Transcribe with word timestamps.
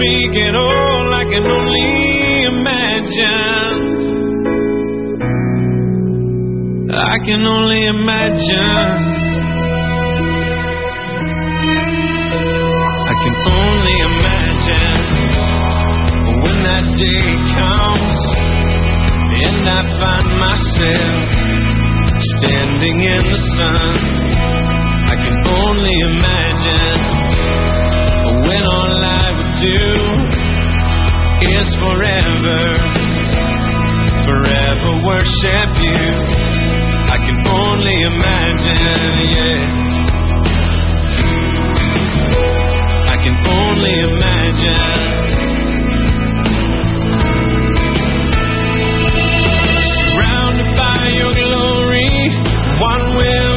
speak 0.00 0.32
at 0.48 0.54
all, 0.54 1.12
I 1.12 1.24
can 1.28 1.44
only 1.44 1.88
imagine. 2.52 3.80
I 6.88 7.16
can 7.26 7.42
only 7.44 7.82
imagine. 7.84 8.92
I 13.10 13.14
can 13.22 13.36
only 13.60 13.96
imagine 14.10 15.04
when 16.44 16.56
that 16.64 16.86
day 16.96 17.26
comes 17.60 18.20
and 19.44 19.68
I 19.68 19.80
find 20.00 20.28
myself 20.46 21.24
standing 22.38 22.98
in 23.04 23.22
the 23.32 23.40
sun. 23.56 23.92
I 25.12 25.14
can 25.22 25.36
only 25.60 25.96
imagine 26.12 27.19
when 28.50 28.64
all 28.66 28.98
I 28.98 29.30
would 29.36 29.54
do 29.62 29.82
is 31.54 31.66
forever, 31.78 32.60
forever 34.26 34.90
worship 35.06 35.70
you. 35.86 36.02
I 37.14 37.18
can 37.26 37.38
only 37.46 37.96
imagine, 38.12 39.14
yeah. 39.36 39.62
I 43.06 43.16
can 43.22 43.36
only 43.60 43.94
imagine. 44.10 44.98
Surrounded 50.02 50.70
by 50.76 51.00
your 51.20 51.32
glory, 51.38 52.10
what 52.82 53.00
will 53.14 53.49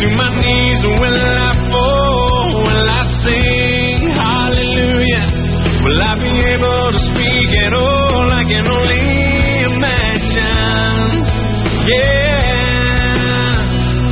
to 0.00 0.08
my 0.16 0.30
knees 0.40 0.80
will 0.82 1.20
I 1.36 1.52
fall? 1.68 2.64
Will 2.64 2.88
I 2.88 3.02
sing 3.20 4.10
hallelujah? 4.16 5.26
Will 5.84 6.02
I 6.08 6.14
be 6.16 6.32
able 6.56 6.92
to 6.96 7.00
speak 7.12 7.50
at 7.66 7.72
all? 7.74 8.32
I 8.32 8.42
can 8.48 8.64
only 8.64 9.04
imagine. 9.76 11.08
Yeah, 11.92 13.60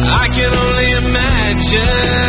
I 0.05 0.29
can 0.37 0.53
only 0.53 0.91
imagine. 1.09 2.28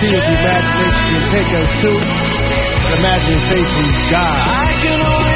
See 0.00 0.10
if 0.12 0.22
the 0.28 0.34
imagination 0.36 1.04
can 1.10 1.24
take 1.32 1.50
us 1.56 1.68
to 1.82 1.90
the 1.96 2.94
imagination 3.00 3.84
God 4.12 4.36
I 4.46 4.68
can 4.80 4.98
only 5.02 5.34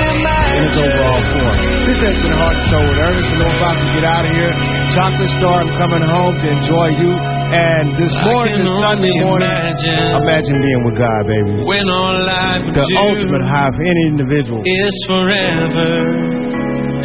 in 0.50 0.66
its 0.66 0.76
overall 0.76 1.22
form. 1.32 1.56
This 1.86 1.98
has 2.04 2.16
been 2.20 2.34
Heart 2.36 2.56
and 2.58 2.66
Soul 2.70 2.84
with 2.90 2.98
Ernest. 3.00 3.28
and 3.30 3.38
we're 3.40 3.56
about 3.58 3.76
to 3.80 3.86
get 3.94 4.04
out 4.04 4.24
of 4.26 4.32
here. 4.34 4.52
Chocolate 4.94 5.30
Star, 5.38 5.56
I'm 5.62 5.70
coming 5.78 6.02
home 6.04 6.34
to 6.42 6.46
enjoy 6.50 6.86
you. 7.00 7.10
And 7.14 7.86
this 7.98 8.14
morning, 8.30 8.62
this 8.62 8.78
Sunday 8.82 9.14
morning, 9.26 9.46
imagine. 9.50 10.22
imagine 10.22 10.56
being 10.62 10.82
with 10.86 10.96
God, 10.98 11.20
baby. 11.26 11.52
When 11.66 11.86
all 11.88 12.18
I 12.28 12.62
The 12.70 12.86
ultimate 13.10 13.44
high 13.50 13.70
for 13.74 13.82
any 13.82 14.02
individual. 14.14 14.60
is 14.62 14.94
forever, 15.10 15.90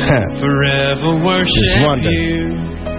forever 0.42 1.10
worship 1.24 1.50
Just 1.50 1.82
wonder. 1.86 2.10
you. 2.12 2.45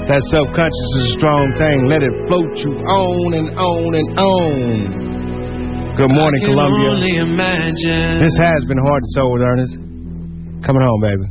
That 0.09 0.23
self-conscious 0.31 0.89
is 0.99 1.05
a 1.11 1.13
strong 1.19 1.45
thing. 1.59 1.77
Let 1.91 2.03
it 2.03 2.15
float 2.31 2.55
you 2.63 2.73
on 2.79 3.35
and 3.35 3.49
on 3.59 3.91
and 3.95 4.09
on. 4.19 4.63
Good 5.99 6.13
morning, 6.13 6.41
I 6.43 6.47
can 6.47 6.55
Columbia. 6.55 6.89
only 6.95 7.15
imagine. 7.19 8.21
This 8.21 8.37
has 8.39 8.61
been 8.69 8.79
Heart 8.79 9.03
and 9.03 9.13
Soul 9.17 9.33
with 9.35 9.43
Ernest. 9.43 9.75
Coming 10.63 10.83
home, 10.85 11.01
baby. 11.03 11.27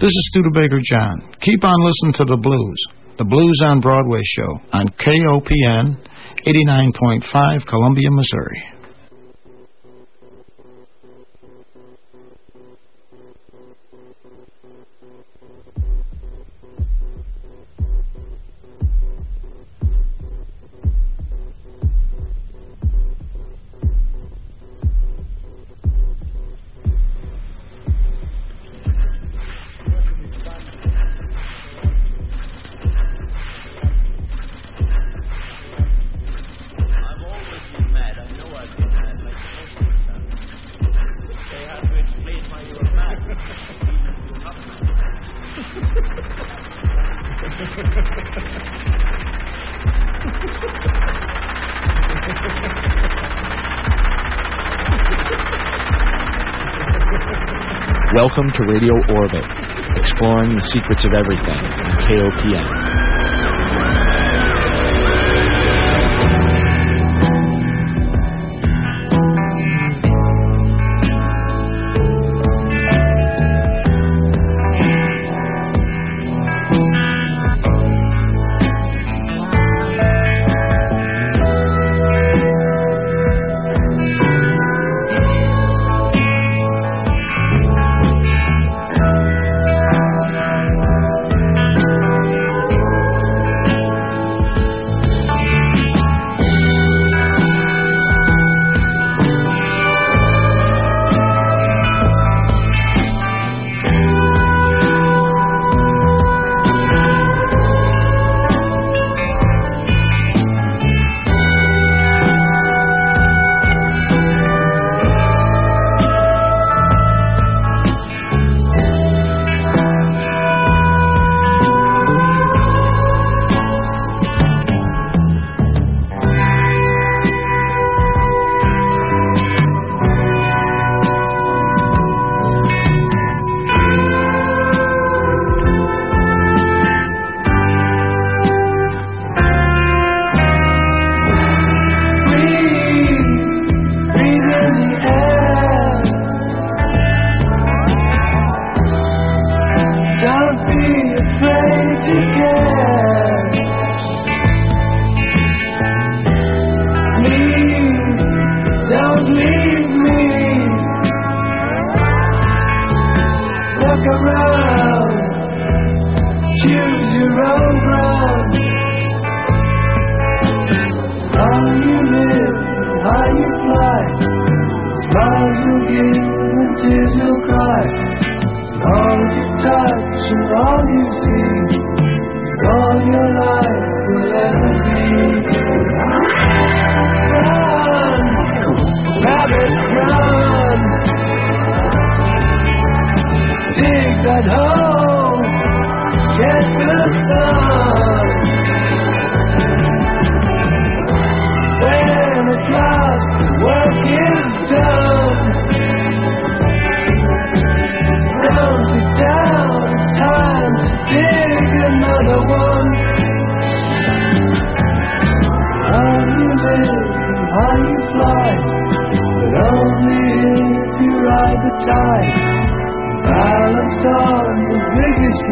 This 0.00 0.10
is 0.10 0.22
Studebaker 0.32 0.80
John. 0.84 1.34
Keep 1.40 1.64
on 1.64 1.78
listening 1.84 2.14
to 2.22 2.24
the 2.24 2.36
blues. 2.40 2.80
The 3.16 3.24
Blues 3.24 3.58
on 3.64 3.80
Broadway 3.80 4.20
show 4.24 4.58
on 4.72 4.88
KOPN 4.98 5.96
89.5 6.46 7.66
Columbia, 7.66 8.10
Missouri. 8.10 8.62
To 58.54 58.62
Radio 58.70 58.94
Orbit, 59.10 59.42
exploring 59.98 60.54
the 60.54 60.62
secrets 60.70 61.04
of 61.04 61.10
everything 61.12 61.58
on 61.58 61.90
KOPN. 62.06 63.23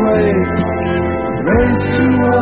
Wave, 0.01 0.49
race 1.45 1.85
towards 1.97 2.42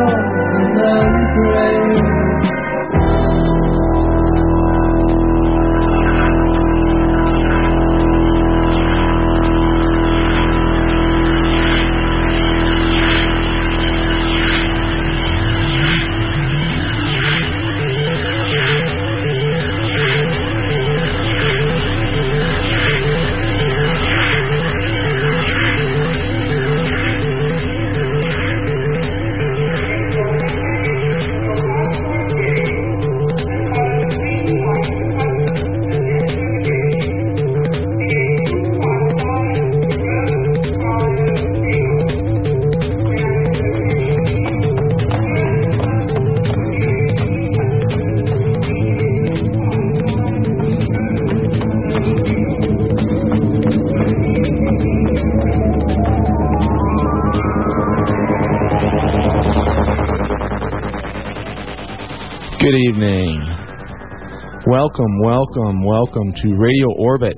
Welcome, 64.81 65.21
welcome, 65.21 65.85
welcome 65.85 66.33
to 66.41 66.55
Radio 66.57 66.89
Orbit 66.97 67.37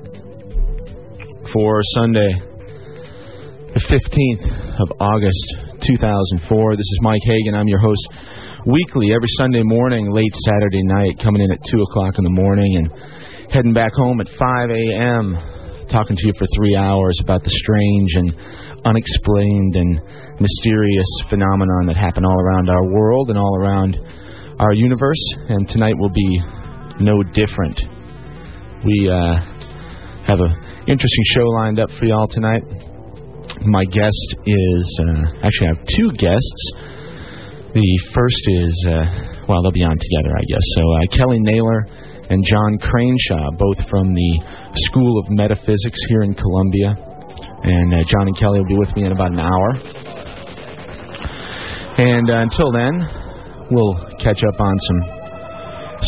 for 1.52 1.80
Sunday, 2.00 2.32
the 3.68 3.84
15th 3.84 4.80
of 4.80 4.88
August, 4.98 5.44
2004. 5.84 6.72
This 6.72 6.88
is 6.88 6.98
Mike 7.02 7.20
Hagan. 7.26 7.54
I'm 7.54 7.68
your 7.68 7.80
host 7.80 8.08
weekly, 8.64 9.12
every 9.12 9.28
Sunday 9.36 9.60
morning, 9.62 10.10
late 10.10 10.34
Saturday 10.40 10.80
night, 10.84 11.20
coming 11.20 11.42
in 11.42 11.52
at 11.52 11.62
2 11.68 11.82
o'clock 11.82 12.16
in 12.16 12.24
the 12.24 12.32
morning 12.32 12.80
and 12.80 13.52
heading 13.52 13.74
back 13.74 13.92
home 13.92 14.22
at 14.22 14.28
5 14.40 14.70
a.m., 14.70 15.36
talking 15.92 16.16
to 16.16 16.26
you 16.26 16.32
for 16.38 16.48
three 16.56 16.76
hours 16.76 17.20
about 17.20 17.44
the 17.44 17.52
strange 17.52 18.14
and 18.24 18.32
unexplained 18.88 19.76
and 19.76 20.00
mysterious 20.40 21.12
phenomenon 21.28 21.92
that 21.92 21.96
happen 22.00 22.24
all 22.24 22.40
around 22.40 22.70
our 22.70 22.88
world 22.88 23.28
and 23.28 23.38
all 23.38 23.60
around 23.60 23.98
our 24.60 24.72
universe, 24.72 25.20
and 25.50 25.68
tonight 25.68 25.98
will 25.98 26.08
be 26.08 26.40
no 27.00 27.22
different. 27.22 27.80
We 28.84 29.08
uh, 29.10 29.36
have 30.26 30.40
an 30.40 30.52
interesting 30.86 31.24
show 31.34 31.44
lined 31.56 31.80
up 31.80 31.90
for 31.98 32.04
y'all 32.04 32.28
tonight. 32.28 32.62
My 33.62 33.84
guest 33.84 34.36
is 34.46 35.00
uh, 35.00 35.46
actually, 35.46 35.68
I 35.68 35.74
have 35.76 35.86
two 35.86 36.10
guests. 36.12 36.72
The 37.74 38.00
first 38.14 38.42
is, 38.46 38.86
uh, 38.88 39.44
well, 39.48 39.62
they'll 39.62 39.72
be 39.72 39.82
on 39.82 39.96
together, 39.98 40.32
I 40.36 40.44
guess. 40.46 40.64
So, 40.76 40.82
uh, 40.82 41.16
Kelly 41.16 41.40
Naylor 41.40 41.86
and 42.30 42.44
John 42.44 42.78
Craneshaw, 42.78 43.58
both 43.58 43.88
from 43.88 44.14
the 44.14 44.40
School 44.86 45.18
of 45.18 45.26
Metaphysics 45.30 45.98
here 46.08 46.22
in 46.22 46.34
Columbia. 46.34 46.94
And 47.64 47.94
uh, 47.94 48.04
John 48.06 48.28
and 48.28 48.36
Kelly 48.36 48.60
will 48.60 48.68
be 48.68 48.78
with 48.78 48.94
me 48.94 49.04
in 49.06 49.12
about 49.12 49.32
an 49.32 49.40
hour. 49.40 49.70
And 51.96 52.30
uh, 52.30 52.42
until 52.42 52.72
then, 52.72 53.00
we'll 53.70 53.94
catch 54.18 54.42
up 54.44 54.60
on 54.60 54.78
some 54.78 55.13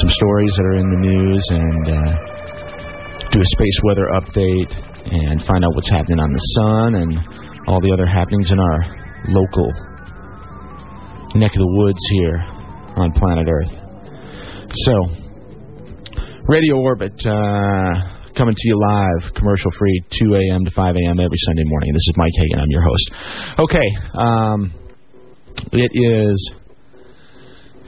some 0.07 0.15
stories 0.23 0.53
that 0.57 0.67
are 0.67 0.79
in 0.79 0.89
the 0.91 1.03
news 1.03 1.43
and 1.51 1.85
uh, 1.91 3.29
do 3.33 3.41
a 3.41 3.49
space 3.59 3.79
weather 3.83 4.07
update 4.15 4.71
and 5.03 5.43
find 5.47 5.65
out 5.65 5.75
what's 5.75 5.91
happening 5.91 6.21
on 6.21 6.31
the 6.31 6.45
sun 6.55 6.95
and 6.95 7.11
all 7.67 7.81
the 7.81 7.91
other 7.91 8.07
happenings 8.07 8.53
in 8.53 8.59
our 8.59 8.79
local 9.35 9.67
neck 11.35 11.51
of 11.51 11.59
the 11.59 11.73
woods 11.83 11.99
here 12.23 12.39
on 13.03 13.11
planet 13.19 13.49
Earth. 13.51 13.75
So, 14.87 14.95
Radio 16.47 16.79
Orbit 16.79 17.19
uh, 17.27 18.31
coming 18.39 18.55
to 18.55 18.65
you 18.69 18.79
live, 18.79 19.35
commercial 19.35 19.71
free, 19.73 19.99
2 20.23 20.35
a.m. 20.35 20.65
to 20.67 20.71
5 20.71 20.95
a.m. 20.95 21.19
every 21.19 21.41
Sunday 21.51 21.67
morning. 21.67 21.91
This 21.91 22.07
is 22.07 22.15
Mike 22.15 22.37
Hagan. 22.37 22.61
I'm 22.63 22.71
your 22.71 22.85
host. 22.87 23.07
Okay, 23.59 23.89
um, 24.15 24.59
it 25.73 25.91
is 25.91 26.51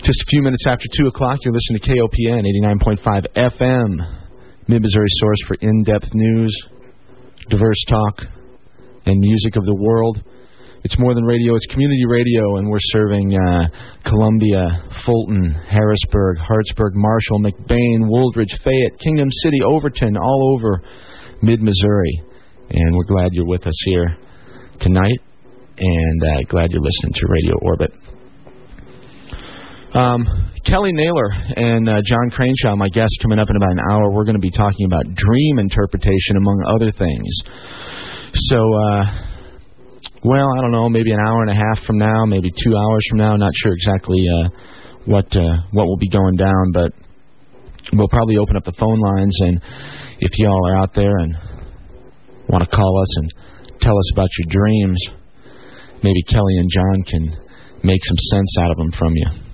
just 0.03 0.23
a 0.23 0.27
few 0.29 0.43
minutes 0.43 0.65
after 0.67 0.87
2 0.97 1.09
o'clock, 1.09 1.39
you're 1.45 1.53
listening 1.53 1.81
to 1.81 1.91
KOPN 1.91 2.45
89.5 2.65 3.27
FM, 3.35 4.21
Mid 4.69 4.83
Missouri 4.83 5.07
source 5.09 5.39
for 5.47 5.57
in 5.61 5.83
depth 5.85 6.09
news, 6.15 6.55
diverse 7.49 7.83
talk, 7.89 8.23
and 9.07 9.19
music 9.19 9.57
of 9.57 9.65
the 9.65 9.75
world. 9.75 10.23
It's 10.85 10.99
more 10.99 11.15
than 11.15 11.25
radio, 11.25 11.57
it's 11.57 11.67
community 11.67 12.05
radio, 12.09 12.57
and 12.57 12.69
we're 12.71 12.79
serving 12.81 13.35
uh, 13.37 13.69
Columbia, 14.05 14.85
Fulton, 15.05 15.51
Harrisburg, 15.69 16.39
Hartsburg, 16.39 16.93
Marshall, 16.95 17.41
McBaine, 17.41 18.07
Wooldridge, 18.07 18.63
Fayette, 18.63 18.99
Kingdom 19.01 19.29
City, 19.43 19.59
Overton, 19.67 20.17
all 20.17 20.55
over 20.55 20.81
mid 21.43 21.61
Missouri. 21.61 22.23
And 22.71 22.95
we're 22.95 23.05
glad 23.05 23.31
you're 23.33 23.47
with 23.47 23.67
us 23.67 23.79
here 23.85 24.17
tonight, 24.79 25.19
and 25.79 26.23
uh, 26.23 26.43
glad 26.49 26.71
you're 26.71 26.83
listening 26.83 27.13
to 27.15 27.27
Radio 27.29 27.55
Orbit. 27.63 28.08
Um, 29.95 30.53
Kelly 30.65 30.93
Naylor 30.93 31.31
and 31.57 31.89
uh, 31.89 32.03
John 32.05 32.29
Craneshaw, 32.31 32.77
my 32.77 32.89
guests, 32.89 33.17
coming 33.23 33.39
up 33.39 33.49
in 33.49 33.57
about 33.57 33.73
an 33.73 33.81
hour. 33.91 34.13
We're 34.13 34.25
going 34.25 34.37
to 34.37 34.41
be 34.41 34.51
talking 34.51 34.85
about 34.85 35.05
dream 35.15 35.59
interpretation, 35.59 36.37
among 36.37 36.61
other 36.69 36.93
things. 36.93 37.33
So, 38.35 38.59
uh, 38.59 39.05
well, 40.25 40.47
I 40.59 40.61
don't 40.61 40.73
know, 40.73 40.91
maybe 40.91 41.11
an 41.13 41.21
hour 41.27 41.41
and 41.41 41.51
a 41.51 41.55
half 41.55 41.87
from 41.87 41.97
now, 41.97 42.25
maybe 42.27 42.51
two 42.51 42.77
hours 42.77 43.03
from 43.09 43.19
now. 43.19 43.37
Not 43.37 43.53
sure 43.57 43.73
exactly 43.73 44.23
uh, 44.29 44.49
what 45.07 45.35
uh, 45.35 45.57
what 45.73 45.87
will 45.87 45.97
be 45.97 46.11
going 46.11 46.37
down, 46.37 46.73
but 46.75 46.93
we'll 47.95 48.09
probably 48.09 48.37
open 48.37 48.57
up 48.57 48.65
the 48.65 48.77
phone 48.79 49.01
lines, 49.01 49.37
and 49.41 49.63
if 50.21 50.39
y'all 50.39 50.69
are 50.69 50.77
out 50.83 50.93
there 50.93 51.17
and 51.17 51.35
want 52.49 52.63
to 52.63 52.77
call 52.77 53.01
us 53.01 53.17
and 53.17 53.33
tell 53.81 53.97
us 53.97 54.13
about 54.13 54.29
your 54.39 54.51
dreams, 54.51 54.99
maybe 56.03 56.23
Kelly 56.25 56.57
and 56.59 56.69
John 56.71 57.03
can 57.05 57.37
make 57.85 58.05
some 58.05 58.19
sense 58.19 58.59
out 58.61 58.71
of 58.71 58.77
them 58.77 58.93
from 58.93 59.13
you 59.15 59.48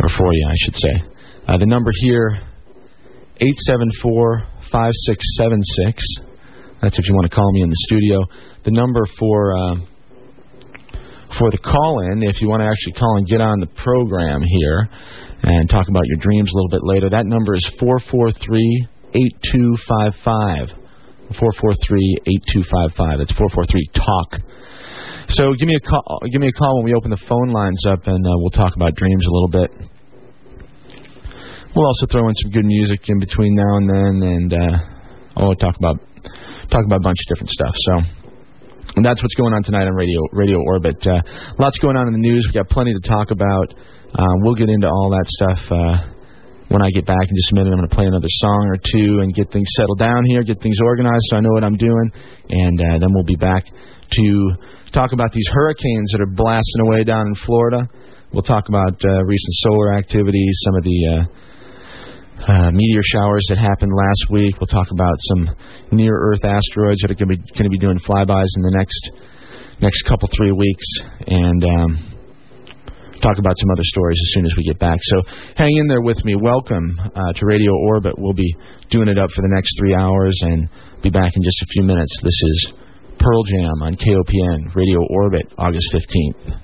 or 0.00 0.08
for 0.08 0.32
you, 0.32 0.48
I 0.48 0.54
should 0.64 0.76
say. 0.76 1.02
Uh, 1.46 1.58
the 1.58 1.66
number 1.66 1.90
here, 2.00 2.40
874-5676. 3.40 6.00
That's 6.80 6.98
if 6.98 7.06
you 7.08 7.14
want 7.14 7.30
to 7.30 7.34
call 7.34 7.52
me 7.52 7.60
in 7.62 7.68
the 7.68 7.76
studio. 7.88 8.24
The 8.64 8.70
number 8.70 9.04
for 9.18 9.54
uh, 9.56 9.74
for 11.38 11.50
the 11.50 11.58
call 11.58 12.00
in. 12.10 12.22
If 12.22 12.40
you 12.40 12.48
want 12.48 12.62
to 12.62 12.68
actually 12.68 12.94
call 12.94 13.16
and 13.16 13.26
get 13.26 13.40
on 13.40 13.58
the 13.60 13.66
program 13.66 14.42
here 14.42 14.88
and 15.42 15.68
talk 15.68 15.88
about 15.88 16.06
your 16.06 16.18
dreams 16.18 16.52
a 16.52 16.56
little 16.56 16.70
bit 16.70 16.84
later, 16.84 17.10
that 17.10 17.26
number 17.26 17.54
is 17.54 17.68
443 17.80 18.86
8255. 19.14 20.68
443 21.38 22.18
8255. 22.54 23.18
That's 23.18 23.32
443 23.32 23.88
TALK. 23.94 24.40
So 25.28 25.52
give 25.58 25.68
me 25.68 25.74
a 25.76 25.80
call. 25.80 26.20
Give 26.30 26.40
me 26.40 26.48
a 26.48 26.52
call 26.52 26.76
when 26.76 26.84
we 26.84 26.94
open 26.94 27.10
the 27.10 27.22
phone 27.28 27.50
lines 27.50 27.82
up, 27.88 28.06
and 28.06 28.24
uh, 28.26 28.34
we'll 28.36 28.50
talk 28.50 28.76
about 28.76 28.94
dreams 28.94 29.26
a 29.26 29.30
little 29.30 29.48
bit. 29.48 29.70
We'll 31.74 31.86
also 31.86 32.06
throw 32.06 32.28
in 32.28 32.34
some 32.34 32.50
good 32.52 32.66
music 32.66 33.08
in 33.08 33.18
between 33.18 33.56
now 33.56 33.76
and 33.76 33.90
then, 33.90 34.14
and 34.22 34.54
uh, 34.54 34.78
oh, 35.36 35.54
talk 35.54 35.76
about 35.76 35.98
talk 36.70 36.84
about 36.84 37.00
a 37.00 37.06
bunch 37.06 37.18
of 37.18 37.28
different 37.34 37.50
stuff. 37.50 37.74
So 37.74 38.24
and 38.96 39.04
that's 39.04 39.22
what's 39.22 39.34
going 39.34 39.52
on 39.54 39.62
tonight 39.62 39.86
on 39.86 39.94
Radio 39.94 40.20
Radio 40.32 40.58
Orbit. 40.62 41.04
Uh, 41.06 41.20
lots 41.58 41.78
going 41.78 41.96
on 41.96 42.06
in 42.06 42.12
the 42.12 42.22
news. 42.22 42.46
We 42.46 42.52
got 42.52 42.68
plenty 42.68 42.92
to 42.94 43.00
talk 43.00 43.30
about. 43.30 43.74
Um, 44.14 44.34
we'll 44.42 44.54
get 44.54 44.68
into 44.68 44.86
all 44.86 45.10
that 45.10 45.26
stuff 45.26 45.58
uh, 45.72 46.13
when 46.68 46.82
I 46.82 46.90
get 46.90 47.06
back 47.06 47.22
in 47.22 47.34
just 47.36 47.52
a 47.52 47.54
minute. 47.54 47.70
I'm 47.70 47.78
going 47.78 47.88
to 47.88 47.94
play 47.94 48.06
another 48.06 48.30
song 48.40 48.68
or 48.68 48.78
two 48.78 49.20
and 49.20 49.34
get 49.34 49.52
things 49.52 49.68
settled 49.76 49.98
down 49.98 50.22
here, 50.28 50.42
get 50.42 50.60
things 50.60 50.78
organized 50.82 51.24
so 51.30 51.36
I 51.36 51.40
know 51.40 51.52
what 51.52 51.64
I'm 51.64 51.76
doing, 51.76 52.10
and 52.48 52.80
uh, 52.80 52.98
then 52.98 53.08
we'll 53.12 53.28
be 53.28 53.36
back 53.36 53.64
to 53.66 54.26
talk 54.92 55.12
about 55.12 55.32
these 55.32 55.48
hurricanes 55.52 56.12
that 56.12 56.20
are 56.20 56.32
blasting 56.32 56.86
away 56.86 57.04
down 57.04 57.26
in 57.26 57.34
Florida. 57.34 57.88
We'll 58.32 58.42
talk 58.42 58.68
about 58.68 58.94
uh, 59.04 59.24
recent 59.24 59.54
solar 59.62 59.94
activity, 59.94 60.44
some 60.64 60.74
of 60.76 60.84
the 60.84 60.98
uh, 61.06 61.22
uh, 62.50 62.70
meteor 62.72 63.02
showers 63.02 63.46
that 63.48 63.58
happened 63.58 63.92
last 63.94 64.30
week. 64.30 64.58
We'll 64.60 64.66
talk 64.66 64.90
about 64.90 65.16
some 65.20 65.56
near 65.92 66.12
Earth 66.12 66.44
asteroids 66.44 67.00
that 67.02 67.10
are 67.10 67.14
going 67.14 67.30
to 67.30 67.36
be 67.36 67.52
going 67.54 67.64
to 67.64 67.70
be 67.70 67.78
doing 67.78 67.98
flybys 67.98 68.50
in 68.56 68.62
the 68.62 68.74
next 68.74 69.10
next 69.80 70.02
couple 70.02 70.28
three 70.36 70.52
weeks, 70.52 70.86
and 71.26 71.64
um, 71.64 72.13
talk 73.24 73.38
about 73.40 73.56
some 73.56 73.70
other 73.72 73.88
stories 73.88 74.20
as 74.20 74.30
soon 74.36 74.44
as 74.44 74.52
we 74.56 74.64
get 74.64 74.78
back. 74.78 74.98
So 75.00 75.16
hang 75.56 75.72
in 75.72 75.88
there 75.88 76.02
with 76.02 76.22
me. 76.24 76.36
Welcome 76.36 76.92
uh, 77.00 77.32
to 77.32 77.46
Radio 77.46 77.72
Orbit. 77.88 78.14
We'll 78.18 78.36
be 78.36 78.54
doing 78.90 79.08
it 79.08 79.18
up 79.18 79.30
for 79.32 79.40
the 79.40 79.48
next 79.48 79.72
three 79.80 79.96
hours 79.96 80.36
and 80.42 80.68
be 81.02 81.08
back 81.08 81.32
in 81.34 81.42
just 81.42 81.62
a 81.62 81.66
few 81.72 81.82
minutes. 81.82 82.12
This 82.22 82.36
is 82.36 82.72
Pearl 83.18 83.42
Jam 83.44 83.80
on 83.80 83.96
KOPN, 83.96 84.74
Radio 84.76 85.00
Orbit, 85.08 85.48
August 85.56 85.88
15th. 85.94 86.60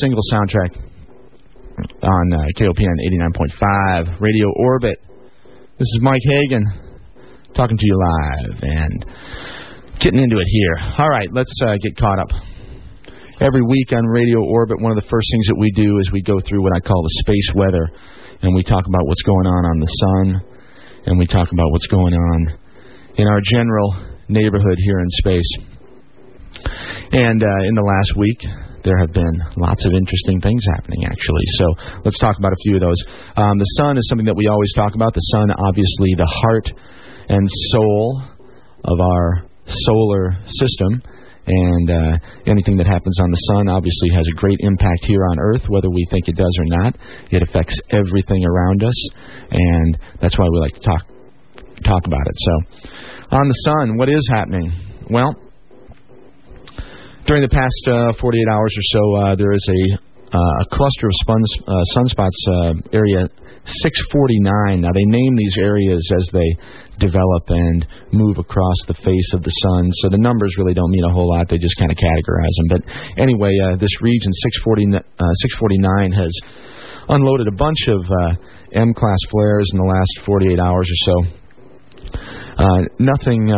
Single 0.00 0.20
soundtrack 0.32 0.76
on 2.02 2.32
uh, 2.32 2.44
KOPN 2.56 2.96
89.5 3.36 4.20
Radio 4.20 4.50
Orbit. 4.56 4.98
This 5.78 5.86
is 5.86 5.98
Mike 6.02 6.22
Hagan 6.24 6.64
talking 7.54 7.76
to 7.76 7.84
you 7.86 7.98
live 7.98 8.62
and 8.62 9.06
getting 10.00 10.20
into 10.20 10.38
it 10.38 10.46
here. 10.48 10.76
All 10.98 11.08
right, 11.08 11.28
let's 11.32 11.52
uh, 11.66 11.74
get 11.82 11.96
caught 11.96 12.18
up. 12.18 12.28
Every 13.40 13.62
week 13.62 13.92
on 13.92 14.04
Radio 14.06 14.42
Orbit, 14.42 14.80
one 14.80 14.90
of 14.90 14.96
the 14.96 15.08
first 15.08 15.28
things 15.32 15.46
that 15.46 15.56
we 15.58 15.70
do 15.70 15.98
is 16.00 16.10
we 16.12 16.22
go 16.22 16.40
through 16.40 16.62
what 16.62 16.74
I 16.74 16.80
call 16.80 17.02
the 17.02 17.22
space 17.22 17.52
weather, 17.54 17.88
and 18.42 18.54
we 18.54 18.64
talk 18.64 18.84
about 18.86 19.06
what's 19.06 19.22
going 19.22 19.46
on 19.46 19.64
on 19.64 19.78
the 19.78 19.86
sun, 19.86 20.42
and 21.06 21.18
we 21.18 21.26
talk 21.26 21.48
about 21.52 21.70
what's 21.70 21.86
going 21.86 22.14
on 22.14 22.58
in 23.16 23.26
our 23.28 23.40
general 23.44 23.94
neighborhood 24.28 24.76
here 24.78 24.98
in 25.00 25.10
space. 25.10 25.50
And 27.12 27.42
uh, 27.42 27.62
in 27.64 27.74
the 27.74 27.84
last 27.86 28.16
week, 28.16 28.67
there 28.88 28.96
have 28.96 29.12
been 29.12 29.36
lots 29.60 29.84
of 29.84 29.92
interesting 29.92 30.40
things 30.40 30.64
happening, 30.72 31.04
actually. 31.04 31.44
So 31.60 31.66
let's 32.08 32.18
talk 32.18 32.40
about 32.40 32.56
a 32.56 32.60
few 32.64 32.80
of 32.80 32.82
those. 32.88 32.96
Um, 33.36 33.60
the 33.60 33.68
sun 33.76 34.00
is 34.00 34.08
something 34.08 34.24
that 34.24 34.36
we 34.36 34.48
always 34.48 34.72
talk 34.72 34.96
about. 34.96 35.12
The 35.12 35.28
sun, 35.36 35.52
obviously, 35.52 36.16
the 36.16 36.24
heart 36.24 36.72
and 37.28 37.44
soul 37.76 38.24
of 38.88 38.96
our 38.96 39.44
solar 39.68 40.40
system. 40.48 41.04
And 41.48 41.86
uh, 41.88 42.18
anything 42.48 42.76
that 42.80 42.88
happens 42.88 43.20
on 43.20 43.28
the 43.30 43.42
sun 43.52 43.68
obviously 43.68 44.08
has 44.16 44.24
a 44.24 44.36
great 44.36 44.60
impact 44.60 45.04
here 45.04 45.20
on 45.32 45.36
Earth, 45.40 45.68
whether 45.68 45.88
we 45.88 46.04
think 46.10 46.28
it 46.28 46.36
does 46.36 46.56
or 46.60 46.68
not. 46.80 46.96
It 47.30 47.42
affects 47.42 47.76
everything 47.92 48.44
around 48.44 48.84
us, 48.84 48.98
and 49.50 49.98
that's 50.20 50.38
why 50.38 50.44
we 50.44 50.60
like 50.60 50.74
to 50.74 50.84
talk 50.84 51.04
talk 51.84 52.04
about 52.04 52.26
it. 52.26 52.36
So, 52.36 52.52
on 53.32 53.48
the 53.48 53.58
sun, 53.64 53.96
what 53.96 54.10
is 54.10 54.28
happening? 54.28 54.72
Well, 55.08 55.32
during 57.28 57.44
the 57.44 57.52
past 57.52 57.84
uh, 57.92 58.08
48 58.16 58.48
hours 58.48 58.72
or 58.72 58.86
so, 58.88 59.02
uh, 59.20 59.36
there 59.36 59.52
is 59.52 59.60
a, 59.68 60.00
uh, 60.32 60.64
a 60.64 60.66
cluster 60.72 61.12
of 61.12 61.16
uh, 61.28 61.84
sunspots, 61.92 62.40
uh, 62.48 62.72
area 62.96 63.28
649. 63.68 64.80
Now, 64.80 64.96
they 64.96 65.04
name 65.04 65.36
these 65.36 65.60
areas 65.60 66.00
as 66.16 66.24
they 66.32 66.48
develop 66.96 67.44
and 67.52 67.84
move 68.16 68.40
across 68.40 68.80
the 68.88 68.96
face 69.04 69.36
of 69.36 69.44
the 69.44 69.52
sun, 69.60 69.92
so 70.00 70.08
the 70.08 70.16
numbers 70.16 70.56
really 70.56 70.72
don't 70.72 70.88
mean 70.88 71.04
a 71.04 71.12
whole 71.12 71.28
lot. 71.28 71.52
They 71.52 71.60
just 71.60 71.76
kind 71.76 71.92
of 71.92 72.00
categorize 72.00 72.56
them. 72.64 72.80
But 72.80 72.82
anyway, 73.20 73.52
uh, 73.60 73.76
this 73.76 73.92
region 74.00 74.32
640, 74.64 74.96
uh, 74.96 75.28
649 75.52 76.16
has 76.16 76.32
unloaded 77.12 77.44
a 77.44 77.56
bunch 77.60 77.92
of 77.92 78.08
uh, 78.08 78.40
M 78.72 78.96
class 78.96 79.20
flares 79.28 79.68
in 79.76 79.84
the 79.84 79.84
last 79.84 80.24
48 80.24 80.56
hours 80.56 80.88
or 80.88 80.98
so. 81.04 81.16
Nothing 82.96 83.52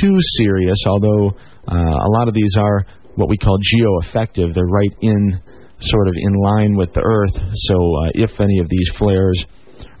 too 0.00 0.16
serious, 0.40 0.80
although 0.88 1.36
a 1.74 2.10
lot 2.18 2.28
of 2.28 2.34
these 2.34 2.54
are 2.58 2.86
what 3.16 3.28
we 3.28 3.36
call 3.36 3.56
geo-effective. 3.60 4.54
They're 4.54 4.64
right 4.64 4.94
in, 5.00 5.40
sort 5.80 6.08
of 6.08 6.14
in 6.16 6.34
line 6.34 6.76
with 6.76 6.92
the 6.92 7.02
Earth. 7.02 7.34
So 7.34 7.74
uh, 7.74 8.10
if 8.14 8.40
any 8.40 8.60
of 8.60 8.68
these 8.68 8.88
flares 8.96 9.44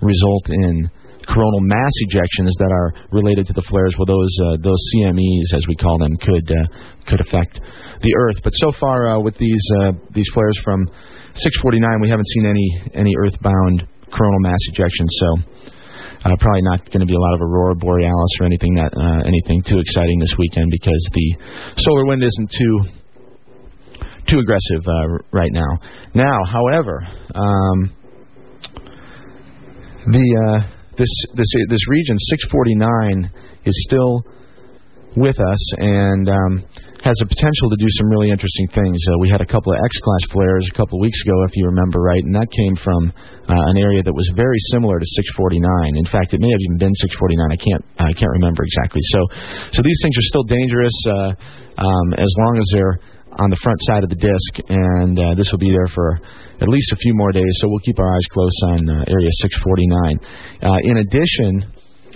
result 0.00 0.48
in 0.48 0.88
coronal 1.26 1.60
mass 1.60 1.92
ejections 2.06 2.54
that 2.60 2.70
are 2.70 2.92
related 3.10 3.46
to 3.48 3.52
the 3.52 3.62
flares, 3.62 3.96
well, 3.98 4.06
those 4.06 4.34
uh, 4.46 4.56
those 4.62 4.78
CMEs, 4.94 5.56
as 5.56 5.66
we 5.66 5.74
call 5.74 5.98
them, 5.98 6.16
could 6.18 6.48
uh, 6.48 6.66
could 7.08 7.20
affect 7.20 7.60
the 8.00 8.12
Earth. 8.16 8.36
But 8.44 8.52
so 8.52 8.70
far, 8.78 9.16
uh, 9.16 9.20
with 9.20 9.36
these 9.38 9.64
uh, 9.82 9.92
these 10.12 10.28
flares 10.32 10.56
from 10.62 10.86
649, 11.34 12.00
we 12.00 12.10
haven't 12.10 12.28
seen 12.28 12.46
any 12.46 12.68
any 12.94 13.12
Earthbound 13.18 13.88
coronal 14.12 14.40
mass 14.40 14.60
ejections. 14.70 15.10
So 15.10 15.28
uh, 16.24 16.36
probably 16.40 16.62
not 16.62 16.84
going 16.86 17.00
to 17.00 17.06
be 17.06 17.14
a 17.14 17.18
lot 17.18 17.34
of 17.34 17.40
aurora 17.42 17.74
borealis 17.74 18.32
or 18.40 18.46
anything 18.46 18.74
that 18.74 18.92
uh, 18.96 19.22
anything 19.26 19.62
too 19.62 19.78
exciting 19.78 20.18
this 20.18 20.34
weekend 20.38 20.70
because 20.70 21.02
the 21.12 21.36
solar 21.76 22.06
wind 22.06 22.22
isn't 22.22 22.50
too 22.50 22.80
too 24.26 24.38
aggressive 24.38 24.82
uh, 24.86 25.22
right 25.30 25.52
now. 25.52 25.78
Now, 26.14 26.38
however, 26.50 27.06
um, 27.34 27.94
the 30.06 30.26
uh, 30.38 30.76
this 30.96 31.10
this 31.34 31.48
this 31.68 31.88
region 31.88 32.18
649 32.18 33.30
is 33.64 33.84
still 33.86 34.24
with 35.16 35.38
us 35.40 35.72
and 35.78 36.28
um, 36.28 36.64
has 37.04 37.16
the 37.20 37.28
potential 37.28 37.68
to 37.68 37.78
do 37.78 37.88
some 38.00 38.08
really 38.08 38.32
interesting 38.32 38.68
things. 38.72 38.96
Uh, 39.04 39.20
we 39.20 39.28
had 39.28 39.44
a 39.44 39.48
couple 39.48 39.72
of 39.72 39.78
X-class 39.84 40.32
flares 40.32 40.64
a 40.70 40.74
couple 40.74 40.96
of 40.98 41.02
weeks 41.04 41.20
ago, 41.22 41.36
if 41.44 41.52
you 41.54 41.68
remember 41.68 42.00
right, 42.00 42.22
and 42.24 42.34
that 42.34 42.48
came 42.48 42.74
from 42.80 43.12
uh, 43.48 43.70
an 43.70 43.76
area 43.76 44.00
that 44.00 44.14
was 44.14 44.26
very 44.34 44.58
similar 44.72 44.96
to 44.98 45.06
649. 45.20 45.60
In 45.96 46.08
fact, 46.08 46.32
it 46.32 46.40
may 46.40 46.50
have 46.50 46.62
even 46.72 46.78
been 46.80 46.96
649. 46.96 47.36
I 47.52 47.60
can't 47.60 47.84
I 48.00 48.12
can't 48.16 48.34
remember 48.40 48.64
exactly. 48.64 49.04
So 49.12 49.20
so 49.76 49.80
these 49.84 50.00
things 50.00 50.16
are 50.16 50.26
still 50.30 50.46
dangerous 50.48 50.96
uh, 51.06 51.30
um, 51.78 52.06
as 52.16 52.32
long 52.48 52.54
as 52.58 52.66
they're 52.72 52.96
on 53.36 53.52
the 53.52 53.60
front 53.60 53.76
side 53.84 54.00
of 54.00 54.08
the 54.08 54.16
disk, 54.16 54.52
and 54.72 55.14
uh, 55.20 55.34
this 55.36 55.52
will 55.52 55.60
be 55.60 55.68
there 55.68 55.88
for 55.92 56.16
at 56.60 56.68
least 56.68 56.92
a 56.92 56.96
few 56.96 57.12
more 57.14 57.32
days. 57.32 57.52
So 57.60 57.68
we'll 57.68 57.84
keep 57.84 58.00
our 58.00 58.08
eyes 58.08 58.26
close 58.32 58.56
on 58.72 58.80
uh, 58.88 59.12
Area 59.12 59.28
649. 59.44 60.16
Uh, 60.64 60.80
in 60.88 60.96
addition, 61.04 61.68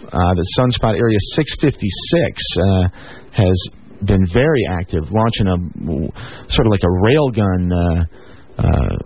uh, 0.08 0.32
the 0.34 0.46
sunspot 0.56 0.96
area 0.96 1.20
656 1.36 1.76
uh, 2.56 2.88
has 3.36 3.56
been 4.04 4.26
very 4.32 4.64
active, 4.68 5.04
launching 5.10 5.46
a 5.46 5.56
sort 6.48 6.66
of 6.66 6.70
like 6.70 6.84
a 6.84 6.92
railgun 7.04 7.72
uh, 7.72 8.04
uh, 8.58 8.96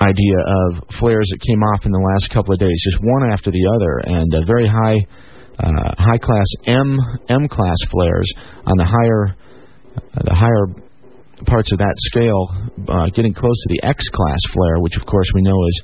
idea 0.00 0.38
of 0.46 0.84
flares 0.98 1.28
that 1.30 1.40
came 1.46 1.62
off 1.74 1.86
in 1.86 1.92
the 1.92 2.04
last 2.14 2.30
couple 2.30 2.52
of 2.52 2.60
days, 2.60 2.76
just 2.84 2.98
one 3.02 3.32
after 3.32 3.50
the 3.50 3.64
other, 3.66 4.18
and 4.18 4.28
uh, 4.34 4.46
very 4.46 4.66
high 4.66 4.98
uh, 5.58 5.94
high 5.98 6.18
class 6.18 6.46
M 6.66 6.98
M 7.28 7.48
class 7.48 7.76
flares 7.90 8.32
on 8.64 8.76
the 8.76 8.84
higher 8.84 9.34
uh, 9.96 10.22
the 10.24 10.34
higher 10.34 10.66
parts 11.46 11.72
of 11.72 11.78
that 11.78 11.94
scale, 11.98 12.48
uh, 12.88 13.06
getting 13.14 13.34
close 13.34 13.56
to 13.66 13.68
the 13.74 13.86
X 13.86 14.08
class 14.08 14.38
flare, 14.52 14.80
which 14.80 14.96
of 14.96 15.06
course 15.06 15.26
we 15.34 15.42
know 15.42 15.58
is 15.66 15.82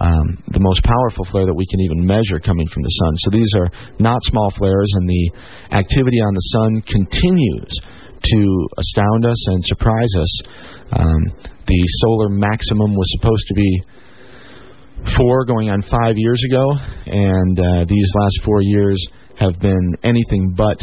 um, 0.00 0.40
the 0.48 0.64
most 0.64 0.82
powerful 0.82 1.24
flare 1.30 1.46
that 1.46 1.54
we 1.54 1.66
can 1.68 1.80
even 1.80 2.06
measure 2.06 2.40
coming 2.40 2.66
from 2.68 2.82
the 2.82 2.88
sun. 2.88 3.12
So 3.24 3.30
these 3.30 3.52
are 3.54 3.68
not 4.00 4.24
small 4.24 4.50
flares, 4.56 4.90
and 4.96 5.08
the 5.08 5.30
activity 5.72 6.18
on 6.24 6.32
the 6.32 6.46
sun 6.56 6.80
continues 6.88 7.68
to 8.20 8.68
astound 8.76 9.24
us 9.24 9.40
and 9.48 9.64
surprise 9.64 10.12
us. 10.16 10.32
Um, 10.92 11.20
the 11.66 11.80
solar 12.00 12.28
maximum 12.28 12.94
was 12.94 13.08
supposed 13.20 13.46
to 13.48 13.54
be 13.54 13.82
four 15.16 15.44
going 15.44 15.70
on 15.70 15.82
five 15.82 16.16
years 16.16 16.42
ago, 16.48 16.64
and 17.06 17.60
uh, 17.60 17.84
these 17.84 18.10
last 18.20 18.40
four 18.44 18.62
years 18.62 19.00
have 19.38 19.58
been 19.60 19.94
anything 20.02 20.54
but 20.56 20.80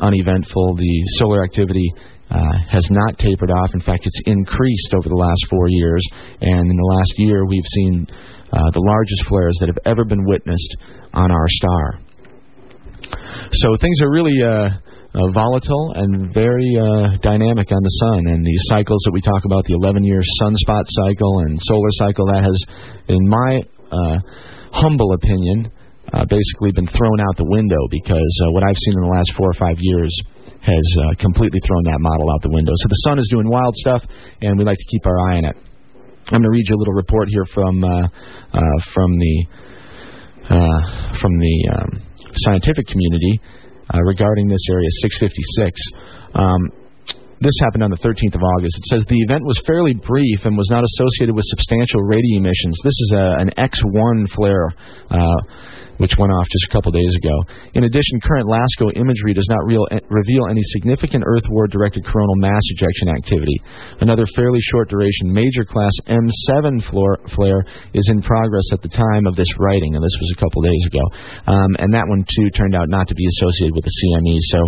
uneventful. 0.00 0.74
The 0.76 1.02
solar 1.18 1.42
activity 1.42 1.92
uh, 2.30 2.58
has 2.70 2.86
not 2.90 3.18
tapered 3.18 3.50
off. 3.50 3.70
In 3.74 3.80
fact, 3.80 4.06
it's 4.06 4.20
increased 4.26 4.94
over 4.94 5.08
the 5.08 5.16
last 5.16 5.46
four 5.50 5.68
years, 5.68 6.04
and 6.40 6.70
in 6.70 6.76
the 6.76 6.90
last 6.94 7.14
year, 7.16 7.46
we've 7.46 7.66
seen 7.74 8.06
uh, 8.52 8.70
the 8.72 8.80
largest 8.80 9.26
flares 9.26 9.56
that 9.60 9.68
have 9.68 9.78
ever 9.84 10.04
been 10.04 10.24
witnessed 10.24 10.76
on 11.12 11.30
our 11.30 11.48
star. 11.48 12.00
So 13.52 13.76
things 13.80 14.00
are 14.02 14.10
really 14.10 14.36
uh, 14.42 14.68
uh, 15.14 15.28
volatile 15.32 15.92
and 15.96 16.32
very 16.32 16.68
uh, 16.76 17.16
dynamic 17.24 17.68
on 17.72 17.82
the 17.82 17.94
sun. 18.04 18.28
And 18.28 18.44
these 18.44 18.60
cycles 18.68 19.00
that 19.08 19.12
we 19.12 19.20
talk 19.20 19.44
about, 19.44 19.64
the 19.64 19.76
11-year 19.80 20.20
sunspot 20.40 20.84
cycle 20.88 21.48
and 21.48 21.56
solar 21.60 21.92
cycle, 21.96 22.26
that 22.28 22.44
has, 22.44 22.58
in 23.08 23.22
my 23.28 23.64
uh, 23.88 24.16
humble 24.72 25.12
opinion, 25.16 25.72
uh, 26.12 26.24
basically 26.24 26.72
been 26.72 26.88
thrown 26.88 27.20
out 27.20 27.36
the 27.36 27.48
window 27.48 27.80
because 27.90 28.32
what 28.52 28.64
I've 28.64 28.78
seen 28.80 28.94
in 28.96 29.04
the 29.08 29.12
last 29.12 29.32
four 29.36 29.48
or 29.48 29.58
five 29.60 29.76
years 29.76 30.12
has 30.60 31.16
completely 31.20 31.60
thrown 31.64 31.84
that 31.84 32.00
model 32.00 32.26
out 32.32 32.42
the 32.42 32.52
window. 32.52 32.72
So 32.76 32.88
the 32.88 33.00
sun 33.04 33.18
is 33.18 33.28
doing 33.30 33.48
wild 33.48 33.76
stuff, 33.76 34.02
and 34.40 34.58
we 34.58 34.64
like 34.64 34.76
to 34.76 34.88
keep 34.88 35.06
our 35.06 35.18
eye 35.30 35.36
on 35.36 35.44
it. 35.44 35.56
I'm 36.28 36.42
going 36.42 36.42
to 36.42 36.50
read 36.50 36.68
you 36.68 36.76
a 36.76 36.80
little 36.80 36.92
report 36.92 37.28
here 37.30 37.46
from 37.54 37.82
uh, 37.82 37.88
uh, 38.52 38.78
from 38.92 39.16
the 39.16 39.46
uh, 40.44 41.18
from 41.18 41.32
the 41.32 41.68
um, 41.72 42.02
scientific 42.36 42.86
community 42.86 43.40
uh, 43.88 43.98
regarding 44.04 44.46
this 44.46 44.60
area 44.70 44.88
656. 45.00 45.80
Um, 46.34 46.60
this 47.40 47.54
happened 47.62 47.82
on 47.82 47.90
the 47.90 48.02
13th 48.02 48.34
of 48.34 48.42
August. 48.42 48.78
It 48.78 48.86
says 48.86 49.04
the 49.06 49.22
event 49.22 49.44
was 49.44 49.60
fairly 49.66 49.94
brief 49.94 50.44
and 50.44 50.56
was 50.56 50.68
not 50.70 50.84
associated 50.84 51.34
with 51.34 51.44
substantial 51.46 52.02
radio 52.02 52.38
emissions. 52.38 52.76
This 52.82 52.98
is 52.98 53.12
a, 53.14 53.26
an 53.38 53.50
X1 53.56 54.30
flare. 54.34 54.68
Uh, 55.10 55.40
which 55.98 56.14
went 56.18 56.32
off 56.32 56.46
just 56.48 56.66
a 56.70 56.72
couple 56.72 56.90
days 56.90 57.14
ago. 57.18 57.34
In 57.74 57.84
addition, 57.84 58.22
current 58.22 58.46
LASCO 58.46 58.94
imagery 58.94 59.34
does 59.34 59.46
not 59.50 59.66
real, 59.66 59.86
reveal 60.08 60.46
any 60.48 60.62
significant 60.62 61.22
Earthward 61.26 61.70
directed 61.70 62.06
coronal 62.06 62.38
mass 62.38 62.62
ejection 62.70 63.10
activity. 63.10 63.58
Another 64.00 64.24
fairly 64.34 64.60
short 64.70 64.88
duration 64.88 65.30
major 65.34 65.64
class 65.66 65.92
M7 66.06 66.86
flare 67.34 67.64
is 67.94 68.08
in 68.10 68.22
progress 68.22 68.70
at 68.72 68.82
the 68.82 68.88
time 68.88 69.26
of 69.26 69.34
this 69.36 69.50
writing, 69.58 69.94
and 69.94 70.02
this 70.02 70.14
was 70.18 70.32
a 70.36 70.40
couple 70.40 70.62
days 70.62 70.84
ago. 70.86 71.04
Um, 71.50 71.70
and 71.78 71.92
that 71.92 72.06
one, 72.06 72.24
too, 72.24 72.50
turned 72.50 72.74
out 72.74 72.88
not 72.88 73.08
to 73.08 73.14
be 73.14 73.26
associated 73.26 73.74
with 73.74 73.84
the 73.84 73.94
CME. 73.98 74.38
So, 74.54 74.60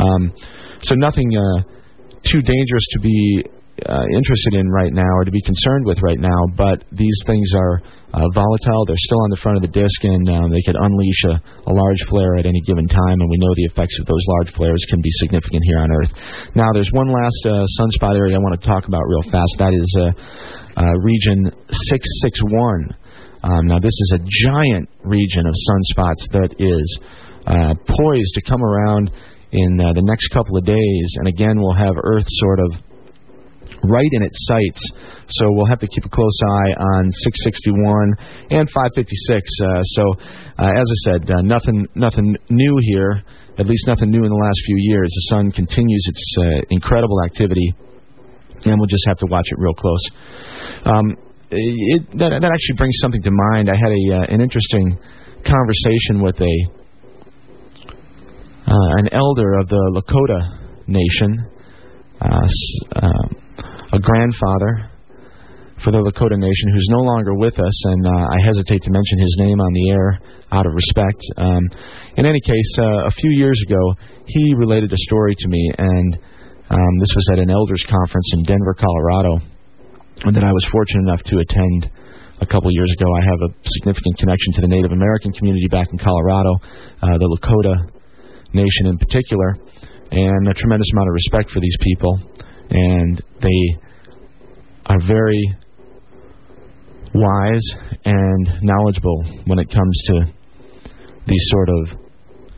um, 0.00 0.32
so 0.80 0.94
nothing 0.96 1.36
uh, 1.36 1.60
too 2.24 2.42
dangerous 2.42 2.86
to 2.92 3.00
be 3.00 3.44
uh, 3.86 4.04
interested 4.12 4.54
in 4.60 4.68
right 4.68 4.92
now 4.92 5.08
or 5.16 5.24
to 5.24 5.30
be 5.30 5.40
concerned 5.42 5.86
with 5.86 5.98
right 6.02 6.18
now. 6.18 6.36
But 6.56 6.84
these 6.92 7.16
things 7.26 7.48
are 7.56 7.80
uh, 8.12 8.26
volatile. 8.34 8.84
They're 8.86 9.06
still 9.06 9.22
on 9.22 9.30
the 9.30 9.40
front 9.40 9.56
of 9.56 9.62
the 9.62 9.72
disk, 9.72 10.04
and 10.04 10.28
uh, 10.28 10.48
they 10.50 10.60
could 10.66 10.76
unleash 10.76 11.22
a, 11.30 11.34
a 11.70 11.72
large 11.72 12.02
flare 12.10 12.36
at 12.36 12.44
any 12.44 12.60
given 12.66 12.86
time. 12.88 13.16
And 13.16 13.28
we 13.30 13.38
know 13.38 13.52
the 13.54 13.68
effects 13.70 13.96
of 14.00 14.06
those 14.06 14.24
large 14.38 14.52
flares 14.52 14.84
can 14.90 15.00
be 15.00 15.10
significant 15.22 15.62
here 15.64 15.80
on 15.80 15.88
Earth. 15.92 16.12
Now, 16.54 16.68
there's 16.74 16.90
one 16.92 17.08
last 17.08 17.42
uh, 17.46 17.64
sunspot 17.78 18.18
area 18.18 18.36
I 18.36 18.42
want 18.42 18.60
to 18.60 18.66
talk 18.66 18.84
about 18.86 19.06
real 19.06 19.24
fast. 19.30 19.54
That 19.58 19.72
is 19.72 19.88
uh, 19.96 20.12
uh, 20.76 20.94
region 21.00 21.48
661. 21.70 23.00
Um, 23.42 23.64
now, 23.64 23.78
this 23.78 23.96
is 23.96 24.18
a 24.18 24.20
giant 24.44 24.90
region 25.00 25.46
of 25.46 25.54
sunspots 25.54 26.28
that 26.36 26.50
is 26.58 26.86
uh, 27.46 27.72
poised 27.88 28.34
to 28.34 28.42
come 28.42 28.62
around 28.62 29.10
in 29.52 29.80
uh, 29.80 29.92
the 29.92 30.02
next 30.02 30.28
couple 30.28 30.56
of 30.56 30.64
days, 30.64 31.08
and 31.18 31.26
again, 31.26 31.58
we'll 31.58 31.74
have 31.74 31.94
Earth 31.96 32.26
sort 32.28 32.60
of 32.60 32.90
right 33.84 34.08
in 34.12 34.22
its 34.22 34.36
sights. 34.46 34.82
So 35.28 35.46
we'll 35.52 35.66
have 35.66 35.78
to 35.80 35.88
keep 35.88 36.04
a 36.04 36.08
close 36.08 36.38
eye 36.42 36.72
on 36.98 37.10
661 37.12 38.14
and 38.50 38.68
556. 38.70 39.06
Uh, 39.06 39.82
so, 39.82 40.02
uh, 40.58 40.70
as 40.74 40.86
I 40.86 40.98
said, 41.06 41.30
uh, 41.30 41.40
nothing 41.42 41.86
nothing 41.94 42.36
new 42.50 42.74
here. 42.80 43.22
At 43.58 43.66
least 43.66 43.86
nothing 43.86 44.10
new 44.10 44.24
in 44.24 44.30
the 44.30 44.42
last 44.42 44.60
few 44.64 44.76
years. 44.78 45.10
The 45.10 45.36
sun 45.36 45.52
continues 45.52 46.04
its 46.08 46.24
uh, 46.38 46.42
incredible 46.70 47.22
activity, 47.24 47.74
and 48.64 48.78
we'll 48.78 48.88
just 48.88 49.04
have 49.06 49.18
to 49.18 49.26
watch 49.26 49.46
it 49.46 49.58
real 49.58 49.74
close. 49.74 50.04
Um, 50.84 51.16
it, 51.50 52.18
that, 52.18 52.30
that 52.40 52.50
actually 52.50 52.76
brings 52.78 52.96
something 53.02 53.22
to 53.22 53.30
mind. 53.52 53.68
I 53.68 53.76
had 53.76 53.92
a 53.92 54.02
uh, 54.16 54.34
an 54.34 54.40
interesting 54.40 54.98
conversation 55.44 56.22
with 56.22 56.40
a 56.40 56.79
an 58.70 59.08
elder 59.12 59.58
of 59.58 59.68
the 59.68 59.82
Lakota 59.98 60.40
Nation, 60.86 61.46
uh, 62.20 62.46
uh, 62.96 63.26
a 63.92 63.98
grandfather 63.98 64.90
for 65.82 65.90
the 65.90 65.98
Lakota 65.98 66.36
Nation 66.36 66.66
who's 66.74 66.88
no 66.90 67.00
longer 67.00 67.34
with 67.34 67.58
us, 67.58 67.76
and 67.86 68.06
uh, 68.06 68.30
I 68.30 68.38
hesitate 68.44 68.82
to 68.82 68.90
mention 68.92 69.18
his 69.18 69.36
name 69.40 69.60
on 69.60 69.72
the 69.72 69.90
air 69.90 70.08
out 70.52 70.66
of 70.66 70.72
respect. 70.74 71.20
Um, 71.36 71.62
in 72.16 72.26
any 72.26 72.40
case, 72.40 72.70
uh, 72.78 73.08
a 73.08 73.10
few 73.10 73.30
years 73.30 73.58
ago, 73.66 73.80
he 74.26 74.54
related 74.54 74.92
a 74.92 75.00
story 75.08 75.34
to 75.38 75.48
me, 75.48 75.72
and 75.78 76.18
um, 76.68 76.94
this 77.00 77.10
was 77.16 77.26
at 77.32 77.38
an 77.38 77.50
elders 77.50 77.82
conference 77.88 78.28
in 78.34 78.44
Denver, 78.44 78.76
Colorado, 78.78 79.40
that 80.30 80.44
I 80.44 80.52
was 80.52 80.64
fortunate 80.70 81.08
enough 81.08 81.22
to 81.32 81.38
attend 81.38 81.90
a 82.40 82.46
couple 82.46 82.70
years 82.70 82.92
ago. 83.00 83.08
I 83.08 83.24
have 83.24 83.40
a 83.48 83.50
significant 83.64 84.18
connection 84.18 84.52
to 84.54 84.60
the 84.60 84.68
Native 84.68 84.92
American 84.92 85.32
community 85.32 85.66
back 85.66 85.88
in 85.90 85.98
Colorado, 85.98 86.54
uh, 87.02 87.16
the 87.16 87.28
Lakota 87.40 87.99
Nation 88.52 88.86
in 88.86 88.98
particular, 88.98 89.56
and 90.10 90.48
a 90.48 90.54
tremendous 90.54 90.88
amount 90.92 91.08
of 91.08 91.14
respect 91.14 91.50
for 91.50 91.60
these 91.60 91.76
people. 91.80 92.18
And 92.70 93.22
they 93.40 93.80
are 94.86 95.00
very 95.06 95.42
wise 97.14 97.66
and 98.04 98.48
knowledgeable 98.62 99.24
when 99.46 99.58
it 99.58 99.68
comes 99.70 100.02
to 100.06 100.32
these 101.26 101.44
sort 101.50 101.68
of 101.68 101.98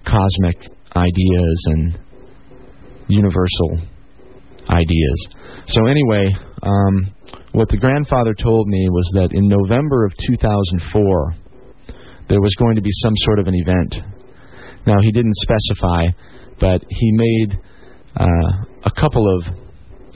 cosmic 0.04 0.56
ideas 0.96 1.64
and 1.66 1.98
universal 3.08 3.78
ideas. 4.68 5.26
So 5.66 5.86
anyway, 5.86 6.28
um, 6.62 7.14
what 7.52 7.68
the 7.68 7.76
grandfather 7.76 8.34
told 8.34 8.68
me 8.68 8.88
was 8.88 9.10
that 9.14 9.32
in 9.32 9.48
November 9.48 10.06
of 10.06 10.12
2004, 10.26 11.34
there 12.28 12.40
was 12.40 12.54
going 12.54 12.76
to 12.76 12.82
be 12.82 12.90
some 13.02 13.12
sort 13.24 13.38
of 13.40 13.46
an 13.46 13.54
event. 13.54 13.96
Now 14.86 15.00
he 15.00 15.12
didn't 15.12 15.36
specify, 15.36 16.06
but 16.60 16.82
he 16.88 17.12
made 17.12 17.58
uh, 18.16 18.52
a 18.84 18.90
couple 18.90 19.26
of 19.38 19.54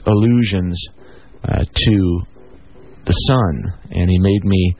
allusions 0.05 0.77
uh, 1.43 1.63
to 1.63 2.21
the 3.05 3.13
sun, 3.13 3.53
and 3.91 4.09
he 4.09 4.19
made 4.19 4.43
me 4.43 4.75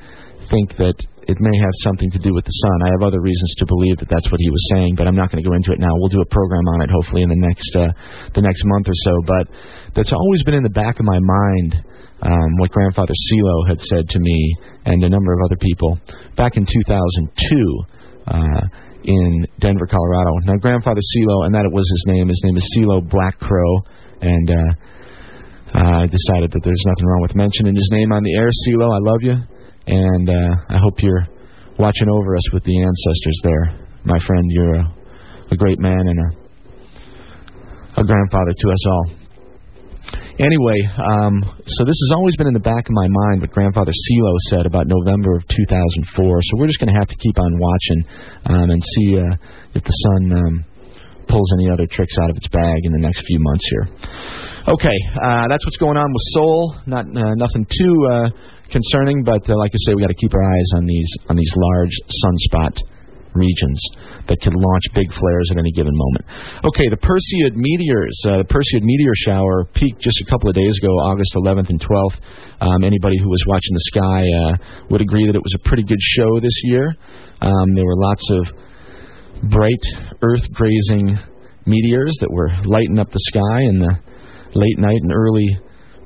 think 0.49 0.75
that 0.77 0.95
it 1.27 1.35
may 1.43 1.57
have 1.59 1.75
something 1.83 2.09
to 2.11 2.19
do 2.19 2.31
with 2.33 2.45
the 2.47 2.55
sun. 2.55 2.87
I 2.87 2.91
have 2.95 3.03
other 3.03 3.19
reasons 3.19 3.51
to 3.59 3.65
believe 3.67 3.99
that 3.99 4.07
that's 4.07 4.31
what 4.31 4.39
he 4.39 4.49
was 4.49 4.63
saying, 4.71 4.95
but 4.95 5.07
I'm 5.07 5.15
not 5.15 5.27
going 5.31 5.43
to 5.43 5.47
go 5.47 5.55
into 5.55 5.75
it 5.75 5.79
now. 5.79 5.91
We'll 5.99 6.11
do 6.11 6.23
a 6.23 6.31
program 6.31 6.63
on 6.71 6.81
it 6.81 6.89
hopefully 6.89 7.23
in 7.23 7.29
the 7.29 7.43
next 7.43 7.71
uh, 7.75 7.91
the 8.31 8.41
next 8.41 8.63
month 8.63 8.87
or 8.87 8.95
so. 8.95 9.13
But 9.27 9.45
that's 9.91 10.15
always 10.15 10.43
been 10.43 10.55
in 10.55 10.63
the 10.63 10.71
back 10.71 10.99
of 10.99 11.05
my 11.05 11.19
mind. 11.19 11.83
Um, 12.17 12.49
what 12.57 12.71
Grandfather 12.71 13.13
Selo 13.13 13.67
had 13.67 13.79
said 13.79 14.09
to 14.09 14.19
me 14.19 14.55
and 14.85 15.03
a 15.03 15.09
number 15.09 15.33
of 15.33 15.39
other 15.45 15.57
people 15.59 15.99
back 16.35 16.57
in 16.57 16.65
2002 16.65 17.85
uh, 18.25 18.61
in 19.07 19.47
Denver, 19.59 19.87
Colorado. 19.87 20.35
Now, 20.43 20.59
Grandfather 20.59 20.99
Selo, 20.99 21.47
and 21.47 21.55
that 21.55 21.63
it 21.63 21.71
was 21.71 21.87
his 21.87 22.03
name. 22.11 22.27
His 22.27 22.41
name 22.43 22.57
is 22.57 22.67
Selo 22.75 22.99
Black 22.99 23.39
Crow, 23.39 23.79
and 24.19 24.51
uh, 24.51 24.71
I 25.79 26.07
decided 26.11 26.51
that 26.51 26.61
there's 26.63 26.83
nothing 26.85 27.07
wrong 27.07 27.21
with 27.23 27.35
mentioning 27.35 27.73
his 27.73 27.87
name 27.91 28.11
on 28.11 28.21
the 28.21 28.35
air. 28.35 28.51
Selo, 28.51 28.91
I 28.91 28.99
love 28.99 29.23
you, 29.23 29.35
and 29.87 30.29
uh, 30.29 30.55
I 30.69 30.77
hope 30.77 30.99
you're 30.99 31.25
watching 31.79 32.09
over 32.09 32.35
us 32.35 32.51
with 32.51 32.63
the 32.67 32.75
ancestors 32.83 33.39
there, 33.43 33.79
my 34.03 34.19
friend. 34.19 34.43
You're 34.49 34.75
a, 34.75 34.93
a 35.51 35.55
great 35.55 35.79
man 35.79 36.03
and 36.11 36.19
a, 36.19 38.01
a 38.01 38.03
grandfather 38.03 38.51
to 38.51 38.67
us 38.67 38.87
all. 38.87 39.26
Anyway, 40.37 40.77
um, 41.01 41.41
so 41.65 41.81
this 41.81 41.97
has 41.97 42.11
always 42.13 42.37
been 42.37 42.45
in 42.45 42.53
the 42.53 42.61
back 42.61 42.85
of 42.85 42.93
my 42.93 43.09
mind 43.09 43.41
what 43.41 43.49
Grandfather 43.49 43.89
Selo 43.89 44.35
said 44.53 44.65
about 44.69 44.85
November 44.85 45.33
of 45.33 45.41
2004. 45.49 45.57
So 46.13 46.51
we're 46.61 46.69
just 46.69 46.77
going 46.77 46.93
to 46.93 46.99
have 46.99 47.09
to 47.09 47.17
keep 47.17 47.41
on 47.41 47.57
watching 47.57 47.99
um, 48.45 48.69
and 48.69 48.77
see 48.77 49.17
uh, 49.17 49.33
if 49.73 49.81
the 49.81 49.97
sun 50.05 50.21
um, 50.37 50.53
pulls 51.25 51.49
any 51.57 51.73
other 51.73 51.89
tricks 51.89 52.13
out 52.21 52.29
of 52.29 52.37
its 52.37 52.45
bag 52.53 52.85
in 52.85 52.93
the 52.93 53.01
next 53.01 53.25
few 53.25 53.41
months 53.41 53.65
here. 53.65 53.85
Okay, 54.77 54.97
uh, 55.25 55.49
that's 55.49 55.65
what's 55.65 55.81
going 55.81 55.97
on 55.97 56.05
with 56.05 56.25
Sol. 56.37 56.85
Not 56.85 57.09
uh, 57.09 57.33
nothing 57.33 57.65
too 57.65 57.95
uh, 58.05 58.29
concerning, 58.69 59.25
but 59.25 59.41
uh, 59.49 59.57
like 59.57 59.73
I 59.73 59.79
say, 59.89 59.97
we 59.97 60.05
got 60.05 60.13
to 60.13 60.21
keep 60.21 60.37
our 60.37 60.45
eyes 60.45 60.69
on 60.77 60.85
these 60.85 61.09
on 61.33 61.35
these 61.35 61.53
large 61.57 61.97
sunspot 62.13 62.77
regions 63.33 63.79
that 64.27 64.39
could 64.41 64.53
launch 64.53 64.85
big 64.93 65.11
flares 65.13 65.47
at 65.51 65.57
any 65.57 65.71
given 65.71 65.93
moment. 65.93 66.25
Okay, 66.65 66.87
the 66.89 66.99
Perseid 66.99 67.55
meteors. 67.55 68.15
Uh, 68.25 68.43
the 68.43 68.49
Perseid 68.49 68.83
meteor 68.83 69.15
shower 69.15 69.65
peaked 69.73 70.01
just 70.01 70.19
a 70.21 70.29
couple 70.29 70.49
of 70.49 70.55
days 70.55 70.75
ago, 70.81 70.91
August 71.05 71.31
11th 71.35 71.69
and 71.69 71.79
12th. 71.81 72.17
Um, 72.61 72.83
anybody 72.83 73.17
who 73.19 73.29
was 73.29 73.43
watching 73.47 73.73
the 73.73 73.85
sky 73.91 74.21
uh, 74.25 74.53
would 74.89 75.01
agree 75.01 75.25
that 75.27 75.35
it 75.35 75.43
was 75.43 75.53
a 75.55 75.63
pretty 75.67 75.83
good 75.83 76.01
show 76.01 76.39
this 76.39 76.57
year. 76.63 76.95
Um, 77.41 77.75
there 77.75 77.85
were 77.85 77.97
lots 77.97 78.25
of 78.31 78.43
bright 79.51 79.85
Earth 80.21 80.49
grazing 80.53 81.17
meteors 81.65 82.15
that 82.21 82.31
were 82.31 82.49
lighting 82.65 82.97
up 82.97 83.11
the 83.11 83.19
sky 83.19 83.61
in 83.69 83.79
the 83.79 83.93
late 84.55 84.79
night 84.79 84.99
and 85.03 85.13
early 85.13 85.47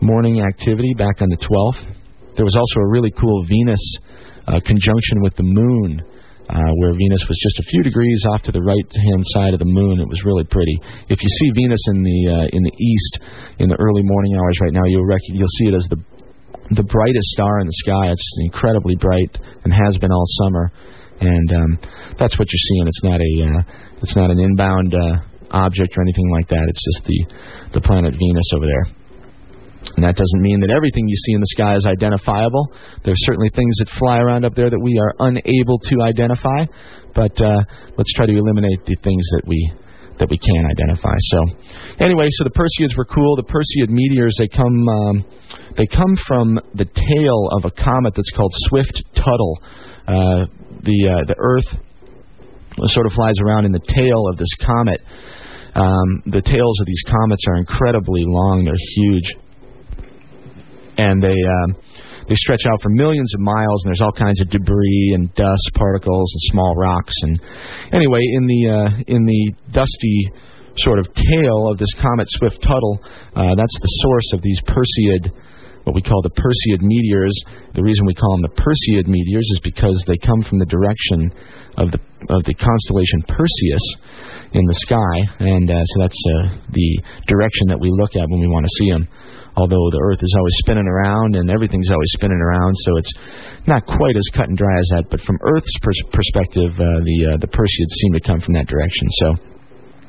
morning 0.02 0.42
activity 0.42 0.94
back 0.98 1.22
on 1.22 1.30
the 1.30 1.38
12th. 1.38 1.96
There 2.36 2.46
was 2.46 2.56
also 2.56 2.80
a 2.80 2.90
really 2.90 3.12
cool 3.12 3.46
Venus 3.48 3.98
uh, 4.48 4.60
conjunction 4.66 5.22
with 5.22 5.36
the 5.36 5.44
moon. 5.44 6.02
Uh, 6.52 6.74
where 6.84 6.92
Venus 6.92 7.24
was 7.32 7.40
just 7.40 7.64
a 7.64 7.70
few 7.72 7.82
degrees 7.82 8.28
off 8.28 8.44
to 8.44 8.52
the 8.52 8.60
right-hand 8.60 9.24
side 9.32 9.56
of 9.56 9.60
the 9.64 9.72
moon, 9.72 10.04
it 10.04 10.10
was 10.12 10.20
really 10.28 10.44
pretty. 10.44 10.76
If 11.08 11.24
you 11.24 11.30
see 11.40 11.50
Venus 11.56 11.80
in 11.88 12.04
the 12.04 12.20
uh, 12.28 12.48
in 12.52 12.62
the 12.68 12.76
east 12.76 13.14
in 13.64 13.70
the 13.72 13.80
early 13.80 14.04
morning 14.04 14.36
hours 14.36 14.60
right 14.60 14.76
now, 14.76 14.84
you'll 14.84 15.08
rec- 15.08 15.32
you'll 15.32 15.56
see 15.56 15.72
it 15.72 15.76
as 15.80 15.88
the 15.88 15.96
the 16.76 16.84
brightest 16.84 17.28
star 17.32 17.64
in 17.64 17.68
the 17.68 17.80
sky. 17.88 18.12
It's 18.12 18.28
incredibly 18.44 18.96
bright 19.00 19.32
and 19.64 19.72
has 19.72 19.96
been 19.98 20.12
all 20.12 20.28
summer, 20.44 20.72
and 21.24 21.48
um, 21.56 21.72
that's 22.20 22.36
what 22.36 22.48
you're 22.52 22.68
seeing. 22.68 22.88
It's 22.88 23.04
not 23.04 23.20
a 23.24 23.32
uh, 23.48 23.62
it's 24.04 24.16
not 24.20 24.28
an 24.28 24.40
inbound 24.40 24.92
uh, 24.92 25.24
object 25.56 25.96
or 25.96 26.04
anything 26.04 26.32
like 26.36 26.48
that. 26.52 26.68
It's 26.68 26.84
just 26.84 27.08
the 27.08 27.80
the 27.80 27.82
planet 27.82 28.12
Venus 28.12 28.50
over 28.52 28.68
there. 28.68 29.01
And 29.96 30.06
that 30.06 30.16
doesn't 30.16 30.42
mean 30.42 30.62
that 30.62 30.70
everything 30.70 31.08
you 31.08 31.18
see 31.18 31.34
in 31.34 31.42
the 31.42 31.52
sky 31.58 31.76
is 31.76 31.86
identifiable. 31.86 32.72
There's 33.04 33.20
certainly 33.26 33.50
things 33.50 33.76
that 33.80 33.90
fly 33.98 34.20
around 34.20 34.46
up 34.46 34.54
there 34.54 34.70
that 34.70 34.80
we 34.80 34.94
are 35.02 35.14
unable 35.28 35.80
to 35.80 35.96
identify, 36.06 36.70
but 37.16 37.34
uh, 37.42 37.60
let's 37.98 38.14
try 38.14 38.26
to 38.26 38.36
eliminate 38.36 38.86
the 38.86 38.96
things 39.04 39.26
that 39.38 39.44
we 39.48 39.58
that 40.20 40.30
we 40.30 40.38
can 40.38 40.70
identify. 40.70 41.18
So, 41.18 41.40
anyway, 41.98 42.30
so 42.38 42.44
the 42.44 42.54
Perseids 42.54 42.96
were 42.96 43.06
cool. 43.06 43.36
The 43.36 43.50
Perseid 43.50 43.90
meteors 43.90 44.36
they 44.38 44.48
come 44.48 44.88
um, 44.88 45.26
they 45.76 45.88
come 45.88 46.14
from 46.28 46.60
the 46.76 46.86
tail 46.86 47.50
of 47.58 47.66
a 47.66 47.72
comet 47.72 48.14
that's 48.14 48.32
called 48.32 48.54
Swift 48.70 49.02
Tuttle. 49.16 49.58
Uh, 50.06 50.46
the 50.86 51.00
uh, 51.10 51.26
the 51.26 51.36
Earth 51.40 51.74
sort 52.86 53.06
of 53.08 53.14
flies 53.14 53.36
around 53.44 53.66
in 53.66 53.72
the 53.72 53.82
tail 53.82 54.30
of 54.30 54.38
this 54.38 54.54
comet. 54.62 55.02
Um, 55.74 56.22
the 56.28 56.42
tails 56.42 56.80
of 56.82 56.86
these 56.86 57.02
comets 57.08 57.42
are 57.48 57.56
incredibly 57.56 58.24
long. 58.28 58.64
They're 58.66 58.76
huge 58.96 59.34
and 61.02 61.22
they 61.22 61.34
um, 61.34 61.70
they 62.30 62.36
stretch 62.36 62.62
out 62.70 62.82
for 62.82 62.90
millions 62.90 63.34
of 63.34 63.42
miles, 63.42 63.84
and 63.84 63.90
there's 63.90 64.02
all 64.02 64.14
kinds 64.14 64.40
of 64.42 64.50
debris 64.50 65.12
and 65.16 65.34
dust 65.34 65.72
particles 65.76 66.32
and 66.34 66.42
small 66.54 66.76
rocks. 66.78 67.14
And 67.24 67.42
anyway, 67.92 68.22
in 68.22 68.46
the 68.46 68.62
uh, 68.70 68.90
in 69.08 69.26
the 69.26 69.54
dusty 69.72 70.32
sort 70.78 71.00
of 71.00 71.12
tail 71.14 71.70
of 71.70 71.78
this 71.78 71.94
comet 72.00 72.28
Swift 72.30 72.62
Tuttle, 72.62 73.00
uh, 73.36 73.56
that's 73.56 73.78
the 73.82 73.94
source 74.06 74.30
of 74.34 74.42
these 74.42 74.62
Perseid 74.62 75.34
what 75.84 75.96
we 75.96 76.02
call 76.02 76.22
the 76.22 76.30
Perseid 76.30 76.82
meteors. 76.82 77.34
The 77.74 77.82
reason 77.82 78.06
we 78.06 78.14
call 78.14 78.38
them 78.38 78.46
the 78.46 78.62
Perseid 78.62 79.08
meteors 79.08 79.50
is 79.52 79.62
because 79.64 80.04
they 80.06 80.18
come 80.18 80.42
from 80.48 80.60
the 80.60 80.70
direction 80.70 81.34
of 81.78 81.92
the 81.92 82.00
of 82.30 82.44
the 82.46 82.54
constellation 82.54 83.26
Perseus 83.28 83.86
in 84.54 84.62
the 84.62 84.78
sky, 84.86 85.16
and 85.40 85.72
uh, 85.72 85.84
so 85.84 85.96
that's 86.00 86.22
uh, 86.38 86.62
the 86.70 87.02
direction 87.26 87.68
that 87.70 87.80
we 87.80 87.90
look 87.90 88.16
at 88.16 88.30
when 88.30 88.40
we 88.40 88.48
want 88.48 88.66
to 88.66 88.74
see 88.78 88.92
them. 88.92 89.08
Although 89.56 89.92
the 89.92 90.00
Earth 90.00 90.24
is 90.24 90.34
always 90.38 90.56
spinning 90.64 90.88
around 90.88 91.36
and 91.36 91.52
everything's 91.52 91.92
always 91.92 92.12
spinning 92.16 92.40
around, 92.40 92.74
so 92.88 92.98
it's 92.98 93.14
not 93.68 93.86
quite 93.86 94.16
as 94.16 94.24
cut 94.34 94.48
and 94.48 94.58
dry 94.58 94.74
as 94.80 94.88
that. 94.96 95.12
But 95.12 95.20
from 95.22 95.38
Earth's 95.44 95.76
pers- 95.82 96.08
perspective, 96.12 96.72
uh, 96.80 97.04
the 97.04 97.36
uh, 97.36 97.38
the 97.38 97.52
Perseids 97.52 97.92
seem 97.92 98.14
to 98.16 98.24
come 98.24 98.40
from 98.40 98.54
that 98.56 98.68
direction. 98.68 99.08
So. 99.24 99.28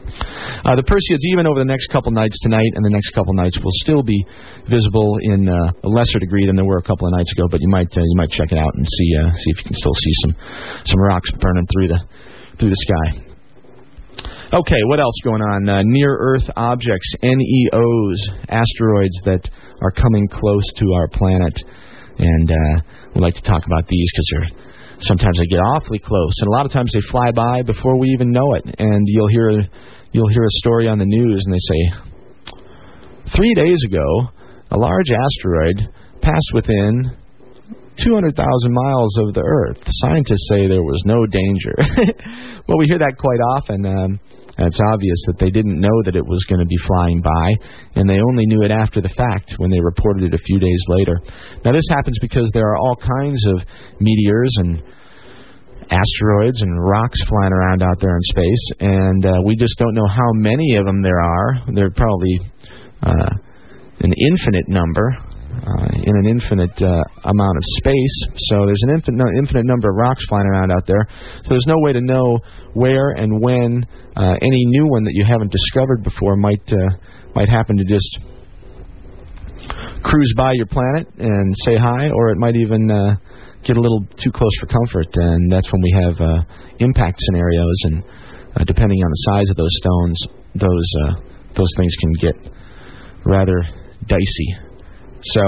Uh, 0.02 0.74
the 0.74 0.82
Perseids, 0.82 1.22
even 1.30 1.46
over 1.46 1.62
the 1.62 1.68
next 1.68 1.86
couple 1.88 2.10
nights 2.10 2.38
tonight 2.42 2.70
and 2.74 2.84
the 2.84 2.90
next 2.90 3.10
couple 3.10 3.32
nights, 3.34 3.56
will 3.62 3.74
still 3.82 4.02
be 4.02 4.18
visible 4.66 5.18
in 5.22 5.48
uh, 5.48 5.54
a 5.54 5.88
lesser 5.88 6.18
degree 6.18 6.44
than 6.46 6.56
they 6.56 6.62
were 6.62 6.78
a 6.78 6.82
couple 6.82 7.06
of 7.06 7.14
nights 7.14 7.30
ago. 7.32 7.46
But 7.50 7.60
you 7.62 7.70
might 7.70 7.90
uh, 7.96 8.02
you 8.02 8.16
might 8.16 8.30
check 8.30 8.50
it 8.50 8.58
out 8.58 8.74
and 8.74 8.86
see 8.86 9.10
uh, 9.16 9.30
see 9.34 9.50
if 9.54 9.58
you 9.58 9.64
can 9.64 9.74
still 9.74 9.94
see 9.94 10.12
some 10.22 10.32
some 10.84 11.00
rocks 11.00 11.30
burning 11.30 11.66
through 11.70 11.88
the 11.88 12.00
through 12.58 12.70
the 12.70 12.82
sky. 12.82 13.31
Okay, 14.52 14.76
what 14.84 15.00
else 15.00 15.14
going 15.24 15.40
on? 15.40 15.66
Uh, 15.66 15.80
near 15.82 16.12
Earth 16.12 16.44
objects, 16.56 17.08
NEOs, 17.22 18.20
asteroids 18.50 19.16
that 19.24 19.48
are 19.80 19.90
coming 19.90 20.28
close 20.28 20.70
to 20.76 20.92
our 20.92 21.08
planet, 21.08 21.56
and 22.18 22.52
uh, 22.52 22.82
we 23.14 23.22
like 23.22 23.32
to 23.32 23.40
talk 23.40 23.64
about 23.64 23.88
these 23.88 24.12
because 24.12 24.28
they're 24.30 24.48
sometimes 24.98 25.38
they 25.38 25.46
get 25.46 25.56
awfully 25.56 25.98
close, 25.98 26.36
and 26.40 26.48
a 26.48 26.50
lot 26.50 26.66
of 26.66 26.70
times 26.70 26.92
they 26.92 27.00
fly 27.08 27.30
by 27.32 27.62
before 27.62 27.98
we 27.98 28.08
even 28.08 28.30
know 28.30 28.52
it. 28.52 28.64
And 28.78 29.06
you'll 29.08 29.32
hear 29.32 29.64
you'll 30.12 30.28
hear 30.28 30.44
a 30.44 30.58
story 30.60 30.86
on 30.86 30.98
the 30.98 31.08
news, 31.08 31.42
and 31.46 31.54
they 31.54 31.64
say 31.72 32.52
three 33.34 33.54
days 33.54 33.80
ago, 33.86 34.28
a 34.70 34.76
large 34.76 35.08
asteroid 35.10 35.88
passed 36.20 36.52
within 36.52 37.16
200,000 37.96 38.36
miles 38.68 39.16
of 39.18 39.32
the 39.32 39.42
Earth. 39.44 39.80
Scientists 39.86 40.48
say 40.50 40.66
there 40.66 40.82
was 40.82 41.02
no 41.06 41.24
danger. 41.24 41.72
well, 42.68 42.76
we 42.76 42.86
hear 42.86 42.98
that 42.98 43.16
quite 43.16 43.40
often. 43.56 43.86
Um, 43.86 44.20
and 44.58 44.66
it's 44.68 44.80
obvious 44.92 45.18
that 45.26 45.38
they 45.38 45.50
didn't 45.50 45.80
know 45.80 46.02
that 46.04 46.16
it 46.16 46.24
was 46.24 46.44
going 46.44 46.60
to 46.60 46.66
be 46.66 46.76
flying 46.86 47.22
by, 47.22 47.54
and 47.94 48.08
they 48.08 48.20
only 48.20 48.46
knew 48.46 48.62
it 48.62 48.70
after 48.70 49.00
the 49.00 49.12
fact 49.16 49.54
when 49.56 49.70
they 49.70 49.80
reported 49.80 50.24
it 50.24 50.34
a 50.34 50.44
few 50.44 50.58
days 50.58 50.82
later. 50.88 51.20
Now, 51.64 51.72
this 51.72 51.88
happens 51.88 52.18
because 52.20 52.50
there 52.52 52.68
are 52.68 52.76
all 52.76 52.96
kinds 52.96 53.40
of 53.46 53.64
meteors 54.00 54.52
and 54.58 54.82
asteroids 55.90 56.60
and 56.60 56.70
rocks 56.84 57.22
flying 57.24 57.52
around 57.52 57.82
out 57.82 57.98
there 58.00 58.14
in 58.14 58.22
space, 58.22 58.64
and 58.80 59.26
uh, 59.26 59.38
we 59.44 59.56
just 59.56 59.78
don't 59.78 59.94
know 59.94 60.08
how 60.08 60.30
many 60.34 60.76
of 60.76 60.84
them 60.84 61.02
there 61.02 61.20
are. 61.20 61.50
There 61.72 61.86
are 61.86 61.96
probably 61.96 62.40
uh, 63.02 63.30
an 64.00 64.12
infinite 64.12 64.68
number 64.68 65.16
uh, 65.62 65.86
in 65.94 66.16
an 66.16 66.26
infinite 66.26 66.74
uh, 66.82 67.04
amount 67.22 67.56
of 67.56 67.62
space. 67.78 68.16
So 68.50 68.66
there's 68.66 68.82
an 68.82 68.94
infinite, 68.96 69.22
infinite 69.38 69.64
number 69.64 69.90
of 69.90 69.96
rocks 69.96 70.24
flying 70.26 70.46
around 70.46 70.72
out 70.72 70.86
there. 70.86 71.06
So 71.44 71.50
there's 71.50 71.66
no 71.68 71.78
way 71.78 71.92
to 71.92 72.00
know 72.00 72.38
where 72.74 73.10
and 73.10 73.40
when 73.40 73.86
uh, 74.16 74.34
any 74.42 74.64
new 74.74 74.86
one 74.88 75.04
that 75.04 75.14
you 75.14 75.24
haven't 75.24 75.52
discovered 75.52 76.02
before 76.02 76.36
might 76.36 76.66
uh, 76.72 76.90
might 77.34 77.48
happen 77.48 77.76
to 77.78 77.84
just 77.84 78.18
cruise 80.02 80.34
by 80.36 80.52
your 80.54 80.66
planet 80.66 81.06
and 81.18 81.54
say 81.64 81.76
hi, 81.76 82.10
or 82.10 82.30
it 82.30 82.38
might 82.38 82.56
even 82.56 82.90
uh, 82.90 83.14
get 83.62 83.76
a 83.76 83.80
little 83.80 84.04
too 84.16 84.32
close 84.32 84.52
for 84.58 84.66
comfort, 84.66 85.14
and 85.14 85.52
that's 85.52 85.72
when 85.72 85.80
we 85.80 85.92
have 86.02 86.20
uh, 86.20 86.42
impact 86.80 87.20
scenarios. 87.20 87.76
And 87.84 88.04
depending 88.66 88.98
on 88.98 89.10
the 89.10 89.22
size 89.30 89.50
of 89.50 89.56
those 89.56 89.74
stones, 89.78 90.26
those 90.56 91.18
those 91.54 91.70
things 91.76 91.94
can 92.00 92.12
get 92.18 92.34
rather 93.24 93.62
dicey. 94.06 94.71
So, 95.24 95.42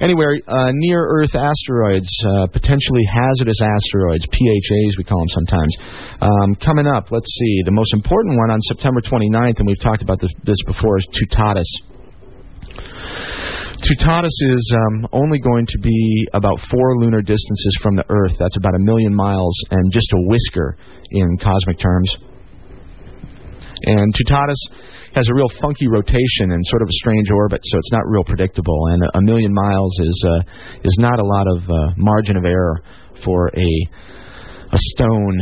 anyway, 0.00 0.42
uh, 0.46 0.70
near 0.74 0.98
Earth 0.98 1.34
asteroids, 1.34 2.10
uh, 2.26 2.46
potentially 2.52 3.04
hazardous 3.06 3.60
asteroids, 3.62 4.26
PHAs 4.26 4.98
we 4.98 5.04
call 5.04 5.20
them 5.20 5.28
sometimes. 5.28 5.76
Um, 6.20 6.54
coming 6.56 6.86
up, 6.86 7.10
let's 7.10 7.30
see, 7.30 7.62
the 7.64 7.72
most 7.72 7.94
important 7.94 8.36
one 8.36 8.50
on 8.50 8.60
September 8.62 9.00
29th, 9.00 9.58
and 9.58 9.66
we've 9.66 9.80
talked 9.80 10.02
about 10.02 10.20
this, 10.20 10.32
this 10.44 10.58
before, 10.66 10.98
is 10.98 11.06
Toutatis. 11.14 11.70
Toutatis 13.80 14.36
is 14.40 14.76
um, 14.76 15.08
only 15.12 15.38
going 15.38 15.64
to 15.66 15.78
be 15.78 16.28
about 16.34 16.60
four 16.70 16.96
lunar 16.98 17.22
distances 17.22 17.78
from 17.80 17.96
the 17.96 18.04
Earth. 18.10 18.36
That's 18.38 18.56
about 18.56 18.74
a 18.74 18.78
million 18.80 19.14
miles 19.14 19.56
and 19.70 19.92
just 19.92 20.12
a 20.12 20.20
whisker 20.26 20.76
in 21.10 21.38
cosmic 21.38 21.78
terms. 21.78 22.12
And 23.84 24.12
Toutatis 24.14 24.60
has 25.14 25.26
a 25.28 25.34
real 25.34 25.48
funky 25.60 25.88
rotation 25.88 26.52
and 26.52 26.60
sort 26.66 26.82
of 26.82 26.88
a 26.88 26.96
strange 27.00 27.30
orbit, 27.30 27.60
so 27.64 27.78
it's 27.78 27.92
not 27.92 28.06
real 28.06 28.24
predictable. 28.24 28.88
And 28.92 29.02
a, 29.14 29.20
million 29.22 29.52
miles 29.52 29.98
is 30.00 30.24
uh, 30.28 30.42
is 30.84 30.96
not 31.00 31.18
a 31.18 31.24
lot 31.24 31.46
of 31.48 31.62
uh, 31.68 31.92
margin 31.96 32.36
of 32.36 32.44
error 32.44 32.82
for 33.24 33.50
a 33.56 33.70
a 34.72 34.78
stone 34.94 35.40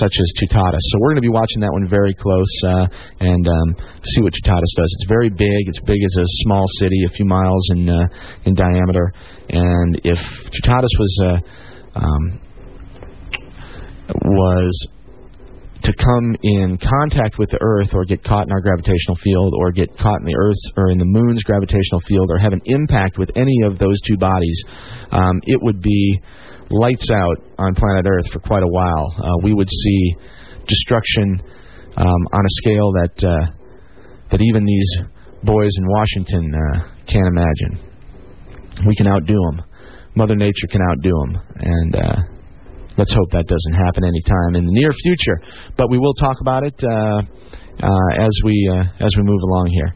such 0.00 0.12
as 0.20 0.28
Toutatis. 0.36 0.84
So 0.92 0.98
we're 1.00 1.16
going 1.16 1.22
to 1.24 1.28
be 1.28 1.32
watching 1.32 1.60
that 1.60 1.72
one 1.72 1.88
very 1.88 2.12
close 2.12 2.52
uh, 2.64 2.86
and 3.20 3.48
um, 3.48 3.68
see 4.04 4.20
what 4.20 4.34
Toutatis 4.34 4.72
does. 4.76 4.92
It's 5.00 5.08
very 5.08 5.30
big. 5.30 5.68
It's 5.68 5.80
big 5.80 5.96
as 6.04 6.16
a 6.20 6.26
small 6.44 6.64
city, 6.78 7.04
a 7.06 7.12
few 7.12 7.24
miles 7.24 7.64
in 7.70 7.88
uh, 7.88 8.06
in 8.44 8.54
diameter. 8.54 9.12
And 9.48 10.00
if 10.04 10.18
Toutatis 10.18 10.92
was 10.98 11.20
uh, 11.24 11.98
um, 11.98 12.40
was 14.24 14.88
to 15.82 15.92
come 15.94 16.36
in 16.42 16.78
contact 16.78 17.38
with 17.38 17.50
the 17.50 17.58
Earth 17.60 17.94
or 17.94 18.04
get 18.04 18.24
caught 18.24 18.46
in 18.46 18.52
our 18.52 18.60
gravitational 18.60 19.16
field 19.22 19.54
or 19.56 19.70
get 19.70 19.96
caught 19.98 20.20
in 20.20 20.26
the 20.26 20.34
Earth's 20.36 20.70
or 20.76 20.90
in 20.90 20.98
the 20.98 21.06
Moon's 21.06 21.42
gravitational 21.44 22.00
field 22.06 22.30
or 22.30 22.38
have 22.38 22.52
an 22.52 22.62
impact 22.64 23.18
with 23.18 23.30
any 23.36 23.56
of 23.64 23.78
those 23.78 24.00
two 24.06 24.16
bodies, 24.16 24.62
um, 25.10 25.40
it 25.44 25.62
would 25.62 25.80
be 25.80 26.20
lights 26.70 27.10
out 27.10 27.38
on 27.58 27.74
planet 27.74 28.06
Earth 28.06 28.30
for 28.32 28.40
quite 28.40 28.62
a 28.62 28.68
while. 28.68 29.14
Uh, 29.18 29.32
we 29.42 29.54
would 29.54 29.68
see 29.70 30.14
destruction 30.66 31.40
um, 31.96 32.22
on 32.32 32.44
a 32.44 32.52
scale 32.62 32.92
that 32.92 33.24
uh, 33.24 33.46
that 34.30 34.40
even 34.42 34.64
these 34.64 34.90
boys 35.42 35.70
in 35.78 35.86
Washington 35.86 36.52
uh, 36.54 36.78
can't 37.06 37.26
imagine. 37.26 38.84
We 38.86 38.94
can 38.94 39.06
outdo 39.06 39.34
them. 39.34 39.64
Mother 40.14 40.36
Nature 40.36 40.66
can 40.70 40.82
outdo 40.82 41.10
them, 41.10 41.42
and 41.60 41.96
uh, 41.96 42.16
let's 42.98 43.14
hope 43.14 43.30
that 43.30 43.46
doesn't 43.46 43.76
happen 43.78 44.04
anytime 44.04 44.58
in 44.58 44.66
the 44.66 44.74
near 44.74 44.92
future. 44.92 45.40
But 45.78 45.88
we 45.88 45.98
will 45.98 46.14
talk 46.14 46.36
about 46.42 46.64
it 46.64 46.76
uh, 46.82 47.22
uh, 47.80 48.10
as 48.18 48.34
we 48.44 48.68
uh, 48.70 48.82
as 49.00 49.14
we 49.16 49.22
move 49.22 49.40
along 49.48 49.70
here. 49.70 49.94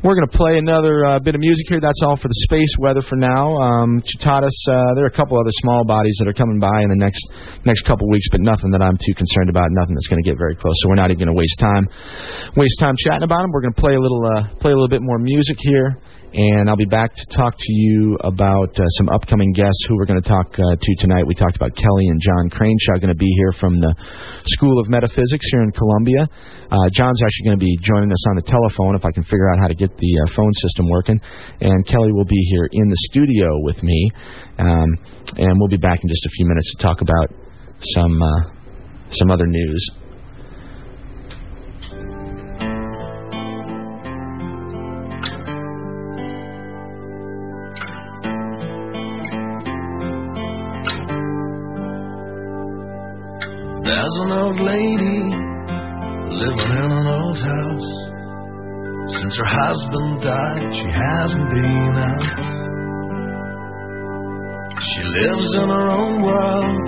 We're 0.00 0.16
going 0.16 0.32
to 0.32 0.38
play 0.38 0.56
another 0.56 1.04
uh, 1.04 1.20
bit 1.20 1.36
of 1.36 1.44
music 1.44 1.68
here. 1.68 1.76
That's 1.76 2.00
all 2.00 2.16
for 2.16 2.28
the 2.32 2.40
space 2.48 2.72
weather 2.80 3.04
for 3.04 3.20
now. 3.20 3.52
Um, 3.60 4.00
Toutatis, 4.00 4.56
uh, 4.64 4.96
there 4.96 5.04
are 5.04 5.12
a 5.12 5.16
couple 5.16 5.36
other 5.36 5.52
small 5.60 5.84
bodies 5.84 6.16
that 6.16 6.26
are 6.26 6.32
coming 6.32 6.56
by 6.56 6.80
in 6.80 6.88
the 6.88 6.96
next 6.96 7.20
next 7.68 7.84
couple 7.84 8.08
weeks, 8.08 8.24
but 8.32 8.40
nothing 8.40 8.72
that 8.72 8.80
I'm 8.80 8.96
too 8.96 9.12
concerned 9.12 9.52
about. 9.52 9.68
Nothing 9.76 9.92
that's 9.92 10.08
going 10.08 10.24
to 10.24 10.24
get 10.24 10.40
very 10.40 10.56
close. 10.56 10.72
So 10.80 10.88
we're 10.88 10.96
not 10.96 11.12
even 11.12 11.28
going 11.28 11.36
to 11.36 11.36
waste 11.36 11.60
time 11.60 11.84
waste 12.56 12.80
time 12.80 12.96
chatting 12.96 13.28
about 13.28 13.44
them. 13.44 13.52
We're 13.52 13.60
going 13.60 13.76
to 13.76 13.80
play 13.80 13.92
a 13.92 14.00
little 14.00 14.24
uh, 14.24 14.48
play 14.64 14.72
a 14.72 14.76
little 14.76 14.88
bit 14.88 15.04
more 15.04 15.20
music 15.20 15.60
here, 15.60 16.00
and 16.32 16.70
I'll 16.70 16.76
be 16.76 16.84
back 16.84 17.14
to 17.14 17.26
talk 17.26 17.56
to 17.58 17.72
you 17.72 18.16
about 18.22 18.78
uh, 18.78 18.86
some 18.98 19.08
upcoming 19.08 19.52
guests 19.52 19.82
who 19.88 19.96
we're 19.96 20.06
going 20.06 20.22
to 20.22 20.28
talk 20.28 20.46
uh, 20.54 20.76
to 20.78 20.94
tonight. 20.98 21.26
We 21.26 21.34
talked 21.34 21.56
about 21.56 21.74
Kelly 21.74 22.06
and 22.06 22.20
John 22.20 22.50
Craneshaw 22.50 23.02
going 23.02 23.10
to 23.10 23.18
be 23.18 23.30
here 23.34 23.52
from 23.58 23.80
the 23.80 23.92
School 24.46 24.78
of 24.78 24.88
Metaphysics 24.88 25.46
here 25.50 25.62
in 25.62 25.72
Columbia. 25.72 26.22
Uh, 26.70 26.86
John's 26.92 27.20
actually 27.22 27.46
going 27.46 27.58
to 27.58 27.64
be 27.64 27.76
joining 27.82 28.12
us 28.12 28.22
on 28.30 28.36
the 28.36 28.46
telephone 28.46 28.94
if 28.94 29.04
I 29.04 29.10
can 29.10 29.24
figure 29.24 29.50
out 29.50 29.58
how 29.58 29.66
to 29.66 29.74
get 29.74 29.90
the 29.90 30.12
uh, 30.22 30.34
phone 30.36 30.52
system 30.54 30.86
working, 30.88 31.20
and 31.60 31.84
Kelly 31.86 32.12
will 32.12 32.28
be 32.28 32.40
here 32.54 32.68
in 32.70 32.88
the 32.88 33.00
studio 33.10 33.46
with 33.66 33.82
me, 33.82 34.10
um, 34.58 34.86
and 35.34 35.50
we'll 35.58 35.72
be 35.72 35.82
back 35.82 35.98
in 36.00 36.08
just 36.08 36.24
a 36.26 36.30
few 36.30 36.46
minutes 36.46 36.70
to 36.76 36.82
talk 36.82 37.00
about 37.00 37.26
some 37.98 38.22
uh, 38.22 38.54
some 39.10 39.30
other 39.30 39.46
news. 39.46 39.90
There's 53.90 54.18
an 54.22 54.30
old 54.30 54.60
lady 54.60 55.18
living 56.38 56.72
in 56.78 56.90
an 56.94 57.06
old 57.10 57.38
house. 57.42 57.90
Since 59.18 59.34
her 59.36 59.50
husband 59.50 60.22
died, 60.22 60.70
she 60.78 60.86
hasn't 60.94 61.50
been 61.50 61.98
out. 61.98 62.22
She 64.80 65.02
lives 65.02 65.54
in 65.56 65.68
her 65.68 65.90
own 65.90 66.22
world 66.22 66.86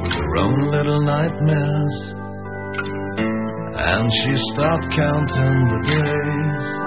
with 0.00 0.12
her 0.12 0.36
own 0.38 0.70
little 0.72 1.02
nightmares. 1.04 1.96
And 3.76 4.10
she 4.10 4.34
stopped 4.54 4.88
counting 4.96 5.68
the 5.68 5.80
days. 5.92 6.84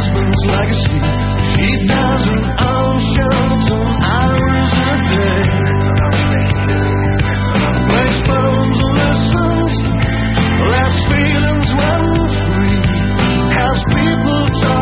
husband's 0.00 0.42
legacy. 0.46 0.98
She 1.52 1.66
doesn't 1.86 2.46
own 2.64 2.96
shows 3.12 3.66
on 3.76 4.00
hours 4.02 4.72
a 4.72 4.96
day. 5.12 5.44
Plays 7.88 8.18
phones 8.26 8.80
listens, 8.96 9.74
lets 10.72 10.98
feelings 11.10 11.68
run 11.80 12.04
free. 12.48 12.80
Has 13.58 13.78
people 13.94 14.42
talk. 14.60 14.79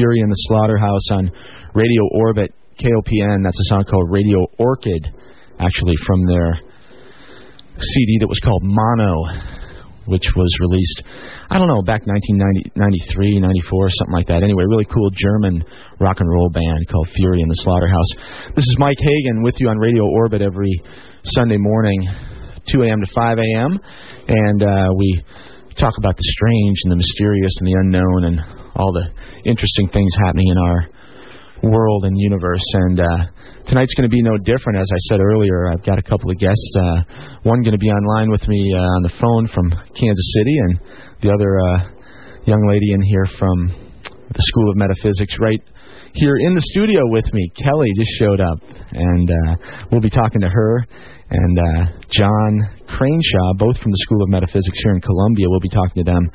Fury 0.00 0.20
in 0.24 0.32
the 0.32 0.42
Slaughterhouse 0.48 1.12
on 1.12 1.28
Radio 1.76 2.08
Orbit, 2.24 2.54
KOPN. 2.80 3.44
That's 3.44 3.60
a 3.60 3.68
song 3.68 3.84
called 3.84 4.08
Radio 4.08 4.48
Orchid, 4.56 5.04
actually 5.60 5.92
from 6.08 6.24
their 6.24 6.56
CD 7.76 8.16
that 8.24 8.28
was 8.32 8.40
called 8.40 8.64
Mono, 8.64 9.12
which 10.08 10.24
was 10.32 10.48
released, 10.64 11.04
I 11.52 11.60
don't 11.60 11.68
know, 11.68 11.84
back 11.84 12.08
1993, 12.08 13.44
94, 13.44 13.90
something 14.00 14.16
like 14.16 14.28
that. 14.32 14.40
Anyway, 14.40 14.64
really 14.72 14.88
cool 14.88 15.12
German 15.12 15.60
rock 16.00 16.16
and 16.16 16.30
roll 16.32 16.48
band 16.48 16.88
called 16.88 17.12
Fury 17.12 17.44
in 17.44 17.48
the 17.52 17.60
Slaughterhouse. 17.60 18.56
This 18.56 18.64
is 18.64 18.76
Mike 18.80 19.04
Hagan 19.04 19.44
with 19.44 19.60
you 19.60 19.68
on 19.68 19.76
Radio 19.76 20.08
Orbit 20.16 20.40
every 20.40 20.80
Sunday 21.36 21.60
morning, 21.60 22.08
2 22.72 22.88
a.m. 22.88 23.04
to 23.04 23.08
5 23.12 23.36
a.m. 23.36 23.76
And 24.32 24.62
uh, 24.64 24.96
we 24.96 25.20
talk 25.76 25.92
about 26.00 26.16
the 26.16 26.24
strange 26.24 26.88
and 26.88 26.92
the 26.92 26.96
mysterious 26.96 27.52
and 27.60 27.68
the 27.68 27.76
unknown 27.84 28.24
and 28.32 28.59
all 28.80 28.92
the 28.92 29.04
interesting 29.44 29.88
things 29.92 30.08
happening 30.24 30.48
in 30.48 30.58
our 30.58 30.88
world 31.62 32.04
and 32.04 32.16
universe. 32.16 32.64
And 32.72 33.00
uh, 33.00 33.20
tonight's 33.66 33.92
going 33.94 34.08
to 34.08 34.12
be 34.12 34.22
no 34.22 34.38
different. 34.38 34.80
As 34.80 34.88
I 34.90 34.98
said 35.08 35.20
earlier, 35.20 35.68
I've 35.68 35.84
got 35.84 35.98
a 35.98 36.02
couple 36.02 36.30
of 36.30 36.38
guests. 36.38 36.72
Uh, 36.76 37.04
one 37.42 37.62
going 37.62 37.76
to 37.76 37.82
be 37.82 37.92
online 37.92 38.30
with 38.30 38.46
me 38.48 38.72
uh, 38.72 38.80
on 38.80 39.02
the 39.02 39.12
phone 39.20 39.48
from 39.52 39.70
Kansas 39.70 40.28
City, 40.40 40.56
and 40.64 40.80
the 41.20 41.30
other 41.30 41.52
uh, 41.60 41.78
young 42.48 42.64
lady 42.68 42.92
in 42.92 43.02
here 43.02 43.28
from 43.38 43.56
the 44.32 44.42
School 44.42 44.70
of 44.70 44.76
Metaphysics, 44.76 45.36
right 45.40 45.60
here 46.14 46.36
in 46.40 46.54
the 46.54 46.62
studio 46.72 47.00
with 47.06 47.32
me. 47.32 47.50
Kelly 47.54 47.90
just 47.96 48.10
showed 48.18 48.40
up, 48.40 48.58
and 48.92 49.30
uh, 49.30 49.54
we'll 49.92 50.00
be 50.00 50.10
talking 50.10 50.40
to 50.40 50.48
her. 50.48 50.86
And 51.30 51.58
uh, 51.58 51.84
John 52.10 52.58
Craneshaw, 52.88 53.58
both 53.58 53.78
from 53.78 53.92
the 53.92 53.98
School 54.02 54.22
of 54.22 54.30
Metaphysics 54.30 54.80
here 54.82 54.94
in 54.94 55.00
Columbia, 55.00 55.46
we'll 55.48 55.60
be 55.60 55.68
talking 55.68 56.04
to 56.04 56.10
them 56.10 56.28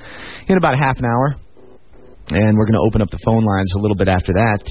in 0.48 0.58
about 0.58 0.80
half 0.80 0.98
an 1.00 1.06
hour. 1.06 1.36
And 2.30 2.58
we're 2.58 2.66
going 2.66 2.80
to 2.80 2.86
open 2.86 3.02
up 3.02 3.10
the 3.12 3.20
phone 3.24 3.46
lines 3.46 3.74
a 3.76 3.80
little 3.80 3.96
bit 3.96 4.08
after 4.08 4.34
that. 4.34 4.64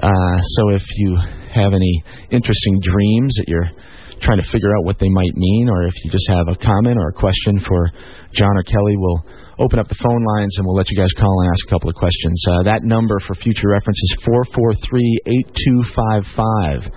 Uh, 0.00 0.40
so 0.56 0.70
if 0.70 0.84
you 0.96 1.18
have 1.52 1.74
any 1.74 2.02
interesting 2.30 2.80
dreams 2.80 3.34
that 3.36 3.44
you're 3.46 3.68
trying 4.22 4.40
to 4.40 4.48
figure 4.48 4.72
out 4.72 4.84
what 4.84 4.98
they 4.98 5.10
might 5.10 5.36
mean, 5.36 5.68
or 5.68 5.86
if 5.86 5.94
you 6.04 6.10
just 6.10 6.26
have 6.28 6.48
a 6.48 6.56
comment 6.56 6.96
or 6.96 7.10
a 7.10 7.12
question 7.12 7.60
for 7.60 7.90
John 8.32 8.56
or 8.56 8.62
Kelly, 8.62 8.96
we'll 8.96 9.22
open 9.58 9.78
up 9.78 9.86
the 9.88 10.00
phone 10.00 10.24
lines 10.36 10.56
and 10.56 10.64
we'll 10.64 10.76
let 10.76 10.90
you 10.90 10.96
guys 10.96 11.12
call 11.18 11.42
and 11.42 11.50
ask 11.52 11.66
a 11.66 11.70
couple 11.70 11.90
of 11.90 11.96
questions. 11.96 12.42
Uh, 12.48 12.62
that 12.64 12.84
number 12.84 13.20
for 13.20 13.34
future 13.34 13.68
reference 13.68 14.00
is 14.02 14.16
443-8255. 15.28 16.90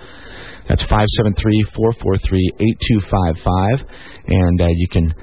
That's 0.68 0.84
573-443-8255. 0.88 3.84
And 4.28 4.60
uh, 4.60 4.66
you 4.70 4.88
can 4.88 5.14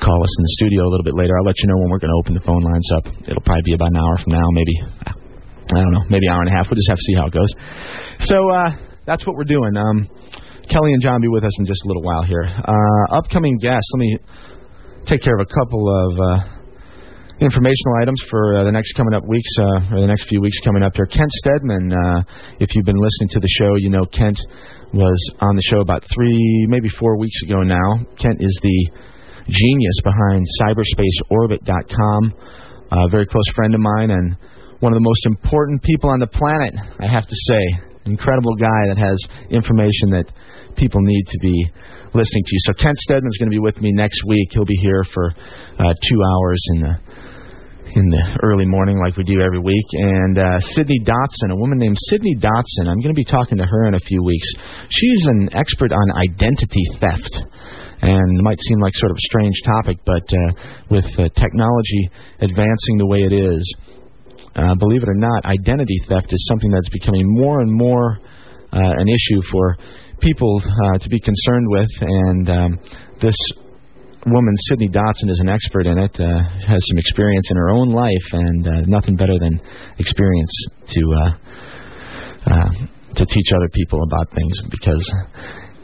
call 0.00 0.18
us 0.22 0.32
in 0.38 0.42
the 0.42 0.52
studio 0.58 0.86
a 0.86 0.90
little 0.90 1.04
bit 1.04 1.14
later. 1.14 1.34
I'll 1.38 1.46
let 1.46 1.58
you 1.58 1.68
know 1.68 1.78
when 1.78 1.90
we're 1.90 2.02
going 2.02 2.14
to 2.14 2.20
open 2.22 2.34
the 2.34 2.46
phone 2.46 2.62
lines 2.62 2.88
up. 2.94 3.04
It'll 3.26 3.42
probably 3.42 3.66
be 3.66 3.74
about 3.74 3.90
an 3.90 3.98
hour 3.98 4.16
from 4.18 4.32
now, 4.32 4.48
maybe. 4.54 4.76
I 5.74 5.82
don't 5.84 5.92
know, 5.92 6.04
maybe 6.08 6.26
an 6.26 6.32
hour 6.32 6.42
and 6.42 6.50
a 6.50 6.56
half. 6.56 6.66
We'll 6.70 6.80
just 6.80 6.88
have 6.88 6.96
to 6.96 7.06
see 7.06 7.16
how 7.18 7.26
it 7.28 7.34
goes. 7.34 7.50
So 8.24 8.38
uh, 8.40 8.70
that's 9.04 9.26
what 9.26 9.36
we're 9.36 9.50
doing. 9.50 9.76
Um, 9.76 10.08
Kelly 10.68 10.92
and 10.92 11.02
John 11.02 11.20
be 11.20 11.28
with 11.28 11.44
us 11.44 11.52
in 11.58 11.66
just 11.66 11.82
a 11.84 11.88
little 11.88 12.02
while 12.02 12.22
here. 12.22 12.44
Uh, 12.44 13.16
upcoming 13.16 13.58
guests. 13.58 13.88
Let 13.92 14.00
me 14.00 14.18
take 15.06 15.22
care 15.22 15.34
of 15.34 15.44
a 15.44 15.50
couple 15.52 15.84
of 15.88 16.10
uh, 16.20 16.58
informational 17.40 17.94
items 18.02 18.20
for 18.28 18.58
uh, 18.58 18.64
the 18.64 18.72
next 18.72 18.92
coming 18.92 19.14
up 19.14 19.24
weeks 19.26 19.50
uh, 19.58 19.94
or 19.94 20.00
the 20.00 20.06
next 20.06 20.28
few 20.28 20.40
weeks 20.40 20.60
coming 20.60 20.82
up 20.82 20.92
here. 20.94 21.06
Kent 21.06 21.30
Steadman. 21.32 21.92
Uh, 21.92 22.22
if 22.60 22.74
you've 22.74 22.84
been 22.84 23.00
listening 23.00 23.28
to 23.30 23.40
the 23.40 23.48
show, 23.58 23.76
you 23.76 23.90
know 23.90 24.04
Kent 24.12 24.38
was 24.92 25.18
on 25.40 25.54
the 25.56 25.62
show 25.62 25.80
about 25.80 26.04
three, 26.12 26.66
maybe 26.68 26.88
four 26.88 27.18
weeks 27.18 27.42
ago 27.42 27.62
now. 27.62 28.04
Kent 28.18 28.38
is 28.40 28.58
the 28.62 28.90
genius 29.48 29.98
behind 30.04 30.46
CyberspaceOrbit.com. 30.60 32.32
A 32.90 33.08
very 33.10 33.26
close 33.26 33.48
friend 33.54 33.74
of 33.74 33.80
mine 33.80 34.10
and 34.10 34.36
one 34.80 34.92
of 34.92 34.96
the 34.96 35.04
most 35.04 35.26
important 35.26 35.82
people 35.82 36.10
on 36.10 36.20
the 36.20 36.26
planet, 36.26 36.74
I 36.98 37.06
have 37.06 37.26
to 37.26 37.36
say. 37.48 37.62
Incredible 38.06 38.54
guy 38.54 38.88
that 38.88 38.96
has 38.96 39.18
information 39.50 40.10
that 40.16 40.32
people 40.76 41.00
need 41.02 41.26
to 41.26 41.38
be 41.40 41.70
listening 42.14 42.44
to. 42.44 42.56
So 42.64 42.72
Kent 42.72 42.96
Steadman's 42.98 43.36
going 43.36 43.50
to 43.50 43.54
be 43.54 43.58
with 43.58 43.80
me 43.82 43.92
next 43.92 44.22
week. 44.26 44.48
He'll 44.52 44.64
be 44.64 44.80
here 44.80 45.04
for 45.12 45.28
uh, 45.28 45.92
two 46.08 46.20
hours 46.22 46.60
in 46.72 46.80
the 46.82 46.94
in 47.96 48.04
the 48.10 48.38
early 48.44 48.66
morning, 48.66 48.98
like 48.98 49.16
we 49.16 49.24
do 49.24 49.40
every 49.40 49.60
week. 49.60 49.88
And 49.92 50.38
uh, 50.38 50.60
Sydney 50.60 51.00
Dotson, 51.00 51.50
a 51.50 51.56
woman 51.56 51.78
named 51.78 51.96
Sydney 51.98 52.36
Dotson. 52.36 52.84
I'm 52.84 53.00
going 53.00 53.14
to 53.14 53.18
be 53.18 53.24
talking 53.24 53.58
to 53.58 53.64
her 53.64 53.88
in 53.88 53.94
a 53.94 54.00
few 54.00 54.22
weeks. 54.22 54.46
She's 54.90 55.26
an 55.26 55.48
expert 55.52 55.92
on 55.92 56.12
identity 56.12 56.84
theft. 57.00 57.40
And 58.00 58.38
it 58.38 58.42
might 58.42 58.60
seem 58.60 58.78
like 58.78 58.94
sort 58.94 59.10
of 59.10 59.16
a 59.16 59.26
strange 59.26 59.56
topic, 59.64 59.98
but 60.06 60.22
uh, 60.22 60.52
with 60.90 61.06
uh, 61.18 61.28
technology 61.34 62.10
advancing 62.40 62.98
the 62.98 63.06
way 63.06 63.18
it 63.26 63.32
is, 63.32 63.74
uh, 64.54 64.74
believe 64.78 65.02
it 65.02 65.08
or 65.08 65.18
not, 65.18 65.44
identity 65.44 65.98
theft 66.08 66.32
is 66.32 66.46
something 66.48 66.70
that's 66.70 66.88
becoming 66.90 67.22
more 67.26 67.60
and 67.60 67.70
more 67.70 68.18
uh, 68.72 68.92
an 68.98 69.08
issue 69.08 69.42
for 69.50 69.76
people 70.20 70.60
uh, 70.62 70.98
to 70.98 71.08
be 71.08 71.18
concerned 71.20 71.66
with. 71.68 71.90
And 72.00 72.50
um, 72.50 72.78
this 73.20 73.36
woman, 74.26 74.54
Sydney 74.68 74.88
Dotson, 74.88 75.30
is 75.30 75.40
an 75.40 75.48
expert 75.48 75.86
in 75.86 75.98
it, 75.98 76.20
uh, 76.20 76.42
has 76.66 76.82
some 76.86 76.98
experience 76.98 77.50
in 77.50 77.56
her 77.56 77.70
own 77.70 77.90
life, 77.90 78.26
and 78.32 78.86
nothing 78.88 79.16
better 79.16 79.38
than 79.38 79.60
experience 79.98 80.52
to 80.86 81.32
to 83.16 83.26
teach 83.26 83.50
other 83.56 83.68
people 83.72 84.00
about 84.04 84.30
things 84.32 84.60
because 84.70 85.14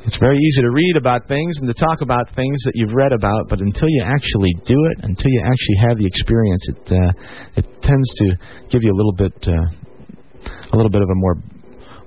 it's 0.05 0.19
very 0.19 0.37
easy 0.37 0.61
to 0.61 0.71
read 0.71 0.97
about 0.97 1.29
things 1.29 1.57
and 1.61 1.67
to 1.67 1.73
talk 1.73 2.03
about 2.03 2.29
things 2.37 2.61
that 2.65 2.73
you've 2.75 2.93
read 2.93 3.13
about, 3.13 3.49
but 3.49 3.61
until 3.61 3.89
you 3.89 4.03
actually 4.05 4.53
do 4.65 4.77
it, 4.93 5.01
until 5.01 5.31
you 5.31 5.41
actually 5.41 5.79
have 5.89 5.97
the 5.97 6.05
experience, 6.05 6.69
it 6.69 6.93
uh, 6.93 7.13
it 7.57 7.67
tends 7.81 8.09
to 8.21 8.37
give 8.69 8.83
you 8.83 8.93
a 8.93 8.97
little 8.97 9.17
bit 9.17 9.33
uh, 9.49 9.65
a 10.73 10.77
little 10.77 10.91
bit 10.91 11.01
of 11.01 11.09
a 11.09 11.17
more 11.17 11.37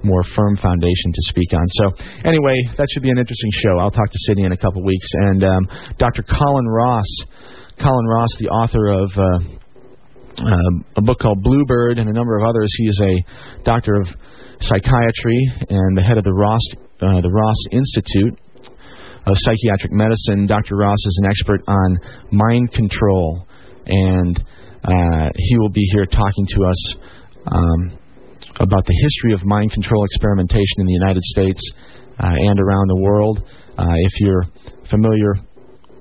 more 0.04 0.22
firm 0.36 0.56
foundation 0.58 1.10
to 1.10 1.22
speak 1.26 1.54
on. 1.54 1.66
So 1.82 1.86
anyway, 2.24 2.54
that 2.78 2.86
should 2.94 3.02
be 3.02 3.10
an 3.10 3.18
interesting 3.18 3.50
show. 3.52 3.80
I'll 3.80 3.92
talk 3.92 4.12
to 4.12 4.20
Sydney 4.30 4.44
in 4.44 4.52
a 4.52 4.58
couple 4.58 4.84
weeks, 4.84 5.08
and 5.26 5.44
um, 5.44 5.68
Dr. 5.98 6.22
Colin 6.22 6.68
Ross, 6.70 7.10
Colin 7.82 8.06
Ross, 8.06 8.30
the 8.40 8.50
author 8.50 8.86
of. 8.94 9.10
Uh, 9.18 9.64
um, 10.38 10.86
a 10.96 11.02
book 11.02 11.18
called 11.18 11.42
Bluebird 11.42 11.98
and 11.98 12.08
a 12.08 12.14
number 12.14 12.38
of 12.38 12.48
others. 12.48 12.70
He 12.78 12.84
is 12.84 13.02
a 13.02 13.64
doctor 13.64 13.96
of 13.96 14.08
psychiatry 14.62 15.52
and 15.68 15.98
the 15.98 16.04
head 16.04 16.20
of 16.20 16.24
the 16.24 16.32
Ross 16.32 16.62
uh, 17.02 17.22
the 17.22 17.30
Ross 17.32 17.58
Institute 17.72 18.38
of 19.26 19.36
Psychiatric 19.36 19.92
Medicine. 19.92 20.48
Dr. 20.48 20.76
Ross 20.78 20.98
is 21.06 21.20
an 21.24 21.30
expert 21.30 21.62
on 21.68 22.00
mind 22.32 22.72
control, 22.72 23.46
and 23.86 24.44
uh, 24.84 25.30
he 25.36 25.58
will 25.58 25.70
be 25.70 25.86
here 25.94 26.06
talking 26.06 26.48
to 26.48 26.64
us 26.64 26.96
um, 27.52 28.00
about 28.60 28.86
the 28.86 28.98
history 29.04 29.34
of 29.34 29.46
mind 29.46 29.72
control 29.72 30.04
experimentation 30.06 30.80
in 30.80 30.86
the 30.88 30.94
United 30.94 31.24
States 31.24 31.62
uh, 32.20 32.34
and 32.34 32.60
around 32.60 32.88
the 32.88 33.02
world. 33.02 33.44
Uh, 33.78 33.94
if 34.10 34.20
you're 34.20 34.46
familiar 34.90 35.36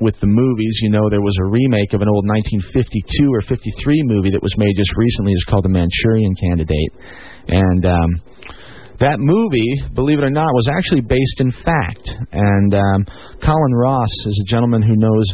with 0.01 0.19
the 0.21 0.27
movies, 0.29 0.79
you 0.83 0.91
know 0.91 1.09
there 1.11 1.21
was 1.21 1.37
a 1.41 1.47
remake 1.51 1.93
of 1.93 2.01
an 2.01 2.09
old 2.09 2.25
1952 2.29 3.33
or 3.33 3.43
53 3.43 4.03
movie 4.05 4.31
that 4.31 4.43
was 4.43 4.57
made 4.57 4.73
just 4.77 4.93
recently. 4.97 5.33
It's 5.33 5.45
called 5.45 5.65
The 5.65 5.73
Manchurian 5.73 6.35
Candidate, 6.37 6.93
and 7.49 7.85
um, 7.85 8.11
that 9.01 9.19
movie, 9.19 9.93
believe 9.95 10.19
it 10.19 10.25
or 10.25 10.31
not, 10.31 10.49
was 10.55 10.69
actually 10.69 11.03
based 11.03 11.41
in 11.41 11.53
fact. 11.53 12.07
And 12.33 12.75
um, 12.75 13.05
Colin 13.43 13.75
Ross 13.75 14.13
is 14.27 14.43
a 14.45 14.51
gentleman 14.51 14.83
who 14.83 14.97
knows. 14.97 15.27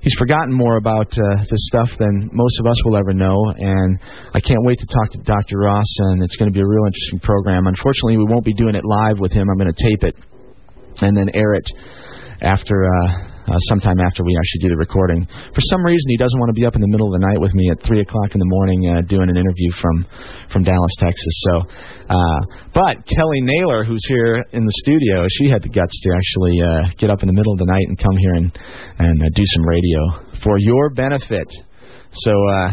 He's 0.00 0.16
forgotten 0.16 0.54
more 0.56 0.76
about 0.76 1.12
uh, 1.12 1.44
this 1.44 1.60
stuff 1.68 1.90
than 1.98 2.30
most 2.32 2.58
of 2.60 2.66
us 2.66 2.76
will 2.84 2.96
ever 2.96 3.12
know, 3.12 3.36
and 3.56 4.00
I 4.32 4.40
can't 4.40 4.64
wait 4.64 4.78
to 4.78 4.86
talk 4.86 5.12
to 5.12 5.18
Dr. 5.18 5.58
Ross, 5.58 5.88
and 5.98 6.22
it's 6.22 6.36
going 6.36 6.48
to 6.48 6.54
be 6.54 6.62
a 6.62 6.66
real 6.66 6.86
interesting 6.86 7.20
program. 7.20 7.66
Unfortunately, 7.66 8.16
we 8.16 8.24
won't 8.24 8.44
be 8.44 8.54
doing 8.54 8.74
it 8.74 8.84
live 8.84 9.18
with 9.18 9.32
him. 9.32 9.44
I'm 9.50 9.58
going 9.58 9.72
to 9.72 9.82
tape 9.82 10.04
it 10.04 10.16
and 11.02 11.16
then 11.16 11.28
air 11.34 11.52
it 11.52 11.68
after 12.40 12.84
uh, 12.84 13.29
uh, 13.50 13.58
sometime 13.68 13.98
after 13.98 14.22
we 14.22 14.38
actually 14.38 14.62
do 14.62 14.70
the 14.70 14.78
recording. 14.78 15.26
For 15.26 15.62
some 15.74 15.82
reason, 15.82 16.06
he 16.06 16.16
doesn't 16.16 16.38
want 16.38 16.54
to 16.54 16.58
be 16.58 16.64
up 16.64 16.78
in 16.78 16.80
the 16.80 16.88
middle 16.88 17.10
of 17.10 17.18
the 17.18 17.26
night 17.26 17.40
with 17.42 17.52
me 17.52 17.70
at 17.70 17.82
three 17.82 18.00
o'clock 18.00 18.30
in 18.30 18.38
the 18.38 18.50
morning 18.54 18.80
uh, 18.86 19.02
doing 19.10 19.28
an 19.28 19.36
interview 19.36 19.70
from 19.74 20.06
from 20.54 20.62
Dallas, 20.62 20.94
Texas. 20.98 21.34
So, 21.50 21.54
uh, 22.08 22.40
but 22.72 23.02
Kelly 23.06 23.42
Naylor, 23.42 23.82
who's 23.82 24.06
here 24.06 24.46
in 24.54 24.62
the 24.62 24.76
studio, 24.86 25.26
she 25.28 25.50
had 25.50 25.62
the 25.62 25.70
guts 25.70 25.98
to 26.06 26.08
actually 26.14 26.62
uh, 26.62 26.94
get 26.96 27.10
up 27.10 27.22
in 27.22 27.28
the 27.28 27.34
middle 27.34 27.52
of 27.52 27.58
the 27.58 27.66
night 27.66 27.86
and 27.90 27.98
come 27.98 28.16
here 28.16 28.34
and 28.38 28.48
and 29.02 29.16
uh, 29.18 29.28
do 29.34 29.44
some 29.58 29.64
radio 29.66 30.00
for 30.42 30.58
your 30.58 30.90
benefit. 30.94 31.50
So. 32.12 32.30
Uh, 32.30 32.72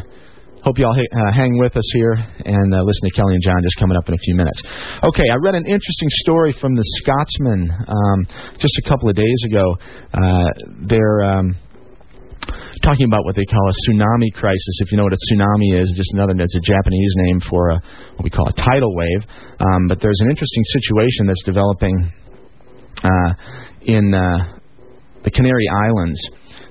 Hope 0.67 0.75
you 0.75 0.83
all 0.83 0.99
ha- 0.99 1.15
uh, 1.15 1.31
hang 1.31 1.55
with 1.63 1.77
us 1.77 1.89
here 1.95 2.11
and 2.11 2.75
uh, 2.75 2.83
listen 2.83 3.07
to 3.07 3.15
Kelly 3.15 3.39
and 3.39 3.41
John 3.41 3.55
just 3.63 3.79
coming 3.79 3.95
up 3.95 4.03
in 4.09 4.13
a 4.13 4.19
few 4.19 4.35
minutes. 4.35 4.59
Okay, 4.99 5.23
I 5.31 5.39
read 5.39 5.55
an 5.55 5.63
interesting 5.63 6.11
story 6.27 6.51
from 6.59 6.75
the 6.75 6.83
Scotsman 6.99 7.71
um, 7.87 8.19
just 8.59 8.75
a 8.75 8.83
couple 8.83 9.07
of 9.07 9.15
days 9.15 9.39
ago. 9.47 9.63
Uh, 10.11 10.51
they're 10.83 11.23
um, 11.23 11.55
talking 12.83 13.07
about 13.07 13.23
what 13.23 13.39
they 13.39 13.47
call 13.47 13.63
a 13.63 13.75
tsunami 13.87 14.27
crisis. 14.35 14.83
If 14.83 14.91
you 14.91 14.97
know 14.97 15.07
what 15.07 15.15
a 15.15 15.23
tsunami 15.31 15.79
is, 15.79 15.95
just 15.95 16.11
another 16.11 16.35
it's 16.35 16.57
a 16.57 16.59
Japanese 16.59 17.13
name 17.15 17.39
for 17.47 17.69
a, 17.69 17.79
what 18.19 18.25
we 18.25 18.29
call 18.29 18.49
a 18.49 18.53
tidal 18.59 18.93
wave. 18.93 19.23
Um, 19.63 19.87
but 19.87 20.01
there's 20.01 20.19
an 20.19 20.29
interesting 20.29 20.65
situation 20.67 21.27
that's 21.27 21.43
developing 21.47 22.11
uh, 23.07 23.31
in 23.83 24.13
uh, 24.13 24.59
the 25.23 25.31
Canary 25.31 25.69
Islands. 25.71 26.19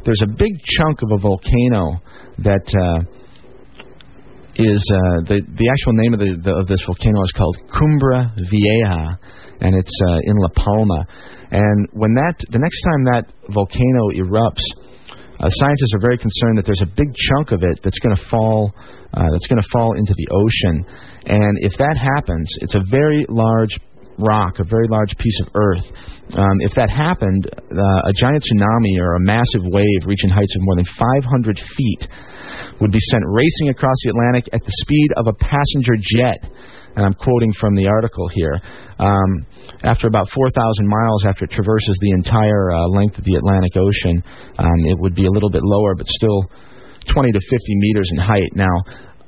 There's 0.05 0.21
a 0.21 0.29
big 0.29 0.53
chunk 0.77 1.01
of 1.01 1.17
a 1.17 1.19
volcano 1.19 2.05
that 2.45 2.69
uh, 2.77 3.17
is 4.59 4.81
uh, 4.89 5.29
the 5.29 5.41
the 5.45 5.69
actual 5.69 5.95
name 6.01 6.13
of 6.17 6.21
the, 6.21 6.33
the 6.41 6.55
of 6.57 6.67
this 6.67 6.83
volcano 6.85 7.21
is 7.23 7.33
called 7.33 7.57
Cumbre 7.69 8.33
Vieja, 8.49 9.19
and 9.61 9.77
it's 9.77 9.97
uh, 10.09 10.21
in 10.25 10.37
La 10.41 10.49
Palma. 10.57 11.05
And 11.51 11.89
when 11.93 12.13
that 12.15 12.37
the 12.51 12.59
next 12.59 12.81
time 12.83 13.03
that 13.13 13.25
volcano 13.53 14.11
erupts, 14.17 14.65
uh, 15.41 15.49
scientists 15.49 15.93
are 15.93 16.01
very 16.01 16.17
concerned 16.17 16.57
that 16.57 16.65
there's 16.65 16.83
a 16.83 16.93
big 16.97 17.13
chunk 17.13 17.53
of 17.53 17.61
it 17.63 17.85
that's 17.85 17.99
going 18.01 18.17
to 18.17 18.25
fall 18.29 18.73
uh, 19.13 19.29
that's 19.33 19.47
going 19.47 19.61
to 19.61 19.69
fall 19.73 19.93
into 19.93 20.15
the 20.17 20.29
ocean. 20.33 20.77
And 21.27 21.55
if 21.61 21.77
that 21.77 21.97
happens, 21.97 22.49
it's 22.61 22.75
a 22.75 22.85
very 22.91 23.25
large 23.29 23.77
rock, 24.19 24.59
a 24.59 24.65
very 24.65 24.89
large 24.89 25.17
piece 25.19 25.41
of 25.41 25.49
earth. 25.55 25.85
Um, 26.35 26.61
if 26.61 26.75
that 26.75 26.91
happened, 26.91 27.49
uh, 27.53 28.09
a 28.09 28.13
giant 28.17 28.45
tsunami 28.45 28.99
or 29.01 29.15
a 29.15 29.21
massive 29.21 29.63
wave 29.65 30.03
reaching 30.07 30.31
heights 30.31 30.55
of 30.57 30.63
more 30.63 30.77
than 30.77 30.87
500 30.87 31.59
feet 31.59 32.09
would 32.81 32.93
be 32.93 33.01
sent 33.01 33.25
racing 33.27 33.69
across 33.69 33.97
the 34.05 34.11
Atlantic 34.11 34.49
at 34.53 34.61
the 34.65 34.73
speed 34.83 35.09
of 35.17 35.27
a 35.27 35.35
passenger 35.35 35.95
jet. 36.01 36.41
And 36.97 37.05
I'm 37.05 37.15
quoting 37.15 37.53
from 37.61 37.75
the 37.75 37.89
article 37.89 38.29
here. 38.33 38.59
Um, 38.99 39.47
after 39.83 40.09
about 40.09 40.31
4,000 40.33 40.89
miles 40.89 41.27
after 41.27 41.45
it 41.45 41.51
traverses 41.51 41.99
the 42.01 42.11
entire 42.13 42.71
uh, 42.73 42.89
length 42.89 43.19
of 43.19 43.25
the 43.25 43.37
Atlantic 43.37 43.77
Ocean, 43.77 44.23
um, 44.59 44.81
it 44.89 44.99
would 44.99 45.15
be 45.15 45.27
a 45.27 45.31
little 45.31 45.51
bit 45.51 45.63
lower, 45.63 45.95
but 45.95 46.07
still 46.09 46.49
20 47.13 47.33
to 47.33 47.41
50 47.41 47.59
meters 47.77 48.09
in 48.13 48.19
height. 48.19 48.51
Now, 48.55 48.73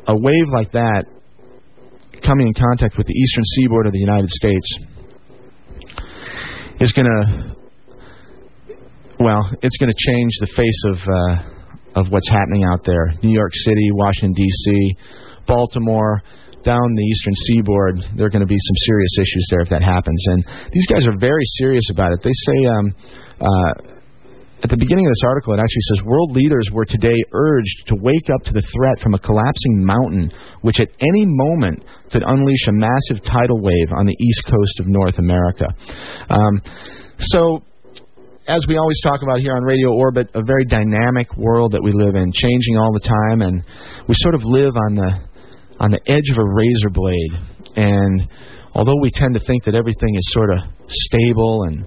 a 0.07 0.17
wave 0.17 0.49
like 0.49 0.73
that 0.73 1.05
coming 2.23 2.49
in 2.49 2.55
contact 2.55 2.97
with 2.97 3.07
the 3.07 3.15
eastern 3.15 3.45
seaboard 3.57 3.87
of 3.87 3.93
the 3.93 4.01
United 4.01 4.31
States 4.31 4.67
is 6.81 6.93
going 6.93 7.07
to, 7.07 7.57
well, 9.21 9.43
it's 9.63 9.77
going 9.77 9.93
to 9.93 9.99
change 9.99 10.33
the 10.41 10.47
face 10.55 10.83
of 10.87 10.99
uh, 11.09 12.01
of 12.01 12.13
what's 12.13 12.29
happening 12.29 12.65
out 12.65 12.85
there. 12.85 13.13
New 13.23 13.35
York 13.35 13.53
City, 13.55 13.91
Washington 13.93 14.33
D.C., 14.33 14.97
Baltimore, 15.47 16.23
down 16.63 16.95
the 16.95 17.03
eastern 17.03 17.33
seaboard. 17.47 18.01
There 18.17 18.27
are 18.27 18.31
going 18.31 18.47
to 18.47 18.47
be 18.47 18.59
some 18.59 18.77
serious 18.87 19.19
issues 19.19 19.47
there 19.51 19.61
if 19.61 19.69
that 19.71 19.83
happens. 19.83 20.23
And 20.29 20.45
these 20.73 20.87
guys 20.87 21.07
are 21.07 21.19
very 21.19 21.45
serious 21.59 21.91
about 21.91 22.13
it. 22.13 22.23
They 22.23 22.33
say. 22.33 22.67
Um, 22.67 22.95
uh, 23.41 23.98
at 24.63 24.71
the 24.71 24.77
beginning 24.77 25.07
of 25.07 25.11
this 25.11 25.23
article, 25.25 25.55
it 25.55 25.61
actually 25.63 25.87
says 25.95 26.03
world 26.03 26.33
leaders 26.33 26.67
were 26.73 26.85
today 26.85 27.15
urged 27.33 27.87
to 27.87 27.95
wake 27.95 28.27
up 28.35 28.43
to 28.43 28.53
the 28.53 28.63
threat 28.63 28.99
from 29.01 29.15
a 29.15 29.19
collapsing 29.19 29.87
mountain, 29.87 30.33
which 30.63 30.81
at 30.81 30.89
any 30.99 31.25
moment 31.27 31.85
could 32.11 32.25
unleash 32.27 32.67
a 32.67 32.73
massive 32.73 33.23
tidal 33.23 33.63
wave 33.63 33.91
on 33.95 34.07
the 34.07 34.17
east 34.19 34.43
coast 34.47 34.81
of 34.81 34.87
North 34.89 35.19
America. 35.19 35.71
Um, 36.29 36.61
so, 37.19 37.63
as 38.49 38.67
we 38.67 38.79
always 38.79 38.99
talk 39.03 39.23
about 39.23 39.39
here 39.39 39.55
on 39.55 39.63
Radio 39.63 39.95
Orbit, 39.95 40.31
a 40.35 40.43
very 40.43 40.65
dynamic 40.65 41.37
world 41.37 41.73
that 41.73 41.83
we 41.83 41.93
live 41.93 42.17
in, 42.17 42.33
changing 42.33 42.77
all 42.77 42.93
the 42.93 43.07
time, 43.07 43.43
and 43.43 43.63
we 44.09 44.15
sort 44.19 44.35
of 44.35 44.43
live 44.43 44.75
on 44.75 44.95
the 44.97 45.11
on 45.79 45.91
the 45.91 46.01
edge 46.11 46.31
of 46.31 46.39
a 46.39 46.43
razor 46.43 46.91
blade. 46.91 47.33
And 47.77 48.27
although 48.75 48.99
we 49.01 49.13
tend 49.13 49.35
to 49.35 49.41
think 49.47 49.63
that 49.65 49.77
everything 49.77 50.17
is 50.17 50.33
sort 50.33 50.51
of 50.51 50.59
stable 50.89 51.63
and 51.69 51.87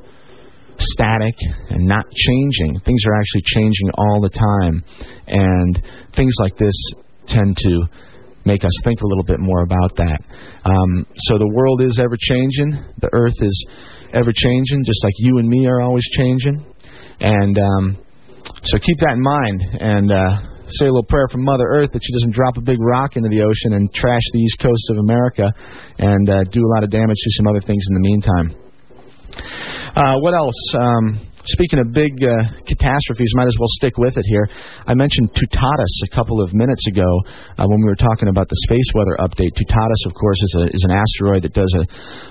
static 0.81 1.35
and 1.69 1.85
not 1.85 2.05
changing. 2.11 2.79
Things 2.85 3.01
are 3.07 3.15
actually 3.15 3.43
changing 3.45 3.89
all 3.97 4.21
the 4.21 4.29
time. 4.29 4.83
And 5.27 5.81
things 6.15 6.33
like 6.41 6.57
this 6.57 6.75
tend 7.27 7.57
to 7.57 7.87
make 8.45 8.65
us 8.65 8.73
think 8.83 9.01
a 9.01 9.07
little 9.07 9.23
bit 9.23 9.39
more 9.39 9.63
about 9.63 9.95
that. 9.97 10.19
Um, 10.65 11.05
so 11.29 11.37
the 11.37 11.49
world 11.53 11.81
is 11.81 11.99
ever 11.99 12.17
changing. 12.17 12.73
The 12.97 13.09
earth 13.13 13.37
is 13.39 13.65
ever 14.13 14.33
changing, 14.33 14.83
just 14.85 15.03
like 15.03 15.13
you 15.17 15.37
and 15.37 15.47
me 15.47 15.67
are 15.67 15.81
always 15.81 16.05
changing. 16.17 16.65
And 17.19 17.57
um, 17.57 18.03
so 18.63 18.77
keep 18.79 18.97
that 19.05 19.13
in 19.13 19.21
mind 19.21 19.61
and 19.79 20.11
uh, 20.11 20.51
say 20.67 20.85
a 20.85 20.91
little 20.91 21.05
prayer 21.05 21.27
for 21.29 21.37
Mother 21.37 21.65
Earth 21.69 21.91
that 21.93 22.01
she 22.03 22.13
doesn't 22.13 22.33
drop 22.33 22.57
a 22.57 22.61
big 22.61 22.79
rock 22.79 23.15
into 23.15 23.29
the 23.29 23.43
ocean 23.43 23.73
and 23.73 23.93
trash 23.93 24.23
the 24.33 24.39
east 24.39 24.57
coast 24.59 24.89
of 24.89 24.97
America 24.97 25.47
and 25.99 26.29
uh, 26.29 26.43
do 26.49 26.61
a 26.61 26.69
lot 26.73 26.83
of 26.83 26.89
damage 26.89 27.17
to 27.17 27.29
some 27.37 27.47
other 27.47 27.61
things 27.61 27.83
in 27.89 27.93
the 27.93 28.05
meantime. 28.09 28.60
Uh, 29.95 30.15
what 30.19 30.33
else? 30.33 30.59
Um, 30.77 31.27
speaking 31.45 31.79
of 31.79 31.91
big 31.91 32.23
uh, 32.23 32.61
catastrophes, 32.65 33.31
might 33.35 33.47
as 33.47 33.55
well 33.59 33.69
stick 33.79 33.97
with 33.97 34.17
it 34.17 34.25
here. 34.27 34.47
I 34.85 34.93
mentioned 34.93 35.33
Toutatis 35.33 35.95
a 36.05 36.15
couple 36.15 36.41
of 36.41 36.53
minutes 36.53 36.87
ago 36.87 37.07
uh, 37.57 37.65
when 37.65 37.79
we 37.81 37.87
were 37.87 37.95
talking 37.95 38.27
about 38.27 38.47
the 38.49 38.55
space 38.67 38.89
weather 38.93 39.17
update. 39.19 39.51
Toutatis, 39.57 40.05
of 40.05 40.13
course, 40.13 40.37
is, 40.41 40.55
a, 40.59 40.63
is 40.67 40.85
an 40.87 40.91
asteroid 40.91 41.43
that 41.43 41.53
does 41.53 41.73
a, 41.75 41.83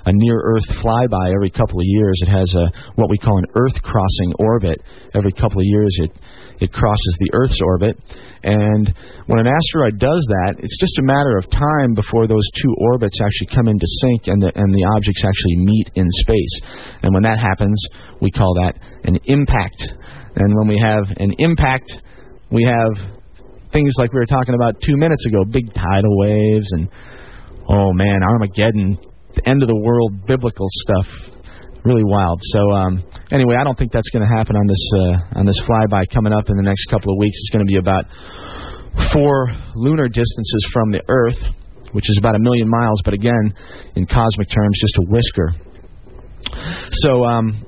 a 0.09 0.13
near-Earth 0.13 0.69
flyby 0.83 1.35
every 1.35 1.51
couple 1.51 1.79
of 1.81 1.87
years. 1.87 2.19
It 2.23 2.31
has 2.31 2.53
a 2.55 2.93
what 2.95 3.11
we 3.11 3.19
call 3.19 3.39
an 3.39 3.47
Earth-crossing 3.55 4.35
orbit. 4.39 4.83
Every 5.15 5.33
couple 5.33 5.61
of 5.61 5.67
years, 5.67 5.97
it 6.01 6.13
it 6.61 6.73
crosses 6.73 7.17
the 7.19 7.31
Earth's 7.33 7.61
orbit. 7.65 7.97
And 8.45 8.93
when 9.27 9.41
an 9.41 9.49
asteroid 9.49 9.99
does 9.99 10.25
that, 10.29 10.57
it's 10.59 10.79
just 10.79 10.99
a 10.99 11.09
matter 11.09 11.37
of 11.37 11.49
time 11.51 11.95
before 11.95 12.27
those 12.27 12.45
two 12.55 12.75
orbits 12.93 13.19
actually 13.21 13.57
come 13.57 13.69
into 13.69 13.87
sync 14.01 14.29
and 14.29 14.41
the, 14.43 14.53
and 14.55 14.69
the 14.73 14.85
objects 14.97 15.25
actually 15.25 15.65
meet 15.65 15.91
in 15.95 16.07
space. 16.25 16.55
And 17.03 17.13
when 17.13 17.25
that 17.25 17.39
happens, 17.41 17.81
we 18.21 18.31
call 18.31 18.55
that 18.61 18.77
an 19.05 19.19
impact. 19.25 19.93
And 20.37 20.55
when 20.55 20.69
we 20.69 20.79
have 20.85 21.09
an 21.17 21.33
impact, 21.39 21.97
we 22.51 22.65
have 22.65 22.93
things 23.73 23.95
like 23.99 24.13
we 24.13 24.21
were 24.21 24.27
talking 24.27 24.55
about 24.55 24.81
two 24.81 24.97
minutes 24.97 25.25
ago 25.27 25.45
big 25.45 25.73
tidal 25.73 26.17
waves 26.19 26.73
and, 26.73 26.89
oh 27.69 27.93
man, 27.93 28.21
Armageddon, 28.23 28.99
the 29.35 29.49
end 29.49 29.63
of 29.63 29.69
the 29.69 29.81
world 29.81 30.27
biblical 30.27 30.67
stuff 30.69 31.30
really 31.85 32.05
wild. 32.05 32.41
So 32.43 32.71
um, 32.71 33.05
anyway, 33.31 33.57
I 33.59 33.65
don't 33.65 33.79
think 33.79 33.93
that's 33.93 34.11
going 34.11 34.27
to 34.27 34.33
happen 34.33 34.57
on 34.57 34.67
this 34.67 34.85
uh, 34.95 35.39
on 35.41 35.47
this 35.47 35.61
flyby 35.61 36.09
coming 36.13 36.33
up 36.33 36.49
in 36.49 36.57
the 36.57 36.63
next 36.63 36.87
couple 36.87 37.13
of 37.13 37.19
weeks. 37.19 37.37
It's 37.41 37.51
going 37.51 37.65
to 37.65 37.71
be 37.71 37.79
about 37.79 38.05
four 39.13 39.49
lunar 39.75 40.09
distances 40.09 40.67
from 40.73 40.91
the 40.91 41.03
Earth, 41.09 41.39
which 41.93 42.11
is 42.11 42.19
about 42.19 42.35
a 42.35 42.39
million 42.39 42.69
miles, 42.69 43.01
but 43.05 43.15
again, 43.15 43.55
in 43.97 44.07
cosmic 44.07 44.49
terms, 44.49 44.79
just 44.81 44.99
a 44.99 45.05
whisker. 45.09 45.51
So 47.05 47.25
um, 47.25 47.65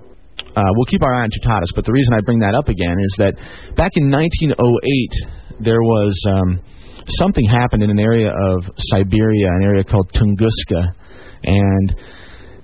uh, 0.57 0.63
we'll 0.77 0.87
keep 0.87 1.03
our 1.03 1.15
eye 1.15 1.23
on 1.23 1.31
Toutatis, 1.31 1.73
but 1.75 1.85
the 1.85 1.93
reason 1.93 2.15
I 2.15 2.21
bring 2.21 2.41
that 2.41 2.55
up 2.55 2.69
again 2.69 2.97
is 2.99 3.15
that 3.19 3.35
back 3.77 3.93
in 3.97 4.11
1908, 4.11 5.65
there 5.65 5.81
was 5.81 6.13
um, 6.29 6.61
something 7.09 7.45
happened 7.47 7.83
in 7.83 7.91
an 7.91 8.01
area 8.01 8.29
of 8.29 8.65
Siberia, 8.77 9.49
an 9.49 9.65
area 9.65 9.85
called 9.85 10.11
Tunguska, 10.13 10.93
and 11.45 11.97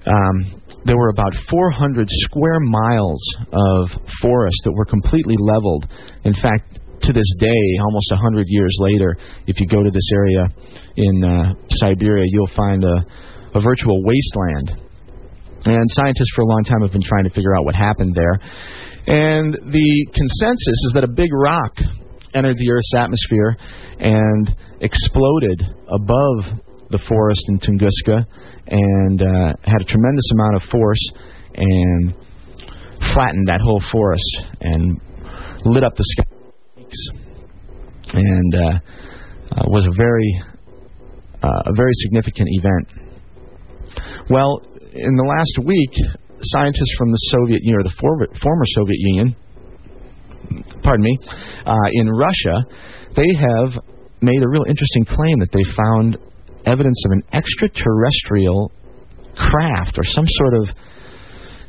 um, 0.06 0.62
there 0.88 0.96
were 0.96 1.10
about 1.10 1.34
400 1.50 2.08
square 2.08 2.58
miles 2.60 3.20
of 3.52 3.90
forest 4.22 4.56
that 4.64 4.72
were 4.72 4.86
completely 4.86 5.36
leveled. 5.38 5.86
In 6.24 6.32
fact, 6.32 6.80
to 7.02 7.12
this 7.12 7.28
day, 7.38 7.62
almost 7.84 8.10
100 8.10 8.46
years 8.48 8.74
later, 8.80 9.14
if 9.46 9.60
you 9.60 9.66
go 9.68 9.82
to 9.82 9.90
this 9.90 10.08
area 10.12 10.48
in 10.96 11.24
uh, 11.24 11.54
Siberia, 11.68 12.24
you'll 12.26 12.56
find 12.56 12.82
a, 12.84 13.04
a 13.54 13.60
virtual 13.60 14.02
wasteland. 14.02 14.80
And 15.66 15.84
scientists 15.92 16.32
for 16.34 16.42
a 16.42 16.46
long 16.46 16.64
time 16.64 16.80
have 16.80 16.92
been 16.92 17.04
trying 17.04 17.24
to 17.24 17.30
figure 17.30 17.54
out 17.54 17.66
what 17.66 17.74
happened 17.74 18.14
there. 18.14 18.40
And 19.06 19.52
the 19.68 20.08
consensus 20.14 20.78
is 20.88 20.92
that 20.94 21.04
a 21.04 21.08
big 21.08 21.28
rock 21.32 21.76
entered 22.32 22.56
the 22.56 22.70
Earth's 22.70 22.94
atmosphere 22.96 23.56
and 24.00 24.56
exploded 24.80 25.62
above 25.92 26.60
the 26.90 26.98
forest 27.08 27.44
in 27.48 27.58
Tunguska 27.58 28.24
and 28.66 29.22
uh, 29.22 29.52
had 29.62 29.80
a 29.80 29.84
tremendous 29.84 30.30
amount 30.32 30.56
of 30.56 30.62
force 30.70 31.04
and 31.54 32.14
flattened 33.12 33.48
that 33.48 33.60
whole 33.62 33.82
forest 33.90 34.40
and 34.60 35.00
lit 35.64 35.84
up 35.84 35.96
the 35.96 36.04
sky 36.04 36.24
and 38.14 38.54
uh, 38.54 38.58
uh, 38.58 39.64
was 39.68 39.86
a 39.86 39.92
very 39.96 40.42
uh, 41.42 41.62
a 41.66 41.72
very 41.74 41.92
significant 41.94 42.48
event. 42.50 42.86
Well, 44.30 44.60
in 44.92 45.14
the 45.14 45.24
last 45.24 45.66
week, 45.66 45.92
scientists 46.42 46.94
from 46.98 47.10
the 47.10 47.20
Soviet 47.30 47.62
Union, 47.62 47.80
or 47.80 47.84
the 47.84 47.96
former, 48.00 48.26
former 48.42 48.64
Soviet 48.74 48.98
Union, 48.98 49.36
pardon 50.82 51.04
me, 51.04 51.18
uh, 51.64 51.88
in 51.92 52.10
Russia, 52.10 52.66
they 53.14 53.28
have 53.38 53.82
made 54.20 54.42
a 54.42 54.48
real 54.48 54.64
interesting 54.66 55.04
claim 55.04 55.38
that 55.38 55.52
they 55.52 55.62
found 55.76 56.18
evidence 56.68 57.02
of 57.06 57.12
an 57.12 57.22
extraterrestrial 57.32 58.70
craft 59.36 59.98
or 59.98 60.04
some 60.04 60.26
sort 60.28 60.54
of 60.54 60.68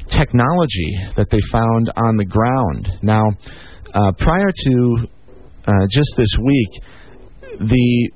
technology 0.10 0.92
that 1.16 1.30
they 1.30 1.40
found 1.52 1.92
on 1.96 2.18
the 2.18 2.26
ground. 2.26 2.90
Now, 3.02 3.24
uh, 3.94 4.12
prior 4.18 4.52
to 4.66 5.08
uh, 5.68 5.72
just 5.90 6.14
this 6.18 6.36
week, 6.44 6.84
the 7.60 8.12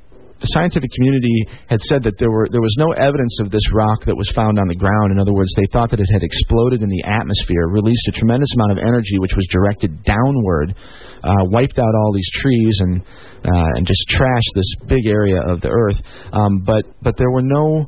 scientific 0.51 0.91
community 0.91 1.47
had 1.67 1.81
said 1.81 2.03
that 2.03 2.19
there 2.19 2.31
were 2.31 2.47
there 2.51 2.61
was 2.61 2.75
no 2.77 2.91
evidence 2.91 3.39
of 3.39 3.51
this 3.51 3.63
rock 3.71 4.03
that 4.05 4.15
was 4.15 4.29
found 4.35 4.59
on 4.59 4.67
the 4.67 4.75
ground. 4.75 5.11
In 5.11 5.19
other 5.19 5.33
words, 5.33 5.53
they 5.55 5.67
thought 5.71 5.91
that 5.91 5.99
it 5.99 6.09
had 6.11 6.23
exploded 6.23 6.81
in 6.81 6.89
the 6.89 7.03
atmosphere, 7.07 7.67
released 7.67 8.07
a 8.09 8.11
tremendous 8.11 8.49
amount 8.55 8.71
of 8.75 8.79
energy, 8.79 9.19
which 9.19 9.35
was 9.35 9.47
directed 9.49 10.03
downward, 10.03 10.75
uh, 11.23 11.43
wiped 11.47 11.79
out 11.79 11.93
all 11.95 12.11
these 12.13 12.29
trees 12.33 12.75
and 12.79 13.01
uh, 13.45 13.77
and 13.79 13.87
just 13.87 14.03
trashed 14.09 14.53
this 14.55 14.71
big 14.87 15.07
area 15.07 15.39
of 15.47 15.61
the 15.61 15.69
Earth. 15.69 15.99
Um, 16.31 16.63
but 16.65 16.83
but 17.01 17.15
there 17.17 17.31
were 17.31 17.43
no 17.43 17.87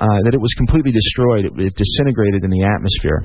uh, 0.00 0.18
that 0.24 0.34
it 0.34 0.40
was 0.40 0.52
completely 0.56 0.92
destroyed. 0.92 1.44
It, 1.46 1.52
it 1.56 1.74
disintegrated 1.76 2.44
in 2.44 2.50
the 2.50 2.64
atmosphere. 2.64 3.24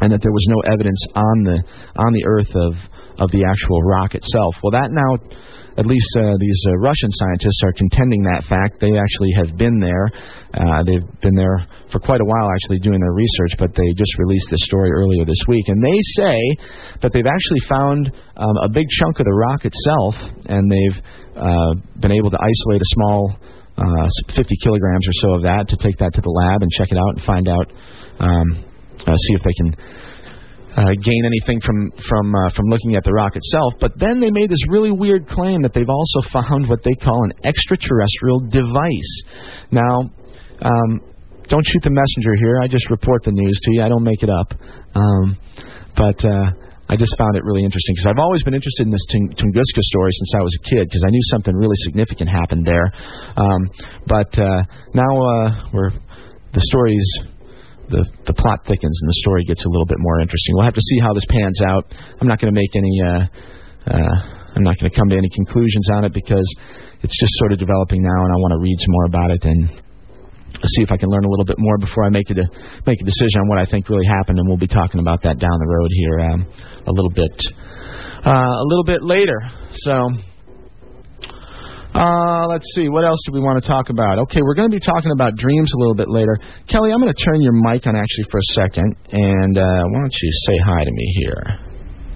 and 0.00 0.12
that 0.12 0.22
there 0.22 0.32
was 0.32 0.46
no 0.48 0.72
evidence 0.72 1.00
on 1.14 1.36
the 1.44 1.58
on 1.96 2.12
the 2.12 2.24
Earth 2.26 2.52
of 2.54 2.72
of 3.20 3.28
the 3.30 3.44
actual 3.44 3.78
rock 3.84 4.16
itself. 4.16 4.56
Well, 4.64 4.72
that 4.72 4.88
now, 4.88 5.20
at 5.76 5.84
least 5.84 6.08
uh, 6.16 6.34
these 6.40 6.60
uh, 6.66 6.76
Russian 6.80 7.12
scientists 7.12 7.60
are 7.62 7.76
contending 7.76 8.24
that 8.24 8.48
fact. 8.48 8.80
They 8.80 8.96
actually 8.96 9.32
have 9.36 9.60
been 9.60 9.76
there. 9.78 10.08
Uh, 10.56 10.80
they've 10.82 11.04
been 11.20 11.36
there 11.36 11.60
for 11.92 12.00
quite 12.00 12.24
a 12.24 12.26
while, 12.26 12.48
actually 12.48 12.80
doing 12.80 12.98
their 12.98 13.12
research. 13.12 13.60
But 13.60 13.76
they 13.76 13.86
just 13.92 14.16
released 14.16 14.48
this 14.48 14.64
story 14.64 14.90
earlier 14.90 15.28
this 15.28 15.40
week, 15.46 15.68
and 15.68 15.78
they 15.84 15.98
say 16.16 16.36
that 17.04 17.12
they've 17.12 17.28
actually 17.28 17.62
found 17.68 18.08
um, 18.40 18.56
a 18.64 18.68
big 18.72 18.88
chunk 18.88 19.20
of 19.20 19.28
the 19.28 19.36
rock 19.36 19.68
itself, 19.68 20.14
and 20.48 20.64
they've 20.66 20.98
uh, 21.36 21.72
been 22.00 22.16
able 22.16 22.32
to 22.32 22.40
isolate 22.40 22.80
a 22.80 22.90
small. 22.96 23.36
Uh, 23.80 24.08
50 24.36 24.44
kilograms 24.60 25.08
or 25.08 25.14
so 25.24 25.28
of 25.36 25.42
that 25.42 25.64
to 25.66 25.76
take 25.80 25.96
that 25.96 26.12
to 26.12 26.20
the 26.20 26.28
lab 26.28 26.60
and 26.60 26.68
check 26.76 26.92
it 26.92 26.98
out 27.00 27.16
and 27.16 27.24
find 27.24 27.48
out, 27.48 27.64
um, 28.20 28.46
uh, 29.08 29.16
see 29.16 29.32
if 29.32 29.40
they 29.40 29.56
can 29.56 29.72
uh, 30.76 30.94
gain 30.94 31.22
anything 31.24 31.60
from 31.60 31.90
from 32.08 32.34
uh, 32.34 32.50
from 32.50 32.66
looking 32.66 32.94
at 32.96 33.04
the 33.04 33.12
rock 33.12 33.36
itself. 33.36 33.74
But 33.80 33.98
then 33.98 34.20
they 34.20 34.30
made 34.30 34.50
this 34.50 34.62
really 34.68 34.92
weird 34.92 35.28
claim 35.28 35.62
that 35.62 35.74
they've 35.74 35.88
also 35.88 36.20
found 36.32 36.68
what 36.68 36.82
they 36.82 36.94
call 36.94 37.24
an 37.24 37.32
extraterrestrial 37.44 38.40
device. 38.48 39.12
Now, 39.70 40.10
um, 40.62 41.00
don't 41.48 41.66
shoot 41.66 41.82
the 41.82 41.90
messenger 41.90 42.34
here. 42.38 42.60
I 42.62 42.68
just 42.68 42.88
report 42.90 43.24
the 43.24 43.32
news 43.32 43.58
to 43.64 43.72
you. 43.72 43.82
I 43.82 43.88
don't 43.88 44.04
make 44.04 44.22
it 44.22 44.30
up. 44.30 44.54
Um, 44.94 45.36
but 45.96 46.24
uh, 46.24 46.54
I 46.90 46.96
just 46.96 47.16
found 47.18 47.36
it 47.36 47.44
really 47.44 47.62
interesting 47.62 47.94
because 47.94 48.06
I've 48.06 48.18
always 48.18 48.42
been 48.42 48.54
interested 48.54 48.86
in 48.86 48.90
this 48.90 49.06
Tung- 49.06 49.34
Tunguska 49.34 49.82
story 49.82 50.10
since 50.12 50.34
I 50.34 50.42
was 50.42 50.54
a 50.58 50.62
kid 50.70 50.86
because 50.86 51.04
I 51.06 51.10
knew 51.10 51.22
something 51.30 51.54
really 51.54 51.76
significant 51.86 52.30
happened 52.30 52.66
there. 52.66 52.90
Um, 53.36 53.70
but 54.06 54.30
uh, 54.38 54.62
now 54.94 55.12
uh, 55.22 55.70
we're 55.72 55.90
the 56.52 56.60
story's 56.60 57.29
the 57.90 58.06
the 58.26 58.34
plot 58.34 58.64
thickens 58.64 58.96
and 59.02 59.08
the 59.10 59.18
story 59.20 59.44
gets 59.44 59.64
a 59.66 59.68
little 59.68 59.86
bit 59.86 59.98
more 59.98 60.20
interesting. 60.20 60.54
We'll 60.56 60.70
have 60.70 60.78
to 60.78 60.86
see 60.94 60.98
how 61.02 61.12
this 61.12 61.26
pans 61.28 61.60
out. 61.66 61.90
I'm 62.20 62.28
not 62.28 62.40
going 62.40 62.54
to 62.54 62.58
make 62.58 62.72
any. 62.74 62.94
Uh, 63.02 63.22
uh, 63.90 64.16
I'm 64.54 64.62
not 64.62 64.78
going 64.78 64.90
to 64.90 64.96
come 64.96 65.08
to 65.10 65.16
any 65.16 65.30
conclusions 65.30 65.86
on 65.94 66.04
it 66.04 66.12
because 66.12 66.46
it's 67.02 67.14
just 67.18 67.32
sort 67.38 67.52
of 67.52 67.58
developing 67.58 68.02
now, 68.02 68.18
and 68.24 68.30
I 68.32 68.38
want 68.42 68.52
to 68.54 68.60
read 68.62 68.78
some 68.78 68.92
more 68.94 69.06
about 69.06 69.30
it 69.30 69.42
and 69.44 69.82
see 70.74 70.82
if 70.82 70.90
I 70.90 70.96
can 70.96 71.08
learn 71.08 71.24
a 71.24 71.30
little 71.30 71.46
bit 71.46 71.56
more 71.58 71.78
before 71.78 72.04
I 72.04 72.10
make 72.10 72.30
a 72.30 72.34
make 72.86 73.00
a 73.00 73.06
decision 73.06 73.42
on 73.42 73.48
what 73.48 73.58
I 73.58 73.66
think 73.66 73.88
really 73.88 74.06
happened. 74.06 74.38
And 74.38 74.48
we'll 74.48 74.58
be 74.60 74.70
talking 74.70 75.00
about 75.00 75.22
that 75.22 75.38
down 75.38 75.56
the 75.58 75.70
road 75.70 75.90
here 75.90 76.16
um, 76.30 76.40
a 76.86 76.92
little 76.92 77.10
bit 77.10 77.34
uh, 78.24 78.56
a 78.62 78.66
little 78.66 78.84
bit 78.84 79.02
later. 79.02 79.38
So. 79.84 80.29
Uh, 81.94 82.46
let's 82.48 82.66
see. 82.74 82.88
What 82.88 83.04
else 83.04 83.18
do 83.26 83.32
we 83.32 83.40
want 83.40 83.62
to 83.62 83.66
talk 83.66 83.90
about? 83.90 84.18
Okay, 84.30 84.40
we're 84.42 84.54
going 84.54 84.70
to 84.70 84.74
be 84.74 84.80
talking 84.80 85.10
about 85.10 85.34
dreams 85.34 85.72
a 85.74 85.78
little 85.78 85.94
bit 85.94 86.08
later. 86.08 86.38
Kelly, 86.68 86.92
I'm 86.92 87.00
going 87.00 87.12
to 87.12 87.24
turn 87.24 87.42
your 87.42 87.52
mic 87.52 87.86
on 87.86 87.96
actually 87.96 88.26
for 88.30 88.38
a 88.38 88.48
second, 88.54 88.94
and 89.10 89.58
uh, 89.58 89.84
why 89.90 89.98
don't 89.98 90.14
you 90.22 90.30
say 90.46 90.56
hi 90.64 90.84
to 90.84 90.90
me 90.90 91.06
here? 91.18 91.70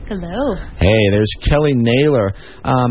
Hello. 0.07 0.55
Hey, 0.77 1.01
there's 1.13 1.33
Kelly 1.41 1.73
Naylor. 1.75 2.35
Um, 2.63 2.91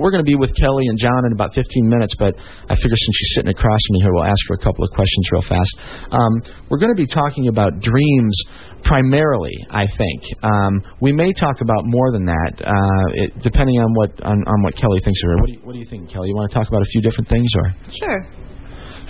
we're 0.00 0.10
going 0.10 0.24
to 0.24 0.28
be 0.28 0.34
with 0.34 0.56
Kelly 0.56 0.86
and 0.88 0.98
John 0.98 1.26
in 1.26 1.32
about 1.32 1.54
15 1.54 1.86
minutes, 1.86 2.14
but 2.18 2.34
I 2.34 2.74
figure 2.74 2.96
since 2.96 3.16
she's 3.16 3.34
sitting 3.34 3.50
across 3.50 3.80
from 3.86 3.92
me 3.92 4.00
here, 4.00 4.12
we'll 4.14 4.24
ask 4.24 4.40
her 4.48 4.54
a 4.54 4.64
couple 4.64 4.82
of 4.82 4.90
questions 4.90 5.28
real 5.30 5.42
fast. 5.42 5.76
Um, 6.10 6.32
we're 6.70 6.78
going 6.78 6.96
to 6.96 6.96
be 6.96 7.06
talking 7.06 7.48
about 7.48 7.80
dreams 7.80 8.36
primarily, 8.84 9.52
I 9.70 9.86
think. 9.86 10.22
Um, 10.42 10.82
we 11.00 11.12
may 11.12 11.32
talk 11.32 11.60
about 11.60 11.82
more 11.84 12.12
than 12.12 12.26
that, 12.26 12.52
uh, 12.62 13.06
it, 13.14 13.42
depending 13.42 13.80
on 13.80 13.92
what 13.94 14.10
on, 14.22 14.38
on 14.46 14.62
what 14.62 14.76
Kelly 14.76 15.00
thinks 15.04 15.20
of 15.24 15.30
her. 15.30 15.36
What 15.40 15.46
do, 15.46 15.52
you, 15.52 15.60
what 15.64 15.72
do 15.72 15.78
you 15.80 15.88
think, 15.88 16.10
Kelly? 16.10 16.28
You 16.28 16.36
want 16.36 16.50
to 16.50 16.56
talk 16.56 16.68
about 16.68 16.82
a 16.82 16.90
few 16.92 17.00
different 17.00 17.28
things, 17.28 17.48
or? 17.56 17.74
Sure. 17.98 18.20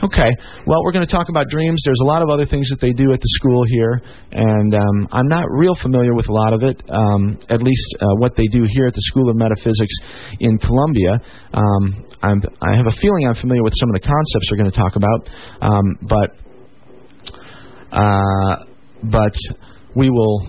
Okay. 0.02 0.30
Well, 0.66 0.82
we're 0.82 0.92
going 0.92 1.06
to 1.06 1.10
talk 1.10 1.28
about 1.28 1.48
dreams. 1.48 1.80
There's 1.84 2.00
a 2.02 2.06
lot 2.06 2.20
of 2.22 2.28
other 2.28 2.46
things 2.46 2.68
that 2.68 2.80
they 2.80 2.92
do 2.92 3.12
at 3.12 3.20
the 3.20 3.30
school 3.38 3.64
here, 3.68 4.02
and 4.32 4.74
um, 4.74 5.08
I'm 5.12 5.28
not 5.28 5.44
real 5.50 5.74
familiar 5.80 6.14
with 6.14 6.28
a 6.28 6.32
lot 6.32 6.52
of 6.52 6.62
it. 6.62 6.82
Um, 6.90 7.38
at 7.48 7.62
least 7.62 7.96
uh, 8.00 8.06
what 8.18 8.34
they 8.36 8.46
do 8.50 8.66
here 8.68 8.86
at 8.86 8.94
the 8.94 9.00
School 9.02 9.30
of 9.30 9.36
Metaphysics 9.36 9.94
in 10.40 10.58
Columbia. 10.58 11.20
Um, 11.54 12.04
I'm, 12.22 12.42
I 12.60 12.76
have 12.76 12.86
a 12.86 12.96
feeling 13.00 13.26
I'm 13.28 13.36
familiar 13.36 13.62
with 13.62 13.74
some 13.78 13.88
of 13.88 13.94
the 13.94 14.00
concepts 14.00 14.50
we're 14.50 14.58
going 14.58 14.70
to 14.70 14.76
talk 14.76 14.96
about, 14.96 15.28
um, 15.62 15.84
but 16.02 16.30
uh, 17.92 18.73
but 19.10 19.34
we 19.94 20.10
will 20.10 20.48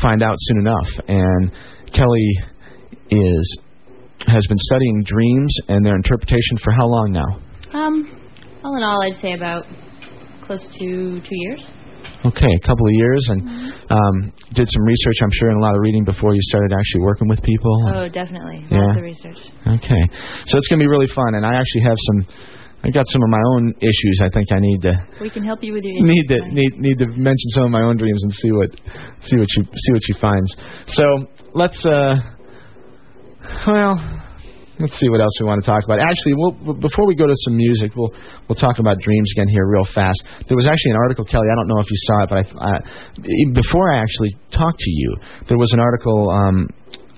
find 0.00 0.22
out 0.22 0.36
soon 0.38 0.58
enough. 0.60 0.90
And 1.08 1.52
Kelly 1.92 2.28
is 3.10 3.58
has 4.26 4.44
been 4.48 4.58
studying 4.58 5.02
dreams 5.04 5.54
and 5.68 5.84
their 5.84 5.94
interpretation 5.94 6.58
for 6.62 6.72
how 6.72 6.86
long 6.86 7.12
now? 7.12 7.40
Um, 7.72 8.20
all 8.64 8.76
in 8.76 8.82
all, 8.82 9.02
I'd 9.02 9.20
say 9.20 9.32
about 9.32 9.64
close 10.46 10.62
to 10.62 11.20
two 11.20 11.30
years. 11.30 11.62
Okay, 12.24 12.50
a 12.50 12.66
couple 12.66 12.84
of 12.86 12.92
years, 12.92 13.26
and 13.28 13.40
um, 13.90 14.32
did 14.52 14.68
some 14.68 14.82
research, 14.82 15.16
I'm 15.22 15.30
sure, 15.32 15.50
and 15.50 15.58
a 15.60 15.62
lot 15.62 15.74
of 15.76 15.80
reading 15.80 16.04
before 16.04 16.34
you 16.34 16.40
started 16.50 16.72
actually 16.72 17.02
working 17.02 17.28
with 17.28 17.40
people. 17.42 17.70
Oh, 17.94 18.08
definitely. 18.08 18.66
Yeah. 18.70 18.80
Lots 18.80 18.98
of 18.98 19.04
research. 19.04 19.38
Okay, 19.66 20.02
so 20.46 20.58
it's 20.58 20.66
going 20.68 20.80
to 20.80 20.82
be 20.82 20.88
really 20.88 21.06
fun, 21.06 21.34
and 21.34 21.46
I 21.46 21.54
actually 21.54 21.82
have 21.82 21.96
some. 21.98 22.26
I 22.84 22.90
got 22.90 23.08
some 23.08 23.22
of 23.22 23.28
my 23.28 23.42
own 23.54 23.74
issues. 23.80 24.20
I 24.22 24.30
think 24.30 24.52
I 24.52 24.60
need 24.60 24.82
to 24.82 24.94
We 25.20 25.30
can 25.30 25.44
help 25.44 25.62
you 25.62 25.72
with 25.72 25.84
your 25.84 26.00
need 26.00 26.26
to 26.28 26.38
need 26.48 26.78
need 26.78 26.98
to 26.98 27.06
mention 27.06 27.50
some 27.50 27.64
of 27.64 27.70
my 27.70 27.82
own 27.82 27.96
dreams 27.96 28.22
and 28.22 28.32
see 28.32 28.52
what 28.52 28.70
see 29.22 29.36
what 29.36 29.48
she 29.50 29.62
see 29.62 29.92
what 29.92 30.02
she 30.04 30.14
finds. 30.20 30.56
So 30.86 31.04
let's 31.54 31.84
uh, 31.84 32.14
well, 33.66 34.18
let's 34.78 34.96
see 34.96 35.08
what 35.08 35.20
else 35.20 35.32
we 35.40 35.46
want 35.46 35.62
to 35.62 35.66
talk 35.68 35.82
about. 35.84 35.98
Actually, 35.98 36.34
we'll, 36.36 36.74
before 36.74 37.06
we 37.06 37.14
go 37.14 37.26
to 37.26 37.34
some 37.44 37.56
music, 37.56 37.92
we'll 37.96 38.14
we'll 38.48 38.56
talk 38.56 38.78
about 38.78 38.98
dreams 39.00 39.32
again 39.34 39.48
here 39.48 39.66
real 39.66 39.84
fast. 39.84 40.22
There 40.46 40.56
was 40.56 40.66
actually 40.66 40.92
an 40.92 40.98
article, 41.02 41.24
Kelly. 41.24 41.46
I 41.50 41.54
don't 41.56 41.68
know 41.68 41.80
if 41.80 41.90
you 41.90 41.98
saw 42.06 42.22
it, 42.22 42.28
but 42.30 42.38
I, 42.38 42.76
I 42.76 43.52
before 43.52 43.92
I 43.92 43.98
actually 43.98 44.36
talked 44.50 44.78
to 44.78 44.90
you, 44.90 45.16
there 45.48 45.58
was 45.58 45.72
an 45.72 45.80
article 45.80 46.30
um, 46.30 46.68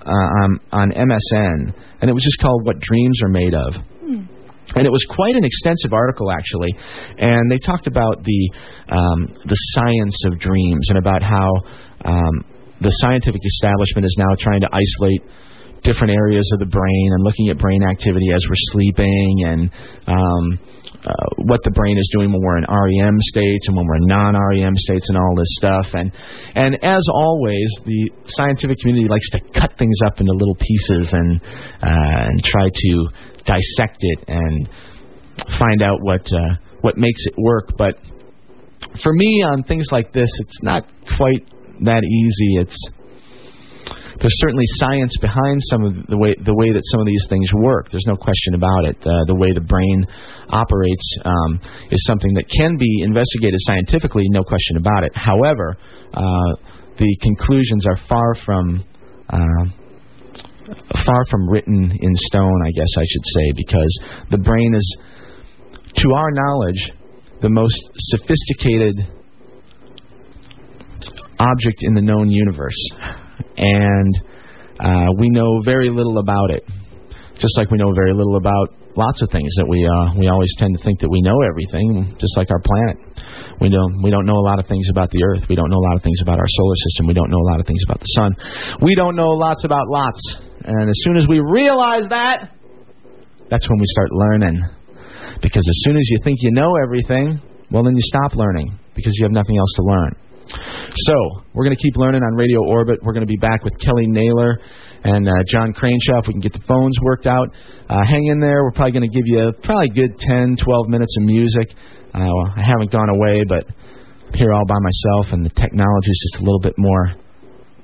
uh, 0.01 0.09
on, 0.09 0.59
on 0.71 0.91
MSN, 0.91 1.73
and 2.01 2.09
it 2.09 2.13
was 2.13 2.23
just 2.23 2.39
called 2.39 2.65
"What 2.65 2.79
Dreams 2.79 3.21
Are 3.23 3.29
Made 3.29 3.53
Of." 3.53 3.90
And 4.75 4.85
it 4.85 4.91
was 4.91 5.03
quite 5.09 5.35
an 5.35 5.43
extensive 5.43 5.93
article 5.93 6.31
actually. 6.31 6.75
And 7.17 7.51
they 7.51 7.59
talked 7.59 7.87
about 7.87 8.23
the 8.23 8.41
um, 8.89 9.19
the 9.45 9.59
science 9.75 10.17
of 10.25 10.39
dreams 10.39 10.89
and 10.89 10.97
about 10.97 11.23
how 11.23 11.49
um, 12.05 12.45
the 12.79 12.89
scientific 12.89 13.41
establishment 13.45 14.05
is 14.05 14.15
now 14.17 14.33
trying 14.39 14.61
to 14.61 14.69
isolate 14.71 15.21
different 15.83 16.13
areas 16.13 16.49
of 16.53 16.59
the 16.59 16.69
brain 16.69 17.09
and 17.13 17.23
looking 17.23 17.49
at 17.49 17.57
brain 17.57 17.81
activity 17.83 18.27
as 18.33 18.45
we're 18.47 18.63
sleeping 18.69 19.33
and 19.45 19.71
um, 20.05 20.45
uh, 21.01 21.29
what 21.49 21.59
the 21.63 21.71
brain 21.71 21.97
is 21.97 22.07
doing 22.13 22.29
when 22.29 22.41
we're 22.41 22.57
in 22.61 22.65
REM 22.69 23.17
states 23.33 23.67
and 23.67 23.75
when 23.75 23.85
we're 23.85 23.97
in 23.97 24.05
non-REM 24.05 24.77
states 24.77 25.09
and 25.09 25.17
all 25.17 25.33
this 25.35 25.49
stuff. 25.57 25.87
And 25.93 26.13
and 26.53 26.77
as 26.83 27.01
always 27.09 27.65
the 27.85 28.11
scientific 28.25 28.77
community 28.79 29.09
likes 29.09 29.29
to 29.31 29.39
cut 29.57 29.77
things 29.77 29.97
up 30.05 30.19
into 30.19 30.31
little 30.33 30.57
pieces 30.57 31.13
and 31.13 31.41
uh, 31.81 32.29
and 32.29 32.43
try 32.43 32.69
to 32.69 32.91
dissect 33.45 33.97
it 33.99 34.23
and 34.27 34.69
find 35.57 35.81
out 35.81 36.01
what 36.01 36.25
uh, 36.31 36.55
what 36.81 36.97
makes 36.97 37.25
it 37.25 37.33
work 37.37 37.69
but 37.77 37.95
for 39.03 39.13
me 39.13 39.43
on 39.51 39.63
things 39.63 39.87
like 39.91 40.11
this 40.13 40.29
it's 40.39 40.61
not 40.63 40.83
quite 41.17 41.47
that 41.81 42.03
easy 42.03 42.61
it's 42.61 42.77
there's 44.21 44.37
certainly 44.37 44.65
science 44.77 45.17
behind 45.17 45.57
some 45.65 45.83
of 45.83 46.05
the 46.05 46.17
way 46.17 46.35
the 46.45 46.53
way 46.53 46.69
that 46.71 46.85
some 46.93 47.01
of 47.01 47.07
these 47.07 47.25
things 47.27 47.49
work. 47.57 47.89
There's 47.89 48.05
no 48.05 48.15
question 48.15 48.53
about 48.53 48.85
it. 48.85 48.97
Uh, 49.01 49.25
the 49.25 49.33
way 49.33 49.51
the 49.51 49.65
brain 49.65 50.05
operates 50.49 51.17
um, 51.25 51.59
is 51.89 52.05
something 52.05 52.33
that 52.35 52.45
can 52.47 52.77
be 52.77 53.01
investigated 53.01 53.57
scientifically, 53.65 54.29
no 54.29 54.43
question 54.43 54.77
about 54.77 55.03
it. 55.03 55.11
However, 55.15 55.75
uh, 56.13 56.53
the 57.01 57.09
conclusions 57.21 57.87
are 57.87 57.97
far 58.07 58.35
from 58.45 58.85
uh, 59.27 59.65
far 61.05 61.25
from 61.29 61.49
written 61.49 61.91
in 61.99 62.15
stone, 62.15 62.59
I 62.65 62.71
guess 62.71 62.91
I 62.97 63.03
should 63.07 63.25
say, 63.25 63.51
because 63.55 63.99
the 64.31 64.37
brain 64.37 64.73
is, 64.75 64.97
to 65.95 66.11
our 66.13 66.31
knowledge, 66.31 66.91
the 67.41 67.49
most 67.49 67.77
sophisticated 67.97 69.07
object 71.39 71.79
in 71.81 71.93
the 71.93 72.01
known 72.01 72.29
universe 72.29 72.89
and 73.57 74.21
uh, 74.79 75.13
we 75.17 75.29
know 75.29 75.61
very 75.63 75.89
little 75.89 76.17
about 76.17 76.51
it. 76.51 76.63
Just 77.37 77.57
like 77.57 77.71
we 77.71 77.77
know 77.77 77.93
very 77.93 78.13
little 78.13 78.35
about 78.37 78.73
lots 78.95 79.21
of 79.21 79.29
things 79.31 79.49
that 79.57 79.65
we 79.65 79.81
uh, 79.85 80.13
we 80.19 80.27
always 80.27 80.53
tend 80.57 80.77
to 80.77 80.83
think 80.83 80.99
that 80.99 81.09
we 81.09 81.21
know 81.21 81.37
everything. 81.41 82.15
Just 82.19 82.37
like 82.37 82.51
our 82.51 82.61
planet, 82.61 82.97
we 83.59 83.69
don't 83.69 84.01
we 84.03 84.11
don't 84.11 84.25
know 84.25 84.37
a 84.37 84.45
lot 84.45 84.59
of 84.59 84.67
things 84.67 84.89
about 84.89 85.09
the 85.09 85.23
Earth. 85.23 85.49
We 85.49 85.55
don't 85.55 85.69
know 85.69 85.77
a 85.77 85.87
lot 85.89 85.95
of 85.97 86.03
things 86.03 86.21
about 86.21 86.37
our 86.37 86.49
solar 86.49 86.77
system. 86.89 87.07
We 87.07 87.13
don't 87.13 87.29
know 87.29 87.41
a 87.41 87.49
lot 87.49 87.59
of 87.59 87.65
things 87.65 87.81
about 87.85 87.99
the 87.99 88.11
sun. 88.13 88.31
We 88.81 88.95
don't 88.95 89.15
know 89.15 89.29
lots 89.29 89.63
about 89.63 89.87
lots. 89.87 90.21
And 90.65 90.89
as 90.89 90.95
soon 91.03 91.17
as 91.17 91.27
we 91.27 91.39
realize 91.39 92.07
that, 92.09 92.51
that's 93.49 93.69
when 93.69 93.79
we 93.79 93.85
start 93.85 94.09
learning. 94.11 94.55
Because 95.41 95.65
as 95.67 95.77
soon 95.83 95.97
as 95.97 96.07
you 96.09 96.17
think 96.23 96.37
you 96.41 96.51
know 96.51 96.75
everything, 96.83 97.41
well, 97.71 97.83
then 97.83 97.95
you 97.95 98.01
stop 98.01 98.35
learning 98.35 98.77
because 98.95 99.13
you 99.17 99.25
have 99.25 99.31
nothing 99.31 99.57
else 99.57 99.73
to 99.75 99.83
learn. 99.83 100.11
So, 100.51 101.15
we're 101.53 101.63
going 101.63 101.75
to 101.75 101.81
keep 101.81 101.95
learning 101.95 102.21
on 102.23 102.35
Radio 102.35 102.59
Orbit. 102.67 102.99
We're 103.01 103.13
going 103.13 103.25
to 103.25 103.31
be 103.31 103.39
back 103.39 103.63
with 103.63 103.77
Kelly 103.79 104.07
Naylor 104.07 104.59
and 105.03 105.27
uh, 105.27 105.31
John 105.47 105.73
Craneshaw 105.73 106.19
if 106.19 106.27
we 106.27 106.33
can 106.33 106.41
get 106.41 106.53
the 106.53 106.65
phones 106.67 106.97
worked 107.01 107.25
out. 107.25 107.47
Uh, 107.87 108.03
hang 108.07 108.27
in 108.27 108.39
there. 108.39 108.63
We're 108.63 108.75
probably 108.75 108.91
going 108.91 109.09
to 109.09 109.15
give 109.15 109.23
you 109.25 109.51
probably 109.63 109.89
good 109.95 110.19
10, 110.19 110.57
12 110.57 110.87
minutes 110.89 111.15
of 111.17 111.23
music. 111.23 111.71
Uh, 112.13 112.19
I 112.19 112.63
haven't 112.67 112.91
gone 112.91 113.07
away, 113.09 113.45
but 113.47 113.63
I'm 113.63 114.33
here 114.33 114.51
all 114.51 114.65
by 114.65 114.79
myself, 114.79 115.31
and 115.31 115.45
the 115.45 115.55
technology 115.55 116.11
is 116.11 116.31
just 116.31 116.41
a 116.41 116.43
little 116.43 116.59
bit 116.59 116.75
more 116.77 117.15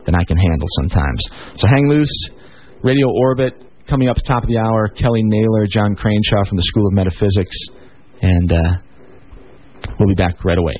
than 0.05 0.15
I 0.15 0.23
can 0.23 0.38
handle 0.38 0.67
sometimes. 0.82 1.23
So, 1.55 1.67
hang 1.67 1.88
loose. 1.88 2.30
Radio 2.84 3.07
Orbit 3.09 3.53
coming 3.89 4.07
up 4.07 4.17
top 4.25 4.43
of 4.43 4.49
the 4.49 4.57
hour. 4.57 4.88
Kelly 4.89 5.21
Naylor, 5.23 5.65
John 5.67 5.95
Craneshaw 5.95 6.47
from 6.47 6.57
the 6.57 6.63
School 6.63 6.88
of 6.88 6.93
Metaphysics, 6.93 7.57
and 8.21 8.51
uh, 8.51 8.78
we'll 9.99 10.09
be 10.09 10.15
back 10.15 10.43
right 10.43 10.57
away. 10.57 10.75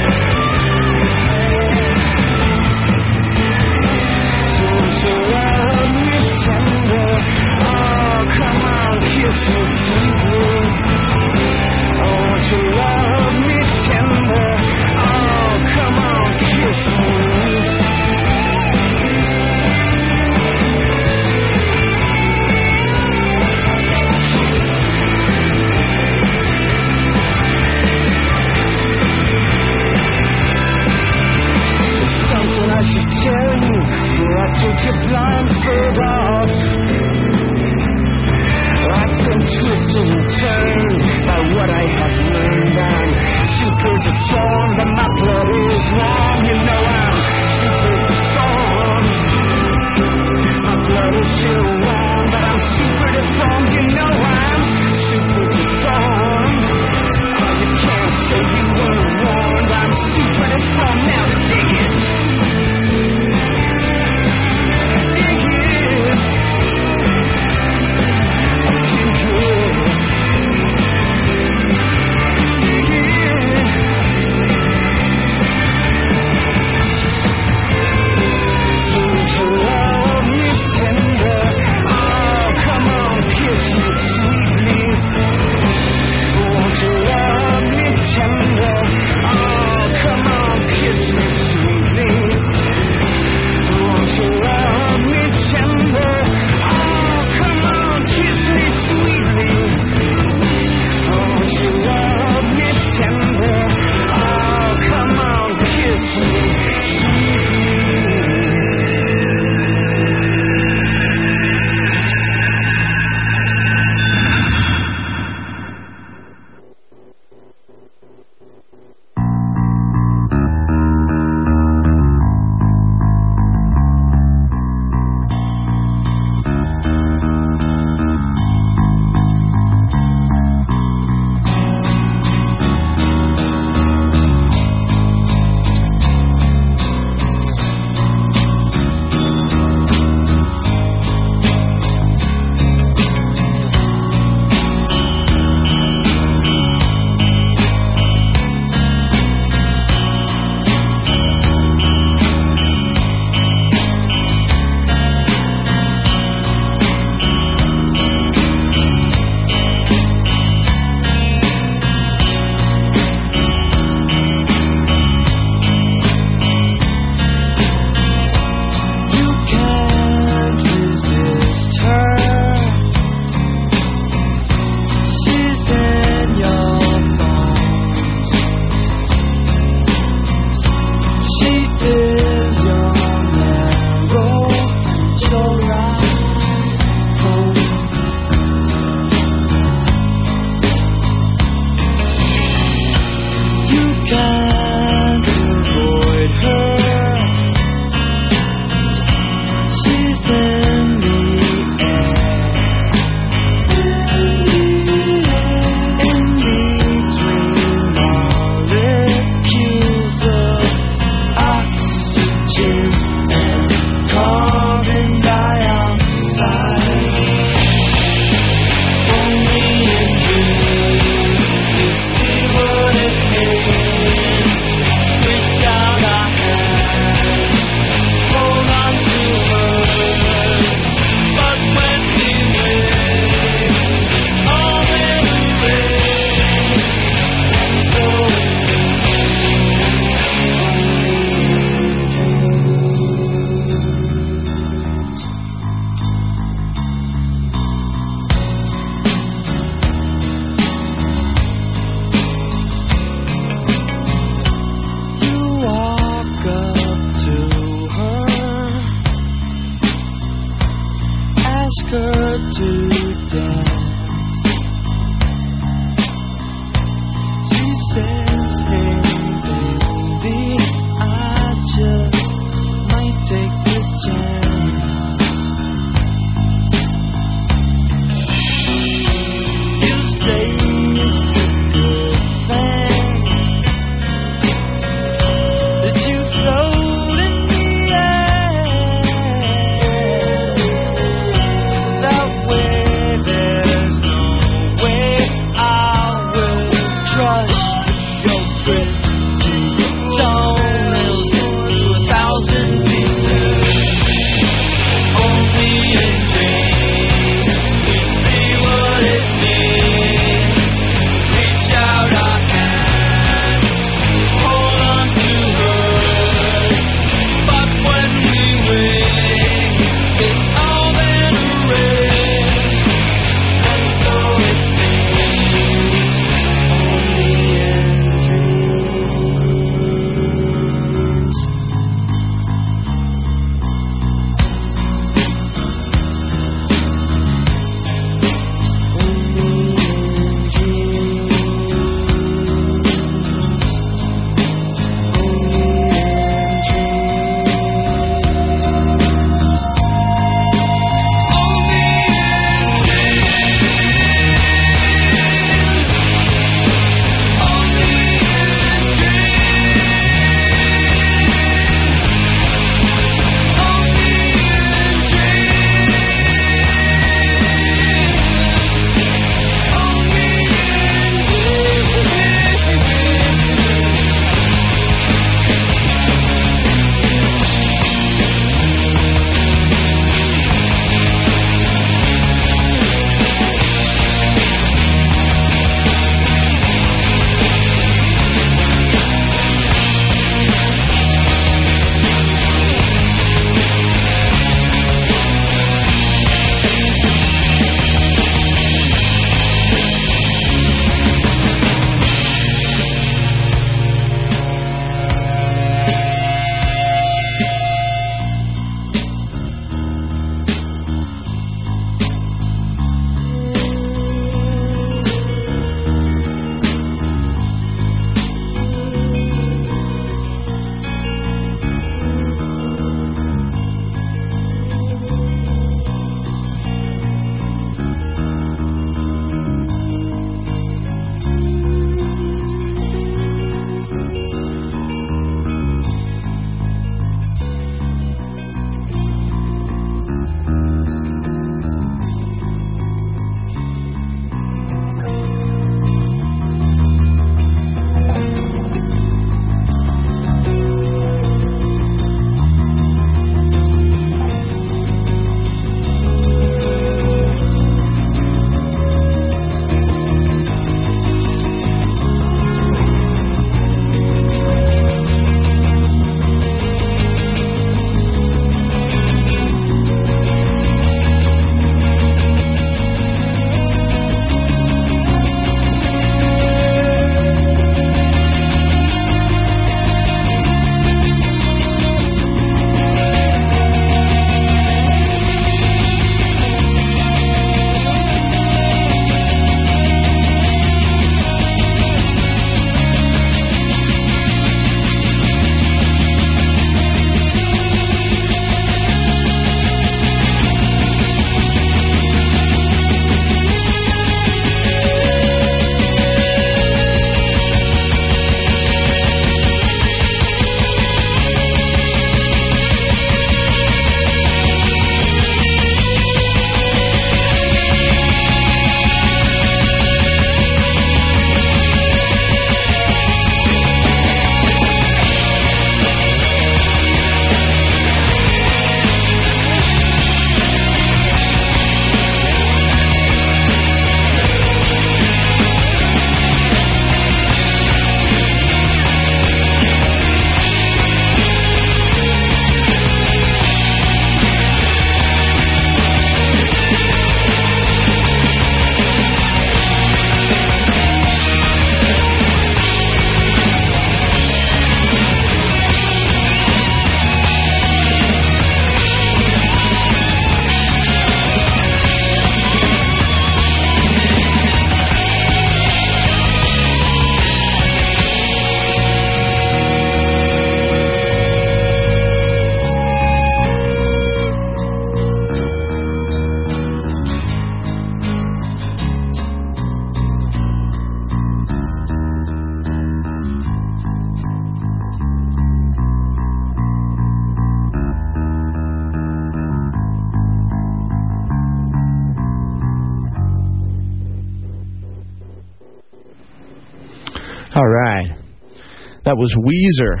That 599.12 599.18
was 599.18 599.36
Weezer 599.36 600.00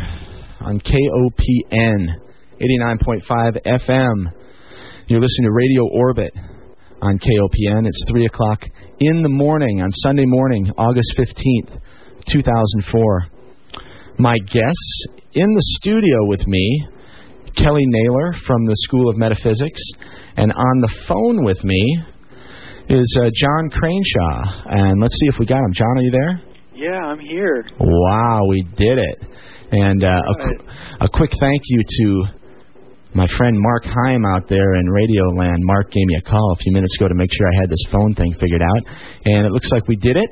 on 0.66 0.80
KOPN 0.80 2.06
89.5 2.56 3.60
FM. 3.60 4.32
You're 5.06 5.20
listening 5.20 5.48
to 5.48 5.52
Radio 5.52 5.86
Orbit 5.92 6.32
on 7.02 7.18
KOPN. 7.18 7.86
It's 7.86 8.06
3 8.08 8.24
o'clock 8.24 8.64
in 9.00 9.20
the 9.20 9.28
morning 9.28 9.82
on 9.82 9.92
Sunday 9.92 10.24
morning, 10.24 10.72
August 10.78 11.12
15th, 11.18 11.78
2004. 12.26 13.26
My 14.18 14.38
guests 14.46 15.04
in 15.34 15.46
the 15.46 15.62
studio 15.82 16.24
with 16.28 16.46
me, 16.46 16.86
Kelly 17.54 17.84
Naylor 17.84 18.32
from 18.46 18.64
the 18.64 18.76
School 18.78 19.10
of 19.10 19.18
Metaphysics, 19.18 19.82
and 20.38 20.50
on 20.52 20.80
the 20.80 20.94
phone 21.06 21.44
with 21.44 21.62
me 21.62 21.98
is 22.88 23.18
uh, 23.20 23.28
John 23.34 23.68
Craneshaw. 23.68 24.80
And 24.80 25.02
let's 25.02 25.16
see 25.16 25.26
if 25.26 25.34
we 25.38 25.44
got 25.44 25.58
him. 25.58 25.74
John, 25.74 25.98
are 25.98 26.02
you 26.02 26.12
there? 26.12 26.51
Yeah, 26.82 26.98
I'm 26.98 27.20
here. 27.20 27.64
Wow, 27.78 28.40
we 28.48 28.62
did 28.74 28.98
it. 28.98 29.18
And 29.70 30.02
uh, 30.02 30.18
a, 30.18 30.34
qu- 30.34 30.64
a 31.06 31.08
quick 31.08 31.30
thank 31.38 31.62
you 31.66 31.80
to 31.86 32.24
my 33.14 33.26
friend 33.38 33.54
Mark 33.56 33.84
Heim 33.84 34.24
out 34.34 34.48
there 34.48 34.74
in 34.74 34.86
Radio 34.90 35.22
Land. 35.30 35.58
Mark 35.60 35.92
gave 35.92 36.04
me 36.06 36.16
a 36.18 36.28
call 36.28 36.52
a 36.52 36.56
few 36.56 36.72
minutes 36.72 36.96
ago 36.98 37.06
to 37.06 37.14
make 37.14 37.30
sure 37.32 37.46
I 37.46 37.60
had 37.60 37.70
this 37.70 37.84
phone 37.92 38.14
thing 38.16 38.34
figured 38.34 38.62
out. 38.62 38.82
And 39.24 39.46
it 39.46 39.52
looks 39.52 39.70
like 39.70 39.86
we 39.86 39.94
did 39.94 40.16
it. 40.16 40.30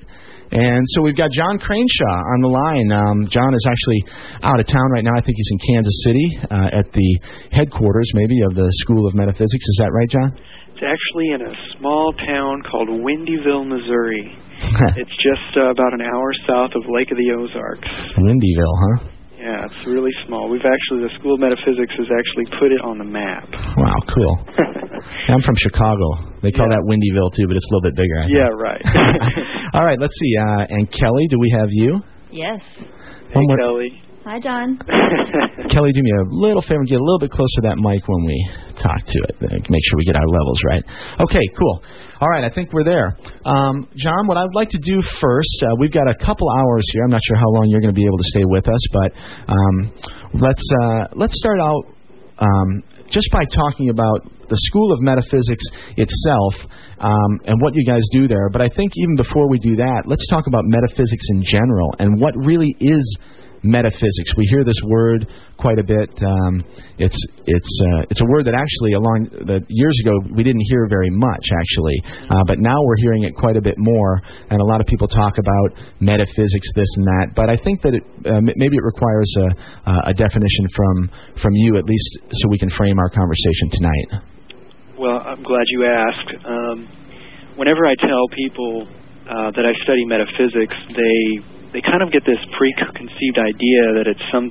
And 0.51 0.83
so 0.89 1.03
we've 1.03 1.17
got 1.17 1.31
John 1.31 1.61
Craneshaw 1.63 2.17
on 2.19 2.39
the 2.43 2.51
line. 2.51 2.91
Um, 2.91 3.29
John 3.31 3.55
is 3.55 3.65
actually 3.71 4.03
out 4.43 4.59
of 4.59 4.67
town 4.67 4.91
right 4.91 5.05
now. 5.05 5.15
I 5.15 5.23
think 5.23 5.37
he's 5.39 5.51
in 5.53 5.59
Kansas 5.73 6.03
City 6.03 6.27
uh, 6.51 6.71
at 6.83 6.91
the 6.91 7.21
headquarters, 7.53 8.11
maybe, 8.15 8.43
of 8.43 8.57
the 8.57 8.67
School 8.83 9.07
of 9.07 9.15
Metaphysics. 9.15 9.63
Is 9.71 9.79
that 9.79 9.93
right, 9.95 10.11
John? 10.11 10.35
It's 10.81 10.89
actually 10.89 11.28
in 11.37 11.45
a 11.45 11.53
small 11.76 12.09
town 12.24 12.64
called 12.64 12.89
Windyville, 12.89 13.68
Missouri. 13.68 14.33
it's 14.97 15.12
just 15.20 15.53
uh, 15.53 15.68
about 15.68 15.93
an 15.93 16.01
hour 16.01 16.33
south 16.49 16.72
of 16.72 16.89
Lake 16.89 17.12
of 17.12 17.20
the 17.20 17.37
Ozarks. 17.37 17.85
Windyville, 18.16 18.76
huh? 18.81 19.12
Yeah, 19.37 19.68
it's 19.68 19.85
really 19.85 20.12
small. 20.24 20.49
We've 20.49 20.64
actually, 20.64 21.05
the 21.05 21.12
School 21.20 21.37
of 21.37 21.41
Metaphysics 21.41 21.93
has 22.01 22.09
actually 22.09 22.49
put 22.57 22.72
it 22.72 22.81
on 22.81 22.97
the 22.97 23.05
map. 23.05 23.53
Wow, 23.76 24.01
cool. 24.09 24.41
I'm 25.28 25.45
from 25.45 25.57
Chicago. 25.61 26.41
They 26.41 26.49
call 26.49 26.72
that 26.72 26.89
Windyville 26.89 27.37
too, 27.37 27.45
but 27.45 27.61
it's 27.61 27.68
a 27.68 27.72
little 27.76 27.85
bit 27.85 27.97
bigger. 28.01 28.16
I 28.16 28.33
yeah, 28.33 28.49
right. 28.49 28.81
All 29.76 29.85
right, 29.85 30.01
let's 30.01 30.16
see. 30.16 30.33
Uh, 30.41 30.64
and 30.64 30.89
Kelly, 30.89 31.28
do 31.28 31.37
we 31.39 31.53
have 31.61 31.68
you? 31.68 32.01
Yes. 32.33 32.64
hey, 33.37 33.45
Kelly. 33.61 34.01
Hi, 34.21 34.39
John. 34.39 34.77
Kelly, 35.73 35.93
do 35.93 36.03
me 36.05 36.12
a 36.21 36.29
little 36.29 36.61
favor 36.61 36.85
and 36.85 36.89
get 36.89 37.01
a 37.01 37.05
little 37.05 37.18
bit 37.18 37.31
closer 37.31 37.64
to 37.64 37.73
that 37.73 37.81
mic 37.81 38.05
when 38.05 38.29
we 38.29 38.37
talk 38.77 39.01
to 39.01 39.18
it. 39.33 39.41
Make 39.41 39.81
sure 39.89 39.97
we 39.97 40.05
get 40.05 40.14
our 40.14 40.29
levels 40.29 40.61
right. 40.68 40.85
Okay, 41.25 41.41
cool. 41.57 41.81
All 42.21 42.29
right, 42.29 42.45
I 42.45 42.53
think 42.53 42.71
we're 42.75 42.85
there. 42.85 43.16
Um, 43.49 43.89
John, 43.97 44.29
what 44.29 44.37
I'd 44.37 44.53
like 44.53 44.68
to 44.77 44.79
do 44.79 45.01
first, 45.01 45.64
uh, 45.64 45.73
we've 45.81 45.91
got 45.91 46.05
a 46.05 46.14
couple 46.14 46.53
hours 46.53 46.85
here. 46.93 47.05
I'm 47.05 47.11
not 47.11 47.25
sure 47.25 47.41
how 47.41 47.49
long 47.49 47.73
you're 47.73 47.81
going 47.81 47.95
to 47.95 47.99
be 47.99 48.05
able 48.05 48.18
to 48.18 48.29
stay 48.29 48.45
with 48.45 48.68
us, 48.68 48.83
but 48.93 49.09
um, 49.49 49.75
let's 50.37 50.66
uh, 50.85 51.16
let's 51.16 51.41
start 51.41 51.57
out 51.57 51.89
um, 52.45 52.85
just 53.09 53.33
by 53.33 53.49
talking 53.49 53.89
about 53.89 54.29
the 54.53 54.59
School 54.68 54.93
of 54.93 55.01
Metaphysics 55.01 55.64
itself 55.97 56.55
um, 57.01 57.41
and 57.49 57.57
what 57.62 57.73
you 57.75 57.87
guys 57.89 58.05
do 58.12 58.29
there. 58.29 58.51
But 58.53 58.61
I 58.61 58.68
think 58.68 58.93
even 59.01 59.16
before 59.16 59.49
we 59.49 59.59
do 59.59 59.77
that, 59.77 60.05
let's 60.05 60.27
talk 60.29 60.45
about 60.47 60.68
metaphysics 60.68 61.25
in 61.33 61.43
general 61.43 61.95
and 61.99 62.21
what 62.21 62.35
really 62.37 62.77
is 62.81 63.16
metaphysics. 63.63 64.33
We 64.37 64.45
hear 64.51 64.65
this 64.65 64.79
word 64.87 65.29
quite 65.59 65.79
a 65.79 65.85
bit. 65.85 66.11
Um, 66.23 66.65
it's 66.99 67.19
it's 67.47 67.73
uh, 67.93 68.09
it's 68.11 68.21
a 68.21 68.29
word 68.29 68.47
that 68.47 68.55
actually 68.55 68.93
along 68.97 69.29
the 69.31 69.61
years 69.69 69.97
ago 70.05 70.13
we 70.35 70.43
didn't 70.43 70.65
hear 70.69 70.87
very 70.89 71.11
much 71.11 71.47
actually, 71.53 71.99
uh, 72.31 72.45
but 72.45 72.59
now 72.59 72.77
we're 72.77 73.01
hearing 73.05 73.25
it 73.25 73.35
quite 73.35 73.57
a 73.57 73.61
bit 73.61 73.77
more, 73.77 74.21
and 74.49 74.61
a 74.61 74.65
lot 74.65 74.81
of 74.81 74.87
people 74.87 75.09
talk 75.09 75.37
about 75.39 75.77
metaphysics, 76.01 76.69
this 76.75 76.89
and 76.97 77.07
that. 77.07 77.27
But 77.37 77.51
I 77.51 77.57
think 77.57 77.83
that 77.83 77.95
it 77.95 78.05
uh, 78.25 78.41
maybe 78.41 78.77
it 78.77 78.85
requires 78.85 79.31
a, 79.39 80.11
a 80.11 80.15
definition 80.15 80.65
from 80.75 81.11
from 81.43 81.53
you 81.55 81.77
at 81.77 81.85
least, 81.85 82.19
so 82.33 82.49
we 82.49 82.59
can 82.59 82.71
frame 82.71 82.99
our 82.99 83.11
conversation 83.11 83.69
tonight. 83.71 84.09
Well, 84.99 85.21
I'm 85.25 85.43
glad 85.43 85.65
you 85.69 85.87
asked. 85.89 86.31
Um, 86.45 86.89
whenever 87.57 87.87
I 87.87 87.95
tell 87.97 88.25
people 88.37 88.89
uh, 89.29 89.51
that 89.53 89.65
I 89.65 89.73
study 89.85 90.05
metaphysics, 90.05 90.77
they 90.93 91.50
they 91.73 91.81
kind 91.81 92.03
of 92.03 92.11
get 92.11 92.27
this 92.27 92.41
preconceived 92.59 93.39
idea 93.39 93.83
that 93.99 94.07
it's 94.11 94.27
some 94.33 94.51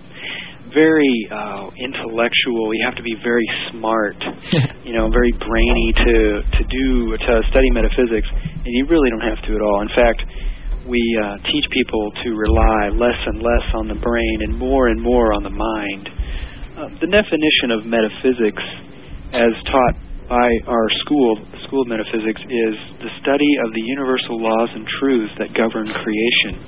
very 0.74 1.15
uh, 1.34 1.67
intellectual. 1.76 2.72
You 2.74 2.86
have 2.86 2.95
to 2.95 3.03
be 3.03 3.15
very 3.24 3.47
smart, 3.72 4.15
you 4.86 4.93
know, 4.93 5.09
very 5.09 5.34
brainy 5.34 5.89
to 6.05 6.15
to 6.43 6.63
do 6.70 7.17
to 7.17 7.32
study 7.49 7.70
metaphysics, 7.72 8.28
and 8.32 8.72
you 8.72 8.86
really 8.88 9.09
don't 9.09 9.26
have 9.26 9.41
to 9.49 9.51
at 9.55 9.61
all. 9.61 9.82
In 9.82 9.91
fact, 9.95 10.22
we 10.88 11.01
uh, 11.22 11.38
teach 11.51 11.65
people 11.74 12.11
to 12.24 12.30
rely 12.34 12.89
less 12.93 13.20
and 13.28 13.41
less 13.41 13.65
on 13.76 13.88
the 13.88 13.99
brain 13.99 14.38
and 14.41 14.57
more 14.57 14.88
and 14.88 15.01
more 15.01 15.34
on 15.34 15.43
the 15.43 15.53
mind. 15.53 16.09
Uh, 16.78 16.88
the 17.03 17.09
definition 17.11 17.76
of 17.76 17.86
metaphysics, 17.86 18.63
as 19.36 19.51
taught 19.67 19.95
by 20.30 20.49
our 20.70 20.88
school, 21.05 21.36
School 21.65 21.82
of 21.82 21.89
Metaphysics, 21.89 22.41
is 22.41 22.76
the 23.01 23.11
study 23.22 23.51
of 23.65 23.74
the 23.74 23.82
universal 23.82 24.38
laws 24.38 24.70
and 24.74 24.86
truths 25.01 25.34
that 25.38 25.53
govern 25.57 25.89
creation. 25.89 26.61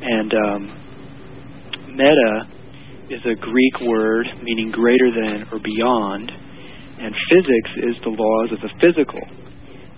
And 0.00 0.32
um, 0.32 0.62
meta 1.92 2.32
is 3.10 3.20
a 3.26 3.34
Greek 3.36 3.80
word 3.84 4.26
meaning 4.42 4.70
greater 4.70 5.10
than 5.10 5.48
or 5.52 5.58
beyond, 5.58 6.30
and 7.00 7.14
physics 7.28 7.70
is 7.90 7.96
the 8.04 8.14
laws 8.14 8.48
of 8.52 8.60
the 8.62 8.72
physical. 8.80 9.20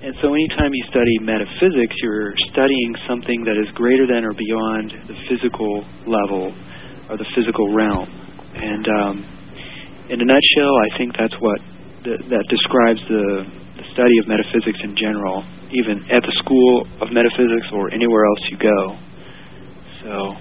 And 0.02 0.18
so, 0.18 0.34
anytime 0.34 0.74
you 0.74 0.82
study 0.90 1.14
metaphysics, 1.22 1.94
you're 2.02 2.34
studying 2.50 2.90
something 3.06 3.46
that 3.46 3.54
is 3.54 3.70
greater 3.78 4.02
than 4.02 4.26
or 4.26 4.34
beyond 4.34 4.90
the 5.06 5.14
physical 5.30 5.86
level 6.10 6.50
or 7.06 7.14
the 7.14 7.28
physical 7.38 7.70
realm. 7.70 8.10
And 8.58 8.84
um, 8.98 9.14
in 10.10 10.18
a 10.18 10.26
nutshell, 10.26 10.74
I 10.74 10.90
think 10.98 11.14
that's 11.14 11.38
what 11.38 11.62
th- 12.02 12.18
that 12.34 12.44
describes 12.50 12.98
the, 13.06 13.46
the 13.78 13.86
study 13.94 14.16
of 14.18 14.26
metaphysics 14.26 14.82
in 14.82 14.98
general, 14.98 15.46
even 15.70 16.02
at 16.10 16.26
the 16.26 16.34
School 16.42 16.82
of 16.98 17.14
Metaphysics 17.14 17.70
or 17.70 17.94
anywhere 17.94 18.26
else 18.26 18.42
you 18.50 18.58
go. 18.58 18.98
So, 20.02 20.34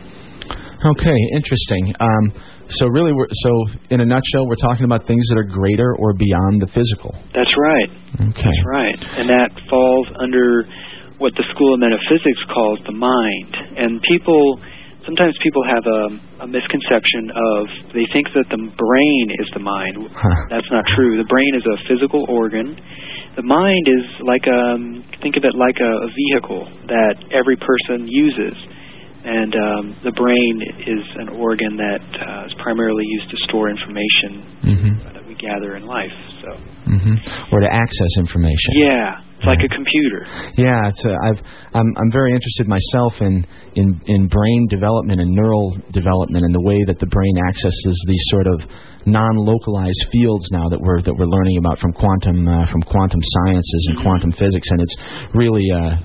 Okay, 0.82 1.20
interesting. 1.38 1.94
Um, 2.02 2.34
so 2.70 2.88
really, 2.88 3.14
we're, 3.14 3.30
so 3.30 3.52
in 3.94 4.02
a 4.02 4.06
nutshell, 4.06 4.48
we're 4.50 4.58
talking 4.58 4.86
about 4.86 5.06
things 5.06 5.22
that 5.30 5.38
are 5.38 5.46
greater 5.46 5.94
or 6.02 6.14
beyond 6.18 6.58
the 6.58 6.70
physical. 6.74 7.14
That's 7.38 7.54
right. 7.54 7.90
Okay. 8.18 8.50
That's 8.50 8.66
right. 8.66 9.00
And 9.22 9.30
that 9.30 9.54
falls 9.70 10.08
under 10.18 10.66
what 11.22 11.38
the 11.38 11.46
School 11.54 11.78
of 11.78 11.80
Metaphysics 11.86 12.42
calls 12.50 12.82
the 12.90 12.98
mind. 12.98 13.54
And 13.78 14.02
people, 14.10 14.58
sometimes 15.06 15.38
people 15.46 15.62
have 15.70 15.86
a, 15.86 16.02
a 16.42 16.48
misconception 16.50 17.30
of, 17.30 17.94
they 17.94 18.10
think 18.10 18.34
that 18.34 18.50
the 18.50 18.58
brain 18.58 19.26
is 19.38 19.48
the 19.54 19.62
mind. 19.62 20.02
That's 20.50 20.72
not 20.74 20.82
true. 20.98 21.22
The 21.22 21.30
brain 21.30 21.54
is 21.54 21.66
a 21.70 21.78
physical 21.86 22.26
organ. 22.26 22.74
The 23.38 23.46
mind 23.46 23.86
is 23.86 24.06
like 24.26 24.50
a, 24.50 24.82
think 25.22 25.38
of 25.38 25.46
it 25.46 25.54
like 25.54 25.78
a, 25.78 25.94
a 25.94 26.10
vehicle 26.10 26.66
that 26.90 27.22
every 27.30 27.56
person 27.62 28.10
uses. 28.10 28.58
And 29.24 29.54
um, 29.54 29.84
the 30.04 30.12
brain 30.18 30.54
is 30.82 31.06
an 31.22 31.30
organ 31.38 31.78
that 31.78 32.02
uh, 32.02 32.46
is 32.50 32.54
primarily 32.62 33.06
used 33.06 33.30
to 33.30 33.38
store 33.50 33.70
information 33.70 34.32
hmm 34.66 35.14
that 35.14 35.26
we 35.28 35.36
gather 35.36 35.78
in 35.78 35.86
life. 35.86 36.14
So, 36.42 36.50
hmm 36.90 37.16
Or 37.54 37.60
to 37.62 37.70
access 37.72 38.12
information. 38.18 38.74
yeah, 38.82 39.22
it's 39.38 39.46
like 39.46 39.62
a 39.62 39.70
computer. 39.70 40.26
Yeah, 40.58 40.90
it's 40.90 41.06
a, 41.06 41.14
I've 41.14 41.42
I'm 41.78 41.90
I'm 42.02 42.12
very 42.12 42.34
interested 42.34 42.66
myself 42.66 43.14
in 43.22 43.46
in 43.78 44.02
in 44.10 44.28
brain 44.28 44.62
development 44.70 45.22
and 45.22 45.30
neural 45.30 45.78
development 45.94 46.42
and 46.46 46.54
the 46.54 46.66
way 46.66 46.82
that 46.90 46.98
the 46.98 47.08
brain 47.08 47.36
accesses 47.46 47.96
these 48.10 48.26
sort 48.34 48.48
of 48.50 48.58
non-localized 49.06 50.04
fields 50.12 50.46
now 50.52 50.70
that 50.70 50.82
we're 50.82 51.02
that 51.02 51.14
we're 51.14 51.30
learning 51.30 51.58
about 51.58 51.78
from 51.80 51.94
quantum 51.94 52.48
uh, 52.48 52.66
from 52.72 52.82
quantum 52.84 53.22
sciences 53.22 53.82
and 53.90 54.02
quantum 54.02 54.32
physics 54.34 54.68
and 54.72 54.82
it's 54.82 54.96
really 55.34 55.66
uh, 55.74 55.96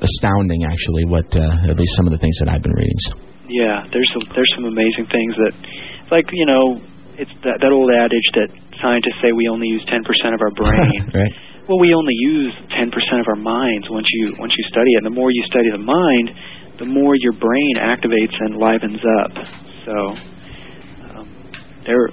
astounding 0.00 0.64
actually 0.64 1.04
what 1.06 1.28
uh, 1.36 1.70
at 1.70 1.76
least 1.76 1.94
some 1.96 2.06
of 2.06 2.12
the 2.12 2.18
things 2.18 2.36
that 2.40 2.48
I've 2.48 2.62
been 2.62 2.74
reading. 2.74 2.98
So, 3.10 3.12
Yeah, 3.46 3.84
there's 3.92 4.10
some, 4.16 4.24
there's 4.34 4.52
some 4.56 4.64
amazing 4.64 5.06
things 5.12 5.32
that, 5.36 5.54
like 6.10 6.26
you 6.32 6.46
know, 6.46 6.80
it's 7.20 7.32
that 7.46 7.62
that 7.62 7.70
old 7.70 7.90
adage 7.94 8.28
that 8.34 8.50
scientists 8.82 9.20
say 9.22 9.30
we 9.30 9.46
only 9.46 9.68
use 9.70 9.84
10% 9.86 10.02
of 10.34 10.40
our 10.42 10.50
brain. 10.58 11.10
right? 11.14 11.34
well, 11.68 11.80
we 11.80 11.94
only 11.94 12.14
use 12.18 12.52
10% 12.76 12.90
of 13.20 13.26
our 13.28 13.40
minds 13.40 13.88
once 13.88 14.06
you 14.12 14.34
once 14.38 14.52
you 14.56 14.64
study 14.68 14.90
it. 14.94 15.04
And 15.04 15.06
the 15.06 15.16
more 15.16 15.30
you 15.30 15.42
study 15.48 15.70
the 15.70 15.80
mind, 15.80 16.30
the 16.78 16.84
more 16.88 17.14
your 17.14 17.32
brain 17.32 17.74
activates 17.80 18.34
and 18.40 18.56
livens 18.56 19.00
up. 19.22 19.32
So, 19.86 19.94
um, 21.14 21.26
there. 21.86 22.08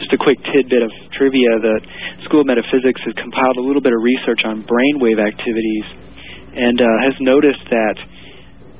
Just 0.00 0.16
a 0.16 0.20
quick 0.20 0.40
tidbit 0.48 0.80
of 0.80 0.88
trivia: 1.12 1.60
the 1.60 1.76
School 2.24 2.40
of 2.40 2.48
Metaphysics 2.48 3.04
has 3.04 3.12
compiled 3.20 3.60
a 3.60 3.64
little 3.64 3.84
bit 3.84 3.92
of 3.92 4.00
research 4.00 4.48
on 4.48 4.64
brainwave 4.64 5.20
activities, 5.20 5.84
and 6.54 6.80
uh, 6.80 6.86
has 7.06 7.14
noticed 7.20 7.64
that 7.70 7.96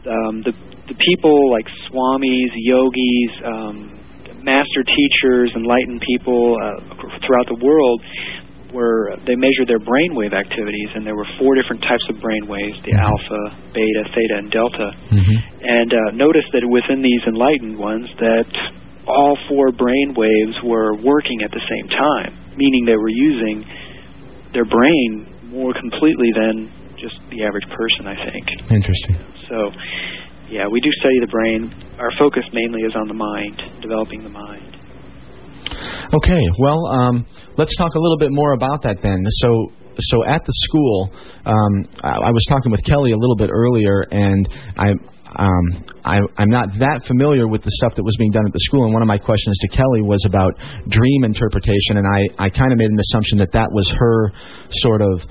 um, 0.09 0.43
the 0.43 0.53
the 0.91 0.99
people 0.99 1.51
like 1.55 1.66
swamis, 1.87 2.51
yogis, 2.57 3.33
um, 3.47 3.77
master 4.43 4.83
teachers, 4.83 5.53
enlightened 5.55 6.03
people 6.03 6.59
uh, 6.59 6.83
throughout 7.23 7.47
the 7.47 7.59
world 7.62 8.03
were 8.75 9.14
they 9.27 9.35
measured 9.35 9.66
their 9.66 9.83
brainwave 9.83 10.35
activities, 10.35 10.91
and 10.95 11.07
there 11.07 11.14
were 11.14 11.27
four 11.39 11.55
different 11.55 11.83
types 11.83 12.03
of 12.11 12.16
brainwaves: 12.18 12.79
the 12.87 12.95
alpha, 12.95 13.43
beta, 13.75 14.03
theta, 14.14 14.35
and 14.39 14.51
delta. 14.51 14.89
hmm 15.11 15.39
and 15.61 15.93
uh, 15.93 16.11
noticed 16.16 16.49
that 16.57 16.64
within 16.64 17.05
these 17.05 17.21
enlightened 17.29 17.77
ones 17.77 18.09
that 18.16 18.49
all 19.07 19.37
four 19.47 19.71
brain 19.73 20.14
waves 20.16 20.57
were 20.64 20.97
working 20.97 21.43
at 21.45 21.51
the 21.53 21.61
same 21.68 21.87
time, 21.93 22.33
meaning 22.57 22.87
they 22.87 22.97
were 22.97 23.12
using 23.12 23.61
their 24.55 24.64
brain 24.64 25.29
more 25.53 25.75
completely 25.75 26.33
than 26.33 26.73
just 27.01 27.16
the 27.32 27.42
average 27.44 27.66
person, 27.72 28.07
I 28.07 28.16
think. 28.28 28.44
Interesting. 28.70 29.16
So, 29.48 29.72
yeah, 30.53 30.68
we 30.68 30.80
do 30.80 30.90
study 31.01 31.18
the 31.20 31.32
brain. 31.32 31.72
Our 31.98 32.11
focus 32.18 32.44
mainly 32.53 32.82
is 32.82 32.92
on 32.94 33.09
the 33.09 33.14
mind, 33.14 33.80
developing 33.80 34.22
the 34.22 34.30
mind. 34.30 34.76
Okay, 36.12 36.42
well, 36.59 36.86
um, 36.86 37.26
let's 37.57 37.76
talk 37.76 37.94
a 37.94 37.98
little 37.98 38.18
bit 38.18 38.30
more 38.32 38.53
about 38.53 38.82
that 38.82 39.01
then. 39.03 39.22
So, 39.30 39.72
so 39.98 40.24
at 40.26 40.44
the 40.44 40.53
school, 40.68 41.11
um, 41.46 41.88
I, 42.03 42.28
I 42.28 42.30
was 42.30 42.44
talking 42.48 42.70
with 42.70 42.82
Kelly 42.84 43.12
a 43.12 43.16
little 43.16 43.36
bit 43.36 43.51
earlier, 43.53 44.05
and 44.11 44.48
I. 44.76 44.92
Um, 45.30 45.86
I, 46.03 46.18
I'm 46.42 46.51
not 46.51 46.74
that 46.80 47.07
familiar 47.07 47.46
with 47.46 47.62
the 47.62 47.70
stuff 47.70 47.94
that 47.94 48.03
was 48.03 48.16
being 48.18 48.32
done 48.32 48.42
at 48.46 48.53
the 48.53 48.59
school, 48.66 48.82
and 48.82 48.92
one 48.92 49.01
of 49.01 49.07
my 49.07 49.16
questions 49.16 49.57
to 49.62 49.68
Kelly 49.68 50.03
was 50.03 50.18
about 50.26 50.59
dream 50.90 51.22
interpretation, 51.22 52.03
and 52.03 52.05
I, 52.05 52.46
I 52.46 52.51
kind 52.51 52.72
of 52.72 52.78
made 52.78 52.90
an 52.90 52.98
assumption 52.98 53.38
that 53.38 53.53
that 53.53 53.70
was 53.70 53.86
her 53.94 54.32
sort 54.82 55.03
of 55.03 55.22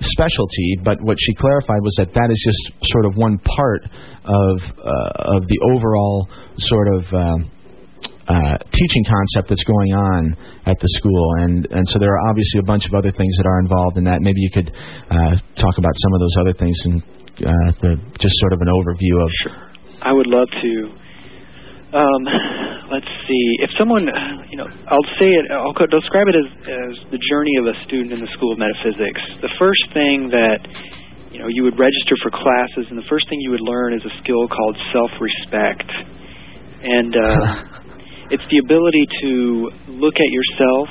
specialty, 0.00 0.78
but 0.84 1.00
what 1.00 1.16
she 1.20 1.34
clarified 1.34 1.82
was 1.82 1.94
that 1.98 2.12
that 2.14 2.28
is 2.30 2.40
just 2.44 2.72
sort 2.92 3.06
of 3.06 3.16
one 3.16 3.38
part 3.38 3.82
of 4.24 4.54
uh, 4.78 5.36
of 5.36 5.48
the 5.48 5.58
overall 5.72 6.28
sort 6.58 6.88
of 6.88 7.02
uh, 7.12 7.36
uh, 8.26 8.56
teaching 8.72 9.04
concept 9.06 9.48
that's 9.48 9.64
going 9.64 9.92
on 9.94 10.36
at 10.66 10.78
the 10.80 10.88
school, 10.98 11.26
and 11.40 11.66
and 11.70 11.88
so 11.88 11.98
there 11.98 12.12
are 12.12 12.28
obviously 12.28 12.60
a 12.60 12.66
bunch 12.66 12.86
of 12.86 12.94
other 12.94 13.12
things 13.12 13.36
that 13.38 13.46
are 13.46 13.60
involved 13.60 13.96
in 13.98 14.04
that. 14.04 14.20
Maybe 14.20 14.40
you 14.40 14.50
could 14.50 14.72
uh, 15.10 15.34
talk 15.54 15.74
about 15.78 15.94
some 15.94 16.12
of 16.12 16.20
those 16.20 16.36
other 16.40 16.54
things 16.58 16.76
and 16.84 17.02
uh, 17.46 17.70
the, 17.80 17.90
just 18.18 18.34
sort 18.40 18.52
of 18.52 18.60
an 18.60 18.68
overview 18.68 19.14
of. 19.22 19.30
Sure. 19.44 19.58
I 20.02 20.12
would 20.12 20.26
love 20.26 20.48
to. 20.50 20.72
Um, 21.96 22.22
let's 22.90 23.10
see. 23.26 23.44
If 23.62 23.70
someone, 23.78 24.06
you 24.50 24.56
know, 24.56 24.66
I'll 24.66 25.10
say 25.18 25.30
it. 25.30 25.50
I'll 25.50 25.74
describe 25.74 26.28
it 26.30 26.36
as 26.36 26.48
as 26.66 26.92
the 27.10 27.20
journey 27.30 27.54
of 27.58 27.66
a 27.66 27.74
student 27.86 28.12
in 28.12 28.20
the 28.20 28.30
School 28.38 28.52
of 28.52 28.58
Metaphysics. 28.58 29.22
The 29.42 29.52
first 29.58 29.84
thing 29.92 30.30
that 30.30 30.60
you 31.30 31.38
know 31.38 31.48
you 31.48 31.64
would 31.64 31.78
register 31.78 32.14
for 32.22 32.30
classes, 32.30 32.86
and 32.90 32.98
the 32.98 33.06
first 33.08 33.28
thing 33.28 33.40
you 33.40 33.50
would 33.50 33.64
learn 33.64 33.94
is 33.94 34.02
a 34.06 34.14
skill 34.22 34.46
called 34.48 34.76
self-respect, 34.92 35.88
and 36.82 37.12
uh, 37.14 38.30
it's 38.34 38.46
the 38.50 38.58
ability 38.62 39.04
to 39.22 39.32
look 39.98 40.14
at 40.16 40.30
yourself 40.30 40.88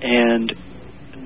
and 0.00 0.46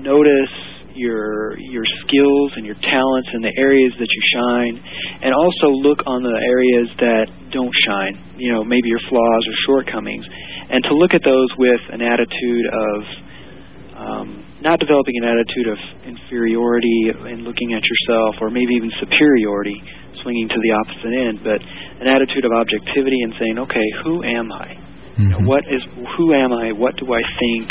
notice 0.03 0.72
your 0.95 1.57
your 1.59 1.83
skills 2.05 2.49
and 2.55 2.65
your 2.65 2.77
talents 2.77 3.29
and 3.33 3.43
the 3.43 3.53
areas 3.57 3.93
that 3.97 4.07
you 4.09 4.21
shine 4.33 4.75
and 5.21 5.33
also 5.33 5.73
look 5.73 5.99
on 6.05 6.21
the 6.21 6.37
areas 6.49 6.87
that 7.01 7.25
don't 7.51 7.73
shine 7.85 8.13
you 8.37 8.53
know 8.53 8.63
maybe 8.63 8.89
your 8.89 9.01
flaws 9.09 9.43
or 9.49 9.55
shortcomings 9.65 10.25
and 10.69 10.83
to 10.85 10.93
look 10.93 11.13
at 11.13 11.21
those 11.25 11.49
with 11.57 11.81
an 11.89 12.01
attitude 12.01 12.65
of 12.69 12.97
um, 13.93 14.27
not 14.61 14.79
developing 14.79 15.17
an 15.21 15.25
attitude 15.25 15.67
of 15.69 15.79
inferiority 16.05 17.13
and 17.29 17.41
looking 17.41 17.73
at 17.73 17.83
yourself 17.83 18.35
or 18.41 18.49
maybe 18.49 18.73
even 18.77 18.91
superiority 18.99 19.81
swinging 20.21 20.47
to 20.47 20.59
the 20.61 20.71
opposite 20.77 21.13
end 21.13 21.41
but 21.41 21.59
an 22.01 22.07
attitude 22.07 22.45
of 22.45 22.51
objectivity 22.53 23.17
and 23.25 23.33
saying 23.39 23.57
okay 23.57 23.87
who 24.03 24.21
am 24.23 24.51
I 24.51 24.82
you 25.17 25.29
know, 25.29 25.37
what 25.45 25.63
is 25.69 25.81
who 26.17 26.33
am 26.33 26.51
I? 26.53 26.71
What 26.73 26.97
do 26.97 27.13
I 27.13 27.21
think? 27.39 27.69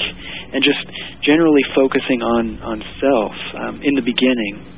And 0.55 0.63
just 0.63 0.79
generally 1.27 1.63
focusing 1.75 2.23
on 2.23 2.61
on 2.63 2.79
self 3.01 3.35
um, 3.59 3.75
in 3.83 3.95
the 3.95 4.05
beginning. 4.05 4.69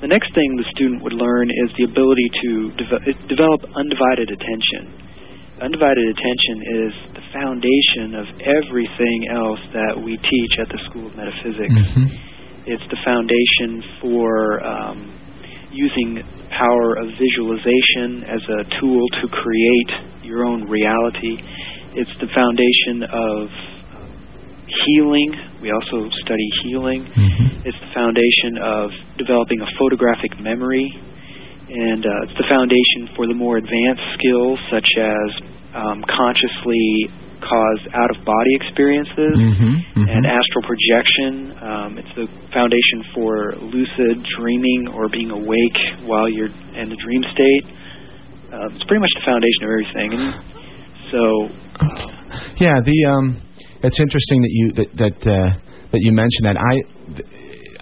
The 0.00 0.08
next 0.12 0.28
thing 0.36 0.44
the 0.60 0.68
student 0.76 1.02
would 1.02 1.16
learn 1.16 1.48
is 1.48 1.72
the 1.80 1.84
ability 1.88 2.28
to 2.44 2.50
deve- 2.76 3.16
develop 3.32 3.64
undivided 3.74 4.28
attention. 4.28 4.92
Undivided 5.56 6.04
attention 6.12 6.56
is 6.84 6.92
the 7.16 7.24
foundation 7.32 8.12
of 8.12 8.26
everything 8.44 9.18
else 9.32 9.62
that 9.72 9.96
we 9.96 10.20
teach 10.20 10.52
at 10.60 10.68
the 10.68 10.76
School 10.90 11.08
of 11.08 11.16
Metaphysics. 11.16 11.80
It's 12.68 12.84
the 12.92 13.00
foundation 13.08 13.80
for 14.04 14.60
um, 14.60 15.16
using 15.72 16.20
power 16.52 17.00
of 17.00 17.08
visualization 17.16 18.24
as 18.28 18.42
a 18.52 18.60
tool 18.80 19.00
to 19.22 19.28
create 19.32 19.90
your 20.28 20.44
own 20.44 20.68
reality. 20.68 21.40
It's 21.96 22.12
the 22.20 22.28
foundation 22.36 23.08
of 23.08 23.48
healing. 24.68 25.32
We 25.62 25.72
also 25.72 26.08
study 26.22 26.48
healing. 26.62 27.08
It's 27.64 27.78
the 27.80 27.92
foundation 27.96 28.60
of 28.60 28.90
developing 29.16 29.60
a 29.64 29.70
photographic 29.80 30.38
memory. 30.38 30.86
And 31.66 32.04
uh, 32.06 32.24
it's 32.28 32.36
the 32.38 32.46
foundation 32.46 33.16
for 33.16 33.26
the 33.26 33.34
more 33.34 33.56
advanced 33.56 34.06
skills, 34.20 34.58
such 34.70 34.86
as 35.00 35.28
um, 35.74 36.04
consciously 36.06 37.10
caused 37.42 37.86
out 37.92 38.10
of 38.12 38.24
body 38.24 38.52
experiences 38.60 39.36
and 40.08 40.22
astral 40.24 40.64
projection. 40.68 41.32
Um, 41.60 41.90
it's 41.98 42.14
the 42.16 42.26
foundation 42.52 42.98
for 43.16 43.56
lucid 43.72 44.20
dreaming 44.38 44.88
or 44.94 45.08
being 45.08 45.30
awake 45.30 45.78
while 46.06 46.28
you're 46.28 46.52
in 46.76 46.88
the 46.88 46.98
dream 47.00 47.22
state. 47.34 47.64
Uh, 48.52 48.72
it's 48.76 48.84
pretty 48.84 49.02
much 49.02 49.12
the 49.18 49.24
foundation 49.26 49.60
of 49.64 49.70
everything. 49.74 50.08
And 50.16 50.24
so, 51.10 51.20
Yeah, 52.56 52.80
the 52.80 52.98
um, 53.12 53.42
it's 53.82 54.00
interesting 54.00 54.42
that 54.42 54.50
you 54.50 54.72
that 54.72 54.88
that 54.96 55.18
uh, 55.28 55.58
that 55.92 56.00
you 56.00 56.12
mentioned 56.12 56.44
that 56.44 56.56
I. 56.56 56.74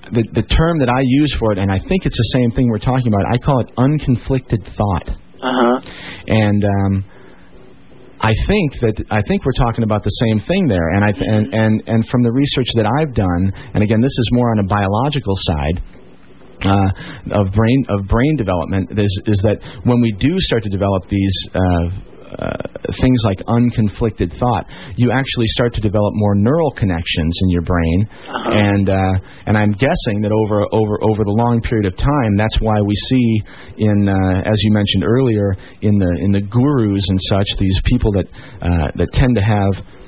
The, 0.04 0.20
the 0.36 0.42
term 0.44 0.78
that 0.84 0.92
I 0.92 1.00
use 1.02 1.34
for 1.40 1.52
it, 1.52 1.58
and 1.58 1.72
I 1.72 1.80
think 1.88 2.04
it's 2.04 2.16
the 2.16 2.30
same 2.36 2.52
thing 2.52 2.68
we're 2.68 2.78
talking 2.78 3.08
about. 3.08 3.24
I 3.32 3.38
call 3.38 3.64
it 3.64 3.72
unconflicted 3.80 4.60
thought, 4.76 5.08
uh 5.08 5.48
huh. 5.48 5.80
and 6.28 6.60
um, 6.62 7.04
I 8.20 8.32
think 8.46 8.68
that 8.80 8.96
I 9.10 9.20
think 9.28 9.44
we're 9.44 9.56
talking 9.56 9.82
about 9.84 10.04
the 10.04 10.16
same 10.28 10.40
thing 10.44 10.68
there. 10.68 10.88
And 10.96 11.04
I 11.04 11.12
and 11.16 11.44
and 11.52 11.72
and 11.86 12.08
from 12.08 12.22
the 12.22 12.32
research 12.32 12.68
that 12.76 12.84
I've 12.84 13.12
done, 13.12 13.52
and 13.72 13.82
again, 13.82 14.00
this 14.00 14.12
is 14.12 14.28
more 14.32 14.50
on 14.52 14.58
a 14.60 14.68
biological 14.68 15.34
side. 15.44 15.78
Uh, 16.64 17.40
of 17.40 17.52
brain 17.52 17.80
of 17.90 18.06
brain 18.08 18.36
development 18.36 18.88
is, 18.96 19.12
is 19.26 19.36
that 19.44 19.58
when 19.84 20.00
we 20.00 20.12
do 20.18 20.32
start 20.38 20.62
to 20.62 20.70
develop 20.70 21.02
these 21.10 21.36
uh, 21.52 22.13
uh, 22.38 22.90
things 23.00 23.20
like 23.24 23.38
unconflicted 23.46 24.38
thought, 24.38 24.66
you 24.96 25.10
actually 25.12 25.46
start 25.48 25.74
to 25.74 25.80
develop 25.80 26.12
more 26.14 26.34
neural 26.34 26.70
connections 26.72 27.34
in 27.42 27.48
your 27.50 27.62
brain, 27.62 28.08
and 28.26 28.88
uh, 28.88 29.14
and 29.46 29.56
I'm 29.56 29.72
guessing 29.72 30.20
that 30.22 30.32
over 30.32 30.66
over 30.72 30.98
over 31.02 31.24
the 31.24 31.36
long 31.36 31.60
period 31.60 31.86
of 31.86 31.96
time, 31.96 32.36
that's 32.36 32.60
why 32.60 32.80
we 32.80 32.94
see 32.94 33.42
in 33.78 34.08
uh, 34.08 34.42
as 34.44 34.58
you 34.62 34.72
mentioned 34.72 35.04
earlier 35.04 35.56
in 35.82 35.98
the 35.98 36.12
in 36.22 36.32
the 36.32 36.42
gurus 36.42 37.04
and 37.08 37.18
such 37.28 37.48
these 37.58 37.80
people 37.84 38.12
that 38.12 38.26
uh, 38.62 38.90
that 38.96 39.08
tend 39.12 39.36
to 39.36 39.42
have 39.42 40.03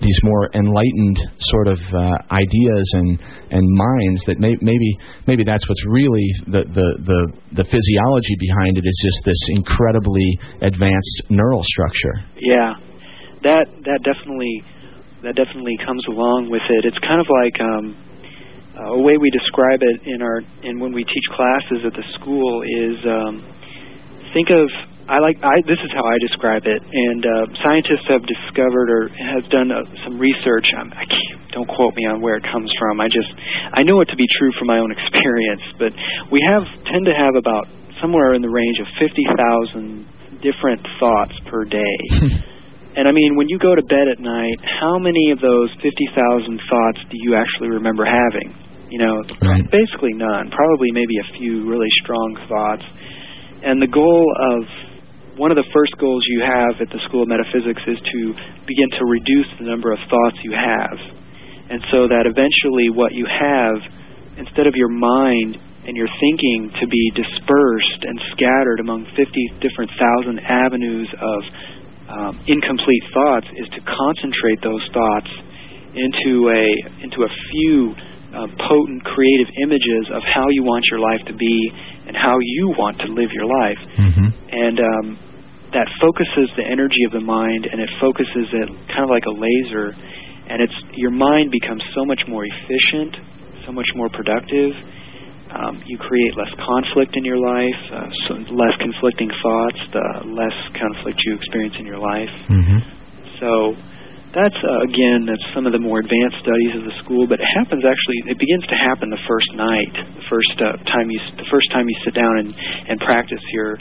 these 0.00 0.18
more 0.22 0.48
enlightened 0.54 1.20
sort 1.38 1.68
of 1.68 1.78
uh, 1.92 2.16
ideas 2.32 2.86
and 2.94 3.20
and 3.50 3.62
minds 3.64 4.24
that 4.26 4.40
may, 4.40 4.56
maybe 4.60 4.96
maybe 5.26 5.44
that's 5.44 5.68
what's 5.68 5.84
really 5.86 6.26
the, 6.46 6.64
the 6.72 6.88
the 7.04 7.20
the 7.60 7.64
physiology 7.64 8.36
behind 8.40 8.78
it 8.78 8.84
is 8.84 8.98
just 9.04 9.24
this 9.24 9.40
incredibly 9.52 10.38
advanced 10.62 11.28
neural 11.28 11.62
structure. 11.62 12.16
Yeah, 12.40 12.74
that 13.44 13.68
that 13.84 14.00
definitely 14.02 14.64
that 15.22 15.36
definitely 15.36 15.76
comes 15.84 16.04
along 16.08 16.48
with 16.48 16.64
it. 16.68 16.88
It's 16.88 16.98
kind 17.04 17.20
of 17.20 17.28
like 17.28 17.56
um, 17.60 17.84
a 18.96 19.00
way 19.04 19.20
we 19.20 19.28
describe 19.30 19.84
it 19.84 20.08
in 20.08 20.22
our 20.22 20.40
and 20.64 20.80
when 20.80 20.92
we 20.92 21.04
teach 21.04 21.26
classes 21.36 21.84
at 21.84 21.92
the 21.92 22.04
school 22.16 22.64
is 22.64 22.96
um, 23.04 23.44
think 24.32 24.48
of 24.48 24.89
I 25.10 25.18
like 25.18 25.42
I 25.42 25.58
this 25.66 25.82
is 25.82 25.90
how 25.90 26.06
I 26.06 26.14
describe 26.22 26.62
it, 26.70 26.78
and 26.78 27.20
uh, 27.26 27.44
scientists 27.66 28.06
have 28.06 28.22
discovered 28.22 28.88
or 28.94 29.02
have 29.10 29.44
done 29.50 29.74
uh, 29.74 29.82
some 30.06 30.22
research. 30.22 30.70
Um, 30.78 30.94
I 30.94 31.02
can't, 31.02 31.50
don't 31.50 31.66
quote 31.66 31.98
me 31.98 32.06
on 32.06 32.22
where 32.22 32.38
it 32.38 32.46
comes 32.46 32.70
from. 32.78 33.02
I 33.02 33.10
just 33.10 33.28
I 33.74 33.82
know 33.82 34.00
it 34.00 34.08
to 34.14 34.16
be 34.16 34.26
true 34.38 34.54
from 34.54 34.70
my 34.70 34.78
own 34.78 34.94
experience, 34.96 35.66
but 35.82 35.90
we 36.30 36.38
have 36.46 36.62
tend 36.86 37.10
to 37.10 37.14
have 37.18 37.34
about 37.34 37.66
somewhere 37.98 38.38
in 38.38 38.42
the 38.42 38.48
range 38.54 38.78
of 38.78 38.86
fifty 39.02 39.26
thousand 39.34 40.06
different 40.46 40.80
thoughts 41.02 41.34
per 41.50 41.66
day. 41.66 41.98
And 42.90 43.06
I 43.06 43.12
mean, 43.12 43.36
when 43.38 43.48
you 43.48 43.56
go 43.56 43.72
to 43.76 43.82
bed 43.86 44.10
at 44.10 44.18
night, 44.18 44.58
how 44.82 44.98
many 44.98 45.30
of 45.30 45.38
those 45.38 45.70
50,000 45.78 46.58
thoughts 46.68 46.98
do 47.06 47.14
you 47.22 47.36
actually 47.38 47.70
remember 47.70 48.02
having? 48.04 48.50
You 48.90 48.98
know, 48.98 49.22
Right. 49.40 49.62
basically 49.70 50.10
none. 50.12 50.50
Probably 50.50 50.90
maybe 50.90 51.14
a 51.22 51.38
few 51.38 51.70
really 51.70 51.86
strong 52.02 52.34
thoughts. 52.50 52.82
And 53.62 53.80
the 53.80 53.86
goal 53.86 54.26
of 54.34 54.66
one 55.36 55.50
of 55.50 55.58
the 55.58 55.68
first 55.72 55.94
goals 55.98 56.22
you 56.26 56.42
have 56.42 56.80
at 56.80 56.90
the 56.90 57.00
School 57.06 57.22
of 57.22 57.28
Metaphysics 57.28 57.82
is 57.86 57.98
to 57.98 58.20
begin 58.66 58.90
to 58.98 59.04
reduce 59.06 59.50
the 59.58 59.66
number 59.66 59.92
of 59.92 59.98
thoughts 60.10 60.38
you 60.42 60.54
have. 60.54 60.98
And 61.70 61.78
so 61.94 62.10
that 62.10 62.26
eventually 62.26 62.90
what 62.90 63.14
you 63.14 63.26
have, 63.30 63.78
instead 64.38 64.66
of 64.66 64.74
your 64.74 64.90
mind 64.90 65.54
and 65.86 65.94
your 65.94 66.10
thinking 66.18 66.74
to 66.82 66.86
be 66.86 67.04
dispersed 67.14 68.00
and 68.02 68.18
scattered 68.34 68.80
among 68.82 69.06
50 69.14 69.22
different 69.62 69.90
thousand 69.94 70.42
avenues 70.42 71.08
of 71.14 71.40
um, 72.10 72.32
incomplete 72.50 73.04
thoughts, 73.14 73.46
is 73.54 73.70
to 73.70 73.80
concentrate 73.86 74.58
those 74.66 74.82
thoughts 74.90 75.30
into 75.94 76.50
a 76.50 76.64
into 77.02 77.22
a 77.26 77.30
few 77.50 77.94
uh, 78.30 78.46
potent 78.66 79.02
creative 79.02 79.50
images 79.62 80.06
of 80.14 80.22
how 80.22 80.46
you 80.50 80.62
want 80.62 80.84
your 80.90 81.02
life 81.02 81.22
to 81.26 81.34
be 81.34 81.54
and 82.10 82.18
how 82.18 82.42
you 82.42 82.74
want 82.74 82.98
to 82.98 83.06
live 83.06 83.30
your 83.30 83.46
life. 83.46 83.78
Mm-hmm. 83.94 84.28
And 84.50 84.76
um, 84.82 85.06
that 85.70 85.86
focuses 86.02 86.50
the 86.58 86.66
energy 86.66 87.06
of 87.06 87.14
the 87.14 87.22
mind 87.22 87.70
and 87.70 87.78
it 87.78 87.90
focuses 88.02 88.50
it 88.50 88.68
kind 88.90 89.06
of 89.06 89.10
like 89.10 89.22
a 89.30 89.34
laser 89.34 89.94
and 90.50 90.58
it's 90.58 90.74
your 90.98 91.14
mind 91.14 91.54
becomes 91.54 91.82
so 91.94 92.02
much 92.02 92.18
more 92.26 92.42
efficient 92.42 93.14
so 93.66 93.70
much 93.70 93.86
more 93.94 94.10
productive 94.10 94.74
um, 95.54 95.82
you 95.86 95.98
create 95.98 96.34
less 96.34 96.50
conflict 96.58 97.14
in 97.14 97.22
your 97.22 97.38
life 97.38 97.80
uh, 97.94 98.10
so 98.26 98.34
less 98.50 98.74
conflicting 98.82 99.30
thoughts 99.42 99.78
the 99.94 100.06
less 100.34 100.56
conflict 100.74 101.22
you 101.22 101.38
experience 101.38 101.74
in 101.78 101.86
your 101.86 102.02
life 102.02 102.34
hmm 102.50 102.82
so 103.38 103.74
that's 104.34 104.60
uh, 104.62 104.86
again 104.86 105.26
that's 105.26 105.42
some 105.54 105.66
of 105.66 105.72
the 105.74 105.82
more 105.82 105.98
advanced 105.98 106.38
studies 106.42 106.72
of 106.78 106.84
the 106.86 106.94
school, 107.02 107.26
but 107.26 107.40
it 107.42 107.48
happens 107.58 107.82
actually. 107.82 108.30
It 108.30 108.38
begins 108.38 108.62
to 108.70 108.76
happen 108.78 109.10
the 109.10 109.22
first 109.26 109.50
night, 109.58 109.94
the 110.14 110.26
first 110.30 110.54
uh, 110.62 110.78
time 110.90 111.10
you 111.10 111.18
the 111.36 111.48
first 111.50 111.66
time 111.74 111.88
you 111.88 111.96
sit 112.04 112.14
down 112.14 112.38
and 112.38 112.54
and 112.88 112.96
practice 113.02 113.42
your 113.52 113.78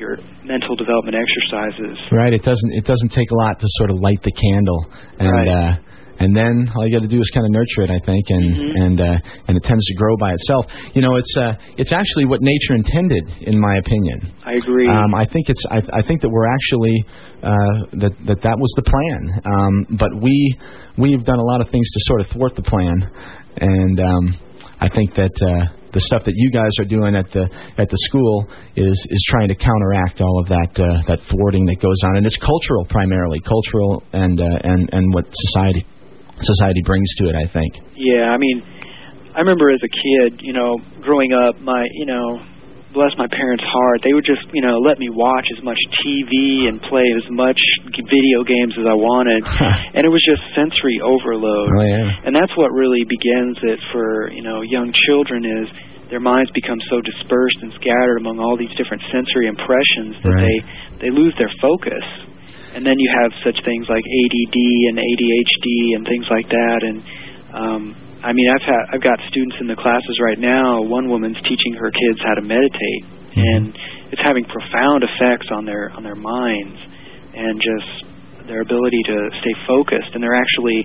your 0.00 0.16
mental 0.44 0.74
development 0.76 1.16
exercises. 1.20 1.96
Right. 2.10 2.32
It 2.32 2.42
doesn't. 2.42 2.72
It 2.72 2.84
doesn't 2.88 3.12
take 3.12 3.30
a 3.30 3.36
lot 3.36 3.60
to 3.60 3.66
sort 3.76 3.90
of 3.90 4.00
light 4.00 4.22
the 4.24 4.32
candle, 4.32 4.80
and 5.20 5.28
Right. 5.28 5.48
uh, 5.48 5.72
and 6.20 6.36
then 6.36 6.68
all 6.76 6.86
you 6.86 6.92
got 6.92 7.02
to 7.02 7.08
do 7.08 7.18
is 7.20 7.30
kind 7.34 7.46
of 7.46 7.52
nurture 7.52 7.82
it, 7.82 7.90
I 7.90 7.98
think, 8.04 8.24
and 8.28 8.44
Mhm. 8.54 8.84
and 8.84 9.00
uh, 9.00 9.48
and 9.48 9.56
it 9.56 9.64
tends 9.64 9.84
to 9.86 9.94
grow 9.94 10.16
by 10.18 10.32
itself. 10.32 10.66
You 10.94 11.02
know, 11.02 11.16
it's 11.16 11.34
uh, 11.36 11.54
it's 11.76 11.92
actually 11.92 12.26
what 12.26 12.40
nature 12.42 12.74
intended, 12.74 13.24
in 13.40 13.58
my 13.58 13.76
opinion. 13.78 14.18
I 14.44 14.52
agree. 14.52 14.88
Um, 14.88 15.14
I 15.14 15.24
think 15.26 15.48
it's. 15.48 15.64
I, 15.70 15.78
I 15.92 16.02
think 16.06 16.20
that 16.22 16.28
we're 16.30 16.46
actually 16.48 16.96
uh, 17.42 17.76
that 18.04 18.12
that 18.28 18.40
that 18.42 18.56
was 18.58 18.72
the 18.76 18.82
plan. 18.84 19.20
Um, 19.44 19.96
but 19.98 20.10
we 20.20 20.36
we've 20.98 21.24
done 21.24 21.38
a 21.38 21.44
lot 21.52 21.60
of 21.60 21.68
things 21.70 21.88
to 21.90 22.00
sort 22.04 22.20
of 22.20 22.26
thwart 22.28 22.54
the 22.54 22.62
plan, 22.62 22.96
and 23.56 24.00
um, 24.00 24.24
I 24.80 24.88
think 24.88 25.14
that 25.14 25.32
uh, 25.40 25.72
the 25.92 26.00
stuff 26.00 26.24
that 26.24 26.34
you 26.36 26.50
guys 26.52 26.70
are 26.78 26.84
doing 26.84 27.16
at 27.16 27.30
the 27.32 27.48
at 27.78 27.88
the 27.88 27.98
school 28.08 28.46
is 28.76 28.96
is 29.08 29.22
trying 29.30 29.48
to 29.48 29.54
counteract 29.54 30.20
all 30.20 30.36
of 30.40 30.48
that 30.48 30.72
uh, 30.78 31.00
that 31.08 31.20
thwarting 31.30 31.64
that 31.66 31.80
goes 31.80 31.96
on, 32.04 32.16
and 32.18 32.26
it's 32.26 32.36
cultural 32.36 32.84
primarily, 32.90 33.40
cultural 33.40 34.02
and 34.12 34.38
uh, 34.40 34.44
and 34.68 34.88
and 34.92 35.14
what 35.14 35.24
society 35.32 35.86
society 36.42 36.82
brings 36.84 37.08
to 37.18 37.28
it. 37.28 37.36
I 37.36 37.46
think. 37.52 37.72
Yeah, 37.96 38.30
I 38.32 38.38
mean, 38.38 38.62
I 39.34 39.38
remember 39.40 39.70
as 39.70 39.80
a 39.84 39.92
kid, 39.92 40.40
you 40.42 40.52
know, 40.52 40.78
growing 41.02 41.32
up, 41.32 41.60
my, 41.60 41.86
you 41.94 42.06
know, 42.06 42.40
bless 42.90 43.14
my 43.14 43.30
parents' 43.30 43.62
heart, 43.62 44.02
they 44.02 44.10
would 44.12 44.26
just, 44.26 44.42
you 44.50 44.58
know, 44.62 44.82
let 44.82 44.98
me 44.98 45.06
watch 45.08 45.46
as 45.56 45.62
much 45.62 45.78
TV 46.02 46.66
and 46.66 46.82
play 46.90 47.06
as 47.14 47.22
much 47.30 47.58
video 47.94 48.42
games 48.42 48.74
as 48.74 48.86
I 48.90 48.98
wanted, 48.98 49.46
and 49.94 50.02
it 50.02 50.10
was 50.10 50.18
just 50.26 50.42
sensory 50.58 50.98
overload. 50.98 51.70
Oh 51.70 51.86
yeah. 51.86 52.26
And 52.26 52.34
that's 52.34 52.50
what 52.58 52.74
really 52.74 53.06
begins 53.06 53.56
it 53.62 53.78
for, 53.94 54.32
you 54.34 54.42
know, 54.42 54.62
young 54.66 54.90
children 55.06 55.46
is 55.46 55.70
their 56.10 56.18
minds 56.18 56.50
become 56.50 56.82
so 56.90 56.98
dispersed 56.98 57.62
and 57.62 57.70
scattered 57.78 58.18
among 58.18 58.42
all 58.42 58.58
these 58.58 58.74
different 58.74 58.98
sensory 59.14 59.46
impressions 59.46 60.18
that 60.26 60.34
Right. 60.34 60.42
they 60.98 61.06
they 61.06 61.10
lose 61.14 61.30
their 61.38 61.52
focus. 61.62 62.02
And 62.74 62.86
then 62.86 62.94
you 62.98 63.10
have 63.22 63.30
such 63.44 63.58
things 63.64 63.86
like 63.90 64.04
ADD 64.06 64.58
and 64.90 64.96
ADHD 64.98 65.66
and 65.96 66.02
things 66.06 66.26
like 66.30 66.48
that 66.48 66.80
and 66.86 66.98
um 67.54 67.82
I 68.22 68.32
mean 68.32 68.48
I've 68.52 68.62
had 68.66 68.82
I've 68.94 69.02
got 69.02 69.18
students 69.30 69.56
in 69.60 69.66
the 69.66 69.76
classes 69.76 70.16
right 70.22 70.38
now, 70.38 70.82
one 70.82 71.08
woman's 71.08 71.38
teaching 71.48 71.74
her 71.80 71.90
kids 71.90 72.18
how 72.22 72.34
to 72.34 72.42
meditate 72.42 73.04
and 73.36 73.74
it's 74.10 74.22
having 74.22 74.44
profound 74.44 75.02
effects 75.06 75.48
on 75.50 75.64
their 75.64 75.90
on 75.94 76.02
their 76.02 76.18
minds 76.18 76.78
and 77.34 77.58
just 77.62 78.46
their 78.46 78.60
ability 78.62 78.98
to 79.06 79.16
stay 79.42 79.54
focused 79.66 80.10
and 80.14 80.22
they're 80.22 80.34
actually 80.38 80.82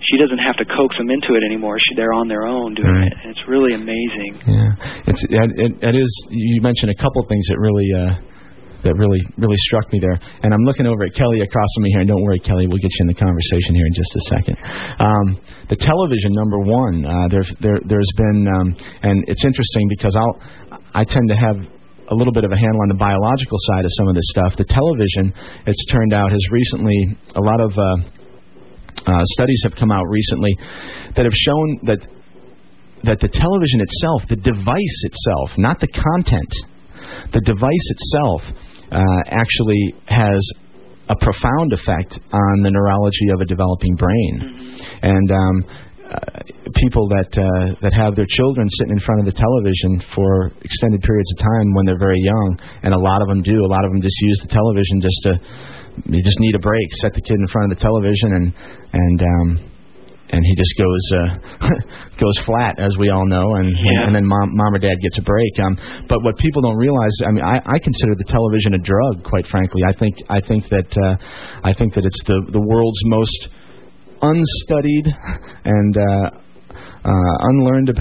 she 0.00 0.16
doesn't 0.16 0.38
have 0.38 0.54
to 0.56 0.64
coax 0.64 0.94
them 0.96 1.10
into 1.10 1.34
it 1.34 1.42
anymore. 1.42 1.74
She, 1.82 1.96
they're 1.98 2.14
on 2.14 2.28
their 2.28 2.46
own 2.46 2.72
doing 2.78 2.86
Right. 2.86 3.10
it, 3.10 3.14
and 3.18 3.30
it's 3.34 3.42
really 3.50 3.74
amazing. 3.74 4.38
Yeah, 4.46 4.70
it's 5.10 5.24
it, 5.26 5.50
it, 5.58 5.72
it 5.82 5.94
is. 5.98 6.10
You 6.30 6.62
mentioned 6.62 6.94
a 6.94 7.02
couple 7.02 7.18
things 7.26 7.44
that 7.50 7.58
really 7.58 7.90
uh, 7.90 8.14
that 8.84 8.94
really 8.94 9.20
really 9.36 9.58
struck 9.68 9.90
me 9.92 9.98
there, 9.98 10.18
and 10.42 10.54
I'm 10.54 10.62
looking 10.62 10.86
over 10.86 11.04
at 11.04 11.14
Kelly 11.14 11.40
across 11.40 11.68
from 11.74 11.82
me 11.82 11.90
here. 11.90 12.00
And 12.00 12.08
don't 12.08 12.22
worry, 12.22 12.38
Kelly, 12.38 12.66
we'll 12.66 12.82
get 12.82 12.92
you 12.98 13.02
in 13.06 13.10
the 13.10 13.18
conversation 13.18 13.74
here 13.74 13.86
in 13.86 13.94
just 13.94 14.12
a 14.14 14.22
second. 14.30 14.56
Um, 14.98 15.26
the 15.68 15.76
television 15.76 16.30
number 16.32 16.58
one. 16.62 17.04
Uh, 17.04 17.26
there's 17.28 17.50
there 17.60 17.78
there's 17.84 18.12
been 18.16 18.46
um, 18.46 18.76
and 19.02 19.24
it's 19.26 19.44
interesting 19.44 19.88
because 19.88 20.14
I'll 20.14 20.36
I 20.94 21.04
tend 21.04 21.28
to 21.28 21.36
have 21.36 21.56
a 22.08 22.14
little 22.14 22.32
bit 22.32 22.44
of 22.44 22.52
a 22.52 22.56
handle 22.56 22.80
on 22.82 22.88
the 22.88 22.96
biological 22.96 23.58
side 23.68 23.84
of 23.84 23.92
some 23.96 24.08
of 24.08 24.14
this 24.14 24.24
stuff. 24.30 24.56
The 24.56 24.64
television, 24.64 25.32
it's 25.66 25.84
turned 25.92 26.12
out, 26.12 26.32
has 26.32 26.40
recently 26.50 27.18
a 27.36 27.40
lot 27.40 27.60
of 27.60 27.70
uh, 27.76 27.84
uh, 29.04 29.22
studies 29.36 29.60
have 29.64 29.74
come 29.76 29.92
out 29.92 30.04
recently 30.08 30.56
that 31.16 31.24
have 31.24 31.34
shown 31.34 31.80
that 31.84 32.00
that 33.04 33.20
the 33.20 33.28
television 33.28 33.80
itself, 33.80 34.22
the 34.28 34.36
device 34.36 34.98
itself, 35.06 35.50
not 35.56 35.78
the 35.78 35.86
content, 35.86 36.50
the 37.32 37.40
device 37.40 37.86
itself 37.94 38.42
uh, 38.90 39.20
actually 39.26 39.94
has 40.06 40.40
a 41.08 41.16
profound 41.20 41.72
effect 41.72 42.20
on 42.32 42.54
the 42.60 42.70
neurology 42.70 43.32
of 43.32 43.40
a 43.40 43.46
developing 43.46 43.94
brain. 43.96 44.78
And 45.02 45.28
um, 45.32 45.56
uh, 46.08 46.40
people 46.80 47.08
that 47.08 47.28
uh, 47.36 47.76
that 47.84 47.92
have 47.92 48.16
their 48.16 48.28
children 48.28 48.64
sitting 48.80 48.96
in 48.96 49.00
front 49.04 49.20
of 49.20 49.26
the 49.28 49.36
television 49.36 50.00
for 50.16 50.48
extended 50.64 51.04
periods 51.04 51.28
of 51.36 51.44
time 51.44 51.68
when 51.76 51.84
they're 51.84 52.00
very 52.00 52.20
young, 52.20 52.56
and 52.80 52.94
a 52.94 52.98
lot 52.98 53.20
of 53.20 53.28
them 53.28 53.44
do. 53.44 53.60
A 53.60 53.68
lot 53.68 53.84
of 53.84 53.92
them 53.92 54.00
just 54.00 54.16
use 54.20 54.40
the 54.40 54.48
television 54.48 55.04
just 55.04 55.20
to 55.28 55.32
they 56.08 56.24
just 56.24 56.40
need 56.40 56.54
a 56.54 56.64
break. 56.64 56.88
Set 57.04 57.12
the 57.12 57.20
kid 57.20 57.36
in 57.36 57.48
front 57.48 57.72
of 57.72 57.76
the 57.76 57.82
television 57.84 58.32
and 58.40 58.46
and 58.92 59.18
um, 59.20 59.67
and 60.30 60.40
he 60.44 60.54
just 60.56 60.74
goes 60.76 61.04
uh, 61.12 61.68
goes 62.22 62.38
flat, 62.44 62.78
as 62.78 62.96
we 62.98 63.08
all 63.10 63.26
know, 63.26 63.54
and 63.56 63.68
Yeah. 63.68 64.06
and 64.06 64.14
then 64.14 64.26
mom 64.26 64.48
mom 64.56 64.74
or 64.74 64.78
dad 64.78 64.96
gets 65.02 65.18
a 65.18 65.22
break. 65.22 65.52
Um, 65.64 65.76
but 66.08 66.22
what 66.22 66.36
people 66.38 66.62
don't 66.62 66.76
realize, 66.76 67.12
I 67.26 67.30
mean, 67.30 67.44
I, 67.44 67.58
I 67.64 67.78
consider 67.78 68.14
the 68.16 68.24
television 68.28 68.74
a 68.74 68.78
drug, 68.78 69.24
quite 69.24 69.46
frankly. 69.46 69.82
I 69.88 69.92
think 69.98 70.16
I 70.28 70.40
think 70.40 70.68
that 70.68 70.90
uh, 70.96 71.16
I 71.64 71.72
think 71.72 71.94
that 71.94 72.04
it's 72.04 72.22
the 72.26 72.38
the 72.52 72.60
world's 72.60 73.00
most 73.06 73.48
unstudied 74.22 75.06
and 75.64 75.96
uh, 75.96 76.30
uh, 77.04 77.34
unlearned 77.50 77.98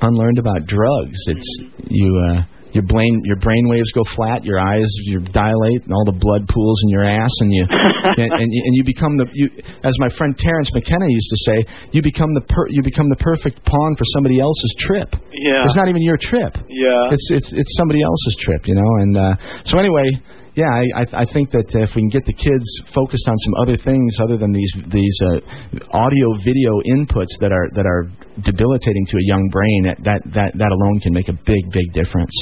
unlearned 0.00 0.38
about 0.38 0.66
drugs. 0.66 1.18
It's 1.26 1.60
you. 1.88 2.26
Uh, 2.30 2.42
your 2.72 2.84
brain, 2.84 3.20
your 3.24 3.36
brain 3.36 3.68
waves 3.68 3.90
go 3.92 4.02
flat, 4.16 4.44
your 4.44 4.58
eyes, 4.58 4.88
you 5.04 5.20
dilate, 5.20 5.82
and 5.84 5.92
all 5.92 6.04
the 6.04 6.16
blood 6.18 6.48
pools 6.48 6.78
in 6.84 6.88
your 6.88 7.04
ass, 7.04 7.30
and 7.40 7.52
you, 7.52 7.64
and, 8.22 8.32
and, 8.32 8.48
you- 8.52 8.64
and 8.64 8.72
you 8.76 8.84
become 8.84 9.16
the, 9.16 9.26
you, 9.32 9.48
as 9.84 9.92
my 9.98 10.08
friend 10.16 10.36
Terence 10.38 10.70
McKenna 10.72 11.06
used 11.08 11.28
to 11.30 11.38
say, 11.44 11.56
you 11.92 12.00
become 12.02 12.32
the, 12.34 12.42
per, 12.48 12.68
you 12.68 12.82
become 12.82 13.08
the 13.08 13.20
perfect 13.20 13.64
pawn 13.64 13.94
for 13.96 14.04
somebody 14.14 14.40
else's 14.40 14.74
trip. 14.78 15.08
Yeah. 15.32 15.64
It's 15.64 15.76
not 15.76 15.88
even 15.88 16.02
your 16.02 16.16
trip. 16.16 16.54
Yeah. 16.68 17.12
It's 17.12 17.26
it's 17.30 17.52
it's 17.52 17.76
somebody 17.76 18.00
else's 18.02 18.36
trip, 18.40 18.66
you 18.68 18.74
know. 18.74 18.90
And 19.02 19.16
uh, 19.16 19.34
so 19.64 19.78
anyway, 19.78 20.06
yeah, 20.54 20.70
I 20.70 20.84
I, 21.02 21.04
I 21.22 21.24
think 21.32 21.50
that 21.50 21.66
if 21.74 21.90
we 21.96 22.02
can 22.02 22.08
get 22.12 22.24
the 22.26 22.32
kids 22.36 22.66
focused 22.94 23.26
on 23.26 23.36
some 23.38 23.54
other 23.62 23.76
things 23.76 24.16
other 24.22 24.36
than 24.38 24.52
these 24.52 24.72
these 24.92 25.16
uh, 25.24 25.40
audio 25.90 26.26
video 26.44 26.78
inputs 26.86 27.34
that 27.40 27.50
are 27.50 27.66
that 27.74 27.86
are 27.86 28.06
debilitating 28.40 29.04
to 29.06 29.16
a 29.16 29.24
young 29.26 29.48
brain, 29.50 29.80
that 29.88 29.98
that 30.04 30.20
that, 30.34 30.50
that 30.58 30.70
alone 30.70 31.00
can 31.02 31.12
make 31.12 31.28
a 31.28 31.34
big 31.44 31.64
big 31.72 31.92
difference. 31.92 32.32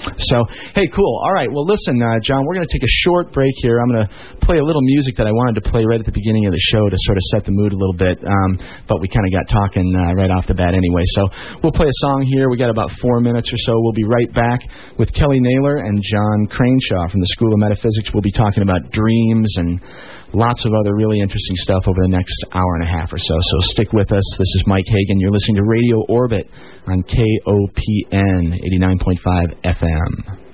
So, 0.00 0.44
hey, 0.74 0.88
cool. 0.94 1.14
All 1.24 1.32
right. 1.32 1.48
Well, 1.50 1.66
listen, 1.66 2.00
uh, 2.00 2.20
John, 2.22 2.44
we're 2.46 2.54
going 2.54 2.66
to 2.66 2.72
take 2.72 2.84
a 2.84 2.94
short 3.04 3.32
break 3.32 3.52
here. 3.60 3.80
I'm 3.80 3.90
going 3.92 4.06
to 4.06 4.10
play 4.40 4.56
a 4.58 4.64
little 4.64 4.82
music 4.82 5.16
that 5.16 5.26
I 5.26 5.32
wanted 5.32 5.60
to 5.60 5.64
play 5.68 5.84
right 5.84 6.00
at 6.00 6.06
the 6.06 6.12
beginning 6.12 6.46
of 6.46 6.52
the 6.52 6.64
show 6.72 6.88
to 6.88 6.96
sort 7.04 7.16
of 7.18 7.24
set 7.32 7.44
the 7.44 7.52
mood 7.52 7.72
a 7.72 7.78
little 7.78 7.96
bit. 7.96 8.16
Um, 8.24 8.56
but 8.88 9.00
we 9.00 9.08
kind 9.08 9.24
of 9.28 9.32
got 9.32 9.46
talking 9.52 9.92
uh, 9.92 10.16
right 10.16 10.30
off 10.30 10.46
the 10.48 10.56
bat 10.56 10.72
anyway. 10.72 11.04
So 11.16 11.28
we'll 11.62 11.76
play 11.76 11.88
a 11.88 11.98
song 12.06 12.24
here. 12.24 12.48
We 12.48 12.56
got 12.56 12.70
about 12.70 12.90
four 13.00 13.20
minutes 13.20 13.52
or 13.52 13.60
so. 13.60 13.72
We'll 13.84 13.96
be 13.96 14.08
right 14.08 14.32
back 14.32 14.60
with 14.96 15.12
Kelly 15.12 15.40
Naylor 15.40 15.84
and 15.84 16.00
John 16.00 16.48
Craneshaw 16.48 17.10
from 17.10 17.20
the 17.20 17.30
School 17.36 17.52
of 17.52 17.60
Metaphysics. 17.60 18.12
We'll 18.12 18.24
be 18.24 18.32
talking 18.32 18.62
about 18.62 18.90
dreams 18.90 19.52
and 19.56 19.80
lots 20.32 20.64
of 20.64 20.72
other 20.74 20.94
really 20.94 21.20
interesting 21.20 21.56
stuff 21.56 21.84
over 21.86 22.00
the 22.02 22.08
next 22.08 22.44
hour 22.52 22.74
and 22.76 22.88
a 22.88 22.90
half 22.90 23.12
or 23.12 23.18
so. 23.18 23.34
So 23.40 23.56
stick 23.72 23.92
with 23.92 24.12
us. 24.12 24.24
This 24.38 24.52
is 24.56 24.64
Mike 24.66 24.86
Hagan. 24.86 25.18
You're 25.18 25.30
listening 25.30 25.56
to 25.56 25.64
Radio 25.64 26.04
Orbit 26.08 26.48
on 26.86 27.02
KOPN 27.02 28.54
89.5 28.80 29.64
FM. 29.64 30.49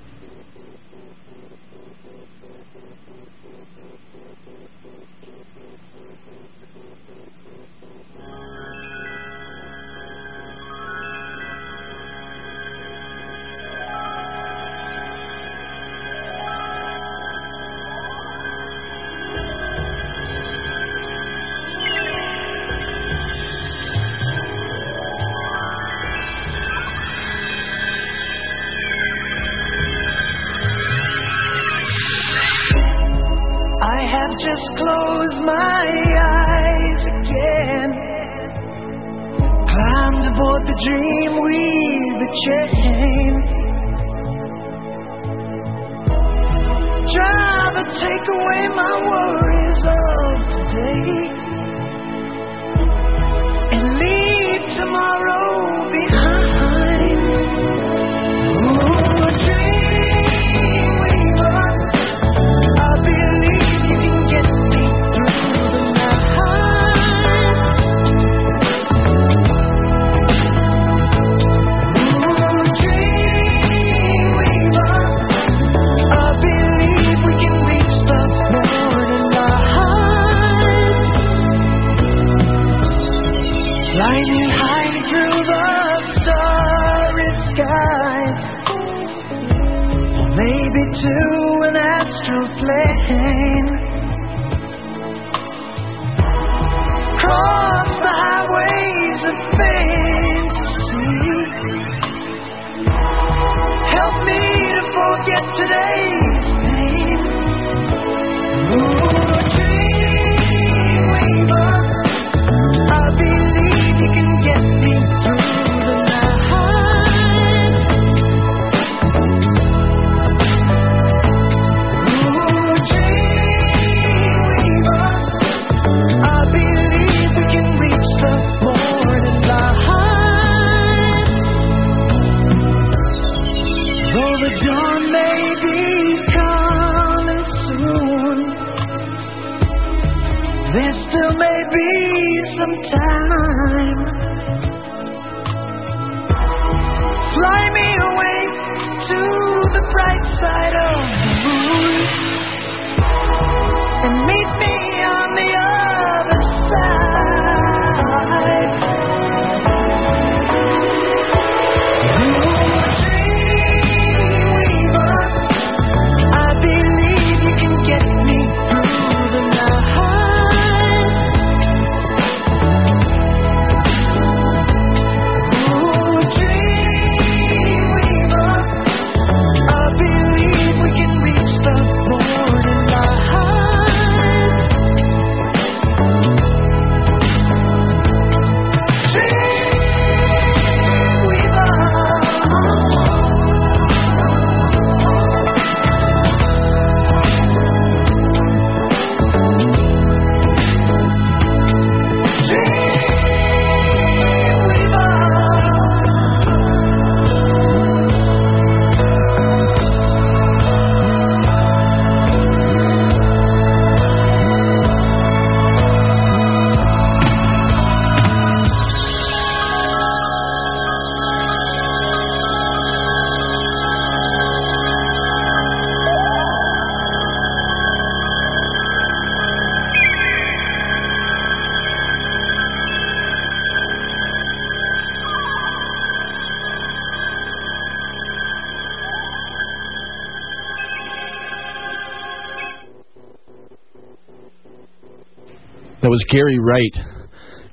That 246.06 246.10
was 246.10 246.24
Gary 246.30 246.60
Wright, 246.60 246.94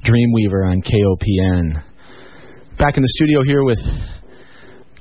Dreamweaver 0.01 0.65
on 0.65 0.81
KOPN. 0.81 1.83
Back 2.79 2.97
in 2.97 3.03
the 3.03 3.13
studio 3.13 3.43
here 3.45 3.63
with 3.63 3.77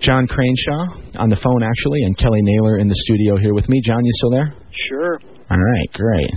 John 0.01 0.29
Craneshaw 0.29 1.17
on 1.19 1.31
the 1.31 1.41
phone, 1.41 1.63
actually, 1.63 2.03
and 2.03 2.15
Kelly 2.19 2.41
Naylor 2.43 2.77
in 2.77 2.89
the 2.89 2.95
studio 2.95 3.39
here 3.39 3.55
with 3.55 3.71
me. 3.71 3.81
John, 3.83 4.05
you 4.05 4.13
still 4.17 4.33
there? 4.33 4.53
Sure. 4.87 5.19
All 5.49 5.57
right, 5.57 5.93
great. 5.95 6.31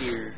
Here. 0.00 0.34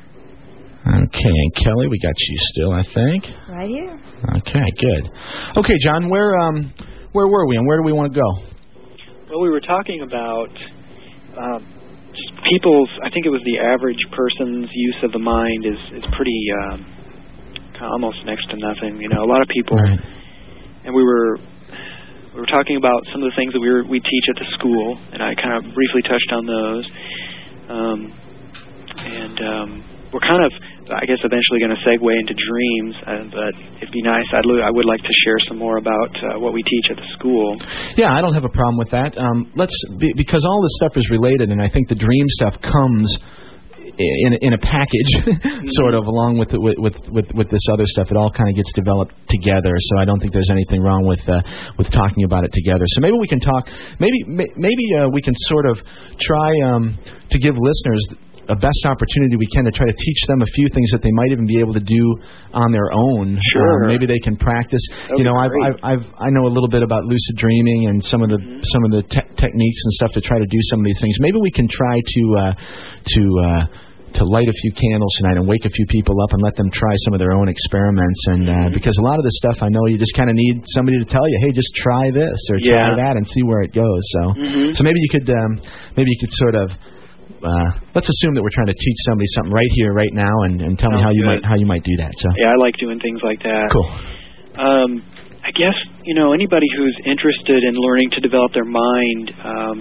Okay, 0.87 1.35
and 1.35 1.55
Kelly, 1.57 1.89
we 1.89 1.99
got 1.99 2.15
you 2.17 2.37
still, 2.55 2.71
I 2.71 2.85
think. 2.95 3.25
Right 3.51 3.69
here. 3.69 4.01
Okay, 4.39 4.71
good. 4.79 5.11
Okay, 5.57 5.79
John, 5.83 6.09
where 6.11 6.39
um, 6.39 6.73
where 7.11 7.27
were 7.27 7.49
we, 7.49 7.57
and 7.57 7.67
where 7.67 7.77
do 7.77 7.83
we 7.83 7.93
want 7.93 8.15
to 8.15 8.21
go? 8.21 8.55
Well, 9.29 9.41
we 9.41 9.51
were 9.51 9.67
talking 9.67 10.03
about 10.07 10.51
um, 11.37 11.67
people's. 12.49 12.89
I 13.19 13.21
think 13.21 13.35
it 13.35 13.35
was 13.35 13.43
the 13.51 13.59
average 13.59 13.99
person's 14.15 14.71
use 14.71 14.99
of 15.03 15.11
the 15.11 15.19
mind 15.19 15.67
is 15.67 15.81
is 15.99 16.07
pretty 16.15 16.39
um, 16.63 16.87
almost 17.83 18.23
next 18.23 18.47
to 18.51 18.57
nothing. 18.63 19.03
You 19.03 19.09
know, 19.11 19.25
a 19.25 19.27
lot 19.27 19.43
of 19.43 19.49
people, 19.51 19.75
Right. 19.75 19.99
and 20.87 20.95
we 20.95 21.03
were 21.03 21.35
we 22.31 22.39
were 22.39 22.47
talking 22.47 22.77
about 22.79 23.03
some 23.11 23.19
of 23.19 23.27
the 23.27 23.35
things 23.35 23.51
that 23.55 23.59
we 23.59 23.67
were 23.67 23.83
we 23.83 23.99
teach 23.99 24.27
at 24.31 24.39
the 24.39 24.47
school, 24.55 25.03
and 25.11 25.19
I 25.19 25.35
kind 25.35 25.59
of 25.67 25.75
briefly 25.75 26.03
touched 26.07 26.31
on 26.31 26.47
those. 26.47 26.85
Um, 27.67 27.99
and 29.03 29.37
um, 29.43 29.69
we're 30.15 30.23
kind 30.23 30.45
of, 30.47 30.53
I 30.91 31.05
guess, 31.05 31.21
eventually 31.23 31.61
going 31.61 31.75
to 31.77 31.83
segue 31.85 32.01
into 32.09 32.35
dreams. 32.35 32.95
Uh, 33.05 33.25
but 33.31 33.53
it'd 33.81 33.93
be 33.93 34.03
nice. 34.03 34.25
I'd 34.33 34.45
lo- 34.47 34.65
I 34.65 34.71
would 34.71 34.87
like 34.89 35.01
to 35.01 35.15
share 35.25 35.39
some 35.49 35.59
more 35.59 35.77
about 35.79 36.13
uh, 36.17 36.41
what 36.41 36.53
we 36.53 36.63
teach 36.63 36.87
at 36.91 36.97
the 36.97 37.09
school. 37.19 37.57
Yeah, 37.97 38.11
I 38.13 38.21
don't 38.21 38.35
have 38.35 38.45
a 38.45 38.53
problem 38.53 38.79
with 38.79 38.91
that. 38.91 39.17
Um, 39.17 39.53
let's 39.55 39.77
be, 39.99 40.13
because 40.17 40.45
all 40.45 40.61
this 40.63 40.75
stuff 40.81 40.97
is 40.97 41.07
related, 41.11 41.51
and 41.51 41.61
I 41.61 41.69
think 41.69 41.89
the 41.89 41.99
dream 41.99 42.27
stuff 42.41 42.55
comes 42.63 43.17
in 43.99 44.33
in 44.41 44.53
a 44.55 44.59
package, 44.63 45.11
sort 45.75 45.95
of 45.95 46.07
along 46.07 46.39
with, 46.39 46.51
the, 46.55 46.61
with 46.61 46.95
with 47.11 47.27
with 47.35 47.49
this 47.51 47.63
other 47.73 47.83
stuff. 47.87 48.07
It 48.11 48.17
all 48.17 48.31
kind 48.31 48.49
of 48.49 48.55
gets 48.55 48.71
developed 48.73 49.15
together. 49.27 49.75
So 49.75 49.99
I 49.99 50.05
don't 50.05 50.21
think 50.21 50.33
there's 50.33 50.51
anything 50.55 50.83
wrong 50.83 51.03
with 51.07 51.19
uh, 51.27 51.43
with 51.77 51.91
talking 51.91 52.23
about 52.23 52.45
it 52.45 52.53
together. 52.55 52.85
So 52.95 53.01
maybe 53.03 53.19
we 53.19 53.27
can 53.27 53.41
talk. 53.41 53.67
Maybe 53.99 54.23
may- 54.27 54.55
maybe 54.55 54.87
uh, 54.95 55.09
we 55.11 55.21
can 55.23 55.35
sort 55.51 55.67
of 55.67 55.83
try 56.21 56.51
um, 56.71 56.95
to 57.31 57.37
give 57.39 57.59
listeners 57.59 58.07
a 58.49 58.57
best 58.57 58.83
opportunity 58.89 59.37
we 59.37 59.47
can 59.53 59.65
to 59.65 59.71
try 59.71 59.85
to 59.87 59.93
teach 59.93 60.21
them 60.27 60.41
a 60.41 60.47
few 60.57 60.67
things 60.73 60.89
that 60.93 61.03
they 61.05 61.13
might 61.13 61.29
even 61.33 61.45
be 61.47 61.61
able 61.61 61.73
to 61.77 61.85
do 61.85 62.03
on 62.57 62.73
their 62.73 62.89
own. 62.97 63.37
Sure. 63.53 63.85
Um, 63.85 63.89
maybe 63.93 64.07
they 64.09 64.19
can 64.25 64.37
practice. 64.37 64.81
That'd 65.09 65.19
you 65.21 65.25
know, 65.25 65.37
I've. 65.37 65.53
I've 65.65 65.79
I've 65.85 66.05
I 66.17 66.29
know 66.33 66.47
a 66.49 66.53
little 66.53 66.69
bit 66.69 66.83
about 66.83 67.05
lucid 67.05 67.37
dreaming 67.37 67.89
and 67.93 68.01
some 68.03 68.23
of 68.25 68.31
the 68.33 68.41
some 68.73 68.83
of 68.85 68.91
the 68.91 69.03
te- 69.05 69.29
techniques 69.37 69.81
and 69.85 69.93
stuff 70.01 70.13
to 70.17 70.21
try 70.21 70.39
to 70.39 70.47
do 70.49 70.61
some 70.73 70.81
of 70.81 70.85
these 70.89 71.01
things. 71.01 71.17
Maybe 71.21 71.39
we 71.41 71.51
can 71.53 71.69
try 71.69 72.01
to 72.01 72.23
uh, 72.41 72.53
to 72.57 73.23
uh, 73.45 73.65
to 74.17 74.25
light 74.25 74.49
a 74.49 74.57
few 74.65 74.73
candles 74.73 75.13
tonight 75.21 75.37
and 75.37 75.45
wake 75.47 75.67
a 75.69 75.71
few 75.71 75.85
people 75.93 76.17
up 76.25 76.33
and 76.33 76.41
let 76.41 76.57
them 76.57 76.71
try 76.73 76.95
some 77.05 77.13
of 77.13 77.21
their 77.21 77.33
own 77.37 77.47
experiments. 77.53 78.21
And 78.33 78.49
uh, 78.49 78.69
because 78.73 78.97
a 78.97 79.05
lot 79.05 79.19
of 79.21 79.25
this 79.29 79.37
stuff, 79.37 79.61
I 79.61 79.69
know 79.69 79.85
you 79.93 79.99
just 80.01 80.17
kind 80.17 80.31
of 80.31 80.35
need 80.35 80.65
somebody 80.73 80.97
to 80.99 81.05
tell 81.05 81.29
you, 81.29 81.37
hey, 81.45 81.53
just 81.53 81.69
try 81.77 82.11
this 82.11 82.41
or 82.49 82.57
Yeah. 82.65 82.97
try 82.97 82.97
that 83.05 83.17
and 83.21 83.29
see 83.29 83.43
where 83.45 83.61
it 83.61 83.75
goes. 83.77 84.03
So 84.17 84.33
Mhm. 84.33 84.73
so 84.75 84.81
maybe 84.83 84.97
you 85.05 85.11
could 85.13 85.29
um, 85.29 85.61
maybe 86.01 86.09
you 86.09 86.17
could 86.25 86.33
sort 86.33 86.55
of 86.57 86.73
uh, 87.43 87.69
let's 87.95 88.09
assume 88.09 88.35
that 88.35 88.43
we're 88.43 88.55
trying 88.55 88.71
to 88.71 88.79
teach 88.79 88.99
somebody 89.07 89.27
something 89.35 89.53
right 89.55 89.73
here, 89.79 89.93
right 89.93 90.13
now, 90.13 90.35
and, 90.45 90.61
and 90.63 90.79
tell 90.79 90.91
me 90.91 90.99
Sounds 90.99 91.07
how 91.07 91.13
you 91.15 91.25
might 91.25 91.43
how 91.45 91.57
you 91.57 91.67
might 91.67 91.85
do 91.85 91.97
that. 92.03 92.11
So 92.19 92.27
Yeah, 92.37 92.55
I 92.55 92.57
like 92.59 92.75
doing 92.79 92.99
things 92.99 93.21
like 93.23 93.43
that. 93.43 93.69
cool. 93.71 93.89
Um, 94.59 94.91
I 95.47 95.55
guess 95.55 95.77
you 96.05 96.15
know 96.19 96.33
anybody 96.35 96.67
who's 96.77 96.97
interested 97.07 97.63
in 97.63 97.75
learning 97.79 98.11
to 98.19 98.21
develop 98.21 98.53
their 98.53 98.67
mind. 98.67 99.27
Um, 99.39 99.79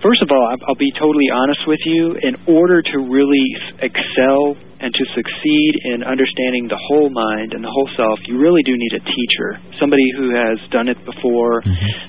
first 0.00 0.22
of 0.24 0.28
all, 0.32 0.44
I'll 0.66 0.80
be 0.80 0.90
totally 0.98 1.28
honest 1.32 1.60
with 1.68 1.80
you. 1.84 2.16
In 2.24 2.34
order 2.48 2.80
to 2.80 2.96
really 3.04 3.46
excel 3.84 4.56
and 4.80 4.92
to 4.92 5.04
succeed 5.16 5.72
in 5.92 6.04
understanding 6.04 6.68
the 6.68 6.76
whole 6.88 7.08
mind 7.08 7.56
and 7.56 7.64
the 7.64 7.72
whole 7.72 7.88
self, 7.96 8.20
you 8.28 8.36
really 8.36 8.60
do 8.64 8.76
need 8.76 8.92
a 8.96 9.02
teacher, 9.04 9.56
somebody 9.80 10.04
who 10.20 10.32
has 10.36 10.60
done 10.68 10.88
it 10.88 11.00
before, 11.04 11.64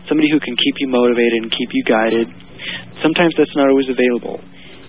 somebody 0.08 0.28
who 0.32 0.40
can 0.40 0.52
keep 0.56 0.76
you 0.84 0.88
motivated 0.92 1.44
and 1.44 1.52
keep 1.52 1.72
you 1.72 1.84
guided. 1.88 2.28
Sometimes 3.02 3.34
that's 3.38 3.56
not 3.56 3.70
always 3.70 3.90
available. 3.90 4.40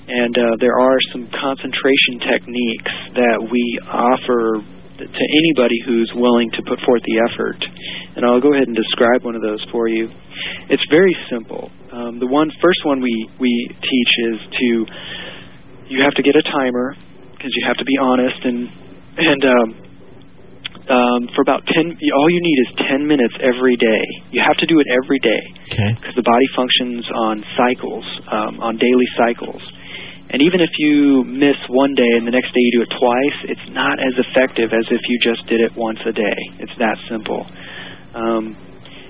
And 0.09 0.33
uh, 0.33 0.57
there 0.61 0.73
are 0.73 0.99
some 1.13 1.29
concentration 1.29 2.25
techniques 2.25 2.95
that 3.13 3.39
we 3.45 3.63
offer 3.85 4.65
to 4.99 5.25
anybody 5.45 5.79
who's 5.87 6.11
willing 6.17 6.51
to 6.59 6.61
put 6.67 6.81
forth 6.83 7.03
the 7.07 7.17
effort. 7.31 7.61
And 8.17 8.25
I'll 8.27 8.41
go 8.41 8.51
ahead 8.53 8.67
and 8.67 8.75
describe 8.75 9.23
one 9.23 9.37
of 9.37 9.43
those 9.43 9.63
for 9.71 9.87
you. 9.87 10.09
It's 10.71 10.83
very 10.91 11.15
simple. 11.31 11.71
Um, 11.93 12.19
the 12.19 12.27
one 12.27 12.51
first 12.61 12.81
one 12.85 13.01
we 13.01 13.15
we 13.39 13.53
teach 13.71 14.13
is 14.33 14.37
to 14.49 14.69
you 15.89 16.03
have 16.03 16.15
to 16.15 16.23
get 16.23 16.35
a 16.37 16.43
timer 16.43 16.97
because 17.33 17.53
you 17.55 17.63
have 17.67 17.77
to 17.77 17.85
be 17.85 17.97
honest 18.01 18.41
and 18.45 18.69
and 19.19 19.43
um, 19.45 19.88
um, 20.89 21.29
for 21.37 21.43
about 21.43 21.65
ten. 21.69 21.93
All 21.93 22.29
you 22.31 22.41
need 22.41 22.59
is 22.65 22.71
ten 22.89 23.07
minutes 23.07 23.35
every 23.41 23.77
day. 23.77 24.03
You 24.33 24.41
have 24.45 24.57
to 24.59 24.67
do 24.67 24.81
it 24.81 24.87
every 25.05 25.19
day 25.21 25.43
Okay. 25.73 25.91
because 26.01 26.15
the 26.17 26.25
body 26.27 26.49
functions 26.57 27.05
on 27.15 27.45
cycles, 27.57 28.05
um, 28.33 28.61
on 28.61 28.77
daily 28.77 29.09
cycles. 29.17 29.61
And 30.31 30.43
even 30.45 30.61
if 30.61 30.69
you 30.77 31.25
miss 31.25 31.57
one 31.73 31.95
day 31.97 32.09
and 32.21 32.27
the 32.29 32.33
next 32.37 32.53
day 32.53 32.61
you 32.61 32.73
do 32.81 32.83
it 32.85 32.93
twice, 33.01 33.39
it's 33.49 33.69
not 33.73 33.97
as 33.97 34.13
effective 34.29 34.73
as 34.77 34.85
if 34.93 35.01
you 35.09 35.17
just 35.25 35.41
did 35.49 35.61
it 35.61 35.73
once 35.77 36.01
a 36.05 36.13
day. 36.13 36.39
It's 36.61 36.77
that 36.79 36.97
simple. 37.09 37.49
Um, 38.13 38.53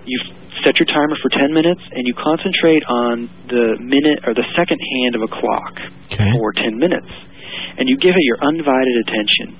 you 0.06 0.18
set 0.62 0.78
your 0.78 0.86
timer 0.86 1.18
for 1.18 1.30
10 1.34 1.50
minutes 1.52 1.82
and 1.90 2.06
you 2.06 2.14
concentrate 2.14 2.82
on 2.86 3.26
the 3.50 3.78
minute 3.82 4.22
or 4.30 4.34
the 4.34 4.46
second 4.54 4.78
hand 4.78 5.14
of 5.18 5.22
a 5.26 5.30
clock 5.30 5.74
Okay. 6.14 6.30
for 6.38 6.52
10 6.54 6.78
minutes. 6.78 7.10
And 7.78 7.88
you 7.90 7.98
give 7.98 8.14
it 8.14 8.22
your 8.26 8.38
undivided 8.42 8.94
attention. 9.06 9.58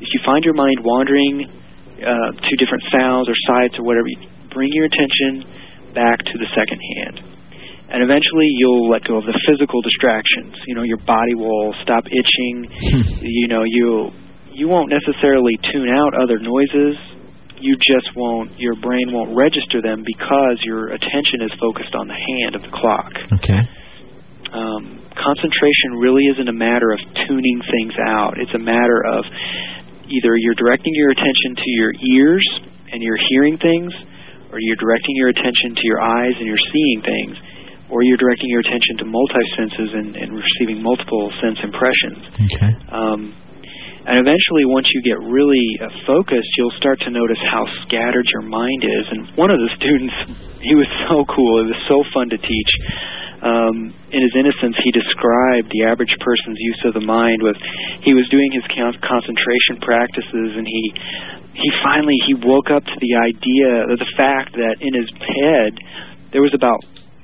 If 0.00 0.08
you 0.14 0.20
find 0.24 0.44
your 0.44 0.54
mind 0.54 0.78
wandering 0.82 1.46
uh, 1.98 2.30
to 2.38 2.52
different 2.56 2.84
sounds 2.94 3.28
or 3.28 3.34
sights 3.50 3.74
or 3.78 3.84
whatever, 3.84 4.06
bring 4.54 4.70
your 4.72 4.86
attention 4.86 5.42
back 5.94 6.18
to 6.22 6.34
the 6.38 6.46
second 6.54 6.78
hand. 6.96 7.16
And 7.90 8.04
eventually 8.04 8.46
you'll 8.60 8.88
let 8.90 9.02
go 9.08 9.16
of 9.16 9.24
the 9.24 9.34
physical 9.48 9.80
distractions. 9.82 10.54
You 10.68 10.74
know, 10.76 10.84
your 10.84 11.00
body 11.02 11.34
will 11.34 11.74
stop 11.82 12.04
itching. 12.06 12.68
you 13.24 13.48
know, 13.48 13.64
you 13.64 14.10
you 14.52 14.66
won't 14.68 14.90
necessarily 14.90 15.54
tune 15.72 15.88
out 15.88 16.14
other 16.20 16.38
noises. 16.38 16.94
You 17.58 17.74
just 17.80 18.14
won't 18.14 18.54
your 18.60 18.76
brain 18.76 19.10
won't 19.10 19.34
register 19.34 19.80
them 19.82 20.04
because 20.06 20.60
your 20.62 20.88
attention 20.94 21.42
is 21.42 21.50
focused 21.58 21.94
on 21.94 22.06
the 22.06 22.14
hand 22.14 22.54
of 22.54 22.62
the 22.62 22.70
clock 22.70 23.10
Okay. 23.40 23.62
um, 24.52 25.02
concentration 25.16 25.98
really 25.98 26.22
isn't 26.34 26.46
a 26.48 26.52
matter 26.52 26.92
of 26.92 27.00
tuning 27.26 27.60
things 27.72 27.94
out. 28.06 28.38
It's 28.38 28.54
a 28.54 28.58
matter 28.62 29.00
of 29.02 29.24
either 30.08 30.36
you're 30.40 30.56
directing 30.56 30.92
your 30.96 31.10
attention 31.12 31.54
to 31.56 31.68
your 31.76 31.92
ears 32.16 32.46
and 32.92 33.02
you're 33.04 33.20
hearing 33.30 33.56
things, 33.60 33.92
or 34.50 34.58
you're 34.60 34.80
directing 34.80 35.16
your 35.16 35.28
attention 35.28 35.76
to 35.76 35.84
your 35.84 36.00
eyes 36.00 36.34
and 36.40 36.46
you're 36.48 36.66
seeing 36.72 37.00
things, 37.04 37.36
or 37.92 38.02
you're 38.02 38.16
directing 38.16 38.48
your 38.48 38.60
attention 38.60 38.96
to 38.98 39.04
multi-senses 39.04 39.90
and, 39.92 40.16
and 40.16 40.28
receiving 40.32 40.80
multiple 40.80 41.32
sense 41.40 41.60
impressions. 41.60 42.20
Okay. 42.48 42.72
Um, 42.88 43.36
and 44.08 44.16
eventually, 44.24 44.64
once 44.64 44.88
you 44.88 45.04
get 45.04 45.20
really 45.20 45.68
uh, 45.84 45.92
focused, 46.08 46.48
you'll 46.56 46.78
start 46.80 46.96
to 47.04 47.12
notice 47.12 47.36
how 47.52 47.68
scattered 47.84 48.24
your 48.32 48.48
mind 48.48 48.80
is. 48.80 49.04
And 49.12 49.20
one 49.36 49.52
of 49.52 49.60
the 49.60 49.68
students, 49.76 50.16
he 50.64 50.72
was 50.72 50.88
so 51.12 51.28
cool. 51.28 51.68
It 51.68 51.76
was 51.76 51.82
so 51.92 52.00
fun 52.16 52.32
to 52.32 52.40
teach. 52.40 52.72
Um, 53.38 53.94
in 54.10 54.20
his 54.22 54.34
innocence, 54.34 54.74
he 54.82 54.90
described 54.90 55.70
the 55.70 55.86
average 55.86 56.14
person's 56.18 56.58
use 56.58 56.82
of 56.90 56.94
the 56.94 57.04
mind 57.04 57.42
with 57.42 57.56
he 58.02 58.14
was 58.14 58.26
doing 58.34 58.50
his 58.50 58.66
con- 58.74 58.98
concentration 58.98 59.78
practices, 59.82 60.58
and 60.58 60.66
he 60.66 60.84
he 61.54 61.68
finally 61.82 62.18
he 62.26 62.34
woke 62.34 62.70
up 62.70 62.82
to 62.82 62.96
the 62.98 63.14
idea, 63.18 63.94
the 63.94 64.10
fact 64.18 64.54
that 64.58 64.82
in 64.82 64.92
his 64.94 65.10
head 65.10 65.72
there 66.32 66.42
was 66.42 66.52
about 66.52 66.78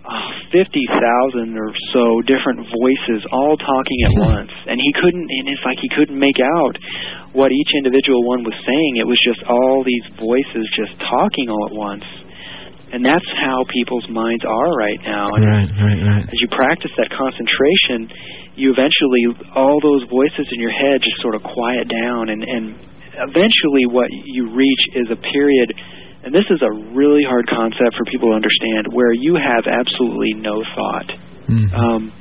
oh, 0.08 0.30
50,000 0.52 1.58
or 1.58 1.70
so 1.92 2.04
different 2.24 2.64
voices 2.72 3.20
all 3.32 3.56
talking 3.56 3.98
at 4.08 4.12
once. 4.32 4.52
And 4.66 4.80
he 4.80 4.92
couldn't, 4.96 5.28
and 5.28 5.44
it's 5.48 5.64
like 5.64 5.78
he 5.80 5.90
couldn't 5.92 6.18
make 6.18 6.40
out 6.40 6.74
what 7.36 7.52
each 7.52 7.72
individual 7.76 8.24
one 8.24 8.44
was 8.44 8.56
saying. 8.64 8.92
It 8.96 9.06
was 9.06 9.18
just 9.26 9.42
all 9.44 9.84
these 9.84 10.06
voices 10.16 10.64
just 10.78 10.96
talking 11.04 11.50
all 11.50 11.66
at 11.68 11.74
once. 11.74 12.06
And 12.94 13.02
that's 13.04 13.26
how 13.42 13.66
people's 13.74 14.06
minds 14.08 14.44
are 14.46 14.70
right 14.78 15.00
now. 15.02 15.26
And 15.34 15.42
Right. 15.44 15.66
Right. 15.82 15.98
Right. 15.98 16.24
as 16.30 16.38
you 16.38 16.48
practice 16.54 16.94
that 16.96 17.10
concentration, 17.10 18.06
you 18.54 18.70
eventually, 18.70 19.50
all 19.58 19.82
those 19.82 20.06
voices 20.06 20.46
in 20.54 20.62
your 20.62 20.70
head 20.70 21.02
just 21.02 21.18
sort 21.20 21.34
of 21.34 21.42
quiet 21.42 21.90
down. 21.90 22.30
And, 22.30 22.46
and 22.46 22.78
eventually, 23.18 23.90
what 23.90 24.06
you 24.10 24.46
reach 24.54 24.82
is 24.94 25.10
a 25.10 25.16
period 25.18 25.74
and 26.24 26.32
this 26.32 26.48
is 26.48 26.62
a 26.64 26.72
really 26.96 27.20
hard 27.28 27.44
concept 27.52 27.92
for 28.00 28.04
people 28.08 28.30
to 28.30 28.34
understand, 28.34 28.88
where 28.96 29.12
you 29.12 29.36
have 29.36 29.68
absolutely 29.68 30.32
no 30.32 30.64
thought. 30.74 31.12
Mhm. 31.52 31.68
Um, 31.76 32.12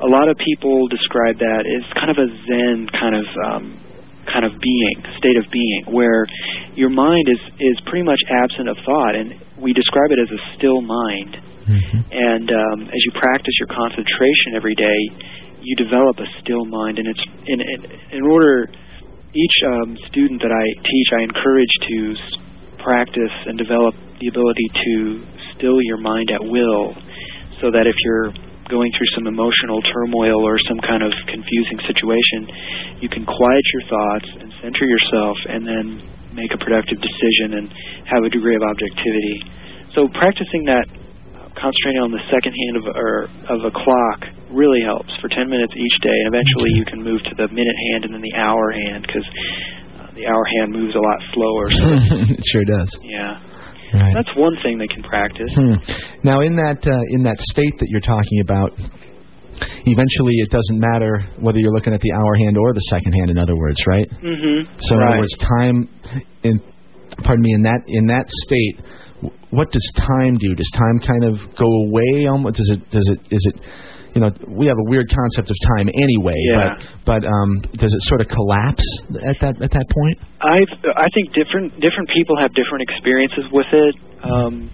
a 0.00 0.08
lot 0.08 0.30
of 0.30 0.36
people 0.38 0.88
describe 0.88 1.36
that 1.38 1.62
as 1.68 1.84
kind 1.92 2.10
of 2.10 2.16
a 2.16 2.28
Zen 2.48 2.88
kind 2.88 3.14
of 3.14 3.26
um, 3.44 3.76
kind 4.32 4.46
of 4.46 4.58
being, 4.58 4.96
state 5.18 5.36
of 5.36 5.44
being, 5.52 5.84
where 5.92 6.24
your 6.74 6.88
mind 6.88 7.28
is 7.28 7.38
is 7.60 7.76
pretty 7.84 8.02
much 8.02 8.20
absent 8.30 8.68
of 8.70 8.78
thought, 8.78 9.14
and 9.14 9.34
we 9.58 9.72
describe 9.72 10.10
it 10.10 10.18
as 10.20 10.30
a 10.30 10.40
still 10.58 10.80
mind. 10.82 11.36
Mhm. 11.64 12.04
And 12.12 12.48
um, 12.52 12.78
as 12.88 13.00
you 13.06 13.12
practice 13.16 13.54
your 13.58 13.68
concentration 13.72 14.52
every 14.54 14.74
day, 14.74 15.00
you 15.62 15.74
develop 15.76 16.20
a 16.20 16.26
still 16.40 16.64
mind, 16.66 16.98
and 16.98 17.08
it's 17.08 17.24
in 17.46 17.60
in, 17.60 17.80
in 18.18 18.22
order. 18.26 18.68
Each 19.34 19.58
um, 19.66 19.98
student 20.06 20.38
that 20.46 20.52
I 20.54 20.62
teach, 20.86 21.08
I 21.18 21.22
encourage 21.26 21.74
to 21.90 21.98
s- 22.14 22.38
practice 22.78 23.34
and 23.50 23.58
develop 23.58 23.96
the 24.22 24.28
ability 24.30 24.68
to 24.86 25.26
still 25.58 25.74
your 25.90 25.98
mind 25.98 26.30
at 26.30 26.38
will, 26.38 26.94
so 27.58 27.66
that 27.74 27.82
if 27.90 27.96
you're 28.06 28.30
going 28.70 28.92
through 28.94 29.10
some 29.18 29.26
emotional 29.26 29.82
turmoil 29.90 30.38
or 30.46 30.54
some 30.70 30.78
kind 30.86 31.02
of 31.02 31.10
confusing 31.26 31.78
situation, 31.82 32.46
you 33.02 33.08
can 33.10 33.26
quiet 33.26 33.64
your 33.74 33.84
thoughts 33.90 34.28
and 34.38 34.48
center 34.62 34.86
yourself, 34.86 35.36
and 35.50 35.66
then 35.66 35.86
make 36.34 36.50
a 36.52 36.60
productive 36.60 36.98
decision 37.00 37.62
and 37.62 37.66
have 38.10 38.22
a 38.26 38.30
degree 38.30 38.58
of 38.58 38.62
objectivity. 38.62 39.38
So 39.94 40.10
practicing 40.10 40.66
that 40.66 40.86
concentrating 41.54 42.02
on 42.02 42.10
the 42.10 42.22
second 42.30 42.50
hand 42.50 42.74
of, 42.82 42.84
or, 42.98 43.30
of 43.46 43.62
a 43.62 43.72
clock 43.72 44.20
really 44.50 44.82
helps 44.82 45.10
for 45.22 45.30
10 45.30 45.46
minutes 45.46 45.72
each 45.74 45.96
day. 46.02 46.14
And 46.26 46.34
eventually 46.34 46.72
you 46.74 46.84
can 46.86 47.00
move 47.02 47.22
to 47.30 47.34
the 47.38 47.46
minute 47.50 47.78
hand 47.90 48.10
and 48.10 48.12
then 48.14 48.22
the 48.22 48.34
hour 48.34 48.74
hand 48.74 49.06
because 49.06 49.26
uh, 50.02 50.10
the 50.18 50.26
hour 50.26 50.44
hand 50.58 50.74
moves 50.74 50.94
a 50.94 51.02
lot 51.02 51.18
slower. 51.30 51.66
So, 51.70 51.86
it 52.34 52.42
sure 52.42 52.66
does. 52.66 52.90
yeah. 53.02 53.38
Right. 53.94 54.10
That's 54.10 54.34
one 54.34 54.58
thing 54.62 54.78
they 54.78 54.90
can 54.90 55.06
practice. 55.06 55.54
Hmm. 55.54 55.78
Now, 56.26 56.40
in 56.40 56.56
that 56.56 56.82
uh, 56.82 57.14
in 57.14 57.22
that 57.22 57.38
state 57.38 57.78
that 57.78 57.86
you're 57.88 58.02
talking 58.02 58.40
about, 58.42 58.74
eventually 59.86 60.34
it 60.42 60.50
doesn't 60.50 60.78
matter 60.78 61.24
whether 61.38 61.58
you're 61.58 61.72
looking 61.72 61.94
at 61.94 62.00
the 62.00 62.12
hour 62.12 62.34
hand 62.36 62.56
or 62.56 62.72
the 62.72 62.86
second 62.90 63.12
hand. 63.12 63.30
In 63.30 63.38
other 63.38 63.56
words, 63.56 63.78
right? 63.86 64.08
Mm-hmm. 64.10 64.70
So, 64.80 64.94
in 64.94 65.00
right. 65.00 65.08
other 65.12 65.18
words, 65.20 65.36
time. 65.36 65.88
In 66.42 66.60
pardon 67.22 67.42
me. 67.42 67.52
In 67.54 67.62
that 67.62 67.82
in 67.86 68.06
that 68.06 68.26
state, 68.28 68.80
what 69.50 69.70
does 69.70 69.86
time 69.96 70.36
do? 70.38 70.54
Does 70.54 70.70
time 70.74 70.98
kind 71.00 71.24
of 71.24 71.38
go 71.56 71.68
away? 71.88 72.26
Almost? 72.30 72.56
Does 72.56 72.70
it? 72.70 72.90
Does 72.90 73.08
it? 73.10 73.20
Is 73.30 73.44
it? 73.54 73.60
You 74.14 74.22
know, 74.22 74.30
we 74.46 74.66
have 74.70 74.78
a 74.78 74.86
weird 74.86 75.10
concept 75.10 75.50
of 75.50 75.56
time 75.74 75.90
anyway. 75.90 76.38
Yeah. 76.54 76.78
But 77.04 77.22
but 77.22 77.26
um, 77.26 77.50
does 77.74 77.92
it 77.92 78.02
sort 78.06 78.20
of 78.20 78.28
collapse 78.28 78.86
at 79.26 79.36
that 79.42 79.58
at 79.62 79.70
that 79.74 79.86
point? 79.90 80.16
I 80.40 80.62
I 80.94 81.08
think 81.10 81.34
different 81.34 81.74
different 81.82 82.08
people 82.14 82.38
have 82.38 82.54
different 82.54 82.86
experiences 82.86 83.44
with 83.50 83.66
it. 83.72 83.94
Um, 84.22 84.70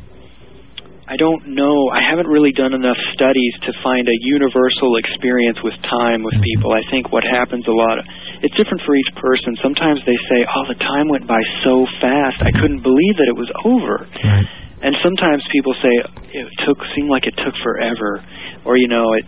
I 1.10 1.18
don't 1.18 1.42
know. 1.58 1.90
I 1.90 1.98
haven't 2.06 2.30
really 2.30 2.54
done 2.54 2.70
enough 2.72 2.96
studies 3.18 3.54
to 3.66 3.70
find 3.82 4.06
a 4.06 4.16
universal 4.30 4.94
experience 5.02 5.58
with 5.58 5.74
time 5.90 6.22
with 6.22 6.38
people. 6.38 6.70
I 6.70 6.86
think 6.86 7.10
what 7.10 7.26
happens 7.26 7.66
a 7.66 7.74
lot. 7.74 7.98
It's 8.46 8.54
different 8.54 8.78
for 8.86 8.94
each 8.94 9.10
person. 9.18 9.58
Sometimes 9.58 9.98
they 10.06 10.14
say, 10.30 10.46
"Oh, 10.46 10.64
the 10.70 10.78
time 10.78 11.08
went 11.10 11.26
by 11.26 11.42
so 11.66 11.84
fast. 12.00 12.38
I 12.46 12.52
couldn't 12.54 12.80
believe 12.86 13.16
that 13.18 13.26
it 13.26 13.34
was 13.34 13.50
over." 13.66 14.06
Right. 14.22 14.46
And 14.86 14.96
sometimes 15.02 15.42
people 15.50 15.74
say 15.82 15.90
it 16.32 16.46
took 16.64 16.78
seemed 16.94 17.10
like 17.10 17.26
it 17.26 17.36
took 17.42 17.56
forever, 17.58 18.22
or 18.64 18.76
you 18.78 18.86
know 18.86 19.12
it. 19.14 19.26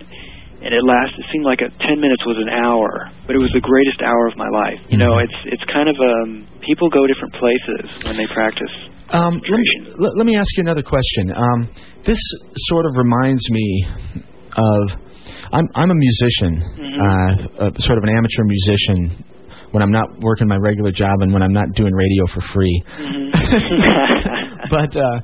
And 0.62 0.72
it 0.72 0.84
lasted. 0.84 1.18
It 1.18 1.26
seemed 1.32 1.44
like 1.44 1.60
a, 1.60 1.68
ten 1.82 1.98
minutes 1.98 2.24
was 2.24 2.38
an 2.38 2.48
hour, 2.48 3.10
but 3.26 3.34
it 3.34 3.40
was 3.40 3.50
the 3.50 3.60
greatest 3.60 4.00
hour 4.00 4.28
of 4.28 4.36
my 4.36 4.46
life. 4.48 4.78
You 4.88 4.98
know, 4.98 5.18
Mhm. 5.18 5.24
it's 5.24 5.38
it's 5.58 5.64
kind 5.64 5.88
of 5.88 5.98
um 6.00 6.46
people 6.60 6.88
go 6.88 7.04
different 7.08 7.34
places 7.34 7.90
when 8.06 8.14
they 8.14 8.26
practice. 8.28 8.70
Um, 9.12 9.34
let, 9.34 9.60
me, 9.60 9.94
let, 10.16 10.26
me 10.26 10.36
ask 10.36 10.56
you 10.56 10.62
another 10.62 10.82
question. 10.82 11.32
Um, 11.36 11.68
this 12.06 12.18
sort 12.56 12.86
of 12.86 12.96
reminds 12.96 13.42
me 13.50 13.86
of 14.56 14.98
I'm 15.52 15.68
I'm 15.74 15.90
a 15.90 15.94
musician, 15.94 16.62
uh, 16.98 17.66
uh, 17.66 17.70
sort 17.78 17.98
of 17.98 18.04
an 18.04 18.10
amateur 18.16 18.44
musician. 18.44 19.24
When 19.72 19.82
I'm 19.82 19.92
not 19.92 20.08
working 20.20 20.48
my 20.48 20.56
regular 20.56 20.92
job 20.92 21.20
and 21.20 21.32
when 21.32 21.42
I'm 21.42 21.52
not 21.52 21.72
doing 21.74 21.92
radio 21.94 22.26
for 22.26 22.40
free, 22.52 22.82
but 24.70 24.96
uh, 24.96 25.20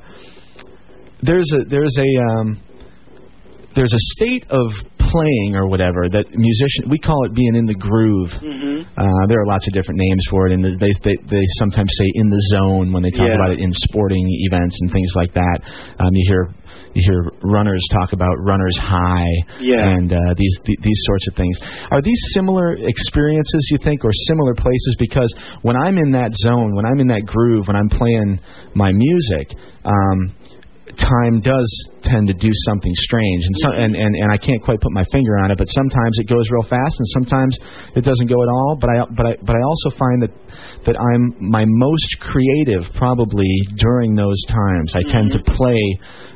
there's 1.21 1.51
a 1.53 1.65
there's 1.65 1.97
a 1.97 2.39
um, 2.39 2.61
there's 3.75 3.93
a 3.93 3.99
state 4.15 4.45
of 4.49 4.71
playing 5.09 5.55
or 5.55 5.67
whatever 5.67 6.07
that 6.09 6.25
musician 6.33 6.89
we 6.89 6.97
call 6.99 7.25
it 7.25 7.33
being 7.33 7.55
in 7.55 7.65
the 7.65 7.75
groove. 7.75 8.31
hmm 8.39 8.67
Uh, 8.99 9.23
there 9.29 9.39
are 9.41 9.47
lots 9.47 9.65
of 9.67 9.73
different 9.73 9.99
names 9.99 10.23
for 10.29 10.47
it, 10.47 10.51
and 10.53 10.63
they 10.65 10.93
they 11.05 11.15
they 11.29 11.45
sometimes 11.61 11.89
say 11.99 12.07
in 12.21 12.27
the 12.29 12.41
zone 12.55 12.91
when 12.93 13.01
they 13.03 13.11
talk 13.11 13.27
Yeah. 13.27 13.35
about 13.39 13.51
it 13.51 13.59
in 13.59 13.71
sporting 13.87 14.25
events 14.49 14.75
and 14.81 14.91
things 14.91 15.11
like 15.15 15.31
that. 15.33 15.57
Um, 15.99 16.09
you 16.13 16.25
hear 16.31 16.43
you 16.95 17.01
hear 17.05 17.21
runners 17.43 17.83
talk 17.91 18.13
about 18.13 18.35
runners 18.51 18.77
high 18.77 19.31
Yeah. 19.61 19.87
and 19.93 20.11
uh, 20.11 20.33
these 20.35 20.55
th- 20.65 20.79
these 20.81 21.01
sorts 21.05 21.25
of 21.29 21.33
things. 21.35 21.55
Are 21.91 22.01
these 22.01 22.21
similar 22.33 22.73
experiences 22.75 23.61
you 23.71 23.77
think, 23.83 24.03
or 24.03 24.11
similar 24.27 24.53
places? 24.55 24.95
Because 24.97 25.31
when 25.61 25.75
I'm 25.77 25.97
in 25.97 26.11
that 26.11 26.31
zone, 26.35 26.75
when 26.75 26.85
I'm 26.85 26.99
in 26.99 27.07
that 27.07 27.25
groove, 27.25 27.67
when 27.67 27.75
I'm 27.75 27.89
playing 27.89 28.39
my 28.73 28.91
music. 28.91 29.47
Um, 29.85 30.19
time 30.99 31.39
does 31.41 31.69
tend 32.03 32.27
to 32.27 32.35
do 32.35 32.51
something 32.67 32.93
strange 32.95 33.41
and, 33.47 33.55
so, 33.63 33.67
and 33.71 33.95
and 33.95 34.15
and 34.15 34.29
I 34.31 34.37
can't 34.37 34.61
quite 34.61 34.79
put 34.79 34.91
my 34.91 35.03
finger 35.11 35.39
on 35.43 35.51
it 35.51 35.57
but 35.57 35.67
sometimes 35.71 36.19
it 36.19 36.27
goes 36.27 36.43
real 36.51 36.67
fast 36.67 36.95
and 36.99 37.07
sometimes 37.15 37.57
it 37.95 38.03
doesn't 38.03 38.27
go 38.27 38.37
at 38.43 38.49
all 38.51 38.77
but 38.79 38.89
I 38.89 38.95
but 39.15 39.25
I 39.25 39.33
but 39.41 39.55
I 39.55 39.61
also 39.63 39.89
find 39.97 40.23
that 40.23 40.33
that 40.85 40.95
I'm 40.95 41.35
my 41.39 41.65
most 41.67 42.19
creative 42.19 42.87
probably 42.95 43.49
during 43.75 44.15
those 44.15 44.39
times. 44.47 44.95
I 44.95 45.03
tend 45.03 45.31
to 45.31 45.41
play 45.43 45.81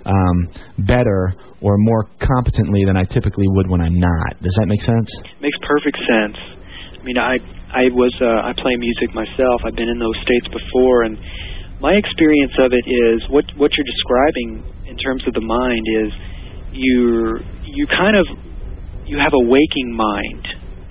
um 0.05 0.37
better 0.85 1.35
or 1.61 1.75
more 1.77 2.09
competently 2.19 2.83
than 2.83 2.97
I 2.97 3.05
typically 3.05 3.47
would 3.55 3.69
when 3.69 3.79
I'm 3.79 3.95
not. 3.95 4.41
Does 4.43 4.55
that 4.59 4.67
make 4.67 4.81
sense? 4.81 5.07
Makes 5.39 5.57
perfect 5.63 5.95
sense. 5.95 6.37
I 6.99 7.03
mean, 7.03 7.17
I 7.17 7.39
I 7.71 7.89
was 7.95 8.13
uh, 8.21 8.47
I 8.47 8.51
play 8.59 8.75
music 8.75 9.15
myself. 9.15 9.63
I've 9.65 9.75
been 9.75 9.89
in 9.89 9.99
those 9.99 10.17
states 10.21 10.47
before, 10.51 11.03
and 11.03 11.17
my 11.83 11.99
experience 11.99 12.55
of 12.63 12.71
it 12.71 12.85
is 12.87 13.19
what 13.27 13.43
what 13.59 13.69
you're 13.75 13.85
describing 13.85 14.63
in 14.87 14.95
terms 14.95 15.21
of 15.27 15.35
the 15.35 15.43
mind 15.43 15.85
is 16.01 16.09
you 16.71 17.43
you 17.67 17.85
kind 17.91 18.15
of 18.15 18.25
you 19.05 19.19
have 19.19 19.35
a 19.35 19.43
waking 19.43 19.91
mind. 19.91 20.43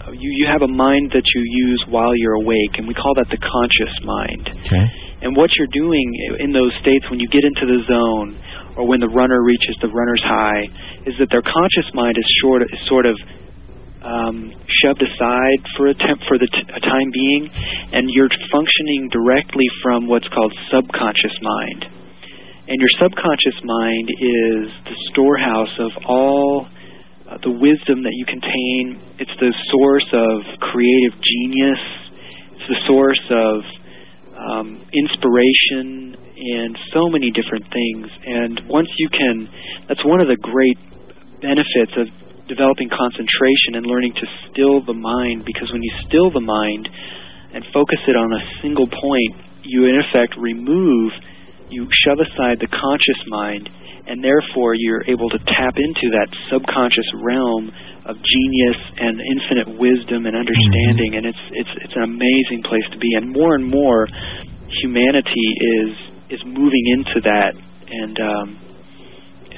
Uh, 0.05 0.12
You 0.12 0.31
you 0.36 0.47
have 0.52 0.60
a 0.60 0.69
mind 0.69 1.16
that 1.16 1.24
you 1.35 1.40
use 1.66 1.81
while 1.89 2.12
you're 2.14 2.36
awake, 2.44 2.77
and 2.77 2.85
we 2.86 2.93
call 2.93 3.14
that 3.16 3.28
the 3.32 3.40
conscious 3.40 3.94
mind. 4.05 4.44
okay 4.69 4.85
And 5.24 5.32
what 5.32 5.48
you're 5.56 5.73
doing 5.73 6.06
in 6.44 6.52
those 6.52 6.74
states 6.85 7.09
when 7.10 7.19
you 7.23 7.28
get 7.32 7.44
into 7.51 7.64
the 7.64 7.81
zone 7.89 8.28
or 8.77 8.85
when 8.90 9.01
the 9.01 9.09
runner 9.09 9.40
reaches 9.43 9.74
the 9.81 9.89
runner's 9.89 10.24
high 10.24 10.62
is 11.09 11.14
that 11.20 11.28
their 11.32 11.43
conscious 11.43 11.89
mind 11.94 12.19
is 12.20 12.27
short 12.44 12.60
is 12.62 12.81
sort 12.89 13.06
of 13.06 13.16
um, 14.02 14.50
shoved 14.82 15.02
aside 15.02 15.60
for 15.78 15.86
a 15.86 15.94
temp 15.94 16.20
for 16.26 16.38
the 16.38 16.50
t- 16.50 16.68
a 16.74 16.80
time 16.80 17.10
being, 17.14 17.48
and 17.92 18.10
you're 18.10 18.30
functioning 18.50 19.08
directly 19.10 19.66
from 19.82 20.06
what's 20.06 20.26
called 20.28 20.52
subconscious 20.70 21.36
mind. 21.40 21.86
And 22.68 22.78
your 22.78 22.92
subconscious 22.98 23.58
mind 23.62 24.06
is 24.10 24.62
the 24.86 24.98
storehouse 25.10 25.74
of 25.78 25.90
all 26.06 26.66
uh, 27.28 27.38
the 27.42 27.50
wisdom 27.50 28.02
that 28.02 28.14
you 28.14 28.26
contain. 28.26 29.02
It's 29.18 29.34
the 29.38 29.54
source 29.70 30.08
of 30.12 30.60
creative 30.70 31.14
genius. 31.22 31.82
It's 32.54 32.68
the 32.68 32.80
source 32.86 33.24
of 33.30 33.56
um, 34.38 34.82
inspiration 34.92 36.16
and 36.16 36.78
so 36.92 37.08
many 37.08 37.30
different 37.30 37.66
things. 37.70 38.06
And 38.26 38.60
once 38.68 38.88
you 38.98 39.08
can, 39.08 39.48
that's 39.88 40.04
one 40.04 40.20
of 40.20 40.28
the 40.28 40.38
great 40.40 40.78
benefits 41.42 41.92
of 41.98 42.06
developing 42.48 42.90
concentration 42.90 43.78
and 43.78 43.86
learning 43.86 44.14
to 44.19 44.27
still 44.51 44.82
the 44.85 44.97
mind 44.97 45.44
because 45.47 45.70
when 45.73 45.82
you 45.82 45.93
still 46.09 46.31
the 46.31 46.43
mind 46.43 46.89
and 47.55 47.64
focus 47.73 48.01
it 48.09 48.16
on 48.16 48.32
a 48.32 48.43
single 48.62 48.89
point, 48.89 49.32
you 49.62 49.86
in 49.86 50.01
effect 50.01 50.35
remove, 50.39 51.12
you 51.70 51.86
shove 52.05 52.19
aside 52.19 52.59
the 52.59 52.69
conscious 52.69 53.20
mind, 53.28 53.69
and 54.06 54.24
therefore 54.24 54.74
you're 54.74 55.05
able 55.06 55.31
to 55.31 55.39
tap 55.39 55.74
into 55.78 56.06
that 56.10 56.28
subconscious 56.51 57.06
realm 57.23 57.70
of 58.05 58.16
genius 58.19 58.81
and 58.98 59.20
infinite 59.23 59.78
wisdom 59.78 60.27
and 60.27 60.35
understanding, 60.35 61.14
and 61.14 61.24
it's 61.27 61.44
it's 61.55 61.74
it's 61.86 61.94
an 61.94 62.02
amazing 62.02 62.66
place 62.66 62.85
to 62.90 62.98
be. 62.98 63.14
And 63.14 63.31
more 63.31 63.55
and 63.55 63.64
more, 63.64 64.09
humanity 64.82 65.48
is 65.78 65.93
is 66.35 66.40
moving 66.44 66.85
into 66.98 67.20
that, 67.23 67.55
and 67.55 68.16
um, 68.19 68.47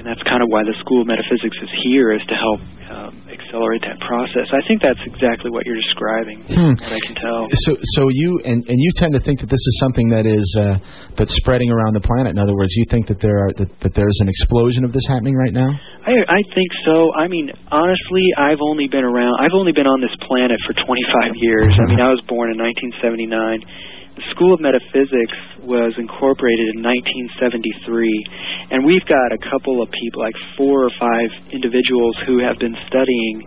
and 0.04 0.12
that's 0.12 0.20
kind 0.28 0.44
of 0.44 0.52
why 0.52 0.60
the 0.68 0.76
School 0.84 1.00
of 1.00 1.08
Metaphysics 1.08 1.56
is 1.64 1.72
here, 1.80 2.12
is 2.12 2.20
to 2.28 2.36
help 2.36 2.60
um, 2.92 3.24
accelerate 3.24 3.80
that 3.88 3.96
process. 4.04 4.44
I 4.52 4.60
think 4.68 4.84
that's 4.84 5.00
exactly 5.08 5.48
what 5.48 5.64
you're 5.64 5.80
describing. 5.80 6.44
Hmm. 6.44 6.76
What 6.76 6.92
I 6.92 7.00
can 7.08 7.16
tell. 7.16 7.48
So, 7.64 7.80
so 7.96 8.12
you 8.12 8.36
and 8.44 8.60
and 8.68 8.76
you 8.76 8.90
tend 9.00 9.16
to 9.16 9.22
think 9.24 9.40
that 9.40 9.48
this 9.48 9.64
is 9.64 9.74
something 9.80 10.12
that 10.12 10.28
is 10.28 10.44
uh, 10.60 10.76
that's 11.16 11.32
spreading 11.40 11.72
around 11.72 11.96
the 11.96 12.04
planet. 12.04 12.36
In 12.36 12.38
other 12.38 12.52
words, 12.52 12.76
you 12.76 12.84
think 12.92 13.08
that 13.08 13.16
there 13.24 13.48
are 13.48 13.56
that, 13.56 13.72
that 13.80 13.92
there's 13.96 14.20
an 14.20 14.28
explosion 14.28 14.84
of 14.84 14.92
this 14.92 15.08
happening 15.08 15.40
right 15.40 15.56
now. 15.56 15.72
I 16.04 16.12
I 16.28 16.40
think 16.52 16.70
so. 16.84 17.08
I 17.16 17.24
mean, 17.32 17.48
honestly, 17.72 18.24
I've 18.36 18.60
only 18.60 18.92
been 18.92 19.08
around. 19.08 19.40
I've 19.40 19.56
only 19.56 19.72
been 19.72 19.88
on 19.88 20.04
this 20.04 20.12
planet 20.28 20.60
for 20.68 20.76
25 20.76 21.32
years. 21.40 21.72
I 21.80 21.88
mean, 21.88 22.04
I 22.04 22.12
was 22.12 22.20
born 22.28 22.52
in 22.52 22.60
1979. 22.60 24.03
The 24.14 24.22
School 24.30 24.54
of 24.54 24.60
Metaphysics 24.62 25.66
was 25.66 25.90
incorporated 25.98 26.78
in 26.78 26.86
1973, 26.86 28.70
and 28.70 28.86
we've 28.86 29.04
got 29.10 29.34
a 29.34 29.40
couple 29.50 29.82
of 29.82 29.90
people, 29.90 30.22
like 30.22 30.38
four 30.54 30.86
or 30.86 30.92
five 31.02 31.30
individuals, 31.50 32.14
who 32.26 32.38
have 32.38 32.54
been 32.62 32.78
studying 32.86 33.42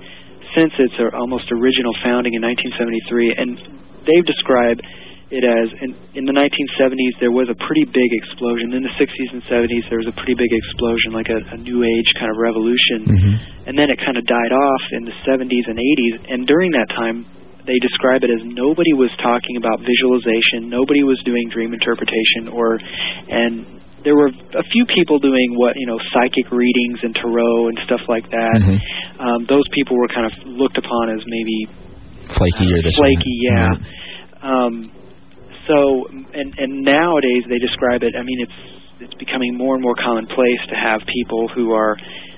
since 0.52 0.76
its 0.76 0.96
almost 1.16 1.48
original 1.56 1.96
founding 2.04 2.36
in 2.36 2.44
1973, 2.44 3.36
and 3.40 3.52
they've 4.04 4.28
described 4.28 4.84
it 5.28 5.44
as 5.44 5.68
in, 5.84 5.92
in 6.16 6.24
the 6.24 6.32
1970s 6.32 7.14
there 7.20 7.36
was 7.36 7.52
a 7.52 7.58
pretty 7.68 7.84
big 7.84 8.12
explosion. 8.24 8.72
In 8.72 8.84
the 8.84 8.96
60s 8.96 9.30
and 9.36 9.44
70s 9.52 9.84
there 9.92 10.00
was 10.00 10.08
a 10.08 10.16
pretty 10.16 10.36
big 10.36 10.52
explosion, 10.52 11.12
like 11.12 11.28
a, 11.28 11.40
a 11.52 11.60
new 11.60 11.84
age 11.84 12.10
kind 12.16 12.32
of 12.32 12.40
revolution, 12.40 13.08
mm-hmm. 13.08 13.36
and 13.68 13.76
then 13.76 13.92
it 13.92 14.00
kind 14.00 14.16
of 14.16 14.24
died 14.24 14.54
off 14.56 14.84
in 14.96 15.04
the 15.04 15.16
70s 15.28 15.68
and 15.68 15.80
80s. 15.80 16.16
And 16.32 16.48
during 16.48 16.72
that 16.72 16.88
time, 16.96 17.28
they 17.68 17.78
describe 17.84 18.24
it 18.24 18.32
as 18.32 18.42
nobody 18.48 18.96
was 18.96 19.12
talking 19.22 19.60
about 19.60 19.84
visualization, 19.84 20.72
nobody 20.72 21.04
was 21.04 21.20
doing 21.28 21.52
dream 21.52 21.76
interpretation, 21.76 22.48
or 22.48 22.80
and 23.28 23.84
there 24.08 24.16
were 24.16 24.32
a 24.32 24.66
few 24.72 24.86
people 24.96 25.20
doing 25.20 25.54
what 25.60 25.76
you 25.76 25.86
know 25.86 26.00
psychic 26.16 26.48
readings 26.52 27.00
and 27.04 27.14
tarot 27.14 27.68
and 27.68 27.78
stuff 27.86 28.02
like 28.08 28.24
that. 28.32 28.58
Mhm. 28.64 28.80
Um, 29.20 29.46
those 29.52 29.68
people 29.76 29.98
were 29.98 30.08
kind 30.08 30.26
of 30.26 30.34
looked 30.48 30.78
upon 30.78 31.10
as 31.12 31.22
maybe 31.28 31.68
Flaky 32.34 32.72
or 32.74 32.82
this. 32.82 32.96
flaky, 32.96 33.36
yeah. 33.52 33.68
Right. 33.68 33.80
Um, 34.42 34.74
so 35.68 36.08
and 36.34 36.56
and 36.58 36.82
nowadays 36.84 37.44
they 37.50 37.60
describe 37.60 38.04
it. 38.04 38.16
I 38.16 38.24
mean, 38.24 38.40
it's 38.42 38.60
it's 39.02 39.14
becoming 39.16 39.58
more 39.58 39.76
and 39.76 39.84
more 39.84 39.96
commonplace 39.96 40.62
to 40.70 40.76
have 40.76 41.02
people 41.06 41.48
who 41.54 41.72
are 41.74 41.98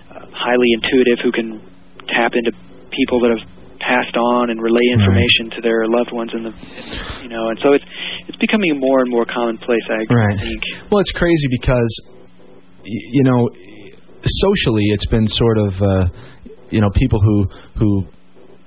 uh, 0.09 0.25
highly 0.33 0.67
intuitive, 0.73 1.19
who 1.23 1.31
can 1.31 1.61
tap 2.09 2.33
into 2.33 2.51
people 2.91 3.19
that 3.21 3.37
have 3.37 3.45
passed 3.89 4.13
on 4.15 4.53
and 4.53 4.61
relay 4.61 4.85
information 4.93 5.49
to 5.57 5.59
their 5.65 5.89
loved 5.89 6.13
ones 6.13 6.29
in 6.37 6.43
the, 6.45 6.53
in 6.53 6.85
the 6.93 6.97
you 7.25 7.29
know, 7.33 7.49
and 7.49 7.57
so 7.65 7.73
it's 7.73 7.85
it's 8.29 8.37
becoming 8.37 8.77
more 8.77 9.01
and 9.01 9.09
more 9.09 9.25
commonplace. 9.25 9.81
I 9.89 10.05
Right. 10.13 10.37
think. 10.37 10.61
Well, 10.93 11.01
it's 11.01 11.11
crazy 11.11 11.47
because, 11.49 11.89
you 12.85 13.23
know, 13.25 13.49
socially 14.23 14.85
it's 14.93 15.07
been 15.07 15.27
sort 15.27 15.57
of, 15.57 15.71
uh, 15.81 16.05
you 16.69 16.81
know, 16.81 16.89
people 16.93 17.19
who 17.19 17.37
who 17.81 17.89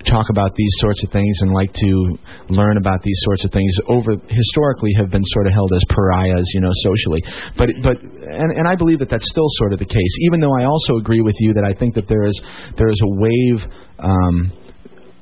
talk 0.05 0.27
about 0.31 0.51
these 0.57 0.75
sorts 0.81 1.01
of 1.05 1.11
things 1.13 1.37
and 1.43 1.53
like 1.53 1.73
to 1.73 2.19
learn 2.49 2.77
about 2.77 3.01
these 3.03 3.19
sorts 3.23 3.45
of 3.45 3.53
things 3.53 3.73
over 3.87 4.17
historically 4.27 4.91
have 4.99 5.11
been 5.11 5.23
sort 5.27 5.47
of 5.47 5.53
held 5.53 5.71
as 5.73 5.83
pariahs, 5.89 6.47
you 6.55 6.61
know, 6.61 6.71
socially. 6.83 7.23
But 7.57 7.69
but 7.83 8.03
and 8.03 8.51
and 8.59 8.67
I 8.67 8.75
believe 8.75 8.99
that 8.99 9.11
that's 9.11 9.29
still 9.31 9.47
sort 9.63 9.73
of 9.73 9.79
the 9.79 9.85
case. 9.87 10.13
Even 10.27 10.41
though 10.41 10.55
I 10.59 10.65
also 10.65 10.97
agree 10.97 11.21
with 11.21 11.37
you 11.39 11.55
that 11.55 11.65
I 11.65 11.73
think 11.79 11.95
that 11.95 12.09
there 12.09 12.25
is 12.27 12.41
there 12.77 12.91
is 12.91 13.01
a 13.01 13.11
wave 13.23 13.71
um, 14.01 14.53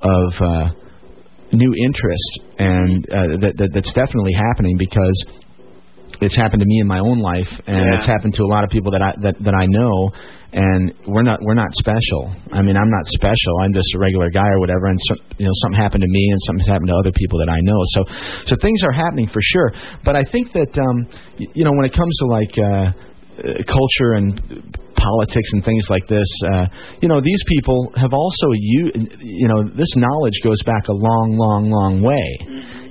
of 0.03 0.33
uh, 0.41 0.67
new 1.53 1.73
interest 1.87 2.31
and 2.59 3.05
uh, 3.11 3.37
that, 3.41 3.53
that 3.59 3.71
that's 3.75 3.93
definitely 3.93 4.33
happening 4.33 4.77
because 4.79 5.25
it's 6.21 6.37
happened 6.37 6.61
to 6.61 6.67
me 6.67 6.79
in 6.81 6.87
my 6.87 6.99
own 7.01 7.19
life 7.21 7.49
and 7.67 7.77
Yeah. 7.77 7.97
it's 7.97 8.07
happened 8.07 8.35
to 8.35 8.43
a 8.43 8.51
lot 8.51 8.65
of 8.65 8.71
people 8.71 8.93
that 8.93 9.03
I 9.03 9.13
that 9.23 9.35
that 9.43 9.55
I 9.55 9.67
know 9.67 10.11
and 10.53 10.93
we're 11.07 11.23
not 11.23 11.39
we're 11.43 11.55
not 11.55 11.73
special. 11.75 12.35
I 12.53 12.61
mean, 12.63 12.77
I'm 12.77 12.91
not 12.91 13.07
special. 13.07 13.53
I'm 13.63 13.73
just 13.73 13.87
a 13.95 13.99
regular 13.99 14.31
guy 14.31 14.47
or 14.51 14.59
whatever 14.61 14.87
and 14.87 14.99
so, 15.01 15.15
you 15.39 15.47
know 15.47 15.53
something 15.63 15.81
happened 15.81 16.03
to 16.03 16.11
me 16.11 16.25
and 16.31 16.39
something's 16.47 16.67
happened 16.67 16.89
to 16.89 16.97
other 16.99 17.13
people 17.13 17.39
that 17.39 17.49
I 17.49 17.59
know. 17.63 17.79
So 17.95 18.05
so 18.47 18.57
things 18.61 18.83
are 18.83 18.93
happening 18.93 19.29
for 19.33 19.41
sure. 19.43 19.73
But 20.05 20.17
I 20.17 20.25
think 20.25 20.53
that 20.53 20.77
um 20.79 21.07
you 21.39 21.65
know 21.65 21.73
when 21.73 21.85
it 21.85 21.93
comes 21.95 22.15
to 22.19 22.27
like 22.27 22.55
uh, 22.59 22.65
uh 22.65 23.63
culture 23.67 24.13
and 24.19 24.35
politics 25.01 25.49
and 25.53 25.65
things 25.65 25.89
like 25.89 26.07
this, 26.07 26.29
uh, 26.53 26.67
you 27.01 27.09
know, 27.09 27.21
these 27.25 27.43
people 27.49 27.93
have 27.97 28.13
also 28.13 28.47
you 28.53 28.93
you 29.19 29.49
know 29.49 29.65
this 29.65 29.97
knowledge 29.97 30.37
goes 30.45 30.63
back 30.63 30.89
a 30.89 30.93
long, 30.93 31.37
long, 31.41 31.73
long 31.73 32.05
way, 32.05 32.29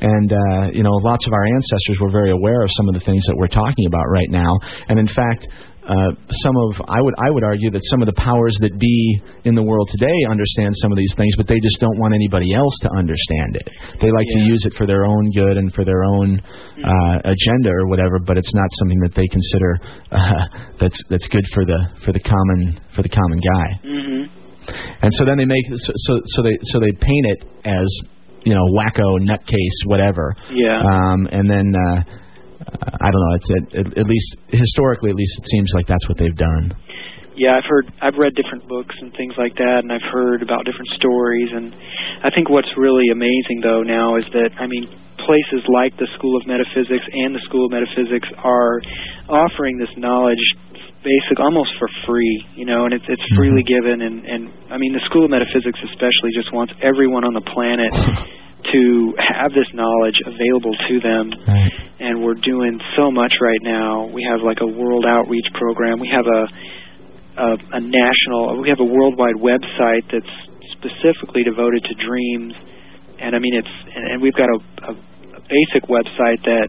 and 0.02 0.34
uh, 0.34 0.74
you 0.74 0.84
know 0.84 0.94
lots 1.06 1.26
of 1.28 1.34
our 1.34 1.46
ancestors 1.46 1.98
were 2.02 2.12
very 2.12 2.32
aware 2.32 2.62
of 2.64 2.70
some 2.74 2.88
of 2.90 2.94
the 2.94 3.04
things 3.06 3.24
that 3.28 3.38
we're 3.38 3.48
talking 3.48 3.86
about 3.86 4.10
right 4.10 4.30
now, 4.30 4.58
and 4.90 5.00
in 5.00 5.08
fact. 5.08 5.48
Uh, 5.90 6.14
some 6.46 6.56
of 6.70 6.86
I 6.86 7.02
would 7.02 7.16
I 7.18 7.34
would 7.34 7.44
argue 7.44 7.72
that 7.72 7.82
some 7.90 8.02
of 8.02 8.06
the 8.06 8.14
powers 8.14 8.54
that 8.62 8.78
be 8.78 9.22
in 9.44 9.56
the 9.58 9.64
world 9.64 9.90
today 9.90 10.14
understand 10.30 10.78
some 10.78 10.92
of 10.94 10.98
these 11.02 11.14
things, 11.18 11.34
but 11.36 11.48
they 11.50 11.58
just 11.58 11.82
don't 11.82 11.98
want 11.98 12.14
anybody 12.14 12.54
else 12.54 12.78
to 12.86 12.90
understand 12.94 13.58
it. 13.58 13.66
They 13.98 14.14
like 14.14 14.30
to 14.30 14.42
use 14.46 14.70
it 14.70 14.78
for 14.78 14.86
their 14.86 15.06
own 15.06 15.32
good 15.34 15.58
and 15.58 15.74
for 15.74 15.84
their 15.84 16.06
own 16.06 16.38
uh, 16.78 17.18
agenda 17.26 17.74
or 17.74 17.90
whatever, 17.90 18.20
but 18.22 18.38
it's 18.38 18.54
not 18.54 18.70
something 18.78 19.00
that 19.02 19.18
they 19.18 19.26
consider 19.28 19.72
uh, 20.14 20.46
that's 20.80 21.02
that's 21.10 21.28
good 21.28 21.46
for 21.58 21.66
the 21.66 21.82
for 22.06 22.14
the 22.14 22.22
common 22.22 22.80
for 22.96 23.02
the 23.02 23.10
common 23.10 23.40
guy. 23.42 23.68
hmm 23.82 24.24
And 25.02 25.12
so 25.18 25.26
then 25.26 25.42
they 25.42 25.50
make 25.50 25.66
so 25.74 25.94
so, 26.06 26.22
so 26.38 26.44
they 26.46 26.54
so 26.70 26.80
they 26.80 26.94
paint 26.94 27.26
it 27.34 27.40
as 27.66 27.90
you 28.46 28.54
know 28.54 28.66
wacko 28.78 29.18
nutcase 29.26 29.80
whatever. 29.86 30.36
Yeah. 30.54 30.86
Um, 30.86 31.28
and 31.34 31.50
then 31.50 31.74
uh, 31.74 32.04
I 33.02 33.08
don't 33.12 33.22
know. 33.24 33.36
It's 33.36 33.52
at, 33.76 33.98
at 33.98 34.08
least 34.08 34.38
historically, 34.50 35.10
at 35.10 35.16
least 35.16 35.40
it 35.40 35.48
seems 35.48 35.72
like 35.74 35.88
that's 35.88 36.08
what 36.08 36.18
they've 36.18 36.36
done. 36.36 36.76
Yeah, 37.40 37.56
I've 37.56 37.68
heard, 37.72 37.88
I've 38.04 38.20
read 38.20 38.36
different 38.36 38.68
books 38.68 38.92
and 39.00 39.16
things 39.16 39.32
like 39.40 39.56
that, 39.56 39.88
and 39.88 39.96
I've 39.96 40.04
heard 40.12 40.44
about 40.44 40.68
different 40.68 40.92
stories. 41.00 41.48
And 41.56 41.72
I 42.20 42.30
think 42.36 42.52
what's 42.52 42.68
really 42.76 43.08
amazing, 43.16 43.64
though, 43.64 43.80
now 43.80 44.20
is 44.20 44.28
that 44.36 44.60
I 44.60 44.68
mean, 44.68 44.92
places 45.24 45.64
like 45.72 45.96
the 45.96 46.10
School 46.20 46.36
of 46.36 46.44
Metaphysics 46.44 47.06
and 47.08 47.32
the 47.32 47.44
School 47.48 47.70
of 47.70 47.72
Metaphysics 47.72 48.28
are 48.44 48.84
offering 49.32 49.80
this 49.80 49.92
knowledge, 49.96 50.42
basic, 51.00 51.40
almost 51.40 51.72
for 51.80 51.88
free, 52.04 52.44
you 52.60 52.66
know, 52.68 52.84
and 52.84 52.92
it's 52.92 53.08
it's 53.08 53.24
mm-hmm. 53.32 53.40
freely 53.40 53.64
given. 53.64 54.04
And 54.04 54.26
and 54.28 54.52
I 54.68 54.76
mean, 54.76 54.92
the 54.92 55.04
School 55.08 55.24
of 55.24 55.32
Metaphysics 55.32 55.80
especially 55.96 56.36
just 56.36 56.52
wants 56.52 56.74
everyone 56.84 57.24
on 57.24 57.32
the 57.32 57.46
planet 57.46 57.96
to 58.64 59.14
have 59.18 59.52
this 59.52 59.68
knowledge 59.74 60.20
available 60.26 60.76
to 60.88 61.00
them 61.00 61.32
Right. 61.48 61.72
and 62.00 62.24
we're 62.24 62.36
doing 62.36 62.80
so 62.96 63.10
much 63.12 63.34
right 63.42 63.64
now. 63.64 64.06
We 64.12 64.24
have 64.30 64.42
like 64.42 64.60
a 64.62 64.68
world 64.68 65.06
outreach 65.08 65.48
program. 65.54 66.00
We 66.00 66.10
have 66.14 66.28
a 66.28 66.44
a, 67.40 67.56
a 67.72 67.80
national. 67.80 68.60
We 68.62 68.68
have 68.70 68.82
a 68.82 68.90
worldwide 68.90 69.36
website 69.40 70.04
that's 70.12 70.34
specifically 70.76 71.44
devoted 71.44 71.84
to 71.88 71.94
dreams, 71.96 72.54
and 73.20 73.36
I 73.36 73.40
mean 73.40 73.56
it's 73.56 73.76
and, 73.96 74.22
we've 74.22 74.36
got 74.36 74.50
a, 74.50 74.60
a, 74.88 74.94
a 75.40 75.42
basic 75.48 75.88
website 75.88 76.44
that 76.44 76.68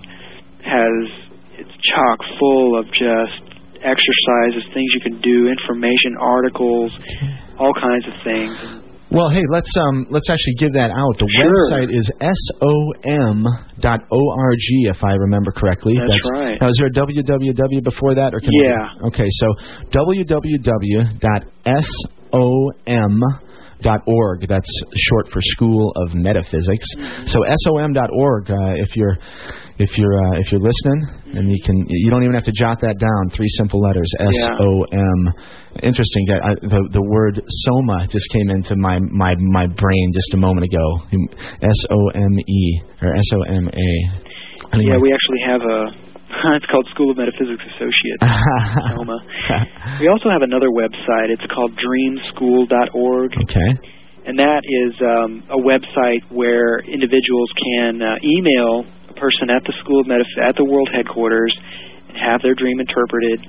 has 0.62 1.30
it's 1.58 1.74
chock 1.90 2.18
full 2.38 2.78
of 2.78 2.86
just 2.94 3.42
exercises, 3.82 4.62
things 4.74 4.88
you 4.94 5.00
can 5.02 5.20
do, 5.20 5.48
information, 5.48 6.16
articles, 6.20 6.92
mm-hmm. 6.92 7.58
all 7.58 7.72
kinds 7.74 8.06
of 8.06 8.14
things. 8.22 8.56
Well, 9.10 9.28
hey, 9.28 9.42
let's 9.50 9.70
um 9.76 10.06
let's 10.10 10.30
actually 10.30 10.54
give 10.54 10.72
that 10.74 10.90
out. 10.94 11.18
The 11.18 11.26
Sure. 11.26 11.50
website 11.66 11.90
is 11.90 12.06
som.org 12.22 13.90
if 14.86 15.02
I 15.02 15.12
remember 15.14 15.50
correctly. 15.50 15.94
That's 15.98 16.30
right. 16.32 16.60
Now, 16.60 16.68
is 16.68 16.76
there 16.78 16.86
a 16.86 16.92
www 16.92 17.82
before 17.82 18.14
that 18.14 18.34
or 18.34 18.40
can 18.40 18.50
Yeah. 18.52 18.94
We, 19.02 19.08
okay, 19.08 19.26
so 19.28 19.54
www.som.org. 23.82 24.48
That's 24.48 24.82
short 25.08 25.28
for 25.32 25.40
School 25.42 25.92
of 25.96 26.14
Metaphysics. 26.14 26.86
Mm-hmm. 26.96 27.26
So 27.26 27.40
som.org. 27.64 28.50
Uh, 28.50 28.74
if 28.76 28.94
you're 28.96 29.18
if 29.78 29.96
you're 29.98 30.14
uh, 30.24 30.38
if 30.38 30.52
you're 30.52 30.60
listening, 30.60 31.08
and 31.34 31.50
you 31.50 31.58
can 31.64 31.84
you 31.88 32.10
don't 32.10 32.22
even 32.22 32.34
have 32.34 32.44
to 32.44 32.52
jot 32.52 32.80
that 32.82 32.98
down. 32.98 33.30
Three 33.34 33.48
simple 33.58 33.80
letters. 33.80 34.12
S 34.20 34.26
O 34.26 34.28
M. 34.30 34.34
Yeah. 34.38 34.66
O 34.66 34.84
M. 34.92 35.34
Interesting. 35.82 36.26
I, 36.34 36.50
I- 36.50 36.60
the 36.66 36.80
the 36.92 37.02
word 37.02 37.40
soma 37.46 38.06
just 38.10 38.26
came 38.34 38.50
into 38.50 38.74
my 38.76 38.98
my 39.14 39.34
my 39.38 39.66
brain 39.66 40.10
just 40.12 40.34
a 40.34 40.36
moment 40.36 40.66
ago. 40.66 40.86
S 41.62 41.80
O 41.90 41.98
M 42.14 42.34
E 42.46 42.62
or 43.02 43.14
S 43.14 43.28
O 43.34 43.40
M 43.54 43.66
A. 43.70 43.90
Yeah, 44.82 44.98
we 44.98 45.12
actually 45.14 45.42
have 45.46 45.62
a. 45.62 45.78
It's 46.56 46.64
called 46.70 46.86
School 46.94 47.10
of 47.10 47.18
Metaphysics 47.18 47.58
Associates. 47.74 48.22
Soma. 48.94 49.18
We 50.00 50.06
also 50.08 50.30
have 50.30 50.42
another 50.42 50.70
website. 50.70 51.28
It's 51.28 51.44
called 51.52 51.74
dreamschool.org, 51.76 53.30
okay. 53.44 53.70
and 54.26 54.38
that 54.38 54.62
is 54.64 54.94
um, 55.02 55.42
a 55.50 55.58
website 55.58 56.22
where 56.30 56.78
individuals 56.86 57.50
can 57.58 58.00
uh, 58.00 58.14
email 58.22 58.86
a 59.10 59.14
person 59.18 59.50
at 59.50 59.62
the 59.66 59.74
School 59.82 60.00
of 60.00 60.06
Metaph- 60.06 60.48
at 60.48 60.54
the 60.56 60.64
World 60.64 60.88
Headquarters 60.94 61.52
and 62.08 62.16
have 62.16 62.40
their 62.42 62.54
dream 62.54 62.78
interpreted. 62.80 63.40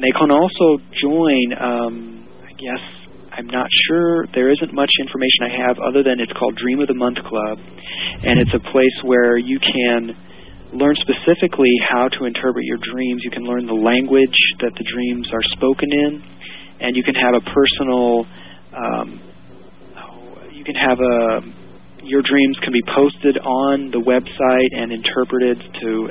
And 0.00 0.08
they 0.08 0.16
can 0.16 0.32
also 0.32 0.80
join. 0.96 1.52
Um, 1.60 2.24
I 2.40 2.56
guess 2.56 2.80
I'm 3.36 3.44
not 3.52 3.68
sure. 3.84 4.24
There 4.32 4.48
isn't 4.48 4.72
much 4.72 4.88
information 4.96 5.44
I 5.44 5.52
have 5.68 5.76
other 5.76 6.02
than 6.02 6.24
it's 6.24 6.32
called 6.40 6.56
Dream 6.56 6.80
of 6.80 6.88
the 6.88 6.96
Month 6.96 7.18
Club, 7.20 7.60
and 8.24 8.40
it's 8.40 8.54
a 8.56 8.64
place 8.72 8.96
where 9.04 9.36
you 9.36 9.60
can 9.60 10.16
learn 10.72 10.96
specifically 11.04 11.68
how 11.84 12.08
to 12.16 12.24
interpret 12.24 12.64
your 12.64 12.78
dreams. 12.80 13.20
You 13.28 13.30
can 13.30 13.44
learn 13.44 13.66
the 13.66 13.76
language 13.76 14.40
that 14.64 14.72
the 14.72 14.84
dreams 14.88 15.28
are 15.36 15.44
spoken 15.52 15.92
in, 15.92 16.24
and 16.80 16.96
you 16.96 17.04
can 17.04 17.14
have 17.20 17.36
a 17.36 17.44
personal. 17.44 18.24
Um, 18.72 19.20
you 20.56 20.64
can 20.64 20.80
have 20.80 20.96
a. 20.96 21.44
Your 22.08 22.24
dreams 22.24 22.56
can 22.64 22.72
be 22.72 22.80
posted 22.96 23.36
on 23.36 23.92
the 23.92 24.00
website 24.00 24.72
and 24.72 24.96
interpreted 24.96 25.60
to 25.84 26.08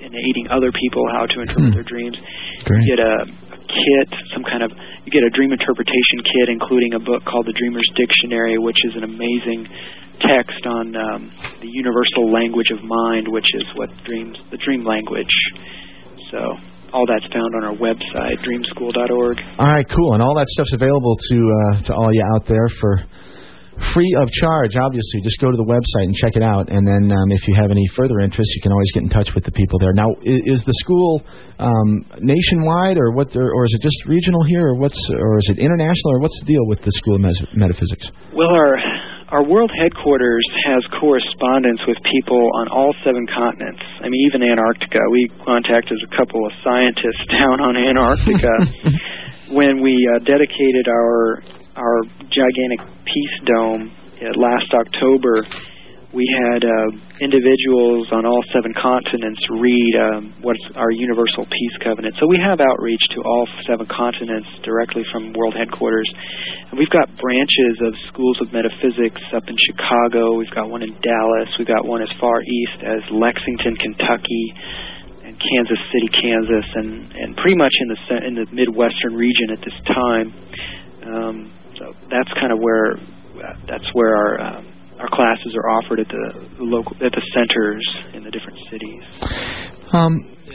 in, 0.00 0.10
aiding 0.14 0.46
other 0.50 0.70
people 0.72 1.02
how 1.12 1.26
to 1.26 1.36
interpret 1.42 1.72
Hmm. 1.72 1.76
their 1.78 1.88
dreams. 1.88 2.16
Great. 2.64 2.82
You 2.86 2.96
get 2.96 3.02
a, 3.04 3.14
a 3.26 3.58
kit, 3.66 4.08
some 4.32 4.44
kind 4.44 4.62
of. 4.62 4.70
You 5.04 5.10
get 5.12 5.22
a 5.26 5.32
dream 5.36 5.52
interpretation 5.52 6.18
kit, 6.24 6.48
including 6.48 6.94
a 6.94 7.02
book 7.02 7.24
called 7.28 7.44
The 7.46 7.52
Dreamer's 7.52 7.88
Dictionary, 7.96 8.56
which 8.58 8.78
is 8.88 8.96
an 8.96 9.04
amazing 9.04 9.68
text 10.24 10.62
on 10.64 10.96
um, 10.96 11.20
the 11.60 11.68
universal 11.68 12.32
language 12.32 12.70
of 12.72 12.80
mind, 12.82 13.28
which 13.28 13.46
is 13.54 13.64
what 13.76 13.90
dreams, 14.08 14.38
the 14.50 14.56
dream 14.64 14.84
language. 14.84 15.28
So 16.30 16.38
all 16.94 17.04
that's 17.06 17.26
found 17.34 17.52
on 17.58 17.64
our 17.64 17.76
website, 17.76 18.38
dreamschool.org. 18.46 19.36
All 19.58 19.66
right, 19.66 19.86
cool. 19.90 20.14
And 20.14 20.22
all 20.22 20.34
that 20.38 20.48
stuff's 20.48 20.72
available 20.72 21.16
to 21.18 21.36
uh, 21.36 21.82
to 21.82 21.94
all 21.94 22.12
you 22.14 22.22
out 22.34 22.46
there 22.46 22.68
for 22.80 23.02
free 23.92 24.14
of 24.18 24.30
charge. 24.30 24.76
Obviously, 24.76 25.20
just 25.22 25.38
go 25.40 25.50
to 25.50 25.56
the 25.56 25.66
website 25.66 26.06
and 26.06 26.14
check 26.14 26.36
it 26.36 26.42
out. 26.42 26.70
And 26.70 26.86
then, 26.86 27.10
um, 27.10 27.28
if 27.32 27.46
you 27.48 27.54
have 27.54 27.70
any 27.70 27.86
further 27.96 28.20
interest, 28.20 28.50
you 28.54 28.62
can 28.62 28.72
always 28.72 28.90
get 28.92 29.02
in 29.02 29.10
touch 29.10 29.34
with 29.34 29.44
the 29.44 29.52
people 29.52 29.78
there. 29.78 29.92
Now, 29.92 30.14
is, 30.22 30.60
is 30.60 30.64
the 30.64 30.74
school 30.78 31.22
um, 31.58 32.06
nationwide, 32.20 32.98
or 32.98 33.12
what, 33.12 33.34
or, 33.36 33.50
or 33.50 33.64
is 33.66 33.74
it 33.74 33.82
just 33.82 33.96
regional 34.06 34.42
here, 34.44 34.68
or 34.68 34.76
what's, 34.76 34.98
or 35.10 35.38
is 35.38 35.48
it 35.50 35.58
international, 35.58 36.14
or 36.14 36.20
what's 36.20 36.38
the 36.40 36.46
deal 36.46 36.66
with 36.66 36.82
the 36.82 36.92
School 37.02 37.16
of 37.16 37.22
Mes- 37.22 37.46
Metaphysics? 37.54 38.10
Well, 38.34 38.50
our 38.50 38.76
our 39.34 39.42
world 39.42 39.70
headquarters 39.74 40.46
has 40.68 40.84
correspondence 41.00 41.80
with 41.88 41.96
people 42.12 42.50
on 42.54 42.68
all 42.68 42.94
seven 43.02 43.26
continents. 43.26 43.82
I 43.98 44.06
mean, 44.06 44.20
even 44.30 44.46
Antarctica. 44.46 45.00
We 45.10 45.26
contacted 45.42 45.98
a 46.06 46.10
couple 46.14 46.44
of 46.46 46.52
scientists 46.62 47.24
down 47.34 47.58
on 47.58 47.74
Antarctica 47.74 48.54
when 49.50 49.82
we 49.82 49.96
uh, 50.14 50.22
dedicated 50.22 50.86
our 50.86 51.42
our 51.76 52.02
gigantic 52.30 52.80
peace 53.04 53.36
dome 53.46 53.90
last 54.36 54.70
October. 54.72 55.42
We 56.14 56.22
had 56.30 56.62
uh, 56.62 56.94
individuals 57.18 58.06
on 58.14 58.22
all 58.22 58.38
seven 58.54 58.70
continents 58.78 59.42
read 59.50 59.92
um, 59.98 60.30
what's 60.46 60.62
our 60.78 60.94
Universal 60.94 61.42
Peace 61.50 61.76
Covenant. 61.82 62.14
So 62.22 62.30
we 62.30 62.38
have 62.38 62.62
outreach 62.62 63.02
to 63.18 63.26
all 63.26 63.50
seven 63.66 63.90
continents 63.90 64.46
directly 64.62 65.02
from 65.10 65.34
World 65.34 65.58
Headquarters. 65.58 66.06
And 66.70 66.78
we've 66.78 66.94
got 66.94 67.10
branches 67.18 67.74
of 67.82 67.98
schools 68.14 68.38
of 68.38 68.54
metaphysics 68.54 69.18
up 69.34 69.42
in 69.50 69.58
Chicago. 69.66 70.38
We've 70.38 70.54
got 70.54 70.70
one 70.70 70.86
in 70.86 70.94
Dallas. 71.02 71.50
We've 71.58 71.66
got 71.66 71.82
one 71.82 71.98
as 71.98 72.12
far 72.22 72.38
east 72.46 72.78
as 72.86 73.02
Lexington, 73.10 73.74
Kentucky, 73.74 74.46
and 75.26 75.34
Kansas 75.34 75.82
City, 75.90 76.14
Kansas, 76.14 76.68
and 76.78 77.10
and 77.10 77.34
pretty 77.42 77.58
much 77.58 77.74
in 77.82 77.88
the 77.90 77.98
in 78.22 78.34
the 78.38 78.46
Midwestern 78.54 79.18
region 79.18 79.50
at 79.50 79.58
this 79.66 79.78
time. 79.90 80.30
Um, 81.02 81.36
so 81.84 81.92
that's 82.08 82.32
kind 82.40 82.52
of 82.52 82.58
where 82.60 82.96
that's 83.68 83.84
where 83.92 84.16
our 84.16 84.40
um, 84.40 84.72
our 85.00 85.08
classes 85.12 85.52
are 85.54 85.68
offered 85.68 86.00
at 86.00 86.08
the 86.08 86.64
local 86.64 86.96
at 87.04 87.12
the 87.12 87.22
centers 87.36 87.84
in 88.14 88.24
the 88.24 88.30
different 88.30 88.58
cities. 88.70 89.02
Um, 89.92 90.12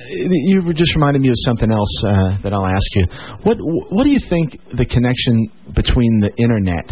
you 0.10 0.74
just 0.74 0.96
reminded 0.96 1.22
me 1.22 1.30
of 1.30 1.36
something 1.46 1.70
else 1.72 2.04
uh, 2.04 2.42
that 2.42 2.54
I'll 2.54 2.66
ask 2.66 2.96
you. 2.96 3.06
What 3.44 3.58
What 3.60 4.06
do 4.06 4.12
you 4.12 4.20
think 4.30 4.58
the 4.74 4.86
connection 4.86 5.52
between 5.76 6.20
the 6.20 6.32
internet 6.38 6.90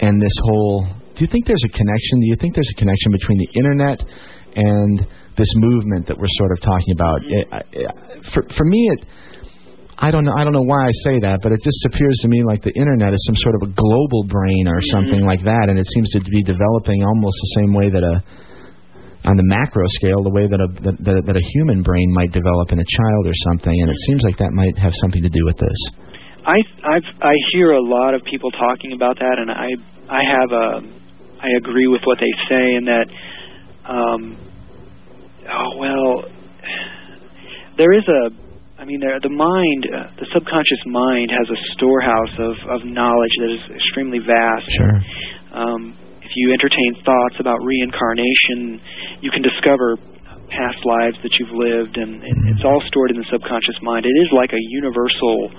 and 0.00 0.20
this 0.20 0.34
whole? 0.42 0.86
Do 1.16 1.24
you 1.24 1.30
think 1.32 1.46
there's 1.46 1.64
a 1.64 1.72
connection? 1.72 2.20
Do 2.20 2.26
you 2.26 2.36
think 2.36 2.54
there's 2.54 2.70
a 2.70 2.78
connection 2.78 3.12
between 3.12 3.38
the 3.38 3.48
internet 3.56 4.04
and 4.56 5.06
this 5.36 5.50
movement 5.56 6.06
that 6.06 6.18
we're 6.18 6.30
sort 6.36 6.52
of 6.52 6.60
talking 6.60 6.92
about? 6.94 7.18
It, 7.24 7.48
I- 7.50 7.56
I- 7.86 8.30
for 8.34 8.42
For 8.56 8.64
me, 8.64 8.90
it. 8.92 9.06
I 9.98 10.14
don't 10.14 10.24
know. 10.24 10.30
I 10.38 10.46
don't 10.46 10.54
know 10.54 10.62
why 10.62 10.86
I 10.86 10.94
say 11.02 11.18
that, 11.26 11.42
but 11.42 11.50
it 11.50 11.58
just 11.58 11.82
appears 11.90 12.22
to 12.22 12.28
me 12.28 12.46
like 12.46 12.62
the 12.62 12.70
internet 12.70 13.10
is 13.12 13.18
some 13.26 13.34
sort 13.34 13.58
of 13.58 13.66
a 13.66 13.70
global 13.74 14.22
brain 14.30 14.70
or 14.70 14.78
something 14.94 15.26
like 15.26 15.42
that, 15.42 15.66
and 15.66 15.74
it 15.74 15.90
seems 15.90 16.10
to 16.14 16.20
be 16.22 16.38
developing 16.38 17.02
almost 17.02 17.34
the 17.34 17.52
same 17.58 17.74
way 17.74 17.90
that 17.90 18.06
a 18.06 18.22
on 19.26 19.34
the 19.34 19.42
macro 19.42 19.82
scale, 19.98 20.22
the 20.22 20.30
way 20.30 20.46
that 20.46 20.62
a 20.62 20.68
that, 20.86 20.96
that, 21.02 21.18
that 21.26 21.36
a 21.36 21.42
human 21.58 21.82
brain 21.82 22.06
might 22.14 22.30
develop 22.30 22.70
in 22.70 22.78
a 22.78 22.86
child 22.86 23.26
or 23.26 23.34
something, 23.50 23.74
and 23.74 23.90
it 23.90 23.98
seems 24.06 24.22
like 24.22 24.38
that 24.38 24.54
might 24.54 24.78
have 24.78 24.94
something 25.02 25.22
to 25.22 25.28
do 25.28 25.42
with 25.42 25.58
this. 25.58 25.78
I 26.46 26.62
I've 26.86 27.08
I 27.18 27.34
hear 27.50 27.74
a 27.74 27.82
lot 27.82 28.14
of 28.14 28.22
people 28.22 28.54
talking 28.54 28.94
about 28.94 29.18
that, 29.18 29.36
and 29.42 29.50
I 29.50 29.74
I 30.06 30.22
have 30.22 30.50
a 30.54 30.66
I 31.42 31.48
agree 31.58 31.90
with 31.90 32.06
what 32.06 32.22
they 32.22 32.30
say 32.46 32.64
in 32.78 32.86
that. 32.86 33.06
Um, 33.82 34.22
oh 35.42 35.70
well, 35.74 36.30
there 37.76 37.92
is 37.98 38.06
a. 38.06 38.46
I 38.78 38.84
mean, 38.84 39.00
there- 39.00 39.18
the 39.20 39.28
mind, 39.28 39.90
uh, 39.92 40.06
the 40.18 40.26
subconscious 40.32 40.86
mind, 40.86 41.30
has 41.30 41.50
a 41.50 41.56
storehouse 41.74 42.38
of 42.38 42.54
of 42.70 42.84
knowledge 42.84 43.34
that 43.40 43.50
is 43.50 43.62
extremely 43.74 44.18
vast. 44.20 44.70
Sure. 44.70 45.00
Um, 45.52 45.94
if 46.22 46.30
you 46.36 46.52
entertain 46.52 46.94
thoughts 47.04 47.40
about 47.40 47.58
reincarnation, 47.64 48.80
you 49.20 49.30
can 49.30 49.42
discover 49.42 49.96
past 50.48 50.78
lives 50.84 51.16
that 51.22 51.38
you've 51.38 51.52
lived, 51.52 51.96
and, 51.98 52.22
and 52.22 52.32
Mm-hmm. 52.36 52.48
it's 52.56 52.64
all 52.64 52.80
stored 52.86 53.10
in 53.10 53.18
the 53.18 53.24
subconscious 53.30 53.82
mind. 53.82 54.06
It 54.06 54.16
is 54.24 54.32
like 54.32 54.52
a 54.52 54.62
universal 54.70 55.50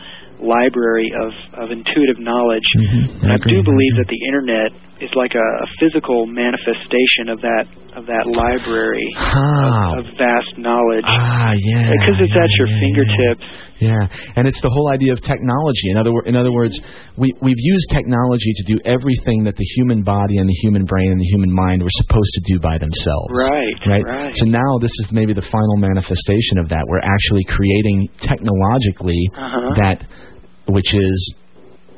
library 0.42 1.12
of, 1.24 1.32
of 1.64 1.72
intuitive 1.72 2.20
knowledge. 2.20 2.66
Mhm. 2.78 3.24
And 3.24 3.32
I, 3.34 3.38
do 3.38 3.60
believe 3.64 3.94
that 4.00 4.08
the 4.10 4.22
internet 4.28 4.72
is 5.04 5.12
like 5.16 5.32
a, 5.36 5.48
a 5.64 5.68
physical 5.80 6.26
manifestation 6.28 7.30
of 7.32 7.40
that 7.42 7.66
of 7.96 8.06
that 8.06 8.28
library 8.30 9.10
Ah. 9.18 9.98
of, 9.98 10.06
of 10.06 10.06
vast 10.18 10.54
knowledge. 10.58 11.04
Ah, 11.08 11.52
yeah. 11.56 11.90
because 11.90 12.18
it's 12.22 12.36
yeah, 12.36 12.44
at 12.46 12.52
your 12.60 12.68
yeah, 12.70 12.80
fingertips. 12.84 13.46
Yeah, 13.80 14.36
and 14.36 14.44
it's 14.48 14.60
the 14.62 14.70
whole 14.70 14.92
idea 14.92 15.14
of 15.14 15.22
technology. 15.24 15.90
In 15.90 15.98
other 15.98 16.12
in 16.28 16.36
other 16.36 16.52
words, 16.52 16.80
we 17.18 17.32
we've 17.42 17.58
used 17.60 17.88
technology 17.90 18.52
to 18.60 18.64
do 18.68 18.78
everything 18.86 19.44
that 19.46 19.56
the 19.56 19.64
human 19.76 20.04
body 20.04 20.38
and 20.38 20.48
the 20.48 20.58
human 20.62 20.84
brain 20.86 21.12
and 21.12 21.20
the 21.20 21.30
human 21.32 21.52
mind 21.52 21.82
were 21.82 21.96
supposed 21.96 22.32
to 22.36 22.42
do 22.54 22.60
by 22.60 22.78
themselves. 22.78 23.32
Right, 23.40 23.80
Right. 23.88 24.04
right. 24.06 24.36
So 24.36 24.46
now 24.46 24.72
this 24.82 24.92
is 25.00 25.08
maybe 25.12 25.34
the 25.34 25.48
final 25.48 25.78
manifestation 25.78 26.60
of 26.60 26.68
that. 26.70 26.84
We're 26.88 27.04
actually 27.08 27.46
creating 27.48 28.10
technologically 28.20 29.22
Uh-huh. 29.34 29.74
that 29.82 30.04
which 30.70 30.94
is 30.94 31.36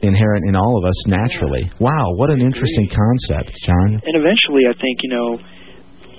inherent 0.02 0.48
in 0.48 0.56
all 0.56 0.78
of 0.78 0.84
us 0.88 1.08
naturally. 1.08 1.72
Wow, 1.80 2.14
what 2.16 2.30
an 2.30 2.42
interesting 2.42 2.90
concept, 2.90 3.52
John. 3.66 4.02
and 4.02 4.16
eventually 4.18 4.66
I 4.68 4.74
think 4.74 4.98
you 5.04 5.12
know 5.14 5.30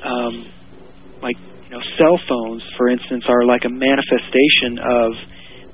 um 0.03 0.35
like 1.23 1.37
you 1.39 1.71
know 1.71 1.83
cell 1.99 2.19
phones 2.29 2.63
for 2.77 2.89
instance 2.89 3.25
are 3.29 3.45
like 3.45 3.63
a 3.65 3.71
manifestation 3.73 4.79
of 4.79 5.09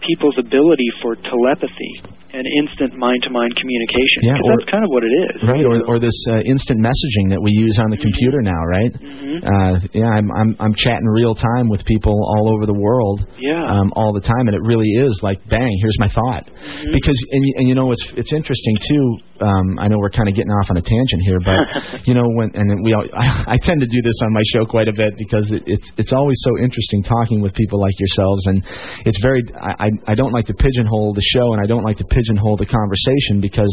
people's 0.06 0.36
ability 0.38 0.88
for 1.02 1.16
telepathy 1.16 2.14
and 2.28 2.44
instant 2.60 2.92
mind 2.94 3.16
to 3.24 3.30
mind 3.30 3.48
communication 3.56 4.20
Yeah, 4.22 4.36
or- 4.36 4.52
that's 4.60 4.68
kind 4.70 4.84
of 4.84 4.90
what 4.92 5.02
it 5.02 5.14
is 5.32 5.36
Right, 5.48 5.64
or 5.64 5.80
or 5.88 5.96
this 5.98 6.14
uh, 6.28 6.44
instant 6.44 6.78
messaging 6.80 7.32
that 7.32 7.40
we 7.40 7.50
use 7.56 7.78
on 7.80 7.88
the 7.90 7.96
computer 7.96 8.42
now, 8.42 8.60
right? 8.68 8.92
Mm-hmm. 8.92 9.38
Uh, 9.48 9.74
yeah, 9.96 10.10
I'm 10.12 10.28
I'm 10.32 10.50
I'm 10.60 10.74
chatting 10.74 11.08
real 11.14 11.34
time 11.34 11.68
with 11.72 11.84
people 11.84 12.12
all 12.12 12.52
over 12.54 12.66
the 12.66 12.76
world. 12.76 13.24
Yeah. 13.38 13.64
Um, 13.64 13.92
all 13.96 14.12
the 14.12 14.20
time, 14.20 14.44
and 14.48 14.54
it 14.54 14.62
really 14.62 14.88
is 15.00 15.18
like, 15.22 15.40
bang, 15.48 15.72
here's 15.80 15.98
my 15.98 16.08
thought. 16.08 16.44
Mm-hmm. 16.52 16.92
Because 16.92 17.16
and 17.32 17.42
and 17.56 17.68
you 17.68 17.74
know 17.74 17.92
it's 17.92 18.04
it's 18.16 18.32
interesting 18.32 18.76
too. 18.88 19.04
Um, 19.40 19.78
I 19.78 19.86
know 19.86 19.98
we're 19.98 20.10
kind 20.10 20.28
of 20.28 20.34
getting 20.34 20.50
off 20.50 20.70
on 20.70 20.76
a 20.76 20.82
tangent 20.82 21.22
here, 21.22 21.38
but 21.38 21.58
you 22.06 22.14
know 22.14 22.26
when 22.26 22.50
and 22.54 22.82
we 22.82 22.92
all, 22.92 23.06
I, 23.14 23.54
I 23.54 23.56
tend 23.62 23.80
to 23.80 23.86
do 23.86 24.02
this 24.02 24.18
on 24.22 24.32
my 24.32 24.42
show 24.50 24.66
quite 24.66 24.88
a 24.88 24.92
bit 24.92 25.14
because 25.16 25.50
it, 25.52 25.62
it's 25.66 25.88
it's 25.96 26.12
always 26.12 26.36
so 26.42 26.58
interesting 26.58 27.02
talking 27.02 27.40
with 27.40 27.54
people 27.54 27.80
like 27.80 27.94
yourselves, 27.98 28.46
and 28.46 28.64
it's 29.06 29.18
very 29.22 29.42
I 29.54 29.86
I 29.86 29.88
I 30.10 30.14
don't 30.14 30.32
like 30.32 30.46
to 30.46 30.54
pigeonhole 30.54 31.14
the 31.14 31.26
show, 31.34 31.52
and 31.54 31.62
I 31.62 31.66
don't 31.66 31.84
like 31.84 31.98
to 31.98 32.04
pigeonhole 32.04 32.56
the 32.56 32.66
conversation 32.66 33.40
because 33.40 33.70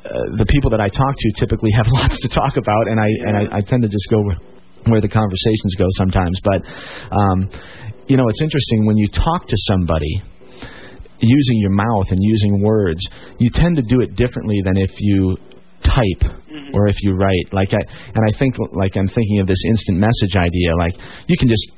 uh, 0.00 0.38
the 0.38 0.46
people 0.48 0.70
that 0.70 0.80
I 0.80 0.88
talk 0.88 1.14
to 1.18 1.28
typically 1.36 1.70
have 1.76 1.86
lots 1.90 2.20
to 2.20 2.28
talk 2.28 2.56
about, 2.56 2.88
and 2.88 2.98
I 3.00 3.08
and 3.26 3.34
I, 3.36 3.58
I 3.58 3.60
tend 3.60 3.82
to 3.82 3.88
just 3.88 4.06
go 4.08 4.22
where, 4.22 4.38
where 4.86 5.00
the 5.00 5.10
conversations 5.10 5.74
go 5.76 5.86
sometimes. 5.98 6.38
But 6.46 6.62
um, 7.10 7.50
you 8.06 8.16
know, 8.16 8.28
it's 8.28 8.42
interesting 8.42 8.86
when 8.86 8.96
you 8.96 9.08
talk 9.08 9.46
to 9.46 9.56
somebody 9.66 10.22
using 11.20 11.58
your 11.58 11.70
mouth 11.70 12.06
and 12.10 12.18
using 12.20 12.62
words, 12.62 13.00
you 13.38 13.50
tend 13.50 13.76
to 13.76 13.82
do 13.82 14.00
it 14.00 14.16
differently 14.16 14.60
than 14.64 14.76
if 14.76 14.90
you 14.98 15.36
type 15.82 16.22
mm-hmm. 16.22 16.74
or 16.74 16.88
if 16.88 16.96
you 17.02 17.14
write. 17.14 17.52
Like 17.52 17.72
I 17.72 17.82
and 18.14 18.24
I 18.26 18.38
think 18.38 18.56
like 18.72 18.96
I'm 18.96 19.08
thinking 19.08 19.40
of 19.40 19.46
this 19.46 19.62
instant 19.66 19.98
message 19.98 20.36
idea. 20.36 20.76
Like 20.76 20.94
you 21.26 21.36
can 21.36 21.48
just 21.48 21.72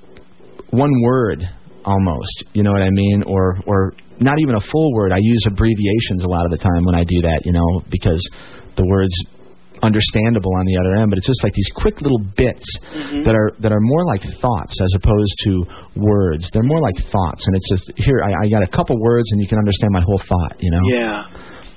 one 0.70 0.90
word 1.02 1.42
almost, 1.84 2.44
you 2.52 2.62
know 2.62 2.72
what 2.72 2.82
I 2.82 2.90
mean, 2.90 3.24
or 3.26 3.58
or 3.66 3.94
not 4.20 4.38
even 4.40 4.54
a 4.54 4.60
full 4.60 4.92
word. 4.94 5.12
I 5.12 5.18
use 5.20 5.44
abbreviations 5.46 6.22
a 6.22 6.28
lot 6.28 6.44
of 6.44 6.50
the 6.50 6.58
time 6.58 6.84
when 6.84 6.94
I 6.94 7.04
do 7.04 7.22
that, 7.22 7.44
you 7.44 7.52
know, 7.52 7.82
because 7.90 8.22
the 8.76 8.86
words 8.86 9.12
understandable 9.82 10.54
on 10.56 10.64
the 10.66 10.76
other 10.78 10.94
end, 11.02 11.10
but 11.10 11.18
it's 11.18 11.26
just 11.26 11.42
like 11.42 11.52
these 11.54 11.68
quick 11.74 12.00
little 12.00 12.22
bits 12.36 12.66
that 13.26 13.34
are 13.34 13.50
that 13.60 13.72
are 13.72 13.82
more 13.82 14.04
like 14.06 14.22
thoughts 14.40 14.78
as 14.80 14.90
opposed 14.96 15.34
to 15.44 15.50
words. 15.96 16.48
They're 16.52 16.62
more 16.66 16.80
like 16.80 16.96
thoughts, 17.10 17.42
and 17.46 17.52
it's 17.56 17.68
just 17.68 17.84
here 17.98 18.22
I, 18.22 18.46
I 18.46 18.48
got 18.48 18.62
a 18.62 18.70
couple 18.70 18.94
words 19.00 19.26
and 19.32 19.40
you 19.42 19.48
can 19.48 19.58
understand 19.58 19.90
my 19.92 20.02
whole 20.06 20.22
thought, 20.22 20.56
you 20.60 20.70
know. 20.70 20.84
yeah 20.94 21.22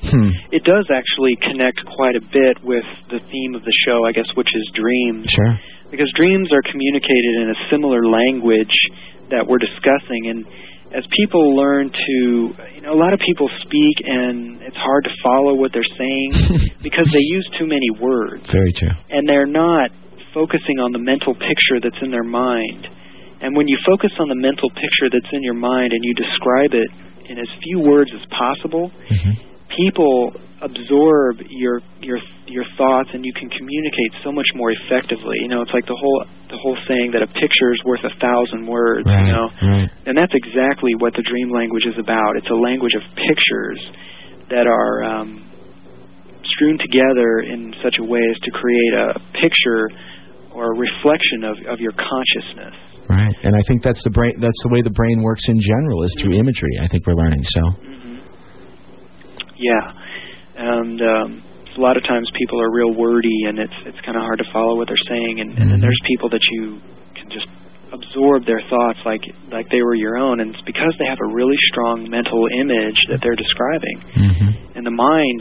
Hmm. 0.06 0.30
it 0.54 0.62
does 0.62 0.86
actually 0.94 1.34
connect 1.50 1.82
quite 1.98 2.14
a 2.14 2.22
bit 2.22 2.62
with 2.62 2.86
the 3.10 3.18
theme 3.26 3.56
of 3.58 3.64
the 3.66 3.74
show 3.88 4.06
I 4.06 4.12
guess 4.12 4.30
which 4.38 4.52
is 4.54 4.62
dreams 4.78 5.26
Sure. 5.34 5.58
because 5.90 6.06
dreams 6.14 6.54
are 6.54 6.62
communicated 6.62 7.34
in 7.42 7.50
a 7.50 7.58
similar 7.74 8.06
language 8.06 8.76
that 9.34 9.48
we're 9.50 9.58
discussing 9.58 10.30
and 10.30 10.46
as 10.96 11.04
people 11.12 11.56
learn 11.56 11.92
to 11.92 12.18
you 12.74 12.82
know 12.82 12.94
a 12.96 13.00
lot 13.00 13.12
of 13.12 13.20
people 13.20 13.50
speak 13.68 14.00
and 14.08 14.64
it's 14.64 14.80
hard 14.80 15.04
to 15.04 15.12
follow 15.22 15.54
what 15.54 15.72
they're 15.76 15.94
saying 16.00 16.32
because 16.88 17.12
they 17.12 17.26
use 17.36 17.46
too 17.60 17.68
many 17.68 17.92
words. 18.00 18.48
Very 18.48 18.72
true. 18.72 18.96
and 19.10 19.28
they're 19.28 19.46
not 19.50 19.92
focusing 20.34 20.80
on 20.80 20.92
the 20.92 21.00
mental 21.00 21.34
picture 21.34 21.80
that's 21.84 22.00
in 22.02 22.12
their 22.12 22.24
mind. 22.24 22.88
And 23.42 23.56
when 23.56 23.68
you 23.68 23.78
focus 23.86 24.12
on 24.20 24.28
the 24.28 24.36
mental 24.40 24.70
picture 24.72 25.12
that's 25.12 25.32
in 25.32 25.44
your 25.44 25.54
mind 25.54 25.92
and 25.92 26.02
you 26.04 26.14
describe 26.16 26.72
it 26.72 26.90
in 27.30 27.38
as 27.40 27.48
few 27.64 27.80
words 27.80 28.12
as 28.16 28.24
possible 28.32 28.92
mm-hmm. 29.12 29.36
people 29.76 30.32
absorb 30.62 31.44
your 31.50 31.82
your 32.00 32.20
your 32.48 32.64
thoughts 32.78 33.10
and 33.14 33.26
you 33.26 33.34
can 33.34 33.50
communicate 33.50 34.12
so 34.24 34.32
much 34.32 34.48
more 34.56 34.72
effectively. 34.72 35.36
You 35.42 35.50
know, 35.50 35.62
it's 35.62 35.74
like 35.74 35.86
the 35.86 35.98
whole 36.00 36.24
the 36.50 36.58
whole 36.58 36.78
saying 36.88 37.12
that 37.12 37.22
a 37.22 37.28
picture 37.28 37.74
is 37.76 37.82
worth 37.84 38.04
a 38.08 38.14
thousand 38.22 38.66
words, 38.68 39.06
Right. 39.06 39.28
you 39.28 39.34
know. 39.34 39.48
Right. 39.62 39.90
And 40.08 40.16
that's 40.18 40.32
exactly 40.34 40.96
what 40.96 41.14
the 41.14 41.24
dream 41.28 41.52
language 41.52 41.84
is 41.86 41.98
about. 42.00 42.38
It's 42.38 42.50
a 42.50 42.56
language 42.56 42.94
of 42.96 43.04
pictures 43.20 43.80
that 44.50 44.68
are 44.68 45.04
um, 45.04 45.44
strewn 46.56 46.78
together 46.80 47.44
in 47.44 47.74
such 47.84 47.98
a 48.00 48.04
way 48.06 48.22
as 48.24 48.38
to 48.48 48.52
create 48.52 48.94
a 48.96 49.08
picture 49.42 49.90
or 50.56 50.72
a 50.72 50.76
reflection 50.80 51.44
of, 51.44 51.58
of 51.68 51.80
your 51.84 51.92
consciousness. 51.92 52.76
Right. 53.10 53.36
And 53.44 53.54
I 53.54 53.62
think 53.68 53.84
that's 53.84 54.02
the 54.04 54.10
brain. 54.10 54.40
That's 54.40 54.58
the 54.64 54.70
way 54.72 54.82
the 54.82 54.94
brain 54.96 55.22
works 55.22 55.44
in 55.50 55.60
general 55.60 56.04
is 56.04 56.16
through 56.22 56.40
imagery. 56.40 56.80
I 56.82 56.88
think 56.88 57.06
we're 57.06 57.14
learning. 57.20 57.44
So. 57.44 57.62
Yeah, 59.58 59.92
and 60.56 60.98
um, 61.02 61.30
a 61.78 61.82
lot 61.82 61.98
of 61.98 62.04
times 62.08 62.28
people 62.40 62.60
are 62.62 62.72
real 62.72 62.96
wordy, 62.96 63.48
and 63.48 63.60
it's 63.60 63.80
it's 63.86 64.00
kind 64.08 64.16
of 64.16 64.24
hard 64.24 64.40
to 64.40 64.48
follow 64.52 64.80
what 64.80 64.88
they're 64.88 65.08
saying. 65.12 65.44
And, 65.44 65.58
and 65.60 65.72
then 65.72 65.80
there's 65.84 66.00
people 66.08 66.30
that 66.32 66.44
you 66.52 66.80
can 67.20 67.28
just 67.28 67.48
absorb 67.92 68.48
their 68.48 68.64
thoughts 68.72 69.00
like 69.06 69.24
like 69.52 69.68
they 69.70 69.84
were 69.84 69.96
your 69.96 70.18
own, 70.18 70.40
and 70.40 70.56
it's 70.56 70.66
because 70.66 70.96
they 71.00 71.08
have 71.08 71.20
a 71.20 71.32
really 71.36 71.58
strong 71.72 72.08
mental 72.08 72.48
image 72.60 73.00
that 73.12 73.20
they're 73.20 73.38
describing. 73.38 73.98
Mm-hmm. 74.16 74.80
And 74.80 74.84
the 74.88 74.96
mind, 74.96 75.40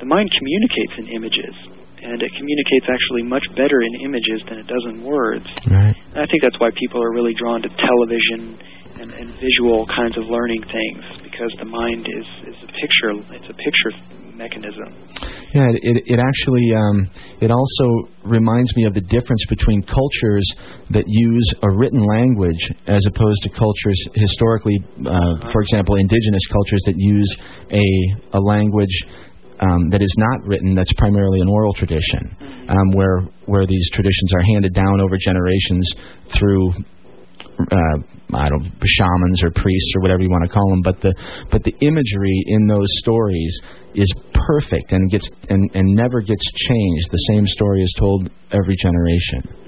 the 0.00 0.08
mind 0.08 0.32
communicates 0.32 0.94
in 1.00 1.06
images, 1.12 1.54
and 2.00 2.20
it 2.20 2.32
communicates 2.36 2.86
actually 2.88 3.24
much 3.28 3.44
better 3.52 3.84
in 3.84 3.92
images 4.04 4.40
than 4.48 4.58
it 4.60 4.66
does 4.66 4.84
in 4.88 5.04
words. 5.04 5.46
Right. 5.68 5.96
And 6.16 6.20
I 6.20 6.26
think 6.28 6.40
that's 6.40 6.58
why 6.60 6.72
people 6.80 7.00
are 7.04 7.12
really 7.12 7.36
drawn 7.36 7.60
to 7.60 7.68
television 7.68 8.56
and, 9.00 9.10
and 9.12 9.28
visual 9.36 9.84
kinds 9.92 10.16
of 10.16 10.24
learning 10.32 10.64
things 10.64 11.04
because 11.20 11.52
the 11.60 11.68
mind 11.68 12.08
is 12.08 12.28
is 12.48 12.58
a 12.64 12.70
picture. 12.72 13.12
It's 13.36 13.50
a 13.52 13.58
picture 13.60 13.92
mechanism. 14.36 14.92
Yeah, 15.54 15.70
it 15.70 15.80
it, 15.82 15.96
it 16.06 16.18
actually 16.18 16.66
um, 16.74 17.10
it 17.40 17.50
also 17.50 18.10
reminds 18.24 18.74
me 18.76 18.84
of 18.84 18.94
the 18.94 19.00
difference 19.00 19.44
between 19.48 19.82
cultures 19.82 20.46
that 20.90 21.04
use 21.06 21.48
a 21.62 21.70
written 21.70 22.02
language 22.02 22.62
as 22.86 23.04
opposed 23.06 23.42
to 23.42 23.50
cultures 23.50 23.98
historically, 24.14 24.78
uh, 25.06 25.50
for 25.52 25.62
example, 25.62 25.96
indigenous 25.96 26.46
cultures 26.50 26.82
that 26.86 26.94
use 26.96 27.30
a 27.70 28.36
a 28.36 28.40
language. 28.40 28.94
Um, 29.54 29.88
that 29.90 30.02
is 30.02 30.12
not 30.18 30.42
written. 30.48 30.74
That's 30.74 30.92
primarily 30.94 31.38
an 31.38 31.48
oral 31.48 31.72
tradition, 31.74 32.36
um, 32.68 32.90
where 32.92 33.22
where 33.46 33.66
these 33.66 33.88
traditions 33.92 34.34
are 34.34 34.42
handed 34.42 34.74
down 34.74 35.00
over 35.00 35.16
generations 35.16 35.88
through 36.36 36.74
uh, 37.60 37.96
I 38.34 38.48
don't 38.48 38.66
shamans 38.84 39.42
or 39.42 39.50
priests 39.50 39.92
or 39.96 40.02
whatever 40.02 40.22
you 40.22 40.30
want 40.30 40.42
to 40.44 40.52
call 40.52 40.68
them, 40.70 40.82
but 40.82 41.00
the 41.00 41.14
but 41.50 41.62
the 41.62 41.74
imagery 41.80 42.42
in 42.46 42.66
those 42.66 42.88
stories 42.98 43.60
is 43.94 44.12
perfect 44.32 44.92
and 44.92 45.10
gets 45.10 45.30
and, 45.48 45.70
and 45.74 45.94
never 45.94 46.20
gets 46.20 46.44
changed. 46.68 47.10
The 47.10 47.24
same 47.28 47.46
story 47.46 47.82
is 47.82 47.94
told 47.98 48.30
every 48.50 48.76
generation. 48.76 49.64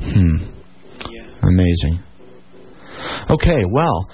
Hmm. 0.00 0.52
Amazing. 1.42 2.02
Okay, 3.30 3.64
well, 3.68 4.08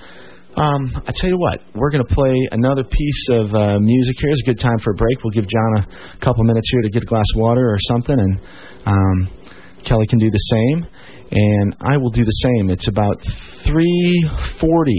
um, 0.57 0.91
I 1.07 1.13
tell 1.15 1.29
you 1.29 1.39
what, 1.39 1.61
we're 1.75 1.91
going 1.91 2.05
to 2.07 2.15
play 2.15 2.35
another 2.53 2.85
piece 2.85 3.29
of 3.31 3.55
uh, 3.55 3.79
music 3.79 4.17
here. 4.19 4.31
It's 4.31 4.43
a 4.43 4.47
good 4.47 4.59
time 4.59 4.79
for 4.83 4.93
a 4.93 4.95
break. 4.95 5.23
We'll 5.23 5.33
give 5.33 5.47
John 5.47 5.85
a 5.85 6.19
couple 6.19 6.43
minutes 6.45 6.69
here 6.73 6.83
to 6.83 6.89
get 6.89 7.03
a 7.03 7.07
glass 7.07 7.27
of 7.35 7.41
water 7.41 7.69
or 7.69 7.79
something, 7.89 8.19
and 8.19 8.41
um, 8.87 9.29
Kelly 9.85 10.07
can 10.07 10.19
do 10.19 10.31
the 10.31 10.39
same, 10.39 10.87
and 11.31 11.77
I 11.81 11.97
will 11.99 12.11
do 12.11 12.25
the 12.25 12.31
same. 12.31 12.71
It's 12.71 12.89
about 12.89 13.19
3:40 13.67 14.95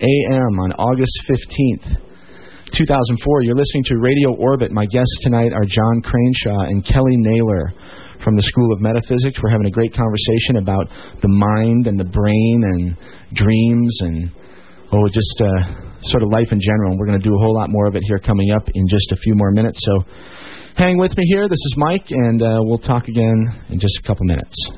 a.m. 0.00 0.60
on 0.60 0.72
August 0.78 1.22
15th. 1.28 2.07
2004. 2.72 3.42
You're 3.42 3.54
listening 3.54 3.84
to 3.84 3.98
Radio 3.98 4.34
Orbit. 4.34 4.72
My 4.72 4.86
guests 4.86 5.18
tonight 5.22 5.52
are 5.52 5.64
John 5.64 6.02
Craneshaw 6.02 6.68
and 6.68 6.84
Kelly 6.84 7.16
Naylor 7.16 7.72
from 8.22 8.36
the 8.36 8.42
School 8.42 8.72
of 8.72 8.80
Metaphysics. 8.80 9.38
We're 9.42 9.50
having 9.50 9.66
a 9.66 9.70
great 9.70 9.94
conversation 9.94 10.56
about 10.56 10.88
the 11.22 11.28
mind 11.28 11.86
and 11.86 11.98
the 11.98 12.04
brain 12.04 12.62
and 12.64 12.96
dreams 13.32 13.98
and 14.00 14.30
oh, 14.92 15.08
just 15.08 15.40
uh, 15.40 16.02
sort 16.02 16.22
of 16.22 16.30
life 16.30 16.52
in 16.52 16.60
general. 16.60 16.90
And 16.92 17.00
we're 17.00 17.06
going 17.06 17.20
to 17.20 17.28
do 17.28 17.34
a 17.34 17.38
whole 17.38 17.54
lot 17.54 17.68
more 17.70 17.86
of 17.86 17.96
it 17.96 18.02
here 18.06 18.18
coming 18.18 18.50
up 18.50 18.68
in 18.72 18.88
just 18.88 19.12
a 19.12 19.16
few 19.16 19.34
more 19.34 19.50
minutes. 19.52 19.80
So 19.82 20.04
hang 20.76 20.98
with 20.98 21.16
me 21.16 21.24
here. 21.26 21.48
This 21.48 21.62
is 21.64 21.74
Mike, 21.76 22.10
and 22.10 22.42
uh, 22.42 22.58
we'll 22.60 22.78
talk 22.78 23.08
again 23.08 23.64
in 23.70 23.78
just 23.80 23.98
a 23.98 24.02
couple 24.02 24.26
minutes. 24.26 24.68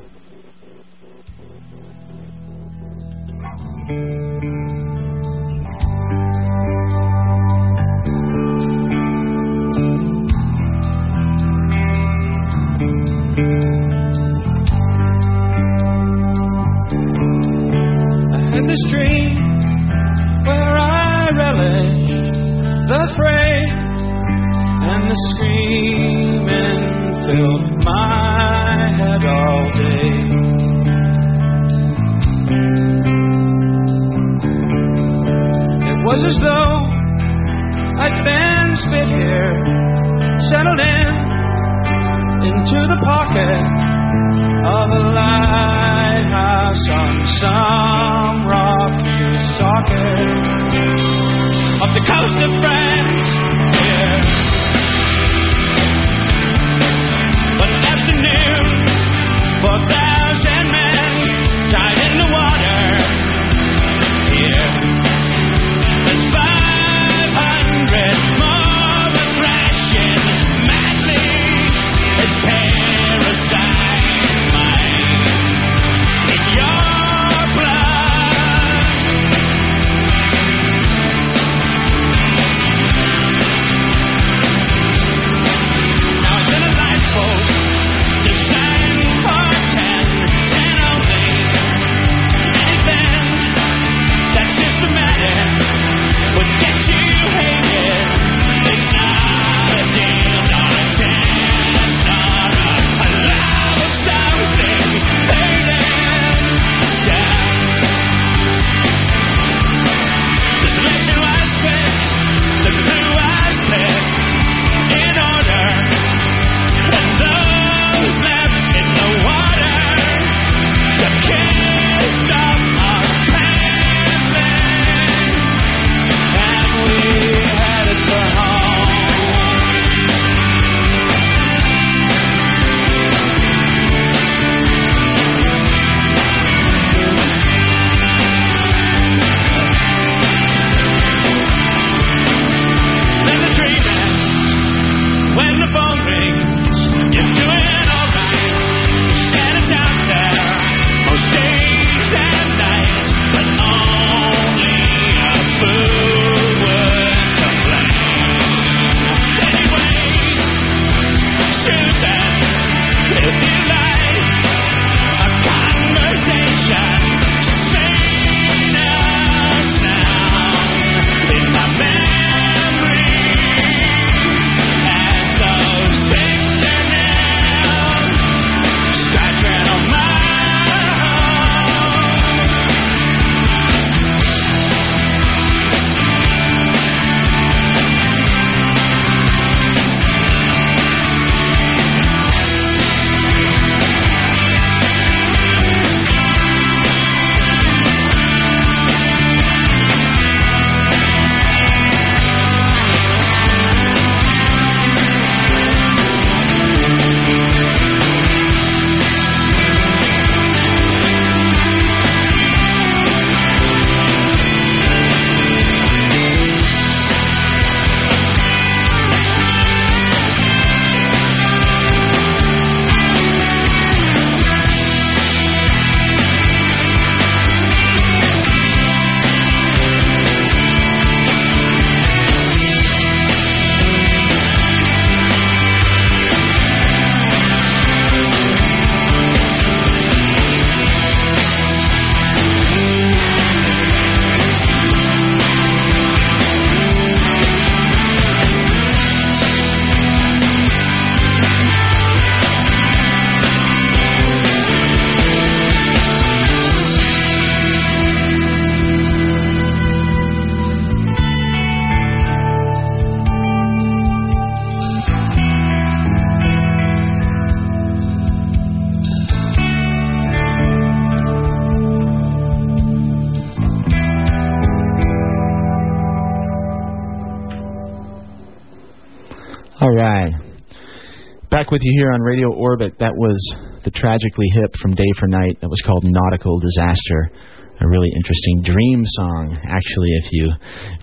With 281.70 281.82
you 281.84 281.92
here 282.02 282.10
on 282.10 282.20
Radio 282.20 282.50
Orbit. 282.50 282.98
That 282.98 283.14
was 283.14 283.38
the 283.84 283.94
Tragically 283.94 284.50
Hip 284.58 284.74
from 284.82 284.90
Day 284.98 285.06
for 285.20 285.28
Night 285.28 285.54
that 285.62 285.70
was 285.70 285.78
called 285.86 286.02
Nautical 286.02 286.58
Disaster. 286.58 287.30
A 287.78 287.86
really 287.86 288.10
interesting 288.10 288.74
dream 288.74 289.06
song, 289.06 289.54
actually, 289.54 290.10
if 290.18 290.26
you 290.34 290.50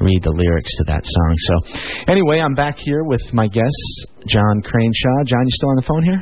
read 0.03 0.19
the 0.27 0.35
lyrics 0.35 0.75
to 0.75 0.83
that 0.91 1.07
song. 1.07 1.31
So, 1.39 2.11
anyway, 2.11 2.43
I'm 2.43 2.53
back 2.53 2.75
here 2.79 3.05
with 3.07 3.23
my 3.31 3.47
guest, 3.47 3.79
John 4.27 4.59
Craneshaw. 4.59 5.23
John, 5.23 5.47
you 5.47 5.55
still 5.55 5.71
on 5.71 5.79
the 5.79 5.87
phone 5.87 6.03
here? 6.03 6.19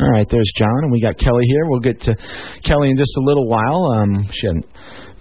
All 0.00 0.08
right, 0.16 0.26
there's 0.32 0.50
John, 0.56 0.88
and 0.88 0.90
we 0.90 1.02
got 1.02 1.18
Kelly 1.18 1.44
here. 1.44 1.68
We'll 1.68 1.84
get 1.84 2.00
to 2.08 2.16
Kelly 2.64 2.88
in 2.88 2.96
just 2.96 3.12
a 3.20 3.22
little 3.22 3.46
while. 3.46 4.00
Um, 4.00 4.32
she 4.32 4.46
hasn't 4.46 4.64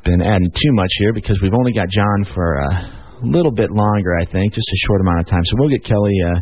been 0.05 0.21
adding 0.21 0.51
too 0.55 0.71
much 0.71 0.91
here 1.03 1.11
because 1.11 1.35
we've 1.43 1.53
only 1.53 1.73
got 1.73 1.89
John 1.89 2.31
for 2.33 2.63
uh, 2.63 3.02
little 3.23 3.51
bit 3.51 3.71
longer, 3.71 4.15
I 4.19 4.25
think, 4.25 4.53
just 4.53 4.67
a 4.67 4.79
short 4.87 5.01
amount 5.01 5.21
of 5.21 5.27
time. 5.27 5.43
So 5.45 5.55
we'll 5.59 5.69
get 5.69 5.83
Kelly, 5.83 6.15
uh, 6.27 6.39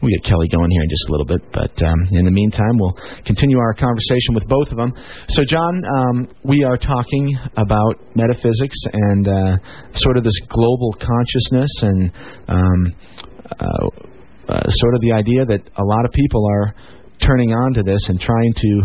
we'll 0.00 0.12
get 0.16 0.24
Kelly 0.24 0.48
going 0.48 0.70
here 0.70 0.82
in 0.82 0.90
just 0.90 1.08
a 1.08 1.12
little 1.12 1.28
bit. 1.28 1.42
But 1.52 1.74
um, 1.84 1.98
in 2.12 2.24
the 2.24 2.30
meantime, 2.30 2.74
we'll 2.80 2.96
continue 3.24 3.58
our 3.58 3.74
conversation 3.74 4.34
with 4.34 4.48
both 4.48 4.68
of 4.68 4.76
them. 4.76 4.92
So, 5.28 5.44
John, 5.44 5.74
um, 5.84 6.16
we 6.44 6.64
are 6.64 6.76
talking 6.76 7.36
about 7.56 8.00
metaphysics 8.16 8.76
and 8.92 9.28
uh, 9.28 9.56
sort 9.94 10.16
of 10.16 10.24
this 10.24 10.38
global 10.48 10.96
consciousness 10.98 11.72
and 11.82 12.00
um, 12.48 12.80
uh, 13.60 13.86
uh, 14.48 14.68
sort 14.68 14.94
of 14.94 15.00
the 15.00 15.12
idea 15.12 15.44
that 15.44 15.60
a 15.60 15.84
lot 15.84 16.04
of 16.04 16.12
people 16.12 16.44
are 16.48 16.74
turning 17.20 17.52
on 17.52 17.74
to 17.74 17.82
this 17.82 18.08
and 18.08 18.20
trying 18.20 18.52
to 18.56 18.82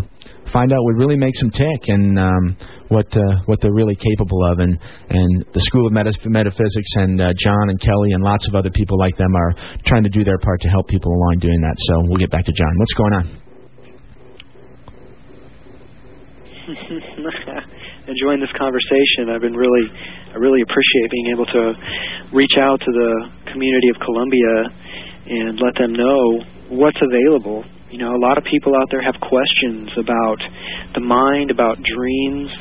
find 0.52 0.72
out 0.72 0.84
what 0.84 0.96
really 0.96 1.18
makes 1.18 1.40
them 1.40 1.52
tick 1.52 1.88
and 1.88 2.20
um, 2.20 2.58
what 2.90 3.08
uh, 3.16 3.42
what 3.46 3.60
they're 3.62 3.74
really 3.74 3.96
capable 3.96 4.44
of. 4.52 4.60
And 4.60 4.80
and 5.10 5.46
the 5.54 5.62
School 5.62 5.88
of 5.88 5.94
Metaphysics 5.94 6.92
and 6.96 7.20
uh, 7.22 7.34
John 7.38 7.70
and 7.70 7.80
Kelly 7.80 8.12
and 8.12 8.24
lots 8.24 8.48
of 8.48 8.56
other 8.56 8.70
people 8.72 8.98
like 8.98 9.18
them 9.18 9.36
are 9.36 9.54
trying 9.86 10.04
to 10.04 10.10
do 10.10 10.24
their 10.24 10.38
part 10.40 10.62
to 10.62 10.70
help 10.70 10.88
people 10.88 11.12
along 11.12 11.40
doing 11.40 11.62
that. 11.62 11.76
So 11.78 11.94
we'll 12.08 12.20
get 12.20 12.32
back 12.32 12.46
to 12.46 12.54
John. 12.54 12.72
What's 12.78 12.94
going 12.94 13.14
on? 13.14 13.48
Enjoying 18.08 18.40
this 18.40 18.52
conversation. 18.58 19.32
I've 19.32 19.42
been 19.42 19.56
really, 19.56 19.88
I 20.34 20.38
really 20.38 20.62
appreciate 20.62 21.12
being 21.12 21.32
able 21.32 21.46
to 21.46 21.74
reach 22.34 22.56
out 22.60 22.80
to 22.80 22.92
the 22.92 23.12
community 23.52 23.90
of 23.90 24.00
Columbia 24.04 24.68
and 25.28 25.60
let 25.60 25.76
them 25.76 25.94
know 25.94 26.40
what's 26.70 27.00
available. 27.02 27.64
You 27.88 28.04
know, 28.04 28.12
a 28.12 28.20
lot 28.20 28.38
of 28.38 28.44
people 28.44 28.76
out 28.76 28.92
there 28.92 29.02
have 29.02 29.16
questions 29.24 29.88
about 29.96 30.40
the 30.94 31.00
mind, 31.00 31.52
about 31.52 31.80
dreams, 31.80 32.52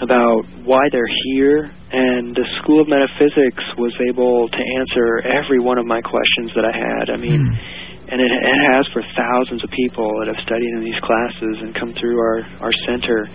about 0.00 0.46
why 0.62 0.86
they're 0.94 1.10
here, 1.34 1.66
and 1.90 2.30
the 2.30 2.46
School 2.62 2.78
of 2.80 2.86
Metaphysics 2.86 3.64
was 3.74 3.90
able 4.06 4.46
to 4.46 4.62
answer 4.78 5.18
every 5.26 5.58
one 5.58 5.78
of 5.78 5.86
my 5.86 5.98
questions 5.98 6.54
that 6.54 6.62
I 6.62 6.70
had. 6.70 7.10
I 7.10 7.18
mean, 7.18 7.42
and 8.08 8.22
it, 8.22 8.30
it 8.30 8.60
has 8.70 8.86
for 8.94 9.02
thousands 9.18 9.64
of 9.66 9.70
people 9.74 10.08
that 10.22 10.30
have 10.30 10.40
studied 10.46 10.70
in 10.78 10.86
these 10.86 11.00
classes 11.02 11.54
and 11.60 11.74
come 11.74 11.92
through 11.98 12.16
our 12.16 12.40
our 12.62 12.74
center. 12.86 13.26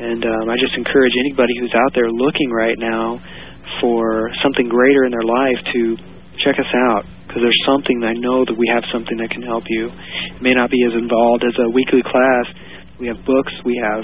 And 0.00 0.24
um, 0.24 0.48
I 0.48 0.56
just 0.56 0.74
encourage 0.74 1.12
anybody 1.20 1.52
who's 1.60 1.74
out 1.76 1.92
there 1.94 2.08
looking 2.10 2.50
right 2.50 2.78
now 2.80 3.20
for 3.84 4.32
something 4.42 4.72
greater 4.72 5.04
in 5.04 5.12
their 5.12 5.28
life 5.28 5.60
to 5.76 5.80
check 6.44 6.58
us 6.58 6.72
out 6.92 7.06
because 7.26 7.42
there's 7.42 7.62
something 7.66 8.02
I 8.04 8.14
know 8.18 8.44
that 8.44 8.54
we 8.58 8.68
have 8.68 8.84
something 8.92 9.16
that 9.18 9.30
can 9.30 9.42
help 9.42 9.64
you. 9.66 9.88
It 9.88 10.42
may 10.42 10.54
not 10.54 10.70
be 10.70 10.82
as 10.84 10.94
involved 10.94 11.42
as 11.46 11.56
a 11.58 11.70
weekly 11.70 12.02
class. 12.04 12.46
We 13.00 13.06
have 13.08 13.18
books. 13.24 13.52
We 13.64 13.80
have 13.80 14.02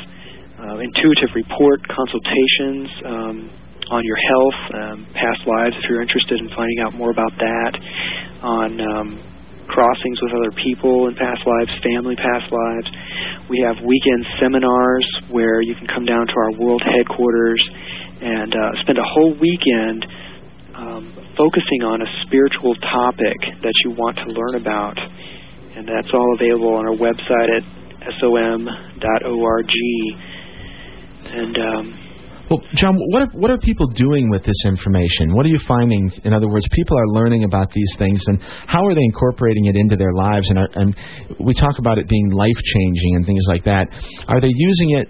uh, 0.59 0.77
intuitive 0.81 1.31
report 1.35 1.85
consultations 1.87 2.89
um, 3.05 3.37
on 3.91 4.03
your 4.05 4.17
health, 4.17 4.59
um, 4.75 4.99
past 5.15 5.45
lives. 5.47 5.77
If 5.79 5.85
you're 5.91 6.03
interested 6.03 6.41
in 6.41 6.49
finding 6.57 6.81
out 6.81 6.95
more 6.95 7.11
about 7.11 7.33
that, 7.39 7.73
on 8.43 8.71
um, 8.81 9.09
crossings 9.69 10.19
with 10.23 10.33
other 10.33 10.51
people 10.65 11.07
in 11.09 11.15
past 11.15 11.45
lives, 11.45 11.71
family 11.85 12.17
past 12.17 12.49
lives. 12.51 12.89
We 13.53 13.61
have 13.63 13.77
weekend 13.85 14.25
seminars 14.41 15.07
where 15.31 15.61
you 15.61 15.75
can 15.75 15.87
come 15.87 16.05
down 16.05 16.27
to 16.27 16.37
our 16.37 16.53
world 16.59 16.83
headquarters 16.83 17.61
and 18.21 18.51
uh, 18.51 18.73
spend 18.83 18.99
a 18.99 19.07
whole 19.07 19.37
weekend 19.39 20.05
um, 20.79 21.11
focusing 21.37 21.83
on 21.83 22.01
a 22.03 22.09
spiritual 22.27 22.75
topic 22.79 23.39
that 23.63 23.75
you 23.85 23.91
want 23.99 24.17
to 24.17 24.31
learn 24.31 24.55
about. 24.63 24.97
And 25.75 25.87
that's 25.87 26.09
all 26.15 26.35
available 26.39 26.75
on 26.75 26.87
our 26.87 26.95
website 26.95 27.51
at 27.59 27.65
som.org. 28.21 29.71
And 31.31 31.59
um, 31.59 31.85
Well, 32.51 32.63
John, 32.75 32.97
what 33.11 33.23
are, 33.23 33.31
what 33.35 33.51
are 33.51 33.59
people 33.59 33.89
doing 33.89 34.31
with 34.31 34.45
this 34.45 34.65
information? 34.65 35.35
What 35.35 35.47
are 35.47 35.51
you 35.51 35.61
finding? 35.67 36.11
In 36.25 36.33
other 36.33 36.49
words, 36.49 36.67
people 36.73 36.97
are 36.97 37.09
learning 37.09 37.45
about 37.45 37.73
these 37.73 37.93
things, 37.99 38.23
and 38.27 38.41
how 38.67 38.87
are 38.87 38.95
they 38.95 39.05
incorporating 39.05 39.67
it 39.67 39.77
into 39.77 39.97
their 39.97 40.13
lives? 40.15 40.49
And, 40.49 40.59
are, 40.59 40.69
and 40.75 40.97
we 41.41 41.55
talk 41.55 41.79
about 41.79 41.99
it 41.99 42.09
being 42.09 42.31
life 42.31 42.57
changing 42.57 43.17
and 43.17 43.27
things 43.27 43.45
like 43.49 43.65
that. 43.65 43.87
Are 44.29 44.41
they 44.41 44.53
using 44.55 44.99
it? 44.99 45.09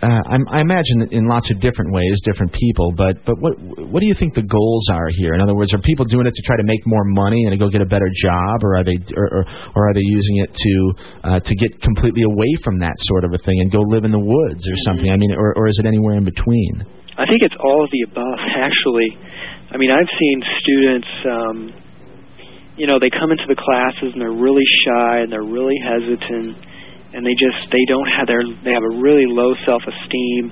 Uh, 0.00 0.08
I, 0.08 0.36
I 0.56 0.60
imagine 0.64 1.12
in 1.12 1.28
lots 1.28 1.50
of 1.52 1.60
different 1.60 1.92
ways, 1.92 2.20
different 2.24 2.52
people. 2.52 2.92
But 2.96 3.20
but 3.28 3.36
what 3.36 3.52
what 3.92 4.00
do 4.00 4.08
you 4.08 4.16
think 4.16 4.32
the 4.32 4.46
goals 4.48 4.88
are 4.88 5.08
here? 5.12 5.34
In 5.34 5.40
other 5.40 5.54
words, 5.54 5.74
are 5.74 5.82
people 5.84 6.06
doing 6.08 6.26
it 6.26 6.34
to 6.34 6.42
try 6.42 6.56
to 6.56 6.64
make 6.64 6.80
more 6.86 7.04
money 7.12 7.44
and 7.44 7.52
to 7.52 7.60
go 7.60 7.68
get 7.68 7.82
a 7.82 7.88
better 7.88 8.08
job, 8.16 8.64
or 8.64 8.80
are 8.80 8.84
they 8.84 8.96
or, 9.12 9.28
or, 9.28 9.44
or 9.76 9.90
are 9.90 9.94
they 9.94 10.04
using 10.04 10.40
it 10.40 10.50
to 10.56 10.74
uh, 11.24 11.40
to 11.40 11.54
get 11.54 11.80
completely 11.82 12.24
away 12.24 12.48
from 12.64 12.78
that 12.80 12.96
sort 13.12 13.24
of 13.24 13.34
a 13.36 13.38
thing 13.44 13.60
and 13.60 13.70
go 13.70 13.84
live 13.92 14.04
in 14.04 14.10
the 14.10 14.18
woods 14.18 14.64
or 14.64 14.76
something? 14.88 15.12
I 15.12 15.16
mean, 15.16 15.36
or 15.36 15.52
or 15.52 15.68
is 15.68 15.76
it 15.76 15.84
anywhere 15.84 16.16
in 16.16 16.24
between? 16.24 16.80
I 17.20 17.28
think 17.28 17.44
it's 17.44 17.56
all 17.60 17.84
of 17.84 17.90
the 17.92 18.00
above, 18.08 18.40
actually. 18.56 19.12
I 19.68 19.76
mean, 19.76 19.92
I've 19.92 20.08
seen 20.08 20.36
students, 20.64 21.10
um, 21.28 21.58
you 22.80 22.88
know, 22.88 22.98
they 22.98 23.12
come 23.12 23.30
into 23.30 23.44
the 23.46 23.60
classes 23.60 24.16
and 24.16 24.20
they're 24.20 24.32
really 24.32 24.64
shy 24.88 25.20
and 25.20 25.30
they're 25.30 25.44
really 25.44 25.76
hesitant, 25.84 26.56
and 27.12 27.26
they 27.26 27.34
just 27.34 27.58
they 27.72 27.84
don't 27.88 28.06
have 28.06 28.26
their 28.26 28.42
they 28.62 28.72
have 28.72 28.86
a 28.86 28.94
really 29.02 29.26
low 29.26 29.54
self-esteem, 29.66 30.42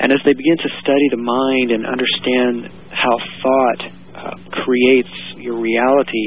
and 0.00 0.12
as 0.12 0.20
they 0.24 0.32
begin 0.32 0.58
to 0.58 0.70
study 0.80 1.06
the 1.12 1.20
mind 1.20 1.68
and 1.72 1.84
understand 1.84 2.72
how 2.90 3.14
thought 3.42 3.80
uh, 4.16 4.36
creates 4.64 5.12
your 5.36 5.60
reality, 5.60 6.26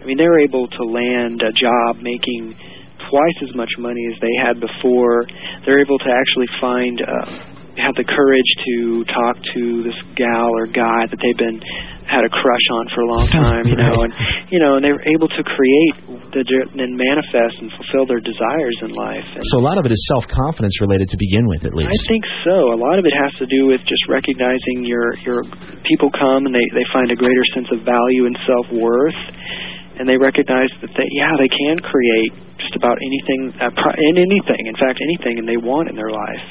I 0.00 0.04
mean, 0.04 0.16
they're 0.16 0.40
able 0.40 0.66
to 0.68 0.82
land 0.84 1.42
a 1.42 1.52
job 1.52 2.02
making 2.02 2.56
twice 3.10 3.38
as 3.42 3.54
much 3.54 3.70
money 3.78 4.02
as 4.12 4.20
they 4.20 4.34
had 4.42 4.60
before. 4.60 5.26
They're 5.66 5.80
able 5.80 5.98
to 5.98 6.10
actually 6.10 6.50
find 6.60 7.00
uh, 7.00 7.26
have 7.78 7.94
the 7.96 8.04
courage 8.04 8.50
to 8.66 9.04
talk 9.08 9.36
to 9.54 9.82
this 9.82 9.96
gal 10.16 10.50
or 10.52 10.66
guy 10.66 11.06
that 11.08 11.16
they've 11.16 11.38
been 11.38 11.60
had 12.10 12.26
a 12.26 12.32
crush 12.34 12.66
on 12.74 12.84
for 12.90 13.00
a 13.06 13.08
long 13.14 13.26
time, 13.30 13.64
you 13.70 13.78
know, 13.78 13.94
and 14.02 14.12
you 14.50 14.58
know, 14.58 14.74
and 14.76 14.82
they 14.82 14.90
were 14.90 15.06
able 15.06 15.30
to 15.30 15.42
create 15.46 15.94
the 16.34 16.42
and 16.42 16.94
manifest 16.98 17.54
and 17.62 17.70
fulfill 17.78 18.06
their 18.10 18.18
desires 18.18 18.76
in 18.82 18.90
life. 18.90 19.26
And 19.30 19.42
So 19.54 19.62
a 19.62 19.66
lot 19.66 19.78
of 19.78 19.86
it 19.86 19.92
is 19.94 20.02
self 20.10 20.26
confidence 20.26 20.74
related 20.82 21.06
to 21.10 21.16
begin 21.18 21.46
with, 21.46 21.62
at 21.62 21.74
least. 21.74 21.90
I 21.94 22.00
think 22.10 22.24
so. 22.42 22.74
A 22.74 22.78
lot 22.78 22.98
of 22.98 23.06
it 23.06 23.14
has 23.14 23.30
to 23.38 23.46
do 23.46 23.70
with 23.70 23.82
just 23.86 24.02
recognizing 24.10 24.82
your 24.82 25.14
your 25.22 25.46
people 25.86 26.10
come 26.10 26.50
and 26.50 26.52
they 26.54 26.66
they 26.74 26.86
find 26.90 27.10
a 27.14 27.18
greater 27.18 27.46
sense 27.54 27.70
of 27.70 27.86
value 27.86 28.26
and 28.26 28.34
self 28.46 28.66
worth, 28.74 29.20
and 29.98 30.06
they 30.10 30.18
recognize 30.18 30.70
that 30.82 30.90
they 30.98 31.08
yeah 31.14 31.34
they 31.38 31.50
can 31.50 31.78
create 31.78 32.32
just 32.58 32.74
about 32.74 32.98
anything 32.98 33.54
uh, 33.62 33.70
pro- 33.74 33.96
in 33.96 34.14
anything. 34.18 34.66
In 34.66 34.76
fact, 34.76 34.98
anything, 34.98 35.38
and 35.38 35.46
they 35.46 35.58
want 35.58 35.88
in 35.88 35.96
their 35.96 36.10
life. 36.12 36.44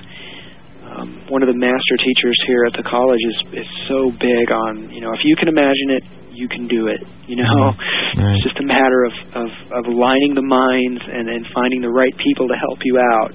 Um, 0.90 1.22
one 1.30 1.42
of 1.44 1.50
the 1.50 1.58
master 1.58 1.96
teachers 2.02 2.38
here 2.48 2.66
at 2.66 2.74
the 2.74 2.84
college 2.84 3.22
is 3.22 3.62
is 3.62 3.70
so 3.88 4.10
big 4.18 4.50
on 4.50 4.90
you 4.90 5.02
know 5.02 5.14
if 5.14 5.22
you 5.24 5.36
can 5.38 5.48
imagine 5.48 6.02
it, 6.02 6.04
you 6.34 6.48
can 6.50 6.68
do 6.68 6.88
it. 6.88 7.02
You 7.30 7.38
know, 7.38 7.46
Right. 8.18 8.34
it's 8.34 8.44
just 8.44 8.58
a 8.60 8.66
matter 8.66 9.06
of 9.06 9.14
of 9.38 9.50
of 9.78 9.84
aligning 9.86 10.34
the 10.34 10.42
minds 10.46 11.02
and 11.06 11.30
and 11.30 11.46
finding 11.54 11.82
the 11.82 11.94
right 11.94 12.14
people 12.18 12.48
to 12.50 12.58
help 12.58 12.80
you 12.84 12.98
out, 12.98 13.32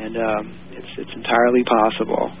and 0.00 0.16
um, 0.16 0.42
it's 0.72 0.88
it's 0.96 1.12
entirely 1.14 1.62
possible. 1.64 2.32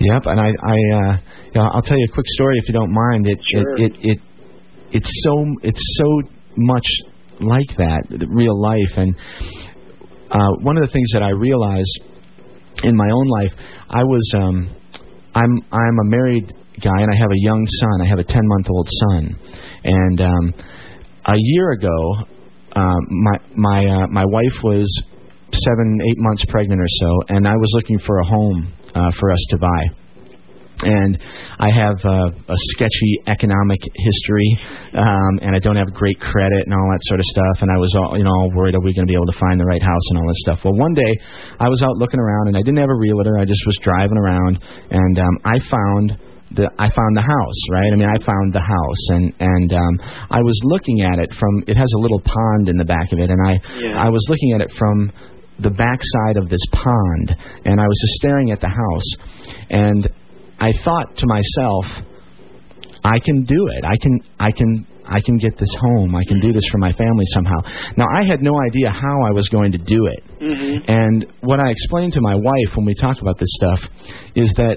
Yep, 0.00 0.24
and 0.24 0.40
I, 0.40 0.48
I, 0.48 0.76
uh, 0.96 1.16
you 1.52 1.60
know, 1.60 1.68
I'll 1.68 1.82
tell 1.82 1.98
you 1.98 2.06
a 2.08 2.14
quick 2.14 2.26
story 2.28 2.56
if 2.58 2.68
you 2.68 2.72
don't 2.72 2.92
mind. 2.92 3.28
It, 3.28 3.38
Sure. 3.52 3.74
it, 3.76 3.92
it, 3.92 3.92
it, 4.12 4.18
it's 4.92 5.22
so, 5.22 5.44
it's 5.62 5.82
so 5.98 6.22
much 6.56 6.86
like 7.40 7.68
that, 7.76 8.04
real 8.26 8.58
life. 8.58 8.96
And 8.96 9.14
uh, 10.30 10.48
one 10.62 10.78
of 10.78 10.82
the 10.82 10.88
things 10.92 11.10
that 11.12 11.22
I 11.22 11.28
realized 11.30 12.00
in 12.82 12.96
my 12.96 13.08
own 13.10 13.26
life, 13.28 13.52
I 13.88 14.02
was, 14.02 14.32
um, 14.36 14.76
I'm, 15.34 15.52
I'm 15.72 15.98
a 16.00 16.04
married 16.04 16.52
guy, 16.80 17.00
and 17.00 17.10
I 17.10 17.16
have 17.20 17.30
a 17.30 17.40
young 17.40 17.66
son. 17.66 18.02
I 18.02 18.08
have 18.08 18.18
a 18.18 18.24
10 18.24 18.40
month 18.44 18.66
old 18.70 18.88
son, 18.88 19.38
and 19.84 20.20
um, 20.20 20.54
a 21.26 21.36
year 21.36 21.70
ago, 21.72 22.14
um, 22.76 23.00
my 23.10 23.36
my 23.56 23.86
uh, 23.86 24.06
my 24.08 24.24
wife 24.24 24.62
was 24.62 24.86
seven, 25.52 25.98
eight 26.08 26.18
months 26.18 26.44
pregnant 26.48 26.80
or 26.80 26.88
so, 26.88 27.36
and 27.36 27.46
I 27.46 27.56
was 27.56 27.70
looking 27.74 27.98
for 27.98 28.18
a 28.20 28.24
home 28.24 28.72
uh, 28.94 29.10
for 29.18 29.30
us 29.30 29.44
to 29.50 29.58
buy. 29.58 29.99
And 30.82 31.18
I 31.58 31.68
have 31.68 31.98
uh, 32.04 32.32
a 32.32 32.58
sketchy 32.72 33.12
economic 33.26 33.80
history, 33.94 34.50
um, 34.94 35.44
and 35.44 35.54
I 35.54 35.60
don't 35.60 35.76
have 35.76 35.92
great 35.92 36.18
credit 36.20 36.62
and 36.64 36.72
all 36.72 36.88
that 36.92 37.02
sort 37.08 37.20
of 37.20 37.26
stuff. 37.26 37.56
And 37.62 37.70
I 37.70 37.78
was 37.78 37.92
all, 37.96 38.16
you 38.16 38.24
know, 38.24 38.32
all 38.32 38.50
worried 38.54 38.74
are 38.74 38.80
we 38.80 38.94
going 38.94 39.06
to 39.06 39.10
be 39.10 39.16
able 39.16 39.28
to 39.28 39.38
find 39.38 39.60
the 39.60 39.68
right 39.68 39.82
house 39.82 40.06
and 40.10 40.18
all 40.18 40.28
this 40.28 40.40
stuff. 40.40 40.60
Well, 40.64 40.76
one 40.76 40.94
day 40.94 41.12
I 41.60 41.68
was 41.68 41.82
out 41.82 41.96
looking 41.96 42.20
around, 42.20 42.48
and 42.48 42.56
I 42.56 42.62
didn't 42.62 42.80
have 42.80 42.90
a 42.92 42.98
realtor. 42.98 43.38
I 43.38 43.44
just 43.44 43.62
was 43.66 43.76
driving 43.82 44.16
around, 44.16 44.58
and 44.90 45.18
um, 45.18 45.34
I 45.44 45.56
found 45.68 46.16
the 46.52 46.66
I 46.78 46.90
found 46.90 47.12
the 47.14 47.22
house, 47.22 47.60
right? 47.70 47.90
I 47.92 47.96
mean, 47.96 48.10
I 48.10 48.18
found 48.24 48.52
the 48.52 48.64
house, 48.64 49.02
and 49.14 49.34
and 49.38 49.70
um, 49.72 49.94
I 50.30 50.42
was 50.42 50.58
looking 50.64 51.02
at 51.02 51.18
it 51.18 51.30
from. 51.34 51.62
It 51.66 51.76
has 51.76 51.90
a 51.94 52.00
little 52.00 52.20
pond 52.20 52.68
in 52.68 52.76
the 52.76 52.84
back 52.84 53.12
of 53.12 53.18
it, 53.20 53.30
and 53.30 53.38
I 53.38 53.60
Yeah. 53.78 54.02
I 54.02 54.08
was 54.08 54.26
looking 54.28 54.52
at 54.54 54.60
it 54.60 54.72
from 54.74 55.12
the 55.60 55.70
backside 55.70 56.36
of 56.40 56.48
this 56.48 56.64
pond, 56.72 57.36
and 57.64 57.80
I 57.80 57.86
was 57.86 57.98
just 58.00 58.14
staring 58.14 58.50
at 58.50 58.60
the 58.60 58.72
house, 58.72 59.08
and 59.68 60.08
I 60.60 60.72
thought 60.84 61.16
to 61.16 61.26
myself, 61.26 61.84
I 63.02 63.18
can 63.18 63.44
do 63.44 63.66
it. 63.72 63.84
I 63.84 63.96
can 64.00 64.20
I 64.38 64.50
can 64.50 64.86
I 65.06 65.20
can 65.20 65.38
get 65.38 65.58
this 65.58 65.74
home. 65.80 66.14
I 66.14 66.22
can 66.28 66.38
do 66.40 66.52
this 66.52 66.62
for 66.70 66.78
my 66.78 66.92
family 66.92 67.24
somehow. 67.32 67.58
Now 67.96 68.06
I 68.14 68.24
had 68.24 68.42
no 68.42 68.60
idea 68.60 68.90
how 68.90 69.22
I 69.26 69.32
was 69.32 69.48
going 69.48 69.72
to 69.72 69.78
do 69.78 70.06
it. 70.06 70.22
Mm-hmm. 70.40 70.90
And 70.90 71.26
what 71.40 71.60
I 71.60 71.70
explained 71.70 72.12
to 72.14 72.20
my 72.20 72.34
wife 72.34 72.76
when 72.76 72.86
we 72.86 72.94
talk 72.94 73.20
about 73.20 73.38
this 73.38 73.48
stuff 73.54 73.80
is 74.36 74.52
that 74.54 74.76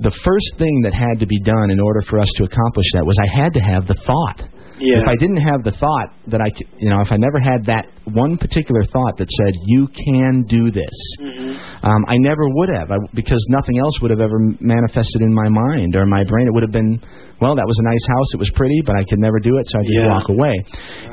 the 0.00 0.10
first 0.10 0.58
thing 0.58 0.82
that 0.82 0.92
had 0.92 1.20
to 1.20 1.26
be 1.26 1.40
done 1.40 1.70
in 1.70 1.78
order 1.78 2.02
for 2.10 2.18
us 2.18 2.28
to 2.36 2.44
accomplish 2.44 2.86
that 2.94 3.06
was 3.06 3.16
I 3.22 3.42
had 3.42 3.54
to 3.54 3.60
have 3.60 3.86
the 3.86 3.94
thought. 3.94 4.42
Yeah. 4.82 5.02
If 5.02 5.08
I 5.08 5.14
didn't 5.16 5.38
have 5.46 5.62
the 5.62 5.70
thought 5.78 6.10
that 6.26 6.40
I, 6.42 6.50
c- 6.50 6.66
you 6.78 6.90
know, 6.90 7.00
if 7.00 7.12
I 7.12 7.16
never 7.16 7.38
had 7.38 7.64
that 7.70 7.86
one 8.10 8.36
particular 8.36 8.82
thought 8.90 9.14
that 9.18 9.30
said 9.30 9.54
you 9.66 9.86
can 9.86 10.42
do 10.48 10.70
this, 10.70 10.90
Mm-hmm. 11.22 11.86
um, 11.86 12.02
I 12.08 12.16
never 12.18 12.42
would 12.50 12.68
have, 12.74 12.90
I, 12.90 12.96
because 13.14 13.38
nothing 13.48 13.78
else 13.78 14.00
would 14.02 14.10
have 14.10 14.20
ever 14.20 14.38
manifested 14.60 15.22
in 15.22 15.32
my 15.32 15.48
mind 15.48 15.94
or 15.94 16.04
my 16.06 16.24
brain. 16.24 16.48
It 16.48 16.52
would 16.54 16.64
have 16.66 16.72
been, 16.74 16.98
well, 17.40 17.54
that 17.54 17.66
was 17.66 17.78
a 17.78 17.86
nice 17.86 18.06
house, 18.10 18.34
it 18.34 18.38
was 18.42 18.50
pretty, 18.56 18.82
but 18.84 18.96
I 18.96 19.04
could 19.04 19.20
never 19.20 19.38
do 19.38 19.56
it, 19.58 19.66
so 19.70 19.78
I 19.78 19.82
just 19.82 19.94
Yeah. 19.94 20.08
walk 20.10 20.28
away. 20.28 20.54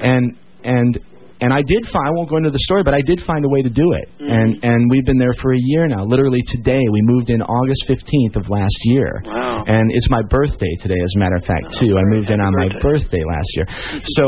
And 0.02 0.36
and 0.64 1.00
and 1.42 1.54
I 1.54 1.62
did 1.62 1.84
find. 1.92 2.06
I 2.08 2.12
won't 2.16 2.30
go 2.30 2.38
into 2.38 2.52
the 2.52 2.60
story, 2.60 2.84
but 2.84 2.94
I 2.94 3.02
did 3.02 3.22
find 3.26 3.46
a 3.46 3.50
way 3.50 3.62
to 3.62 3.70
do 3.70 3.94
it. 3.94 4.10
Mm-hmm. 4.20 4.32
And 4.32 4.50
and 4.64 4.92
we've 4.92 5.06
been 5.06 5.18
there 5.18 5.34
for 5.42 5.54
a 5.54 5.60
year 5.60 5.88
now. 5.88 6.04
Literally 6.04 6.42
today, 6.48 6.82
we 6.92 7.02
moved 7.04 7.30
in 7.30 7.42
August 7.42 7.86
15th 7.88 8.36
of 8.36 8.50
last 8.50 8.78
year. 8.84 9.22
Wow. 9.26 9.64
And 9.68 9.92
it's 9.92 10.10
my 10.10 10.22
birthday 10.30 10.74
today, 10.82 11.00
as 11.02 11.14
a 11.16 11.20
matter 11.20 11.36
of 11.36 11.46
fact, 11.46 11.78
too. 11.80 11.98
I 11.98 12.04
moved 12.06 12.30
in 12.30 12.40
on 12.42 12.54
my 12.56 12.70
birthday 12.82 13.24
last 13.24 13.50
year. 13.56 13.68
So. 14.04 14.24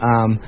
um 0.00 0.40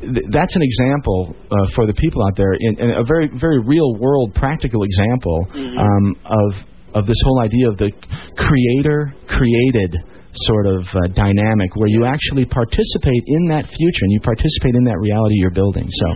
th- 0.00 0.26
that's 0.32 0.56
an 0.56 0.62
example 0.62 1.36
uh, 1.50 1.56
for 1.74 1.86
the 1.86 1.92
people 1.92 2.24
out 2.24 2.34
there, 2.34 2.54
in, 2.58 2.80
in 2.80 2.90
a 2.90 3.04
very, 3.04 3.28
very 3.38 3.60
real 3.60 3.96
world, 4.00 4.34
practical 4.34 4.82
example 4.82 5.46
um, 5.76 6.16
of 6.24 6.70
of 6.94 7.06
this 7.06 7.16
whole 7.24 7.40
idea 7.40 7.68
of 7.68 7.76
the 7.78 7.90
creator 8.36 9.14
created 9.28 9.94
sort 10.32 10.66
of 10.66 10.86
uh, 10.94 11.08
dynamic, 11.14 11.74
where 11.74 11.88
you 11.88 12.04
actually 12.06 12.44
participate 12.46 13.22
in 13.26 13.48
that 13.48 13.66
future 13.66 14.02
and 14.06 14.12
you 14.12 14.20
participate 14.20 14.74
in 14.74 14.84
that 14.84 14.98
reality 14.98 15.34
you're 15.36 15.50
building. 15.50 15.88
So. 15.90 16.06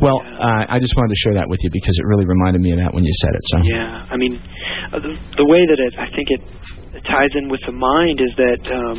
Well, 0.00 0.22
uh, 0.22 0.66
I 0.70 0.78
just 0.78 0.94
wanted 0.94 1.10
to 1.14 1.20
share 1.26 1.34
that 1.34 1.48
with 1.50 1.58
you 1.62 1.70
because 1.72 1.94
it 1.98 2.06
really 2.06 2.26
reminded 2.26 2.62
me 2.62 2.70
of 2.72 2.78
that 2.78 2.94
when 2.94 3.02
you 3.02 3.14
said 3.22 3.32
it. 3.34 3.42
So, 3.50 3.56
Yeah, 3.66 4.14
I 4.14 4.16
mean, 4.16 4.38
uh, 4.38 4.98
the, 5.02 5.10
the 5.42 5.46
way 5.46 5.62
that 5.66 5.78
it, 5.78 5.92
I 5.98 6.06
think 6.14 6.26
it, 6.30 6.42
it 6.94 7.02
ties 7.06 7.32
in 7.34 7.50
with 7.50 7.60
the 7.66 7.74
mind 7.74 8.22
is 8.22 8.32
that 8.38 8.62
um, 8.70 8.98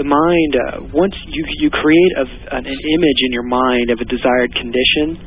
the 0.00 0.04
mind, 0.04 0.52
uh, 0.56 0.96
once 0.96 1.14
you 1.28 1.44
you 1.60 1.68
create 1.70 2.12
a, 2.18 2.24
an, 2.56 2.64
an 2.66 2.78
image 2.80 3.20
in 3.28 3.32
your 3.32 3.46
mind 3.46 3.90
of 3.92 4.00
a 4.00 4.06
desired 4.08 4.52
condition, 4.56 5.20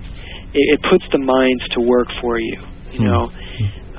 it, 0.54 0.66
it 0.78 0.80
puts 0.90 1.06
the 1.14 1.22
minds 1.22 1.64
to 1.78 1.80
work 1.86 2.10
for 2.22 2.40
you. 2.40 2.58
You 2.98 3.06
Hmm. 3.06 3.12
know, 3.14 3.24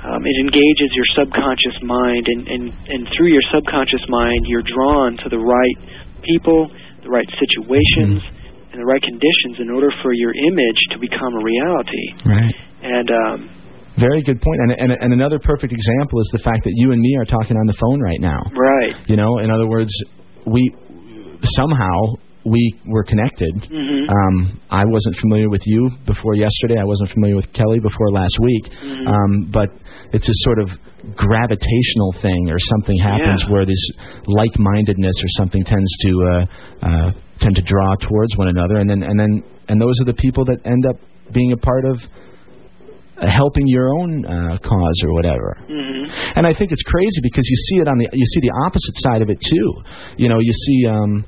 um, 0.04 0.22
it 0.22 0.36
engages 0.40 0.90
your 0.94 1.08
subconscious 1.18 1.78
mind, 1.82 2.24
and, 2.28 2.46
and 2.46 2.64
and 2.70 3.00
through 3.16 3.34
your 3.34 3.42
subconscious 3.50 4.02
mind, 4.08 4.46
you're 4.46 4.66
drawn 4.66 5.16
to 5.22 5.28
the 5.28 5.38
right 5.38 5.78
people, 6.22 6.70
the 7.02 7.10
right 7.10 7.26
situations, 7.38 8.22
and 8.70 8.78
the 8.78 8.86
right 8.86 9.02
conditions 9.02 9.58
in 9.58 9.70
order 9.70 9.90
for 10.02 10.12
your 10.14 10.32
image 10.34 10.80
to 10.92 10.98
become 10.98 11.34
a 11.34 11.42
reality. 11.42 12.06
right. 12.24 12.54
And 12.78 13.08
um, 13.10 13.38
Very 13.98 14.22
good 14.22 14.40
point. 14.40 14.58
And, 14.62 14.70
and 14.78 14.90
and 15.02 15.10
another 15.12 15.38
perfect 15.42 15.72
example 15.72 16.20
is 16.20 16.28
the 16.30 16.42
fact 16.46 16.62
that 16.62 16.74
you 16.76 16.92
and 16.92 17.00
me 17.00 17.16
are 17.18 17.26
talking 17.26 17.56
on 17.56 17.66
the 17.66 17.74
phone 17.74 18.00
right 18.00 18.20
now. 18.20 18.38
right. 18.54 18.94
You 19.10 19.16
know, 19.16 19.38
in 19.42 19.50
other 19.50 19.66
words, 19.66 19.90
we 20.46 20.62
somehow 21.42 22.14
we 22.44 22.74
were 22.86 23.05
connected. 23.05 23.55
Mhm. 23.70 24.09
Um, 24.09 24.60
I 24.70 24.85
wasn't 24.86 25.16
familiar 25.16 25.48
with 25.51 25.62
you 25.66 25.90
before 26.06 26.35
yesterday. 26.35 26.78
I 26.78 26.85
wasn't 26.85 27.10
familiar 27.10 27.36
with 27.36 27.52
Kelly 27.52 27.78
before 27.81 28.10
last 28.12 28.39
week. 28.40 28.70
Mhm. 28.82 29.06
Um, 29.06 29.51
but 29.51 29.69
it's 30.12 30.28
a 30.28 30.35
sort 30.47 30.60
of 30.60 30.70
gravitational 31.15 32.12
thing, 32.23 32.51
or 32.51 32.59
something 32.59 32.97
happens 32.98 33.43
Yeah. 33.44 33.51
where 33.52 33.66
this 33.66 33.82
like-mindedness 34.27 35.15
or 35.23 35.28
something 35.36 35.62
tends 35.65 35.90
to 36.05 36.23
uh, 36.23 36.47
uh, 36.82 37.12
tend 37.40 37.55
to 37.56 37.62
draw 37.62 37.94
towards 37.97 38.36
one 38.36 38.48
another, 38.48 38.77
and 38.77 38.89
then 38.89 39.02
and 39.02 39.19
then 39.19 39.43
and 39.69 39.81
those 39.81 40.01
are 40.01 40.05
the 40.05 40.15
people 40.15 40.44
that 40.47 40.59
end 40.65 40.86
up 40.86 40.97
being 41.32 41.52
a 41.52 41.56
part 41.56 41.85
of 41.85 42.01
uh, 43.20 43.27
helping 43.27 43.66
your 43.66 43.89
own 43.98 44.24
uh, 44.24 44.56
cause 44.59 45.01
or 45.05 45.12
whatever. 45.12 45.56
Mhm. 45.69 46.10
And 46.36 46.47
I 46.47 46.52
think 46.52 46.73
it's 46.73 46.82
crazy 46.82 47.20
because 47.23 47.47
you 47.48 47.56
see 47.69 47.77
it 47.82 47.89
on 47.89 47.98
the 47.98 48.09
you 48.12 48.27
see 48.27 48.40
the 48.40 48.52
opposite 48.65 48.97
side 48.98 49.23
of 49.23 49.28
it 49.31 49.39
too. 49.40 49.74
You 50.16 50.28
know, 50.28 50.39
you 50.40 50.52
see 50.52 50.86
um 50.86 51.24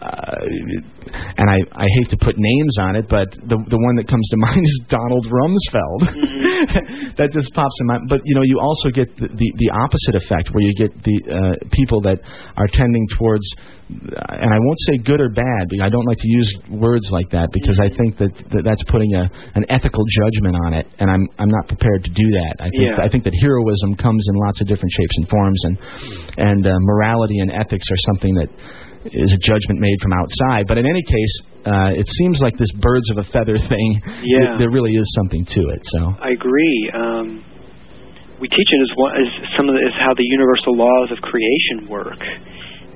and 0.00 1.50
I, 1.50 1.60
I 1.76 1.86
hate 2.00 2.08
to 2.10 2.16
put 2.16 2.36
names 2.38 2.74
on 2.80 2.96
it, 2.96 3.04
but 3.08 3.28
the 3.36 3.56
the 3.68 3.80
one 3.84 3.96
that 4.00 4.08
comes 4.08 4.24
to 4.32 4.36
mind 4.48 4.64
is 4.64 4.80
Donald 4.88 5.26
Rumsfeld. 5.28 6.00
that 7.20 7.28
just 7.32 7.52
pops 7.52 7.76
in 7.80 7.86
mind. 7.86 8.08
But 8.08 8.20
you 8.24 8.34
know, 8.34 8.44
you 8.44 8.60
also 8.60 8.88
get 8.88 9.12
the, 9.16 9.28
the 9.28 9.48
the 9.60 9.70
opposite 9.76 10.16
effect 10.16 10.48
where 10.56 10.64
you 10.64 10.72
get 10.72 10.92
the 11.04 11.16
uh, 11.28 11.54
people 11.72 12.00
that 12.08 12.20
are 12.56 12.68
tending 12.72 13.04
towards, 13.18 13.44
uh, 13.92 14.40
and 14.40 14.48
I 14.48 14.58
won't 14.58 14.80
say 14.88 14.96
good 15.04 15.20
or 15.20 15.28
bad. 15.28 15.68
Because 15.68 15.84
I 15.84 15.92
don't 15.92 16.08
like 16.08 16.18
to 16.18 16.30
use 16.32 16.48
words 16.72 17.12
like 17.12 17.28
that 17.36 17.52
because 17.52 17.76
I 17.76 17.92
think 17.92 18.16
that, 18.18 18.32
that 18.56 18.62
that's 18.64 18.84
putting 18.88 19.12
a 19.14 19.28
an 19.54 19.68
ethical 19.68 20.04
judgment 20.24 20.56
on 20.64 20.72
it, 20.80 20.88
and 20.96 21.10
I'm 21.10 21.28
I'm 21.36 21.52
not 21.52 21.68
prepared 21.68 22.04
to 22.08 22.12
do 22.12 22.26
that. 22.40 22.56
I 22.60 22.72
think 22.72 22.88
Yeah. 22.88 23.04
I 23.04 23.08
think 23.12 23.24
that 23.28 23.36
heroism 23.36 24.00
comes 24.00 24.24
in 24.32 24.34
lots 24.48 24.60
of 24.60 24.66
different 24.66 24.92
shapes 24.96 25.16
and 25.20 25.28
forms, 25.28 25.60
and 25.64 25.74
and 26.40 26.62
uh, 26.64 26.72
morality 26.88 27.38
and 27.44 27.52
ethics 27.52 27.84
are 27.84 28.00
something 28.08 28.34
that 28.40 28.48
is 29.04 29.32
a 29.32 29.40
judgment 29.40 29.80
made 29.80 29.96
from 30.02 30.12
outside. 30.12 30.68
But 30.68 30.76
in 30.76 30.84
any 30.84 31.02
case, 31.02 31.34
uh, 31.64 31.96
it 31.96 32.08
seems 32.08 32.40
like 32.40 32.56
this 32.56 32.70
birds 32.80 33.10
of 33.10 33.18
a 33.18 33.24
feather 33.24 33.56
thing. 33.56 33.88
Yeah. 34.24 34.56
there 34.58 34.70
really 34.70 34.92
is 34.92 35.08
something 35.16 35.44
to 35.44 35.60
it. 35.72 35.80
So 35.84 36.12
I 36.20 36.30
agree. 36.36 36.90
Um, 36.92 37.44
we 38.40 38.48
teach 38.48 38.70
it 38.72 38.80
as 38.80 38.92
one 38.96 39.12
as 39.20 39.28
some 39.56 39.68
of 39.68 39.76
the, 39.76 39.82
as 39.84 39.92
how 40.00 40.16
the 40.16 40.24
universal 40.24 40.72
laws 40.76 41.12
of 41.12 41.20
creation 41.20 41.88
work, 41.88 42.20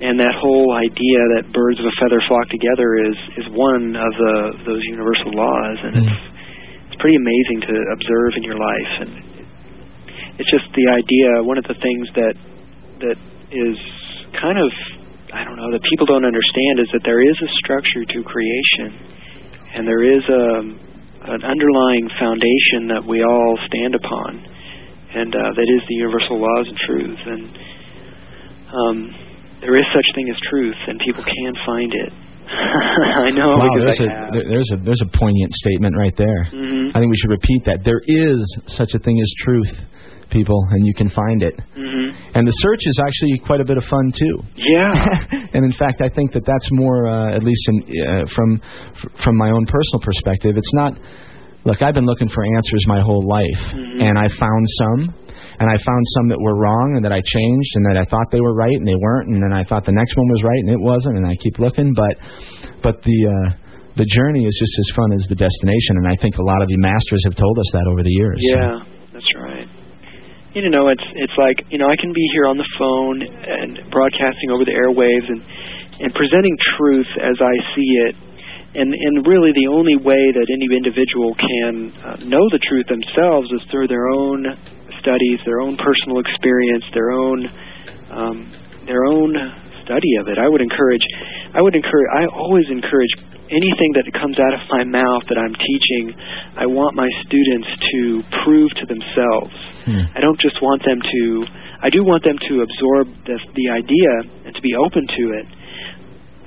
and 0.00 0.16
that 0.16 0.32
whole 0.40 0.72
idea 0.72 1.20
that 1.36 1.52
birds 1.52 1.76
of 1.80 1.84
a 1.84 1.94
feather 2.00 2.20
flock 2.28 2.48
together 2.48 2.96
is 3.04 3.16
is 3.44 3.46
one 3.52 3.92
of 3.92 4.12
the 4.16 4.36
those 4.64 4.80
universal 4.88 5.36
laws, 5.36 5.76
and 5.84 5.92
it's 6.00 6.16
it's 6.88 6.96
pretty 6.96 7.16
amazing 7.20 7.60
to 7.68 7.74
observe 7.92 8.32
in 8.40 8.42
your 8.44 8.56
life, 8.56 8.92
and 9.04 9.12
it's 10.40 10.48
just 10.48 10.64
the 10.72 10.86
idea. 10.96 11.44
One 11.44 11.60
of 11.60 11.68
the 11.68 11.76
things 11.76 12.08
that 12.16 12.34
that 13.04 13.18
is 13.52 13.76
kind 14.40 14.56
of 14.56 14.72
I 15.34 15.42
don't 15.44 15.56
know 15.58 15.70
that 15.74 15.82
people 15.90 16.06
don't 16.06 16.24
understand 16.24 16.78
is 16.78 16.88
that 16.94 17.02
there 17.04 17.18
is 17.20 17.36
a 17.42 17.50
structure 17.58 18.04
to 18.06 18.18
creation, 18.22 18.88
and 19.74 19.82
there 19.86 20.02
is 20.06 20.22
a 20.30 20.44
an 21.34 21.40
underlying 21.42 22.06
foundation 22.20 22.92
that 22.92 23.00
we 23.02 23.24
all 23.24 23.56
stand 23.66 23.94
upon, 23.96 24.44
and 25.16 25.34
uh, 25.34 25.40
that 25.56 25.68
is 25.72 25.80
the 25.88 25.96
universal 25.96 26.36
laws 26.38 26.66
and 26.68 26.76
truths. 26.84 27.22
And 27.24 27.42
um, 28.68 28.96
there 29.64 29.74
is 29.76 29.86
such 29.96 30.04
thing 30.14 30.28
as 30.28 30.36
truth, 30.52 30.76
and 30.86 31.00
people 31.00 31.24
can 31.24 31.52
find 31.64 31.90
it. 31.96 32.12
I 33.24 33.30
know 33.32 33.56
wow, 33.56 33.72
there's 33.80 34.00
I 34.00 34.04
a 34.04 34.08
have. 34.10 34.32
there's 34.36 34.70
a 34.70 34.76
there's 34.84 35.00
a 35.02 35.10
poignant 35.18 35.52
statement 35.54 35.96
right 35.96 36.14
there. 36.16 36.44
Mhm. 36.52 36.92
I 36.94 37.00
think 37.00 37.10
we 37.10 37.16
should 37.16 37.30
repeat 37.32 37.64
that. 37.64 37.82
There 37.82 38.02
is 38.06 38.38
such 38.68 38.92
a 38.94 38.98
thing 39.00 39.18
as 39.18 39.32
truth, 39.40 39.72
people, 40.34 40.60
and 40.72 40.84
you 40.84 40.92
can 40.92 41.08
find 41.08 41.42
it. 41.42 41.54
Mhm. 41.78 42.12
And 42.34 42.42
the 42.46 42.56
search 42.66 42.82
is 42.84 42.98
actually 43.06 43.38
quite 43.46 43.60
a 43.60 43.64
bit 43.64 43.78
of 43.78 43.84
fun 43.84 44.12
too. 44.12 44.36
Yeah. 44.58 44.90
and 45.54 45.64
in 45.64 45.72
fact, 45.72 46.02
I 46.02 46.08
think 46.10 46.32
that 46.34 46.44
that's 46.44 46.68
more, 46.72 47.06
uh, 47.06 47.36
at 47.38 47.42
least 47.42 47.62
in, 47.70 47.76
uh, 48.06 48.24
from 48.34 48.60
from 49.24 49.34
my 49.38 49.50
own 49.50 49.64
personal 49.66 50.00
perspective. 50.02 50.56
It's 50.56 50.74
not. 50.74 50.98
Look, 51.64 51.80
I've 51.80 51.94
been 51.94 52.04
looking 52.04 52.28
for 52.28 52.44
answers 52.56 52.82
my 52.86 53.00
whole 53.00 53.24
life, 53.26 53.62
Mhm. 53.72 54.02
and 54.02 54.18
I 54.18 54.28
found 54.28 54.64
some, 54.80 55.00
and 55.60 55.66
I 55.70 55.76
found 55.88 56.02
some 56.16 56.26
that 56.28 56.38
were 56.38 56.56
wrong, 56.60 56.92
and 56.96 57.04
that 57.06 57.12
I 57.12 57.22
changed, 57.24 57.70
and 57.76 57.86
that 57.88 57.96
I 57.96 58.04
thought 58.04 58.26
they 58.30 58.42
were 58.42 58.54
right, 58.54 58.76
and 58.76 58.86
they 58.86 58.98
weren't, 59.00 59.28
and 59.32 59.40
then 59.42 59.54
I 59.56 59.64
thought 59.64 59.86
the 59.86 59.96
next 60.00 60.14
one 60.14 60.28
was 60.28 60.42
right, 60.42 60.60
and 60.66 60.70
it 60.76 60.80
wasn't, 60.80 61.16
and 61.16 61.26
I 61.26 61.34
keep 61.36 61.58
looking, 61.58 61.92
but 61.94 62.14
but 62.82 63.02
the. 63.02 63.18
Uh, 63.36 63.50
the 63.96 64.04
journey 64.06 64.42
is 64.44 64.56
just 64.58 64.74
as 64.76 64.96
fun 64.96 65.12
as 65.14 65.22
the 65.28 65.36
destination, 65.36 66.02
and 66.02 66.08
I 66.08 66.16
think 66.20 66.36
a 66.36 66.42
lot 66.42 66.60
of 66.60 66.66
the 66.66 66.76
masters 66.78 67.22
have 67.30 67.36
told 67.36 67.56
us 67.60 67.70
that 67.74 67.86
over 67.86 68.02
the 68.02 68.10
years. 68.10 68.38
Yeah, 68.42 68.56
right. 68.58 68.82
You 70.54 70.70
know, 70.70 70.86
it's 70.86 71.02
it's 71.18 71.34
like 71.34 71.66
you 71.74 71.78
know 71.82 71.90
I 71.90 71.98
can 71.98 72.14
be 72.14 72.22
here 72.30 72.46
on 72.46 72.54
the 72.56 72.68
phone 72.78 73.26
and 73.26 73.90
broadcasting 73.90 74.54
over 74.54 74.62
the 74.62 74.70
airwaves 74.70 75.26
and 75.26 75.42
and 75.98 76.14
presenting 76.14 76.54
truth 76.78 77.10
as 77.18 77.34
I 77.42 77.54
see 77.74 77.90
it, 78.06 78.14
and 78.78 78.94
and 78.94 79.26
really 79.26 79.50
the 79.50 79.66
only 79.66 79.98
way 79.98 80.30
that 80.30 80.46
any 80.46 80.70
individual 80.70 81.34
can 81.34 81.90
uh, 82.06 82.22
know 82.22 82.46
the 82.54 82.62
truth 82.70 82.86
themselves 82.86 83.50
is 83.50 83.66
through 83.70 83.90
their 83.90 84.06
own 84.06 84.46
studies, 85.02 85.42
their 85.42 85.58
own 85.58 85.74
personal 85.74 86.22
experience, 86.22 86.86
their 86.94 87.10
own 87.10 87.50
um, 88.14 88.38
their 88.86 89.04
own 89.10 89.34
study 89.82 90.16
of 90.20 90.28
it. 90.28 90.38
I 90.38 90.48
would 90.48 90.62
encourage, 90.62 91.04
I 91.52 91.60
would 91.60 91.74
encourage, 91.74 92.08
I 92.14 92.24
always 92.30 92.64
encourage 92.70 93.10
anything 93.50 93.90
that 93.96 94.08
comes 94.16 94.36
out 94.40 94.54
of 94.54 94.62
my 94.72 94.84
mouth 94.84 95.24
that 95.28 95.36
I'm 95.36 95.52
teaching. 95.52 96.16
I 96.56 96.66
want 96.66 96.96
my 96.96 97.08
students 97.26 97.68
to 97.68 98.00
prove 98.44 98.70
to 98.80 98.84
themselves. 98.88 99.54
Hmm. 99.84 100.04
I 100.16 100.20
don't 100.20 100.40
just 100.40 100.56
want 100.62 100.80
them 100.84 101.00
to. 101.00 101.22
I 101.84 101.92
do 101.92 102.00
want 102.00 102.24
them 102.24 102.40
to 102.40 102.54
absorb 102.64 103.12
the, 103.28 103.36
the 103.36 103.66
idea 103.68 104.12
and 104.48 104.52
to 104.56 104.62
be 104.64 104.72
open 104.72 105.04
to 105.04 105.24
it. 105.36 105.46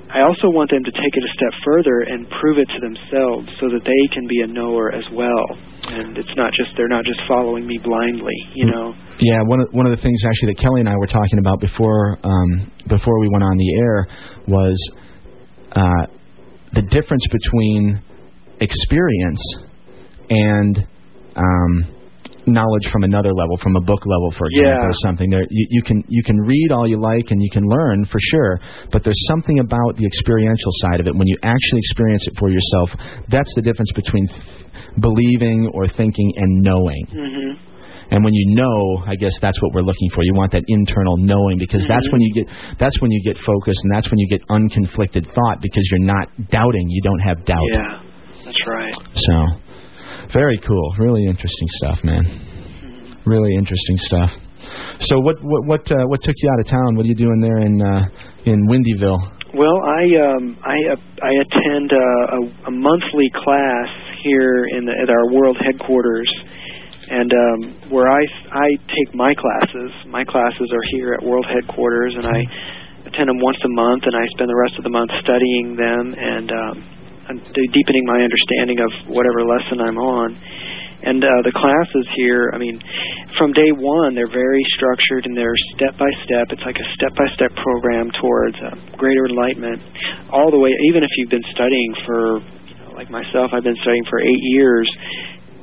I 0.08 0.24
also 0.24 0.48
want 0.48 0.72
them 0.72 0.82
to 0.82 0.90
take 0.90 1.14
it 1.14 1.22
a 1.22 1.32
step 1.36 1.52
further 1.60 2.08
and 2.08 2.24
prove 2.40 2.56
it 2.56 2.64
to 2.64 2.80
themselves 2.80 3.44
so 3.60 3.68
that 3.68 3.84
they 3.84 4.04
can 4.16 4.24
be 4.26 4.40
a 4.40 4.48
knower 4.48 4.88
as 4.90 5.04
well. 5.12 5.46
And 5.92 6.16
it's 6.16 6.32
not 6.34 6.50
just 6.56 6.72
they're 6.76 6.88
not 6.88 7.04
just 7.04 7.20
following 7.28 7.68
me 7.68 7.78
blindly, 7.78 8.34
you 8.56 8.66
know. 8.66 8.96
Yeah, 9.20 9.44
one 9.44 9.60
of 9.60 9.68
one 9.72 9.84
of 9.84 9.92
the 9.92 10.00
things 10.00 10.24
actually 10.24 10.56
that 10.56 10.60
Kelly 10.64 10.80
and 10.80 10.88
I 10.88 10.96
were 10.96 11.06
talking 11.06 11.38
about 11.38 11.60
before 11.60 12.18
um, 12.24 12.72
before 12.88 13.20
we 13.20 13.28
went 13.28 13.44
on 13.44 13.56
the 13.56 13.70
air 13.78 13.96
was 14.48 14.76
uh, 15.72 16.17
the 16.74 16.82
difference 16.82 17.26
between 17.30 18.00
experience 18.60 19.42
and 20.30 20.86
um, 21.36 21.94
knowledge 22.46 22.88
from 22.90 23.04
another 23.04 23.32
level, 23.32 23.56
from 23.62 23.76
a 23.76 23.80
book 23.80 24.04
level, 24.06 24.32
for 24.36 24.46
example, 24.48 24.72
Yeah. 24.82 24.88
or 24.88 24.92
something. 25.04 25.30
There, 25.30 25.44
you, 25.50 25.66
you 25.70 25.82
can 25.82 26.02
you 26.08 26.22
can 26.22 26.36
read 26.36 26.72
all 26.72 26.88
you 26.88 26.98
like 27.00 27.30
and 27.30 27.42
you 27.42 27.50
can 27.50 27.64
learn 27.64 28.04
for 28.06 28.18
sure, 28.20 28.60
but 28.90 29.04
there's 29.04 29.20
something 29.28 29.58
about 29.60 29.96
the 29.96 30.06
experiential 30.06 30.72
side 30.82 31.00
of 31.00 31.06
it 31.06 31.14
when 31.14 31.26
you 31.26 31.36
actually 31.42 31.80
experience 31.80 32.26
it 32.26 32.34
for 32.38 32.50
yourself. 32.50 32.90
That's 33.28 33.52
the 33.54 33.62
difference 33.62 33.92
between 33.92 34.26
th- 34.28 34.42
believing 35.00 35.70
or 35.74 35.86
thinking 35.88 36.32
and 36.36 36.62
knowing. 36.62 37.04
Mhm. 37.12 37.58
And 38.10 38.24
when 38.24 38.32
you 38.32 38.54
know, 38.56 39.02
I 39.06 39.16
guess 39.16 39.32
that's 39.40 39.60
what 39.60 39.74
we're 39.74 39.82
looking 39.82 40.08
for. 40.14 40.24
You 40.24 40.34
want 40.34 40.52
that 40.52 40.64
internal 40.66 41.16
knowing 41.18 41.58
because 41.58 41.84
that's 41.86 42.06
Mhm. 42.08 42.12
when 42.12 42.20
you 42.22 42.32
get 42.34 42.46
that's 42.78 43.00
when 43.00 43.10
you 43.10 43.22
get 43.22 43.36
focused 43.38 43.80
and 43.84 43.92
that's 43.92 44.10
when 44.10 44.18
you 44.18 44.28
get 44.28 44.40
unconflicted 44.48 45.26
thought 45.34 45.60
because 45.60 45.86
you're 45.90 46.06
not 46.06 46.28
doubting. 46.48 46.88
You 46.88 47.02
don't 47.02 47.20
have 47.20 47.44
doubt. 47.44 47.68
Yeah. 47.72 48.00
That's 48.44 48.66
right. 48.66 48.94
So, 49.14 49.46
very 50.32 50.58
cool. 50.58 50.94
Really 50.98 51.26
interesting 51.26 51.68
stuff, 51.80 52.02
man. 52.04 52.24
Really 53.26 53.54
interesting 53.54 53.98
stuff. 53.98 54.30
So, 55.00 55.20
what 55.20 55.36
what 55.42 55.66
what 55.66 55.92
uh, 55.92 56.04
what 56.06 56.22
took 56.22 56.34
you 56.42 56.50
out 56.50 56.60
of 56.60 56.66
town? 56.66 56.96
What 56.96 57.04
are 57.04 57.08
you 57.08 57.14
doing 57.14 57.40
there 57.40 57.58
in 57.58 57.80
uh, 57.82 58.08
in 58.46 58.66
Windyville? 58.68 59.20
Well, 59.54 59.80
I 59.84 60.02
um 60.28 60.56
I 60.64 60.76
uh, 60.92 60.96
I 61.22 61.32
attend 61.44 61.92
uh, 61.92 62.36
a, 62.36 62.68
a 62.68 62.70
monthly 62.70 63.30
class 63.44 63.88
here 64.24 64.64
in 64.76 64.84
the, 64.84 64.92
at 65.02 65.10
our 65.10 65.32
world 65.32 65.56
headquarters, 65.64 66.28
and 67.10 67.30
um, 67.32 67.58
where 67.90 68.08
I 68.08 68.22
I 68.52 68.68
take 68.88 69.14
my 69.14 69.32
classes. 69.34 69.90
My 70.06 70.24
classes 70.24 70.68
are 70.72 70.84
here 70.92 71.14
at 71.14 71.24
world 71.24 71.46
headquarters, 71.48 72.14
and 72.14 72.26
I 72.26 72.40
attend 73.08 73.28
them 73.28 73.40
once 73.40 73.58
a 73.64 73.72
month, 73.72 74.04
and 74.04 74.14
I 74.14 74.24
spend 74.36 74.48
the 74.48 74.60
rest 74.60 74.76
of 74.76 74.84
the 74.84 74.92
month 74.92 75.10
studying 75.24 75.76
them 75.76 76.12
and 76.12 76.48
um, 76.52 76.76
de- 77.28 77.70
deepening 77.72 78.04
my 78.04 78.20
understanding 78.20 78.78
of 78.80 78.90
whatever 79.08 79.44
lesson 79.44 79.80
I'm 79.80 79.98
on. 79.98 80.36
And 80.98 81.22
uh, 81.22 81.30
the 81.46 81.54
classes 81.54 82.06
here, 82.18 82.50
I 82.50 82.58
mean, 82.58 82.82
from 83.38 83.54
day 83.54 83.70
one, 83.70 84.18
they're 84.18 84.30
very 84.34 84.66
structured 84.74 85.30
and 85.30 85.36
they're 85.38 85.54
step 85.78 85.94
by 85.94 86.10
step. 86.26 86.50
It's 86.50 86.66
like 86.66 86.74
a 86.74 86.88
step 86.98 87.14
by 87.14 87.30
step 87.38 87.54
program 87.54 88.10
towards 88.18 88.58
uh, 88.58 88.74
greater 88.98 89.30
enlightenment, 89.30 89.78
all 90.34 90.50
the 90.50 90.58
way. 90.58 90.74
Even 90.90 91.06
if 91.06 91.10
you've 91.16 91.30
been 91.30 91.46
studying 91.54 91.90
for, 92.02 92.42
you 92.66 92.76
know, 92.82 92.98
like 92.98 93.14
myself, 93.14 93.54
I've 93.54 93.62
been 93.62 93.78
studying 93.86 94.04
for 94.10 94.18
eight 94.18 94.42
years. 94.58 94.90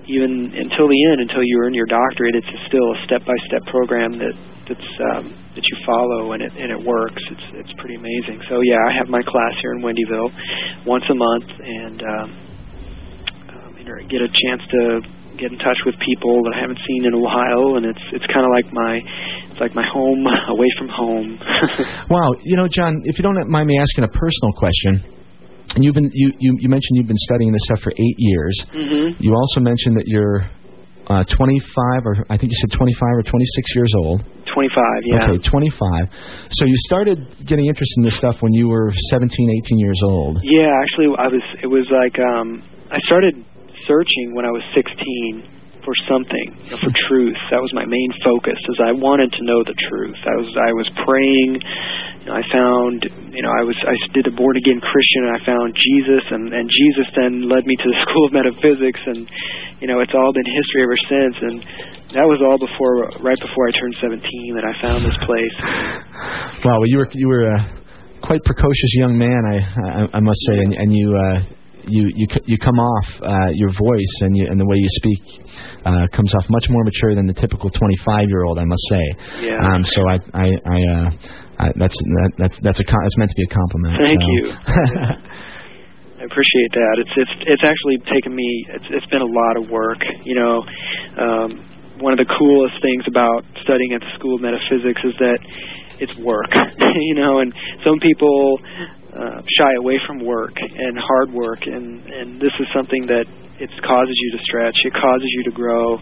Even 0.07 0.53
until 0.53 0.86
the 0.86 0.99
end, 1.11 1.26
until 1.26 1.41
you 1.41 1.57
earn 1.65 1.73
your 1.73 1.90
doctorate, 1.90 2.36
it's 2.36 2.53
still 2.69 2.88
a 2.94 2.98
step 3.06 3.26
by 3.26 3.34
step 3.49 3.65
program 3.73 4.18
that 4.22 4.36
that's 4.69 4.91
um, 5.14 5.34
that 5.53 5.64
you 5.65 5.76
follow 5.86 6.34
and 6.34 6.41
it 6.41 6.53
and 6.57 6.69
it 6.73 6.82
works. 6.82 7.22
It's 7.32 7.65
it's 7.65 7.73
pretty 7.77 7.95
amazing. 7.95 8.41
So 8.49 8.61
yeah, 8.61 8.82
I 8.82 8.94
have 8.98 9.10
my 9.10 9.22
class 9.22 9.53
here 9.61 9.73
in 9.73 9.82
Windyville 9.82 10.30
once 10.86 11.06
a 11.10 11.15
month, 11.15 11.49
and 11.49 11.99
um, 12.02 12.30
um, 13.53 13.72
get 14.10 14.22
a 14.22 14.30
chance 14.30 14.61
to 14.72 14.82
get 15.38 15.52
in 15.52 15.60
touch 15.60 15.77
with 15.86 15.95
people 16.02 16.44
that 16.48 16.53
I 16.56 16.61
haven't 16.61 16.80
seen 16.88 17.06
in 17.06 17.14
a 17.14 17.22
while, 17.22 17.77
and 17.77 17.86
it's 17.86 18.06
it's 18.14 18.26
kind 18.34 18.45
of 18.45 18.52
like 18.52 18.68
my 18.73 19.02
it's 19.52 19.61
like 19.61 19.76
my 19.76 19.86
home 19.86 20.26
away 20.53 20.69
from 20.77 20.90
home. 20.90 21.40
Wow, 22.10 22.38
you 22.44 22.56
know, 22.56 22.68
John, 22.68 23.02
if 23.03 23.18
you 23.18 23.23
don't 23.23 23.49
mind 23.49 23.68
me 23.68 23.77
asking 23.80 24.03
a 24.03 24.07
personal 24.07 24.53
question, 24.53 25.15
and 25.74 25.84
you've 25.84 25.96
been 25.96 26.10
you 26.14 26.32
you, 26.40 26.58
you 26.60 26.70
mentioned 26.70 26.94
you've 26.98 27.08
been 27.08 27.24
studying 27.26 27.52
this 27.52 27.64
stuff 27.66 27.80
for 27.82 27.92
eight 27.92 28.18
years. 28.18 28.56
hmm 28.72 29.18
You 29.20 29.34
also 29.34 29.60
mentioned 29.60 29.98
that 29.98 30.06
you're 30.08 30.46
uh, 31.08 31.24
25, 31.24 32.02
or 32.06 32.26
I 32.30 32.38
think 32.38 32.50
you 32.50 32.58
said 32.66 32.72
25 32.74 32.98
or 33.14 33.22
26 33.22 33.76
years 33.76 33.94
old. 33.98 34.26
Twenty 34.54 34.70
five, 34.74 35.02
yeah. 35.06 35.30
Okay, 35.30 35.38
25. 35.38 36.10
So 36.50 36.66
you 36.66 36.74
started 36.90 37.20
getting 37.46 37.68
interested 37.68 37.98
in 38.02 38.04
this 38.06 38.16
stuff 38.18 38.42
when 38.42 38.54
you 38.54 38.70
were 38.70 38.90
17, 39.12 39.30
18 39.30 39.80
years 39.80 40.00
old. 40.02 40.40
Yeah, 40.42 40.72
actually, 40.82 41.14
I 41.20 41.28
was. 41.28 41.44
It 41.62 41.68
was 41.68 41.86
like 41.92 42.18
um, 42.18 42.64
I 42.90 42.98
started 43.06 43.36
searching 43.86 44.34
when 44.34 44.46
I 44.46 44.52
was 44.52 44.64
16 44.74 45.84
for 45.86 45.94
something, 46.10 46.48
you 46.66 46.72
know, 46.74 46.82
for 46.82 46.90
truth. 47.06 47.38
That 47.54 47.62
was 47.62 47.70
my 47.78 47.86
main 47.86 48.10
focus, 48.26 48.58
is 48.58 48.78
I 48.82 48.94
wanted 48.96 49.30
to 49.38 49.42
know 49.46 49.62
the 49.62 49.76
truth. 49.92 50.18
I 50.26 50.36
was 50.42 50.50
I 50.58 50.72
was 50.74 50.88
praying. 51.06 51.62
I 52.26 52.41
found, 52.49 53.06
you 53.06 53.43
know, 53.45 53.53
I 53.53 53.61
was 53.61 53.77
I 53.85 53.93
did 54.18 54.26
a 54.26 54.34
born 54.34 54.57
again 54.57 54.81
Christian, 54.81 55.30
and 55.30 55.34
I 55.38 55.41
found 55.45 55.77
Jesus, 55.77 56.23
and 56.34 56.53
and 56.53 56.65
Jesus 56.65 57.07
then 57.14 57.45
led 57.45 57.65
me 57.69 57.76
to 57.77 57.88
the 57.88 57.97
School 58.10 58.23
of 58.26 58.34
Metaphysics, 58.34 59.02
and 59.06 59.30
you 59.81 59.88
know, 59.88 60.02
it's 60.02 60.14
all 60.14 60.34
been 60.34 60.49
history 60.49 60.81
ever 60.81 60.99
since. 61.06 61.35
And 61.41 61.57
that 62.18 62.26
was 62.26 62.41
all 62.41 62.57
before, 62.57 63.22
right 63.22 63.38
before 63.38 63.64
I 63.69 63.72
turned 63.77 63.95
17, 64.02 64.57
that 64.57 64.65
I 64.65 64.73
found 64.81 64.99
this 65.06 65.19
place. 65.22 65.56
Wow, 66.65 66.80
well, 66.81 66.89
you 66.89 66.97
were 66.97 67.10
you 67.14 67.27
were 67.27 67.45
a 67.45 67.60
quite 68.23 68.41
precocious 68.43 68.91
young 68.97 69.18
man, 69.18 69.38
I 69.45 69.57
I, 69.61 70.18
I 70.18 70.19
must 70.19 70.39
say, 70.49 70.57
and, 70.57 70.73
and 70.73 70.89
you. 70.93 71.14
Uh, 71.14 71.56
you 71.88 72.10
you 72.15 72.26
you 72.45 72.57
come 72.57 72.80
off 72.80 73.06
uh, 73.22 73.52
your 73.53 73.69
voice 73.69 74.15
and 74.22 74.35
you, 74.35 74.47
and 74.49 74.60
the 74.60 74.65
way 74.65 74.76
you 74.76 74.89
speak 74.97 75.22
uh, 75.85 76.07
comes 76.11 76.34
off 76.34 76.45
much 76.49 76.65
more 76.69 76.84
mature 76.84 77.14
than 77.14 77.27
the 77.27 77.34
typical 77.34 77.69
25 77.69 78.26
year 78.27 78.43
old 78.43 78.57
I 78.57 78.65
must 78.65 78.81
say. 78.89 79.06
Yeah. 79.45 79.61
Um, 79.61 79.85
so 79.85 80.02
I 80.10 80.18
I, 80.34 80.47
I, 80.65 80.80
uh, 80.81 81.10
I 81.60 81.72
that's 81.76 81.95
that, 81.95 82.32
that's 82.38 82.57
that's 82.61 82.80
a 82.80 82.86
that's 82.86 83.18
meant 83.18 83.32
to 83.32 83.38
be 83.38 83.48
a 83.48 83.53
compliment. 83.53 83.95
Thank 83.95 84.22
so. 84.22 84.27
you. 84.32 84.44
I 86.15 86.23
appreciate 86.23 86.72
that. 86.73 86.95
It's 87.03 87.15
it's 87.15 87.36
it's 87.45 87.65
actually 87.65 87.99
taken 88.07 88.34
me. 88.34 88.48
It's 88.72 88.88
it's 88.90 89.06
been 89.07 89.22
a 89.22 89.30
lot 89.30 89.60
of 89.60 89.69
work. 89.69 89.99
You 90.23 90.36
know, 90.36 90.56
um, 91.19 91.49
one 91.99 92.15
of 92.15 92.19
the 92.19 92.27
coolest 92.27 92.82
things 92.82 93.03
about 93.07 93.44
studying 93.64 93.94
at 93.94 94.02
the 94.02 94.11
School 94.18 94.36
of 94.36 94.41
Metaphysics 94.41 95.02
is 95.03 95.15
that 95.19 95.40
it's 95.99 96.15
work. 96.19 96.52
you 97.11 97.15
know, 97.15 97.40
and 97.40 97.53
some 97.84 97.99
people 97.99 98.60
uh, 99.15 99.40
shy 99.60 99.72
away 99.80 99.99
from 100.07 100.23
work 100.23 100.56
and 100.60 100.98
hard 100.99 101.32
work, 101.32 101.64
and 101.68 102.03
and 102.07 102.41
this 102.41 102.56
is 102.60 102.68
something 102.76 103.07
that 103.07 103.27
it 103.60 103.69
causes 103.84 104.15
you 104.15 104.30
to 104.36 104.40
stretch. 104.44 104.76
It 104.84 104.94
causes 104.95 105.30
you 105.40 105.44
to 105.48 105.53
grow, 105.56 105.99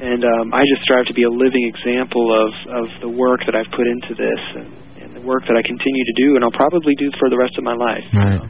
and 0.00 0.24
um, 0.24 0.54
I 0.54 0.64
just 0.68 0.82
strive 0.84 1.04
to 1.06 1.14
be 1.14 1.24
a 1.24 1.32
living 1.32 1.68
example 1.68 2.28
of 2.28 2.50
of 2.72 2.86
the 3.02 3.08
work 3.08 3.40
that 3.44 3.56
I've 3.56 3.72
put 3.72 3.88
into 3.88 4.14
this. 4.16 4.42
And, 4.56 4.85
work 5.26 5.42
that 5.50 5.56
I 5.58 5.62
continue 5.62 6.04
to 6.06 6.14
do, 6.16 6.28
and 6.36 6.44
I'll 6.44 6.54
probably 6.54 6.94
do 6.96 7.10
for 7.18 7.28
the 7.28 7.36
rest 7.36 7.58
of 7.58 7.64
my 7.64 7.74
life. 7.74 8.06
Right. 8.14 8.42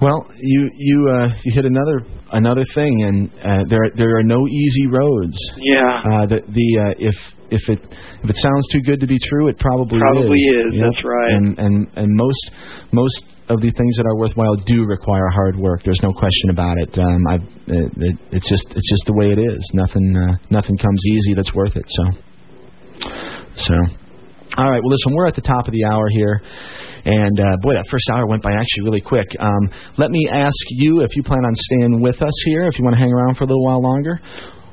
Well, 0.00 0.24
you 0.40 0.70
you 0.72 1.08
uh, 1.10 1.28
you 1.44 1.52
hit 1.52 1.66
another 1.66 2.00
another 2.32 2.64
thing, 2.74 3.02
and 3.04 3.28
uh, 3.44 3.68
there 3.68 3.84
there 3.96 4.16
are 4.16 4.22
no 4.22 4.48
easy 4.48 4.86
roads. 4.86 5.36
Yeah. 5.60 6.00
Uh, 6.00 6.26
the 6.26 6.40
the 6.48 6.68
uh, 6.80 6.94
if 6.96 7.16
if 7.50 7.68
it 7.68 7.80
if 8.24 8.30
it 8.30 8.36
sounds 8.38 8.66
too 8.72 8.80
good 8.80 9.00
to 9.00 9.06
be 9.06 9.18
true, 9.18 9.48
it 9.48 9.58
probably 9.58 9.98
Probably 10.00 10.38
is. 10.38 10.72
is, 10.72 10.80
that's 10.80 11.04
right. 11.04 11.32
And 11.36 11.58
and 11.58 11.74
and 11.96 12.08
most 12.16 12.50
most 12.92 13.24
of 13.50 13.60
the 13.60 13.70
things 13.76 13.96
that 13.98 14.06
are 14.06 14.16
worthwhile 14.16 14.56
do 14.64 14.84
require 14.86 15.28
hard 15.28 15.56
work. 15.58 15.82
There's 15.84 16.00
no 16.02 16.14
question 16.14 16.48
about 16.48 16.78
it. 16.78 16.96
Um, 16.96 17.20
I 17.28 17.34
it, 17.66 17.92
it, 17.96 18.16
it's 18.32 18.48
just 18.48 18.66
it's 18.70 18.88
just 18.88 19.04
the 19.04 19.12
way 19.12 19.32
it 19.36 19.38
is. 19.38 19.60
Nothing 19.74 20.16
uh, 20.16 20.36
nothing 20.48 20.78
comes 20.78 21.02
easy 21.12 21.34
that's 21.34 21.52
worth 21.52 21.76
it. 21.76 21.84
So 21.88 22.04
so. 23.56 23.74
All 24.56 24.68
right. 24.68 24.82
Well, 24.82 24.90
listen, 24.90 25.14
we're 25.14 25.26
at 25.26 25.36
the 25.36 25.42
top 25.46 25.68
of 25.68 25.72
the 25.72 25.84
hour 25.84 26.08
here. 26.10 26.42
And 27.04 27.38
uh, 27.38 27.56
boy, 27.62 27.74
that 27.74 27.86
first 27.90 28.10
hour 28.10 28.26
went 28.26 28.42
by 28.42 28.52
actually 28.52 28.84
really 28.84 29.00
quick. 29.00 29.28
Um, 29.38 29.70
let 29.96 30.10
me 30.10 30.26
ask 30.30 30.58
you 30.70 31.00
if 31.00 31.14
you 31.14 31.22
plan 31.22 31.44
on 31.44 31.54
staying 31.54 32.02
with 32.02 32.20
us 32.20 32.34
here, 32.44 32.66
if 32.66 32.78
you 32.78 32.84
want 32.84 32.94
to 32.94 33.00
hang 33.00 33.12
around 33.12 33.36
for 33.36 33.44
a 33.44 33.46
little 33.46 33.64
while 33.64 33.80
longer, 33.80 34.20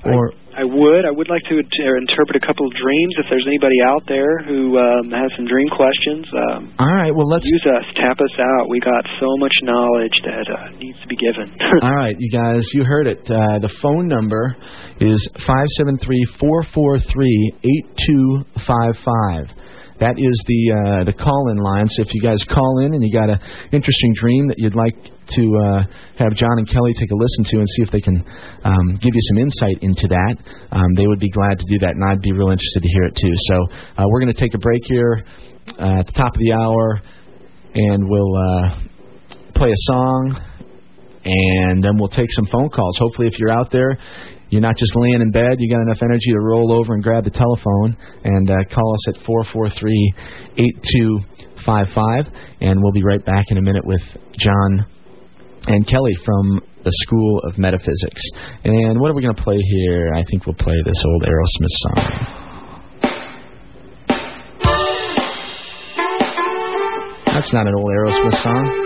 or 0.04 0.34
I 0.34 0.47
would. 0.66 1.06
I 1.06 1.12
would 1.14 1.30
like 1.30 1.44
to 1.52 1.60
inter- 1.60 1.98
interpret 1.98 2.38
a 2.38 2.44
couple 2.46 2.66
of 2.66 2.74
dreams. 2.74 3.14
If 3.20 3.30
there's 3.30 3.46
anybody 3.46 3.78
out 3.86 4.02
there 4.08 4.42
who 4.42 4.78
um, 4.78 5.12
has 5.14 5.30
some 5.38 5.46
dream 5.46 5.70
questions, 5.70 6.26
um, 6.34 6.74
all 6.80 6.90
right. 6.90 7.14
Well, 7.14 7.28
let's. 7.30 7.46
use 7.46 7.66
us. 7.68 7.86
Tap 7.98 8.18
us 8.18 8.36
out. 8.40 8.70
We 8.70 8.80
got 8.80 9.06
so 9.20 9.30
much 9.38 9.54
knowledge 9.64 10.18
that 10.26 10.46
uh, 10.50 10.78
needs 10.78 10.98
to 11.02 11.08
be 11.08 11.16
given. 11.16 11.54
All 11.82 11.96
right, 11.96 12.16
you 12.18 12.32
guys, 12.32 12.66
you 12.74 12.84
heard 12.84 13.08
it. 13.08 13.20
Uh, 13.30 13.60
the 13.60 13.74
phone 13.82 14.08
number 14.08 14.56
is 15.00 15.30
five 15.46 15.68
seven 15.78 15.98
three 15.98 16.24
four 16.40 16.64
four 16.74 17.00
three 17.00 17.54
eight 17.64 17.88
two 18.06 18.44
five 18.66 18.96
five. 19.04 19.46
That 20.00 20.22
is 20.22 20.36
the 20.46 20.62
uh, 20.70 21.04
the 21.06 21.14
call 21.14 21.50
in 21.50 21.58
line. 21.58 21.88
So 21.90 22.04
if 22.04 22.14
you 22.14 22.22
guys 22.22 22.38
call 22.46 22.86
in 22.86 22.94
and 22.94 23.02
you 23.02 23.12
got 23.12 23.30
an 23.30 23.42
interesting 23.72 24.14
dream 24.14 24.48
that 24.48 24.60
you'd 24.60 24.78
like 24.78 24.94
to 24.94 25.44
uh, 25.58 25.82
have 26.22 26.38
John 26.38 26.62
and 26.62 26.70
Kelly 26.70 26.94
take 26.94 27.10
a 27.10 27.18
listen 27.18 27.44
to 27.52 27.56
and 27.58 27.68
see 27.76 27.82
if 27.82 27.92
they 27.92 28.02
can 28.02 28.24
um, 28.64 28.96
give 29.02 29.12
you 29.14 29.24
some 29.34 29.38
insight 29.42 29.82
into 29.82 30.08
that, 30.08 30.36
um, 30.72 30.88
they 30.96 31.08
would 31.08 31.20
be 31.20 31.30
glad 31.30 31.58
to 31.58 31.66
do 31.68 31.80
that, 31.80 31.98
and 31.98 32.04
I'd 32.08 32.22
be 32.22 32.32
real 32.32 32.54
interested 32.54 32.82
to 32.84 32.90
hear 32.90 33.04
it 33.10 33.16
too. 33.18 33.34
So 33.50 33.56
uh, 33.98 34.04
we're 34.08 34.22
going 34.22 34.34
to 34.34 34.40
take 34.40 34.54
a 34.54 34.62
break 34.62 34.86
here 34.86 35.26
uh, 35.80 36.00
at 36.00 36.06
the 36.06 36.14
top 36.14 36.36
of 36.36 36.40
the 36.40 36.54
hour, 36.54 37.02
and 37.74 38.08
we'll 38.08 38.36
uh, 38.38 38.64
play 39.56 39.70
a 39.70 39.82
song 39.90 40.48
and 41.28 41.84
then 41.84 41.98
we'll 41.98 42.08
take 42.08 42.32
some 42.32 42.48
phone 42.48 42.70
calls. 42.70 42.98
Hopefully, 43.00 43.28
if 43.28 43.38
you're 43.38 43.52
out 43.52 43.70
there 43.70 43.98
you're 44.50 44.62
not 44.62 44.78
just 44.78 44.96
laying 44.96 45.22
in 45.22 45.32
bed. 45.32 45.58
You 45.60 45.70
got 45.70 45.82
enough 45.82 46.02
energy 46.02 46.32
to 46.32 46.40
roll 46.40 46.72
over 46.72 46.94
and 46.94 47.04
grab 47.04 47.26
the 47.26 47.32
telephone 47.32 47.98
and 48.24 48.50
uh, 48.50 48.56
call 48.72 48.94
us 48.94 49.10
at 49.10 49.26
443 49.26 50.14
8255. 50.56 52.34
And 52.62 52.82
we'll 52.82 52.94
be 52.94 53.04
right 53.04 53.24
back 53.24 53.46
in 53.50 53.58
a 53.58 53.62
minute 53.62 53.86
with 53.86 54.02
John 54.40 54.86
and 55.68 55.86
Kelly 55.86 56.16
from 56.24 56.62
the 56.84 56.92
School 57.04 57.42
of 57.44 57.58
Metaphysics. 57.58 58.22
And 58.64 59.02
what 59.02 59.12
are 59.12 59.16
we 59.16 59.22
going 59.22 59.36
to 59.36 59.44
play 59.44 59.58
here? 59.58 60.14
I 60.16 60.24
think 60.32 60.46
we'll 60.46 60.56
play 60.56 60.76
this 60.86 61.04
old 61.04 61.24
Aerosmith 61.24 61.76
song. 61.84 61.98
That's 67.26 67.52
not 67.54 67.68
an 67.68 67.74
old 67.76 67.92
Aerosmith 67.92 68.42
song. 68.42 68.84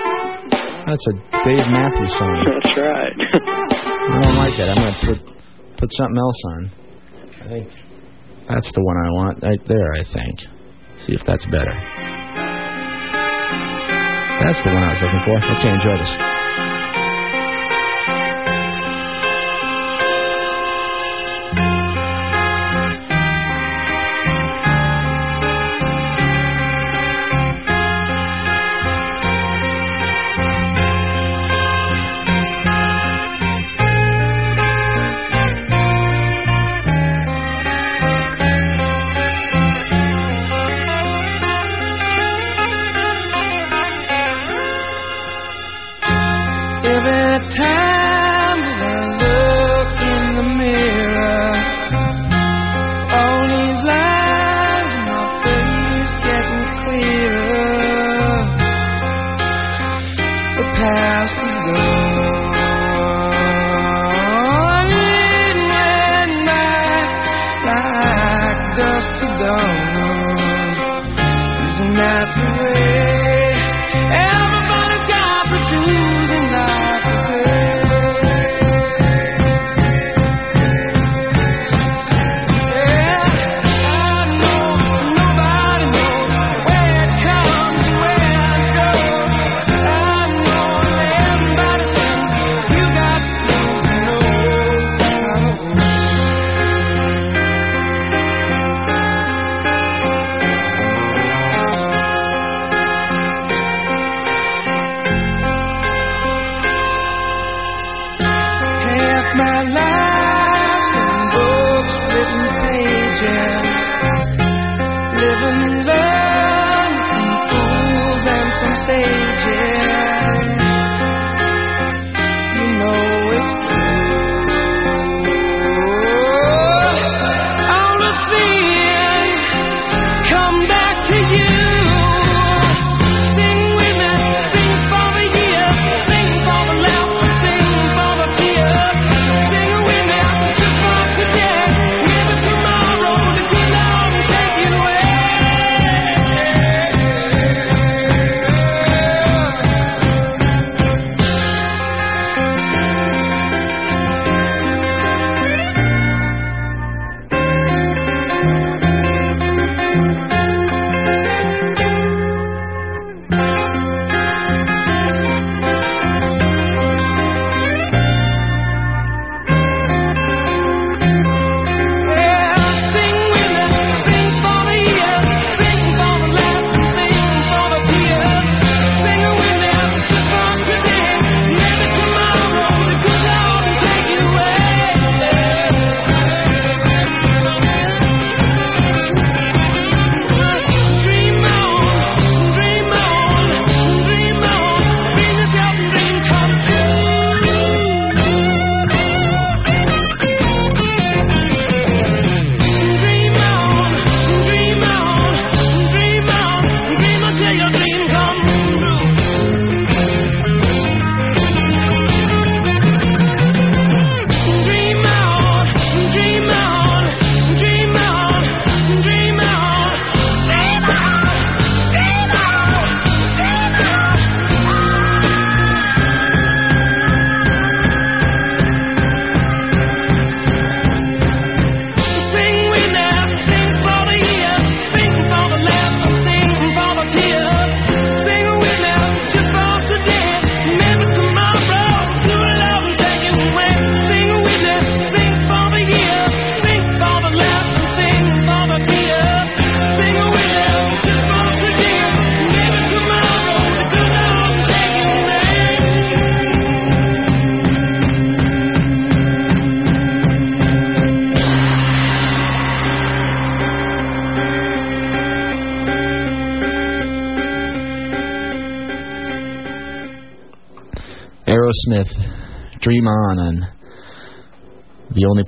That's 0.87 1.07
a 1.07 1.13
Dave 1.45 1.67
Matthews 1.69 2.17
song. 2.17 2.43
That's 2.49 2.75
right. 2.75 3.13
I 4.11 4.19
don't 4.23 4.35
like 4.35 4.57
that. 4.57 4.69
I'm 4.75 4.83
going 4.83 4.93
to 4.93 5.23
put 5.23 5.40
put 5.81 5.91
something 5.93 6.17
else 6.17 6.41
on. 6.45 6.71
I 7.41 7.47
think 7.49 7.67
that's 8.47 8.71
the 8.71 8.83
one 8.83 8.97
I 9.03 9.09
want 9.09 9.41
right 9.41 9.67
there, 9.67 9.93
I 9.97 10.03
think. 10.03 10.39
See 10.99 11.13
if 11.13 11.25
that's 11.25 11.45
better. 11.45 11.73
That's 14.45 14.61
the 14.63 14.69
one 14.69 14.83
I 14.83 14.93
was 14.93 15.01
looking 15.01 15.23
for. 15.25 15.37
Okay, 15.57 15.69
enjoy 15.73 15.97
this. 15.97 16.30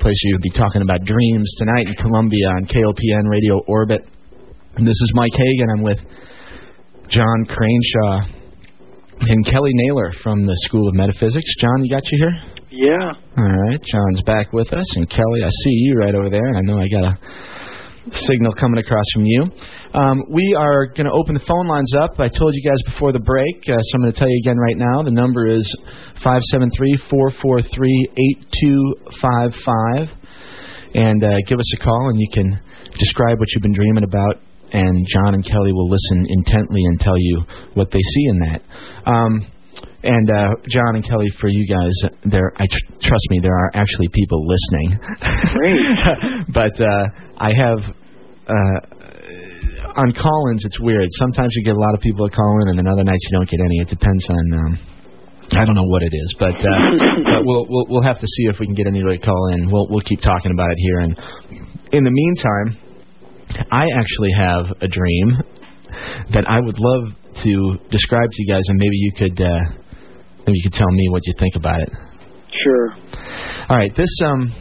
Place 0.04 0.20
you'd 0.24 0.42
be 0.42 0.50
talking 0.50 0.82
about 0.82 1.06
dreams 1.06 1.50
tonight 1.58 1.88
in 1.88 1.96
Columbia 1.96 2.50
on 2.50 2.66
KOPN 2.68 3.24
Radio 3.24 3.64
Orbit. 3.68 4.06
And 4.76 4.86
this 4.86 5.00
is 5.00 5.12
Mike 5.16 5.32
Hagan. 5.32 5.70
I'm 5.78 5.82
with 5.82 6.00
John 7.08 7.46
Craneshaw 7.48 8.28
and 9.22 9.46
Kelly 9.46 9.72
Naylor 9.72 10.12
from 10.22 10.46
the 10.46 10.58
School 10.66 10.90
of 10.90 10.94
Metaphysics. 10.94 11.56
John, 11.58 11.86
you 11.86 11.90
got 11.90 12.04
you 12.12 12.18
here? 12.20 12.36
Yeah. 12.70 13.14
All 13.38 13.48
right, 13.48 13.80
John's 13.82 14.22
back 14.24 14.52
with 14.52 14.74
us, 14.74 14.94
and 14.98 15.10
Kelly, 15.10 15.42
I 15.42 15.50
see 15.64 15.72
you 15.72 15.96
right 15.96 16.14
over 16.14 16.30
there, 16.30 16.48
and 16.48 16.58
I 16.58 16.62
know 16.64 16.82
I 16.82 16.90
got 16.90 17.06
a 17.06 17.18
signal 18.12 18.52
coming 18.60 18.80
across 18.80 19.06
from 19.14 19.24
you. 19.24 19.44
Um, 19.94 20.22
we 20.30 20.54
are 20.60 20.88
going 20.88 21.06
to 21.06 21.14
open 21.14 21.34
the 21.34 21.46
phone 21.48 21.68
lines 21.68 21.96
up. 21.96 22.20
I 22.20 22.28
told 22.28 22.54
you 22.54 22.70
guys 22.70 22.82
before 22.92 23.14
the 23.14 23.22
break, 23.22 23.70
uh, 23.70 23.80
so 23.80 23.96
I'm 23.96 24.02
going 24.02 24.12
to 24.12 24.20
tell 24.20 24.30
you 24.30 24.42
again 24.44 24.58
right 24.58 24.76
now. 24.76 25.02
The 25.02 25.12
number 25.12 25.48
is 25.48 25.64
five 26.24 26.42
seven 26.52 26.70
three 26.76 26.98
four 27.10 27.32
four 27.42 27.62
three 27.62 28.10
eight 28.18 28.46
two 28.62 28.96
five 29.22 29.52
five, 29.66 30.08
and 30.94 31.24
uh, 31.24 31.38
give 31.48 31.60
us 31.60 31.74
a 31.76 31.84
call, 31.84 32.10
and 32.10 32.20
you 32.20 32.30
can 32.32 32.60
describe 32.98 33.40
what 33.40 33.50
you've 33.52 33.64
been 33.64 33.74
dreaming 33.74 34.04
about. 34.04 34.38
And 34.72 35.06
John 35.08 35.36
and 35.36 35.46
Kelly 35.46 35.72
will 35.72 35.88
listen 35.88 36.26
intently 36.30 36.82
and 36.86 37.00
tell 37.00 37.18
you 37.18 37.44
what 37.76 37.92
they 37.92 38.02
see 38.02 38.26
in 38.26 38.40
that. 38.40 38.62
Um, 39.06 39.46
and 40.04 40.30
uh, 40.32 40.48
John 40.68 40.96
and 40.96 41.06
Kelly, 41.06 41.28
for 41.40 41.48
you 41.48 41.68
guys, 41.68 41.94
there, 42.26 42.52
I 42.58 42.66
tr- 42.66 42.94
trust 43.00 43.26
me, 43.30 43.40
there 43.40 43.54
are 43.54 43.72
actually 43.76 44.08
people 44.12 44.44
listening. 44.46 45.00
Great. 45.54 46.46
but 46.54 46.82
uh, 46.82 47.08
I 47.38 47.54
have 47.54 47.78
uh, 48.48 48.80
on 49.96 50.12
call-ins. 50.12 50.66
It's 50.66 50.80
weird. 50.80 51.08
Sometimes 51.12 51.54
you 51.56 51.64
get 51.64 51.76
a 51.76 51.80
lot 51.80 51.94
of 51.94 52.02
people 52.02 52.26
that 52.26 52.36
call 52.36 52.62
in, 52.64 52.70
and 52.70 52.78
then 52.80 52.88
other 52.88 53.04
nights 53.04 53.28
you 53.30 53.38
don't 53.38 53.50
get 53.50 53.60
any. 53.60 53.78
It 53.80 53.90
depends 53.90 54.28
on. 54.30 54.54
Um, 54.54 54.93
I 55.58 55.66
don't 55.66 55.76
know 55.76 55.88
what 55.88 56.04
it 56.04 56.14
is, 56.14 56.36
but, 56.40 56.56
uh, 56.56 56.78
but 57.24 57.42
we'll, 57.46 57.66
we'll 57.70 57.86
we'll 57.90 58.04
have 58.04 58.20
to 58.20 58.28
see 58.28 58.46
if 58.46 58.60
we 58.60 58.66
can 58.66 58.76
get 58.76 58.88
anybody 58.88 59.18
to 59.18 59.26
call 59.26 59.50
in. 59.54 59.70
We'll 59.72 59.88
we'll 59.90 60.06
keep 60.06 60.22
talking 60.22 60.52
about 60.52 60.72
it 60.72 60.78
here, 60.78 61.00
and 61.00 61.12
in 61.92 62.04
the 62.04 62.12
meantime, 62.12 62.78
I 63.72 63.86
actually 64.00 64.32
have 64.38 64.66
a 64.82 64.88
dream 64.88 65.38
that 66.34 66.50
I 66.50 66.60
would 66.60 66.78
love 66.80 67.14
to 67.44 67.78
describe 67.90 68.30
to 68.32 68.38
you 68.44 68.48
guys, 68.54 68.64
and 68.68 68.78
maybe 68.78 68.98
you 68.98 69.12
could 69.18 69.42
uh, 69.42 69.64
maybe 70.46 70.58
you 70.58 70.64
could 70.64 70.74
tell 70.74 70.92
me 70.92 71.08
what 71.10 71.22
you 71.26 71.34
think 71.40 71.56
about 71.56 71.82
it. 71.82 71.90
Sure. 72.64 72.96
All 73.70 73.78
right, 73.78 73.96
this 73.96 74.10
um, 74.26 74.54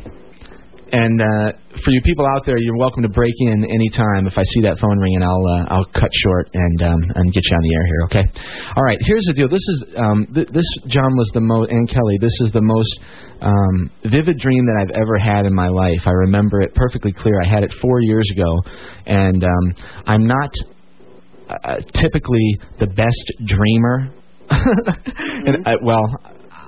and 0.92 1.20
uh, 1.20 1.52
for 1.82 1.90
you 1.90 2.02
people 2.04 2.26
out 2.26 2.44
there, 2.44 2.58
you're 2.58 2.76
welcome 2.76 3.02
to 3.02 3.08
break 3.08 3.32
in 3.38 3.64
anytime. 3.64 4.26
If 4.26 4.36
I 4.36 4.44
see 4.44 4.60
that 4.68 4.78
phone 4.78 4.98
ringing, 5.00 5.22
I'll 5.22 5.46
uh, 5.48 5.74
I'll 5.74 5.88
cut 5.96 6.10
short 6.12 6.50
and 6.52 6.82
um, 6.82 7.00
and 7.16 7.32
get 7.32 7.42
you 7.48 7.56
on 7.56 7.62
the 7.64 7.72
air 7.72 7.86
here. 7.86 8.02
Okay. 8.04 8.24
All 8.76 8.84
right. 8.84 8.98
Here's 9.00 9.24
the 9.24 9.32
deal. 9.32 9.48
This 9.48 9.64
is 9.72 9.84
um, 9.96 10.26
th- 10.34 10.48
this 10.52 10.68
John 10.86 11.16
was 11.16 11.30
the 11.32 11.40
most 11.40 11.70
and 11.70 11.88
Kelly. 11.88 12.18
This 12.20 12.36
is 12.44 12.50
the 12.52 12.60
most 12.60 13.00
um, 13.40 13.90
vivid 14.04 14.38
dream 14.38 14.66
that 14.66 14.84
I've 14.84 14.92
ever 14.92 15.16
had 15.16 15.46
in 15.46 15.54
my 15.54 15.68
life. 15.68 16.04
I 16.04 16.12
remember 16.28 16.60
it 16.60 16.74
perfectly 16.74 17.12
clear. 17.12 17.40
I 17.40 17.48
had 17.48 17.64
it 17.64 17.72
four 17.80 18.00
years 18.00 18.28
ago, 18.30 18.60
and 19.06 19.42
um, 19.42 19.64
I'm 20.04 20.26
not 20.26 20.52
uh, 21.48 21.76
typically 21.94 22.60
the 22.78 22.86
best 22.86 23.32
dreamer. 23.46 24.12
and 24.50 25.66
I, 25.66 25.72
well, 25.82 26.04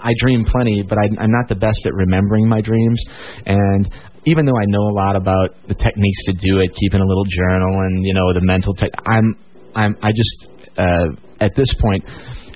I 0.04 0.12
dream 0.18 0.44
plenty, 0.44 0.82
but 0.82 0.98
I, 0.98 1.04
I'm 1.18 1.30
not 1.30 1.48
the 1.48 1.56
best 1.56 1.80
at 1.86 1.94
remembering 1.94 2.46
my 2.46 2.60
dreams. 2.60 3.02
And 3.46 3.90
even 4.26 4.46
though 4.46 4.56
I 4.56 4.64
know 4.66 4.82
a 4.88 4.94
lot 4.94 5.16
about 5.16 5.50
the 5.68 5.74
techniques 5.74 6.24
to 6.26 6.32
do 6.32 6.60
it, 6.60 6.74
keeping 6.74 7.00
a 7.00 7.06
little 7.06 7.24
journal 7.28 7.72
and 7.80 8.06
you 8.06 8.14
know 8.14 8.32
the 8.32 8.42
mental 8.42 8.74
tech, 8.74 8.90
I'm 9.06 9.34
I'm 9.74 9.96
I 10.02 10.10
just 10.12 10.48
uh, 10.78 11.06
at 11.40 11.52
this 11.56 11.72
point 11.80 12.04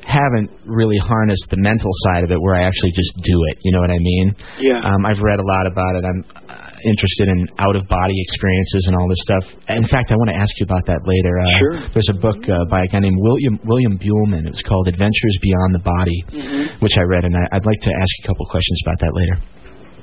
haven't 0.08 0.48
really 0.64 0.96
harnessed 0.96 1.44
the 1.50 1.60
mental 1.60 1.90
side 2.08 2.24
of 2.24 2.32
it 2.32 2.40
where 2.40 2.54
I 2.54 2.64
actually 2.64 2.92
just 2.92 3.12
do 3.20 3.36
it. 3.52 3.58
You 3.62 3.72
know 3.72 3.80
what 3.80 3.90
I 3.92 3.98
mean? 4.00 4.32
Yeah. 4.58 4.80
Um, 4.80 5.04
I've 5.04 5.20
read 5.20 5.38
a 5.38 5.44
lot 5.44 5.66
about 5.68 5.96
it. 6.00 6.04
I'm 6.08 6.24
uh, 6.48 6.80
interested 6.88 7.28
in 7.28 7.44
out 7.60 7.76
of 7.76 7.84
body 7.92 8.16
experiences 8.16 8.86
and 8.88 8.96
all 8.96 9.04
this 9.10 9.20
stuff. 9.20 9.44
In 9.68 9.84
fact, 9.86 10.08
I 10.10 10.16
want 10.16 10.30
to 10.32 10.38
ask 10.40 10.48
you 10.58 10.64
about 10.64 10.86
that 10.88 11.04
later. 11.04 11.36
Uh, 11.36 11.44
Sure. 11.60 11.76
There's 11.92 12.08
a 12.08 12.18
book 12.24 12.40
uh, 12.48 12.64
by 12.72 12.84
a 12.84 12.88
guy 12.88 13.00
named 13.04 13.20
William 13.20 13.60
William 13.68 13.98
Buhlman. 14.00 14.46
It 14.48 14.56
was 14.56 14.62
called 14.64 14.88
Adventures 14.88 15.36
Beyond 15.44 15.70
the 15.76 15.84
Body, 15.84 16.18
Mhm. 16.32 16.80
which 16.80 16.96
I 16.96 17.02
read, 17.04 17.24
and 17.28 17.36
I, 17.36 17.44
I'd 17.52 17.66
like 17.68 17.80
to 17.84 17.92
ask 17.92 18.08
you 18.16 18.22
a 18.24 18.26
couple 18.32 18.46
questions 18.48 18.80
about 18.88 19.00
that 19.04 19.12
later. 19.12 19.36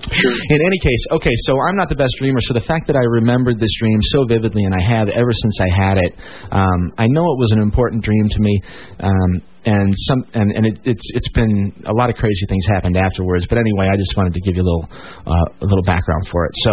In 0.06 0.60
any 0.62 0.80
case, 0.80 1.04
okay, 1.12 1.32
so 1.48 1.54
I'm 1.58 1.76
not 1.76 1.90
the 1.90 1.96
best 1.96 2.14
dreamer, 2.20 2.40
so 2.42 2.54
the 2.54 2.68
fact 2.68 2.88
that 2.88 2.96
I 2.96 3.04
remembered 3.04 3.60
this 3.60 3.72
dream 3.80 4.00
so 4.04 4.26
vividly, 4.28 4.64
and 4.64 4.74
I 4.76 4.84
have 4.84 5.10
ever 5.10 5.34
since 5.34 5.58
I 5.60 5.70
had 5.72 5.98
it, 5.98 6.14
um, 6.52 6.92
I 6.98 7.08
know 7.10 7.24
it 7.24 7.40
was 7.40 7.52
an 7.52 7.60
important 7.60 8.04
dream 8.04 8.30
to 8.30 8.40
me, 8.40 8.62
um, 9.00 9.32
and 9.66 9.94
some, 9.98 10.24
and, 10.34 10.52
and 10.52 10.66
it, 10.68 10.80
it's 10.84 11.08
it's 11.16 11.30
been 11.30 11.74
a 11.86 11.94
lot 11.94 12.10
of 12.10 12.16
crazy 12.18 12.46
things 12.48 12.66
happened 12.68 12.98
afterwards. 12.98 13.48
But 13.50 13.58
anyway, 13.58 13.88
I 13.92 13.98
just 13.98 14.14
wanted 14.16 14.34
to 14.36 14.42
give 14.42 14.56
you 14.56 14.62
a 14.62 14.68
little 14.68 14.88
uh, 15.26 15.46
a 15.62 15.66
little 15.66 15.84
background 15.84 16.28
for 16.30 16.46
it. 16.46 16.54
So, 16.62 16.72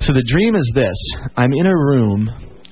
so 0.00 0.12
the 0.14 0.24
dream 0.24 0.54
is 0.54 0.70
this: 0.74 0.96
I'm 1.36 1.52
in 1.52 1.66
a 1.66 1.76
room 1.76 2.30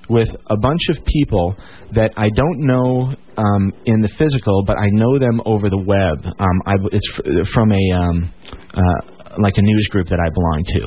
with 0.08 0.28
a 0.48 0.56
bunch 0.56 0.80
of 0.90 1.04
people 1.04 1.54
that 1.94 2.12
I 2.16 2.28
don't 2.34 2.60
know 2.60 3.14
um, 3.36 3.72
in 3.84 4.00
the 4.00 4.10
physical, 4.18 4.62
but 4.64 4.78
I 4.78 4.88
know 4.90 5.18
them 5.18 5.40
over 5.44 5.68
the 5.68 5.78
web. 5.78 6.24
Um, 6.38 6.56
I, 6.66 6.74
it's 6.92 7.52
from 7.52 7.72
a 7.72 7.96
um, 7.96 8.32
uh, 8.74 9.21
like 9.38 9.56
a 9.56 9.62
news 9.62 9.88
group 9.90 10.08
that 10.08 10.20
I 10.20 10.28
belong 10.32 10.64
to. 10.66 10.82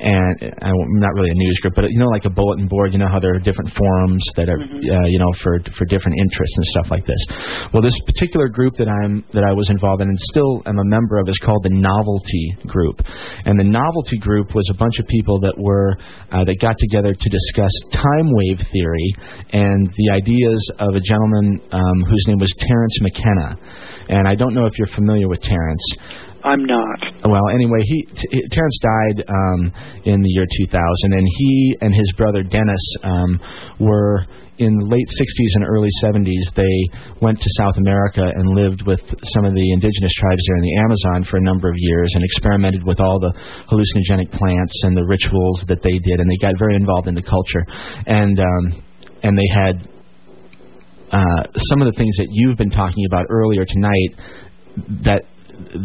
And 0.00 0.56
uh, 0.64 0.72
not 0.96 1.12
really 1.12 1.28
a 1.28 1.36
news 1.36 1.60
group, 1.60 1.74
but 1.76 1.84
you 1.92 2.00
know, 2.00 2.08
like 2.08 2.24
a 2.24 2.32
bulletin 2.32 2.68
board. 2.68 2.96
You 2.96 2.98
know 2.98 3.12
how 3.12 3.20
there 3.20 3.36
are 3.36 3.38
different 3.38 3.68
forums 3.76 4.24
that 4.32 4.48
are, 4.48 4.56
uh, 4.56 5.04
you 5.04 5.20
know, 5.20 5.28
for 5.44 5.60
for 5.76 5.84
different 5.84 6.16
interests 6.16 6.56
and 6.56 6.66
stuff 6.72 6.86
like 6.88 7.04
this. 7.04 7.20
Well, 7.68 7.82
this 7.84 7.92
particular 8.08 8.48
group 8.48 8.80
that 8.80 8.88
I'm 8.88 9.28
that 9.36 9.44
I 9.44 9.52
was 9.52 9.68
involved 9.68 10.00
in 10.00 10.08
and 10.08 10.18
still 10.32 10.64
am 10.64 10.80
a 10.80 10.88
member 10.88 11.20
of 11.20 11.28
is 11.28 11.36
called 11.44 11.68
the 11.68 11.76
Novelty 11.76 12.56
Group, 12.64 13.04
and 13.44 13.60
the 13.60 13.68
Novelty 13.68 14.16
Group 14.16 14.54
was 14.56 14.64
a 14.72 14.76
bunch 14.80 14.96
of 14.96 15.06
people 15.06 15.38
that 15.44 15.60
were 15.60 15.92
uh, 16.32 16.48
that 16.48 16.56
got 16.64 16.80
together 16.80 17.12
to 17.12 17.28
discuss 17.28 17.72
time 17.92 18.28
wave 18.32 18.64
theory 18.72 19.08
and 19.52 19.84
the 20.00 20.16
ideas 20.16 20.64
of 20.80 20.96
a 20.96 21.02
gentleman 21.04 21.60
um, 21.76 21.98
whose 22.08 22.24
name 22.24 22.40
was 22.40 22.48
Terence 22.56 22.96
McKenna. 23.04 23.60
And 24.08 24.26
I 24.26 24.34
don't 24.34 24.54
know 24.54 24.64
if 24.64 24.78
you're 24.78 24.90
familiar 24.96 25.28
with 25.28 25.42
Terence. 25.42 25.84
I'm 26.44 26.64
not. 26.64 26.98
Well, 27.24 27.48
anyway, 27.52 27.80
he 27.84 28.02
t- 28.02 28.48
Terence 28.50 28.78
died 28.80 29.24
um, 29.28 29.72
in 30.04 30.22
the 30.22 30.30
year 30.30 30.46
2000, 30.46 31.12
and 31.12 31.26
he 31.38 31.76
and 31.80 31.94
his 31.94 32.12
brother 32.16 32.42
Dennis 32.42 32.80
um, 33.02 33.40
were 33.78 34.24
in 34.60 34.76
the 34.76 34.88
late 34.92 35.08
60s 35.08 35.52
and 35.56 35.64
early 35.64 35.88
70s. 36.04 36.52
They 36.52 36.76
went 37.20 37.40
to 37.40 37.48
South 37.56 37.76
America 37.76 38.24
and 38.24 38.52
lived 38.52 38.84
with 38.84 39.00
some 39.32 39.44
of 39.44 39.54
the 39.54 39.66
indigenous 39.72 40.12
tribes 40.20 40.42
there 40.48 40.56
in 40.60 40.64
the 40.64 40.76
Amazon 40.84 41.24
for 41.28 41.36
a 41.36 41.44
number 41.44 41.68
of 41.68 41.76
years 41.76 42.12
and 42.14 42.24
experimented 42.24 42.84
with 42.84 43.00
all 43.00 43.18
the 43.20 43.32
hallucinogenic 43.72 44.32
plants 44.32 44.76
and 44.84 44.96
the 44.96 45.04
rituals 45.04 45.64
that 45.68 45.80
they 45.82 45.96
did, 46.04 46.20
and 46.20 46.28
they 46.28 46.36
got 46.36 46.54
very 46.58 46.76
involved 46.76 47.08
in 47.08 47.14
the 47.14 47.24
culture. 47.24 47.64
And 48.06 48.38
um, 48.38 48.84
and 49.22 49.36
they 49.36 49.48
had 49.52 49.88
uh, 51.10 51.42
some 51.56 51.80
of 51.82 51.92
the 51.92 51.96
things 51.96 52.16
that 52.16 52.28
you've 52.30 52.56
been 52.56 52.70
talking 52.70 53.04
about 53.04 53.26
earlier 53.28 53.64
tonight 53.64 54.12
that 55.04 55.24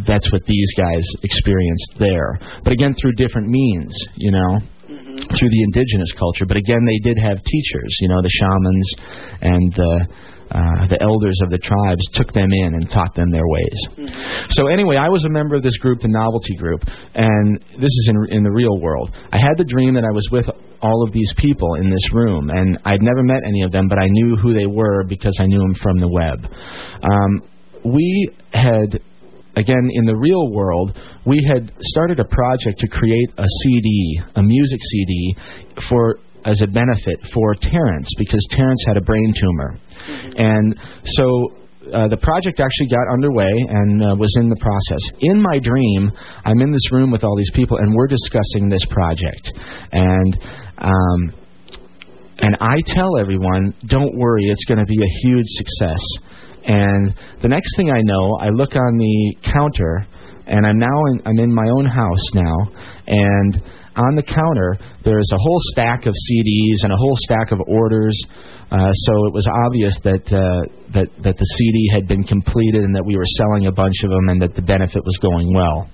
that's 0.08 0.32
what 0.32 0.46
these 0.46 0.74
guys 0.78 1.04
experienced 1.24 1.96
there. 2.00 2.40
But 2.64 2.74
again, 2.74 2.96
through 3.00 3.14
different 3.14 3.48
means, 3.48 3.96
you 4.16 4.32
know, 4.32 4.60
through 4.88 5.50
the 5.50 5.64
indigenous 5.64 6.12
culture. 6.18 6.46
But 6.46 6.58
again, 6.58 6.86
they 6.86 7.00
did 7.00 7.18
have 7.18 7.44
teachers, 7.44 7.98
you 8.02 8.10
know, 8.10 8.22
the 8.22 8.30
shamans 8.30 8.90
and 9.42 9.74
the 9.74 10.08
uh, 10.52 10.86
the 10.88 11.02
elders 11.02 11.40
of 11.44 11.50
the 11.50 11.58
tribes 11.58 12.06
took 12.14 12.32
them 12.32 12.50
in 12.54 12.76
and 12.76 12.90
taught 12.90 13.16
them 13.16 13.26
their 13.32 13.48
ways. 13.48 14.14
So 14.50 14.68
anyway, 14.68 14.96
I 14.96 15.10
was 15.10 15.26
a 15.26 15.30
member 15.30 15.56
of 15.56 15.64
this 15.64 15.76
group, 15.78 16.02
the 16.02 16.08
Novelty 16.08 16.56
Group, 16.56 16.84
and 17.16 17.60
this 17.82 17.90
is 17.90 18.10
in 18.10 18.38
in 18.38 18.44
the 18.44 18.52
real 18.52 18.80
world. 18.80 19.10
I 19.32 19.38
had 19.38 19.58
the 19.58 19.64
dream 19.64 19.96
that 19.96 20.06
I 20.06 20.14
was 20.14 20.28
with 20.32 20.46
all 20.82 21.04
of 21.04 21.12
these 21.14 21.34
people 21.38 21.76
in 21.76 21.90
this 21.90 22.14
room, 22.14 22.50
and 22.50 22.78
I'd 22.86 23.02
never 23.02 23.24
met 23.24 23.42
any 23.46 23.64
of 23.64 23.72
them, 23.72 23.88
but 23.90 23.98
I 23.98 24.06
knew 24.08 24.36
who 24.36 24.54
they 24.54 24.68
were 24.68 25.04
because 25.04 25.36
I 25.40 25.46
knew 25.46 25.58
them 25.58 25.76
from 25.82 25.98
the 25.98 26.10
web. 26.10 26.46
Um, 27.02 27.42
we 27.84 28.30
had 28.54 29.02
again 29.56 29.90
in 29.94 30.06
the 30.06 30.16
real 30.16 30.52
world 30.52 31.00
we 31.26 31.44
had 31.52 31.72
started 31.82 32.20
a 32.20 32.26
project 32.26 32.80
to 32.80 32.88
create 32.88 33.30
a 33.38 33.46
CD 33.62 34.22
a 34.36 34.44
music 34.44 34.80
CD 34.82 35.36
for 35.90 36.20
as 36.46 36.62
a 36.62 36.68
benefit 36.68 37.18
for 37.34 37.56
Terence 37.56 38.10
because 38.18 38.46
Terence 38.52 38.84
had 38.88 38.98
a 38.98 39.02
brain 39.02 39.34
tumor 39.34 39.80
and 40.38 40.80
so 41.04 41.26
uh, 41.94 42.08
the 42.08 42.18
project 42.18 42.60
actually 42.60 42.90
got 42.90 43.06
underway 43.14 43.52
and 43.70 44.02
uh, 44.02 44.16
was 44.18 44.34
in 44.42 44.50
the 44.50 44.58
process. 44.58 45.02
In 45.20 45.42
my 45.42 45.60
dream, 45.60 46.12
I'm 46.44 46.60
in 46.62 46.72
this 46.72 46.92
room 46.92 47.12
with 47.12 47.24
all 47.24 47.38
these 47.38 47.52
people, 47.54 47.78
and 47.78 47.94
we're 47.94 48.08
discussing 48.08 48.70
this 48.70 48.84
project. 48.90 49.54
And 49.92 50.38
um, 50.80 51.46
and 52.40 52.58
I 52.60 52.76
tell 52.88 53.18
everyone, 53.18 53.74
don't 53.88 54.18
worry, 54.18 54.50
it's 54.50 54.66
going 54.66 54.80
to 54.80 54.86
be 54.86 55.02
a 55.02 55.12
huge 55.24 55.48
success. 55.48 56.02
And 56.68 57.14
the 57.42 57.48
next 57.48 57.76
thing 57.76 57.92
I 57.92 58.02
know, 58.02 58.38
I 58.42 58.50
look 58.50 58.76
on 58.76 58.98
the 58.98 59.36
counter, 59.54 60.08
and 60.48 60.66
I'm 60.66 60.80
now 60.80 61.00
in, 61.12 61.22
I'm 61.26 61.40
in 61.40 61.54
my 61.54 61.68
own 61.78 61.86
house 61.86 62.26
now, 62.34 62.56
and 63.08 63.62
on 63.96 64.16
the 64.16 64.24
counter 64.24 64.78
there's 65.06 65.30
a 65.32 65.38
whole 65.38 65.60
stack 65.72 66.06
of 66.06 66.14
CDs 66.14 66.84
and 66.84 66.92
a 66.92 66.98
whole 66.98 67.16
stack 67.18 67.52
of 67.52 67.60
orders. 67.68 68.20
Uh, 68.72 68.92
so 68.92 69.12
it 69.28 69.34
was 69.34 69.48
obvious 69.66 69.96
that 70.04 70.26
uh, 70.34 70.62
that 70.92 71.08
that 71.24 71.38
the 71.38 71.46
CD 71.46 71.90
had 71.94 72.08
been 72.08 72.24
completed 72.24 72.84
and 72.84 72.96
that 72.96 73.06
we 73.06 73.16
were 73.16 73.26
selling 73.38 73.68
a 73.68 73.72
bunch 73.72 73.96
of 74.04 74.10
them 74.10 74.30
and 74.30 74.42
that 74.42 74.56
the 74.56 74.62
benefit 74.62 75.04
was 75.06 75.18
going 75.22 75.54
well. 75.54 75.90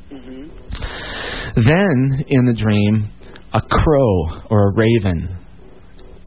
Then 1.55 2.23
in 2.27 2.45
the 2.45 2.53
dream, 2.57 3.11
a 3.53 3.61
crow 3.61 4.41
or 4.49 4.69
a 4.69 4.73
raven 4.73 5.37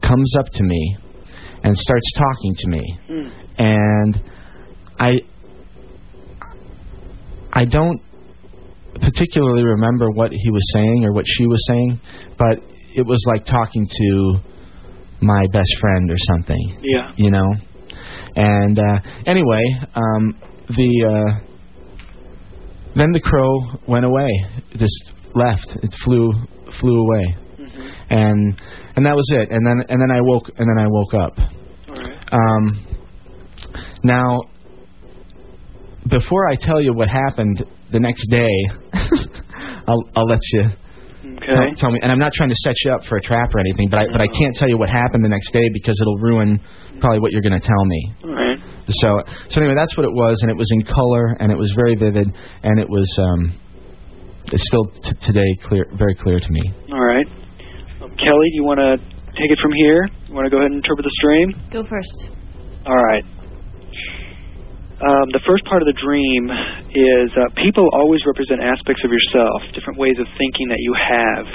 comes 0.01 0.31
up 0.37 0.45
to 0.51 0.63
me 0.63 0.97
and 1.63 1.75
starts 1.75 2.11
talking 2.15 2.55
to 2.59 2.67
me, 2.67 2.99
Hmm. 3.07 3.27
and 3.57 4.21
I 4.99 5.21
I 7.53 7.65
don't 7.65 8.01
particularly 9.01 9.63
remember 9.63 10.09
what 10.11 10.31
he 10.31 10.51
was 10.51 10.63
saying 10.73 11.05
or 11.05 11.11
what 11.13 11.25
she 11.27 11.45
was 11.47 11.63
saying, 11.67 11.99
but 12.37 12.59
it 12.95 13.05
was 13.05 13.23
like 13.27 13.45
talking 13.45 13.87
to 13.87 14.35
my 15.21 15.45
best 15.51 15.73
friend 15.79 16.09
or 16.11 16.17
something 16.31 16.77
Yeah. 16.83 17.11
you 17.17 17.31
know. 17.31 17.53
And 18.37 18.77
uh, 18.79 18.99
anyway, 19.25 19.63
um, 19.95 20.35
the 20.69 21.05
uh, 21.07 21.39
then 22.95 23.11
the 23.11 23.19
crow 23.21 23.59
went 23.87 24.05
away, 24.05 24.27
It 24.71 24.77
just 24.79 25.13
left. 25.33 25.77
It 25.83 25.93
flew 26.03 26.31
flew 26.79 26.99
away, 26.99 27.35
Mhm. 27.59 27.91
and 28.09 28.61
and 28.95 29.05
that 29.05 29.15
was 29.15 29.29
it. 29.31 29.49
And 29.51 29.65
then 29.65 29.85
and 29.89 30.01
then 30.01 30.11
I 30.11 30.19
woke 30.21 30.49
and 30.57 30.67
then 30.69 30.77
I 30.77 30.87
woke 30.87 31.13
up. 31.13 31.39
All 31.39 31.95
right. 31.95 32.33
Um, 32.33 32.85
now, 34.03 34.41
before 36.09 36.47
I 36.49 36.55
tell 36.55 36.81
you 36.81 36.93
what 36.93 37.07
happened 37.09 37.63
the 37.91 37.99
next 37.99 38.27
day, 38.29 38.53
I'll 39.87 40.03
I'll 40.15 40.27
let 40.27 40.41
you 40.53 40.63
Okay. 41.25 41.47
tell, 41.53 41.75
tell 41.75 41.91
me. 41.91 41.99
And 42.01 42.11
I'm 42.11 42.19
not 42.19 42.33
trying 42.33 42.49
to 42.49 42.55
set 42.63 42.75
you 42.85 42.91
up 42.91 43.03
for 43.09 43.17
a 43.17 43.21
trap 43.21 43.49
or 43.53 43.59
anything, 43.59 43.89
but 43.89 43.99
I 43.99 44.05
but 44.11 44.21
I 44.21 44.27
can't 44.27 44.55
tell 44.55 44.69
you 44.69 44.77
what 44.77 44.89
happened 44.89 45.23
the 45.25 45.29
next 45.29 45.51
day 45.51 45.67
because 45.73 45.99
it'll 46.01 46.17
ruin 46.17 46.59
probably 46.99 47.19
what 47.19 47.31
you're 47.31 47.41
going 47.41 47.59
to 47.59 47.65
tell 47.65 47.85
me. 47.85 48.13
All 48.23 48.33
right. 48.33 48.59
So 48.87 49.21
so 49.49 49.61
anyway, 49.61 49.73
that's 49.75 49.97
what 49.97 50.05
it 50.05 50.13
was, 50.13 50.39
and 50.41 50.51
it 50.51 50.57
was 50.57 50.69
in 50.71 50.83
color, 50.85 51.35
and 51.39 51.51
it 51.51 51.57
was 51.57 51.73
very 51.75 51.95
vivid, 51.95 52.29
and 52.63 52.79
it 52.79 52.87
was 52.87 53.09
um, 53.19 53.59
it's 54.53 54.65
still 54.67 54.85
t- 55.01 55.17
today 55.21 55.49
clear, 55.67 55.85
very 55.97 56.13
clear 56.15 56.39
to 56.39 56.51
me. 56.51 56.61
All 56.93 57.03
right. 57.03 57.25
Um, 58.01 58.11
Kelly, 58.21 58.47
do 58.53 58.55
you 58.55 58.63
want 58.63 58.79
to 58.79 58.97
take 59.33 59.49
it 59.49 59.57
from 59.61 59.73
here? 59.73 60.07
You 60.29 60.35
want 60.35 60.45
to 60.45 60.51
go 60.51 60.57
ahead 60.61 60.69
and 60.71 60.77
interpret 60.85 61.03
the 61.03 61.15
stream? 61.19 61.47
Go 61.73 61.83
first. 61.89 62.29
All 62.85 62.95
right. 62.95 63.25
Um, 64.95 65.27
the 65.35 65.43
first 65.43 65.67
part 65.67 65.83
of 65.83 65.91
the 65.91 65.97
dream 65.99 66.47
is 66.95 67.27
uh, 67.35 67.51
people 67.59 67.83
always 67.91 68.23
represent 68.23 68.63
aspects 68.63 69.03
of 69.03 69.11
yourself, 69.11 69.59
different 69.75 69.99
ways 69.99 70.15
of 70.15 70.27
thinking 70.39 70.71
that 70.71 70.79
you 70.79 70.95
have. 70.95 71.45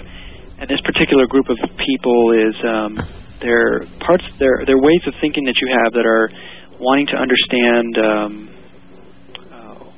And 0.60 0.68
this 0.68 0.80
particular 0.84 1.24
group 1.24 1.48
of 1.48 1.56
people 1.80 2.36
is 2.36 2.52
um, 2.68 2.92
their 3.40 3.88
parts, 4.04 4.28
their 4.36 4.60
their 4.68 4.76
ways 4.76 5.00
of 5.08 5.16
thinking 5.24 5.48
that 5.48 5.56
you 5.56 5.72
have 5.72 5.96
that 5.96 6.04
are 6.04 6.28
wanting 6.76 7.08
to 7.08 7.16
understand 7.16 7.90
um, 7.96 8.32
uh, 9.48 9.88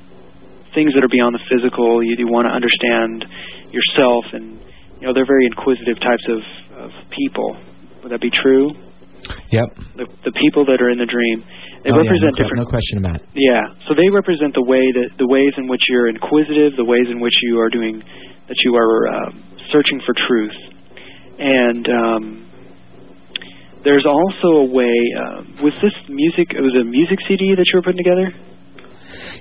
things 0.71 0.95
that 0.95 1.03
are 1.03 1.11
beyond 1.11 1.35
the 1.35 1.43
physical. 1.51 1.99
You, 1.99 2.15
you 2.15 2.31
want 2.31 2.47
to 2.47 2.53
understand 2.55 3.27
yourself, 3.75 4.23
and 4.31 4.55
you 4.99 5.07
know 5.07 5.11
they're 5.11 5.27
very 5.27 5.51
inquisitive 5.51 5.99
types 5.99 6.23
of, 6.31 6.39
of 6.79 6.89
people. 7.11 7.59
Would 8.07 8.15
that 8.15 8.23
be 8.23 8.31
true? 8.31 8.71
Yep. 9.51 9.67
The, 9.99 10.05
the 10.31 10.33
people 10.39 10.63
that 10.71 10.79
are 10.79 10.91
in 10.91 10.99
the 10.99 11.07
dream, 11.07 11.43
they 11.83 11.91
Oh, 11.91 11.99
yeah, 11.99 12.03
represent 12.07 12.31
no, 12.33 12.39
different. 12.39 12.59
No 12.63 12.69
question 12.71 12.97
about 13.03 13.15
it. 13.19 13.23
Yeah, 13.35 13.63
so 13.87 13.93
they 13.93 14.07
represent 14.09 14.55
the 14.55 14.63
way 14.63 14.79
that 14.79 15.19
the 15.19 15.27
ways 15.27 15.51
in 15.57 15.67
which 15.67 15.83
you're 15.91 16.07
inquisitive, 16.07 16.75
the 16.79 16.85
ways 16.87 17.07
in 17.11 17.19
which 17.19 17.35
you 17.43 17.59
are 17.59 17.69
doing 17.69 17.99
that 18.47 18.57
you 18.63 18.75
are 18.75 19.07
um, 19.07 19.43
searching 19.71 19.99
for 20.05 20.15
truth, 20.27 20.57
and 21.39 21.83
um, 21.89 22.23
there's 23.83 24.05
also 24.07 24.63
a 24.63 24.67
way. 24.71 24.95
Um, 25.19 25.59
was 25.61 25.73
this 25.83 25.93
music? 26.07 26.55
It 26.55 26.61
was 26.63 26.75
a 26.79 26.83
music 26.87 27.19
CD 27.27 27.51
that 27.55 27.65
you 27.67 27.75
were 27.79 27.83
putting 27.83 27.99
together. 27.99 28.31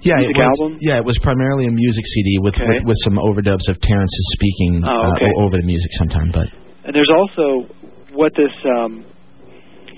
Yeah, 0.03 0.19
Music 0.19 0.35
it 0.35 0.39
was, 0.39 0.59
album? 0.59 0.79
Yeah, 0.83 0.99
it 0.99 1.05
was 1.07 1.17
primarily 1.23 1.67
a 1.67 1.71
music 1.71 2.05
CD 2.05 2.39
with 2.43 2.55
Okay. 2.59 2.67
with, 2.83 2.85
with 2.91 2.99
some 3.07 3.15
overdubs 3.23 3.71
of 3.71 3.79
Terence's 3.81 4.27
speaking 4.35 4.83
Oh, 4.85 5.15
okay. 5.15 5.31
uh, 5.39 5.43
over 5.47 5.57
the 5.57 5.63
music 5.63 5.91
sometime. 5.95 6.31
But 6.35 6.51
And 6.85 6.91
there's 6.95 7.11
also 7.15 7.71
what 8.13 8.33
this 8.35 8.51
um, 8.67 9.05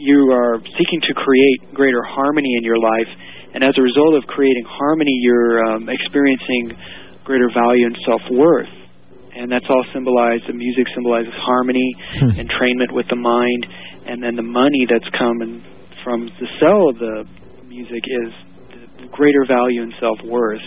you 0.05 0.31
are 0.31 0.61
seeking 0.77 1.01
to 1.09 1.13
create 1.17 1.73
greater 1.73 2.03
harmony 2.05 2.53
in 2.61 2.65
your 2.65 2.79
life, 2.79 3.09
and 3.57 3.65
as 3.65 3.73
a 3.79 3.83
result 3.83 4.15
of 4.15 4.23
creating 4.29 4.65
harmony, 4.69 5.17
you're 5.25 5.65
um, 5.65 5.89
experiencing 5.89 6.77
greater 7.25 7.49
value 7.57 7.87
and 7.89 7.97
self 8.07 8.21
worth. 8.31 8.69
And 9.35 9.51
that's 9.51 9.67
all 9.69 9.85
symbolized. 9.93 10.45
The 10.47 10.55
music 10.55 10.87
symbolizes 10.95 11.33
harmony, 11.35 11.89
Hmm. 12.21 12.39
entrainment 12.39 12.93
with 12.93 13.09
the 13.09 13.17
mind, 13.17 13.67
and 14.07 14.23
then 14.23 14.37
the 14.37 14.47
money 14.47 14.87
that's 14.89 15.09
coming 15.19 15.65
from 16.05 16.31
the 16.39 16.49
sale 16.61 16.89
of 16.93 16.99
the 17.01 17.25
music 17.67 18.05
is 18.05 18.31
the 19.01 19.09
greater 19.11 19.45
value 19.49 19.83
and 19.83 19.93
self 19.99 20.19
worth. 20.29 20.63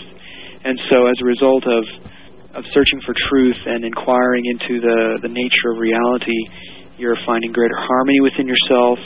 And 0.64 0.76
so, 0.90 1.06
as 1.06 1.16
a 1.22 1.24
result 1.24 1.64
of 1.64 1.84
of 2.58 2.64
searching 2.74 3.00
for 3.06 3.14
truth 3.30 3.56
and 3.66 3.84
inquiring 3.84 4.44
into 4.44 4.80
the 4.80 5.18
the 5.22 5.28
nature 5.32 5.70
of 5.72 5.78
reality, 5.78 6.40
you're 6.98 7.16
finding 7.24 7.52
greater 7.52 7.76
harmony 7.78 8.20
within 8.20 8.48
yourself, 8.48 8.98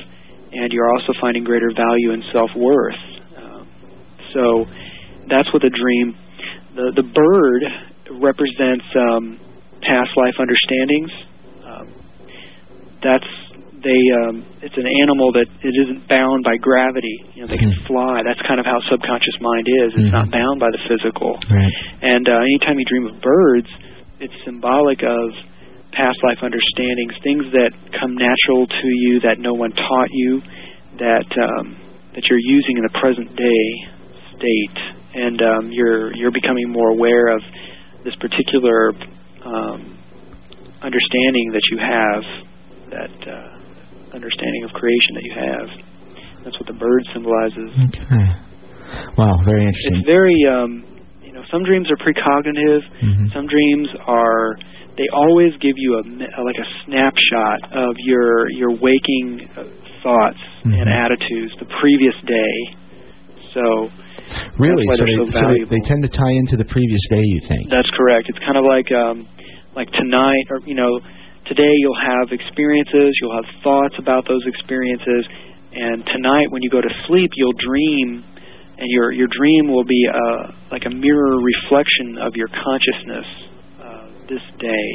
and 0.53 0.73
you're 0.73 0.91
also 0.93 1.13
finding 1.21 1.45
greater 1.45 1.71
value 1.75 2.13
and 2.13 2.23
self 2.33 2.51
worth. 2.57 3.01
Um, 3.37 3.67
so, 4.35 4.67
that's 5.29 5.53
what 5.53 5.63
the 5.63 5.71
dream. 5.71 6.17
The 6.75 6.93
the 6.97 7.03
bird 7.05 7.63
represents 8.21 8.85
um, 8.97 9.39
past 9.83 10.11
life 10.17 10.35
understandings. 10.39 11.13
Um, 11.65 11.87
that's 13.03 13.29
they. 13.83 14.01
Um, 14.25 14.45
it's 14.63 14.77
an 14.79 14.87
animal 15.03 15.33
that 15.33 15.47
it 15.63 15.75
isn't 15.85 16.07
bound 16.09 16.45
by 16.45 16.57
gravity. 16.57 17.17
You 17.35 17.43
know, 17.43 17.49
they 17.49 17.57
can 17.59 17.73
Mhm. 17.73 17.87
fly. 17.87 18.23
That's 18.23 18.41
kind 18.47 18.61
of 18.61 18.67
how 18.67 18.79
subconscious 18.89 19.35
mind 19.41 19.67
is. 19.69 19.93
It's 19.99 20.13
not 20.13 20.29
Mhm. 20.29 20.33
bound 20.39 20.61
by 20.61 20.71
the 20.71 20.79
physical. 20.89 21.39
right. 21.51 21.73
And 22.03 22.29
uh, 22.29 22.39
anytime 22.47 22.79
you 22.79 22.85
dream 22.87 23.07
of 23.07 23.21
birds, 23.21 23.69
it's 24.21 24.35
symbolic 24.45 25.03
of 25.03 25.35
past 25.93 26.19
life 26.25 26.39
understandings, 26.43 27.13
things 27.23 27.45
that 27.53 27.71
come 28.01 28.17
natural 28.17 28.67
to 28.67 28.89
you 28.89 29.21
that 29.21 29.39
no 29.39 29.53
one 29.53 29.71
taught 29.73 30.09
you, 30.11 30.41
that 30.99 31.29
um, 31.37 31.77
that 32.15 32.25
you're 32.29 32.41
using 32.43 32.77
in 32.77 32.85
the 32.85 32.95
present 33.01 33.29
day 33.37 33.65
state, 34.37 34.79
and 35.15 35.41
um, 35.43 35.71
you're 35.73 36.15
you're 36.17 36.33
becoming 36.33 36.69
more 36.69 36.91
aware 36.91 37.29
of 37.29 37.41
this 38.05 38.15
particular 38.17 38.93
um, 39.45 39.99
understanding 40.83 41.53
that 41.53 41.63
you 41.71 41.79
have, 41.79 42.23
that 42.91 43.15
uh, 43.29 44.17
understanding 44.17 44.65
of 44.65 44.71
creation 44.73 45.13
that 45.15 45.25
you 45.25 45.35
have. 45.37 45.69
That's 46.45 46.59
what 46.59 46.67
the 46.67 46.75
bird 46.75 47.03
symbolizes. 47.15 47.71
Okay. 47.95 48.29
Wow, 49.17 49.39
very 49.45 49.63
interesting. 49.65 50.03
It's 50.03 50.07
very, 50.07 50.37
um, 50.51 50.85
you 51.23 51.33
know, 51.33 51.43
some 51.51 51.63
dreams 51.65 51.89
are 51.89 51.97
precognitive. 51.97 52.83
Mhm. 53.01 53.33
Some 53.33 53.47
dreams 53.47 53.89
are. 54.07 54.57
They 54.97 55.09
always 55.13 55.57
give 55.61 55.77
you 55.77 55.97
a 55.97 56.03
like 56.45 56.61
a 56.61 56.69
snapshot 56.85 57.73
of 57.73 57.97
your 58.05 58.51
your 58.51 58.71
waking 58.71 59.49
uh, 59.57 59.65
thoughts 60.03 60.39
Mhm. 60.67 60.79
and 60.79 60.87
attitudes 60.91 61.53
the 61.59 61.67
previous 61.81 62.15
day. 62.27 62.55
So 63.55 63.91
really, 64.59 64.85
why 64.87 64.95
so, 64.95 65.05
they're 65.05 65.25
they, 65.25 65.31
so 65.31 65.41
so 65.41 65.47
they, 65.49 65.65
they 65.65 65.83
tend 65.89 66.03
to 66.05 66.09
tie 66.09 66.35
into 66.37 66.57
the 66.57 66.65
previous 66.65 67.01
day. 67.09 67.25
You 67.25 67.41
think? 67.49 67.71
that's 67.71 67.91
correct. 67.97 68.29
It's 68.29 68.39
kind 68.41 68.57
of 68.57 68.65
like 68.65 68.93
um, 68.93 69.27
like 69.75 69.91
tonight, 69.93 70.45
or 70.51 70.61
you 70.67 70.75
know, 70.75 71.01
today 71.47 71.73
you'll 71.81 71.99
have 71.99 72.33
experiences. 72.33 73.17
You'll 73.21 73.35
have 73.35 73.49
thoughts 73.65 73.97
about 73.99 74.29
those 74.29 74.45
experiences, 74.47 75.25
and 75.73 76.05
tonight 76.07 76.53
when 76.53 76.63
you 76.63 76.71
go 76.71 76.81
to 76.81 76.93
sleep, 77.09 77.33
you'll 77.35 77.57
dream, 77.57 78.23
and 78.79 78.89
your 78.93 79.11
your 79.13 79.29
dream 79.29 79.73
will 79.73 79.85
be 79.89 80.05
uh, 80.05 80.53
like 80.71 80.85
a 80.85 80.93
mirror 80.93 81.41
reflection 81.41 82.19
of 82.21 82.37
your 82.37 82.49
consciousness 82.49 83.27
this 84.29 84.43
day. 84.59 84.91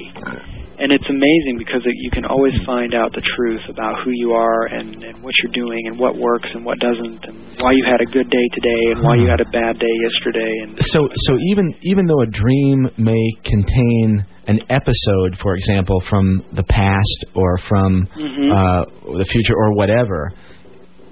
And 0.80 0.92
it's 0.94 1.10
amazing 1.10 1.58
because 1.58 1.82
it, 1.86 1.96
you 2.06 2.12
can 2.12 2.24
always 2.26 2.54
find 2.64 2.94
out 2.94 3.10
the 3.12 3.26
truth 3.36 3.62
about 3.68 4.04
who 4.06 4.12
you 4.14 4.34
are 4.34 4.68
and, 4.68 5.04
and 5.04 5.24
what 5.24 5.34
you're 5.42 5.54
doing 5.54 5.88
and 5.88 5.98
what 5.98 6.16
works 6.16 6.48
and 6.54 6.64
what 6.64 6.78
doesn't 6.78 7.18
and 7.26 7.36
why 7.60 7.72
you 7.74 7.84
had 7.90 8.00
a 8.00 8.06
good 8.14 8.30
day 8.30 8.48
today 8.54 8.82
and 8.94 9.02
why 9.02 9.16
you 9.16 9.26
had 9.26 9.42
a 9.42 9.50
bad 9.50 9.80
day 9.80 9.96
yesterday 10.06 10.54
and 10.62 10.78
So, 10.86 11.10
so 11.16 11.32
even 11.50 11.74
even 11.82 12.06
though 12.06 12.22
a 12.22 12.28
dream 12.30 12.90
may 12.98 13.26
contain 13.44 14.24
an 14.46 14.60
episode, 14.70 15.36
for 15.42 15.56
example, 15.56 16.00
from 16.10 16.46
the 16.54 16.64
past 16.64 17.26
or 17.34 17.58
from 17.68 18.08
Mhm. 18.16 18.54
uh, 18.54 19.18
the 19.18 19.26
future 19.26 19.56
or 19.58 19.74
whatever, 19.74 20.32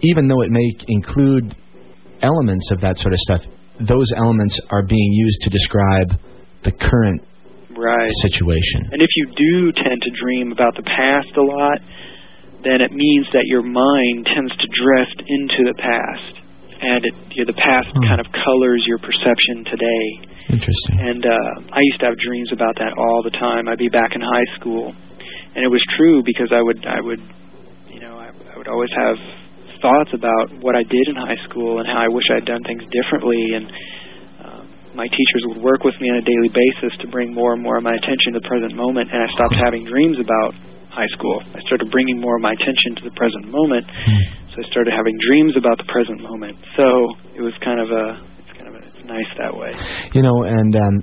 even 0.02 0.28
though 0.28 0.42
it 0.42 0.52
may 0.52 0.72
include 0.90 1.56
elements 2.22 2.70
of 2.72 2.82
that 2.82 2.98
sort 3.00 3.14
of 3.14 3.20
stuff, 3.20 3.42
those 3.80 4.12
elements 4.16 4.60
are 4.70 4.84
being 4.84 5.12
used 5.12 5.42
to 5.42 5.50
describe 5.50 6.20
the 6.64 6.72
current 6.72 7.22
right 7.78 8.12
situation. 8.24 8.90
And 8.92 9.02
if 9.02 9.12
you 9.16 9.26
do 9.36 9.72
tend 9.76 10.02
to 10.02 10.12
dream 10.20 10.52
about 10.52 10.76
the 10.76 10.84
past 10.84 11.32
a 11.38 11.44
lot, 11.46 11.80
then 12.64 12.82
it 12.82 12.92
means 12.92 13.28
that 13.34 13.46
your 13.46 13.62
mind 13.62 14.26
tends 14.26 14.50
to 14.58 14.68
drift 14.74 15.20
into 15.28 15.62
the 15.70 15.78
past, 15.78 16.34
and 16.82 17.06
it, 17.06 17.14
you 17.38 17.46
know, 17.46 17.52
the 17.54 17.60
past 17.62 17.88
Hmm. 17.94 18.08
kind 18.10 18.20
of 18.20 18.28
colors 18.34 18.82
your 18.88 18.98
perception 18.98 19.64
today. 19.70 20.06
Interesting. 20.50 20.98
And 21.00 21.26
uh, 21.26 21.74
I 21.74 21.82
used 21.82 22.00
to 22.02 22.06
have 22.10 22.18
dreams 22.18 22.50
about 22.54 22.76
that 22.82 22.94
all 22.98 23.22
the 23.24 23.34
time. 23.34 23.68
I'd 23.68 23.78
be 23.82 23.90
back 23.90 24.14
in 24.16 24.22
high 24.22 24.50
school, 24.58 24.94
and 25.54 25.62
it 25.64 25.70
was 25.70 25.82
true 25.98 26.22
because 26.26 26.50
I 26.54 26.62
would, 26.62 26.86
I 26.86 27.02
would, 27.02 27.22
you 27.90 28.00
know, 28.00 28.18
I, 28.18 28.30
I 28.34 28.58
would 28.58 28.68
always 28.68 28.92
have 28.98 29.18
thoughts 29.82 30.10
about 30.14 30.54
what 30.62 30.76
I 30.76 30.82
did 30.84 31.06
in 31.10 31.16
high 31.16 31.38
school 31.50 31.78
and 31.80 31.86
how 31.88 32.02
I 32.02 32.08
wish 32.10 32.26
I'd 32.34 32.46
done 32.46 32.64
things 32.64 32.82
differently, 32.90 33.42
and 33.54 33.70
my 34.96 35.06
teachers 35.12 35.44
would 35.52 35.62
work 35.62 35.84
with 35.84 35.94
me 36.00 36.08
on 36.10 36.24
a 36.24 36.26
daily 36.26 36.50
basis 36.50 36.96
to 37.04 37.08
bring 37.12 37.36
more 37.36 37.52
and 37.52 37.62
more 37.62 37.78
of 37.78 37.84
my 37.84 37.94
attention 37.94 38.32
to 38.34 38.40
the 38.40 38.48
present 38.48 38.74
moment, 38.74 39.12
and 39.12 39.20
I 39.20 39.28
stopped 39.36 39.60
having 39.60 39.84
dreams 39.84 40.16
about 40.18 40.56
high 40.88 41.12
school. 41.20 41.44
I 41.52 41.60
started 41.68 41.92
bringing 41.92 42.24
more 42.24 42.40
of 42.40 42.42
my 42.42 42.56
attention 42.56 42.96
to 42.96 43.04
the 43.04 43.16
present 43.20 43.52
moment, 43.52 43.84
so 44.56 44.64
I 44.64 44.66
started 44.72 44.96
having 44.96 45.16
dreams 45.28 45.54
about 45.60 45.76
the 45.78 45.88
present 45.92 46.24
moment. 46.24 46.56
So 46.80 46.88
it 47.36 47.44
was 47.44 47.52
kind 47.60 47.84
of 47.84 47.92
a, 47.92 48.06
it's 48.40 48.54
kind 48.56 48.72
of 48.72 48.76
a, 48.80 48.82
it's 48.88 49.04
nice 49.04 49.32
that 49.36 49.52
way. 49.52 49.76
You 50.16 50.24
know, 50.24 50.48
and 50.48 50.72
um, 50.80 50.96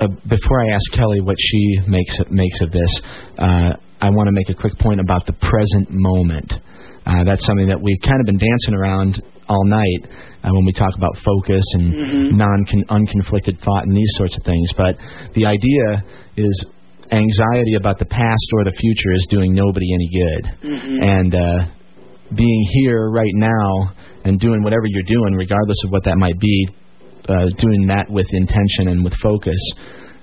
uh, 0.00 0.08
before 0.24 0.64
I 0.64 0.72
ask 0.72 0.88
Kelly 0.96 1.20
what 1.20 1.36
she 1.36 1.84
makes 1.84 2.16
makes 2.32 2.64
of 2.64 2.72
this, 2.72 2.92
uh, 3.36 3.76
I 4.00 4.08
want 4.08 4.32
to 4.32 4.32
make 4.32 4.48
a 4.48 4.56
quick 4.56 4.80
point 4.80 4.98
about 4.98 5.28
the 5.28 5.36
present 5.36 5.92
moment. 5.92 6.48
Uh, 7.04 7.24
that's 7.24 7.44
something 7.44 7.68
that 7.68 7.80
we've 7.80 8.00
kind 8.00 8.20
of 8.20 8.26
been 8.26 8.40
dancing 8.40 8.72
around 8.72 9.20
all 9.50 9.64
night 9.66 10.02
uh, 10.44 10.50
when 10.54 10.64
we 10.64 10.72
talk 10.72 10.94
about 10.96 11.12
focus 11.24 11.64
and 11.74 11.92
Mhm. 11.92 12.32
non 12.38 12.64
unconflicted 12.88 13.58
thought 13.60 13.84
and 13.86 13.94
these 13.96 14.12
sorts 14.16 14.36
of 14.38 14.44
things. 14.44 14.68
But 14.76 14.96
the 15.34 15.44
idea 15.46 16.04
is 16.36 16.54
anxiety 17.12 17.74
about 17.74 17.98
the 17.98 18.06
past 18.06 18.46
or 18.54 18.64
the 18.64 18.72
future 18.72 19.12
is 19.18 19.26
doing 19.28 19.52
nobody 19.52 19.86
any 19.92 20.08
good. 20.22 20.42
Mhm. 20.62 21.18
And 21.18 21.34
uh, 21.34 21.58
being 22.34 22.62
here 22.78 23.10
right 23.10 23.34
now 23.34 23.92
and 24.24 24.38
doing 24.38 24.62
whatever 24.62 24.86
you're 24.86 25.10
doing, 25.18 25.34
regardless 25.34 25.76
of 25.84 25.90
what 25.90 26.04
that 26.04 26.16
might 26.16 26.38
be, 26.38 26.68
uh, 27.28 27.46
doing 27.58 27.86
that 27.88 28.08
with 28.08 28.32
intention 28.32 28.88
and 28.88 29.04
with 29.04 29.14
focus 29.22 29.60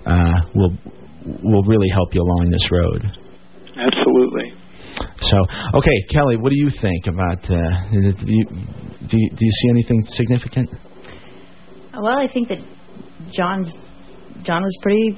uh, 0.05 0.33
will 0.55 0.73
will 1.43 1.63
really 1.63 1.89
help 1.89 2.15
you 2.15 2.21
along 2.21 2.49
this 2.49 2.71
road. 2.71 3.01
Absolutely. 3.75 4.53
So, 5.21 5.37
okay, 5.75 5.97
Kelly, 6.09 6.37
what 6.37 6.51
do 6.51 6.57
you 6.57 6.69
think 6.81 7.07
about? 7.07 7.49
Uh, 7.49 7.57
you, 8.25 8.45
do 9.09 9.17
you 9.17 9.29
do 9.29 9.45
you 9.45 9.51
see 9.51 9.69
anything 9.69 10.05
significant? 10.09 10.69
Well, 11.93 12.17
I 12.17 12.27
think 12.31 12.49
that 12.49 12.59
John's 13.33 13.71
John 14.43 14.63
was 14.63 14.77
pretty. 14.81 15.17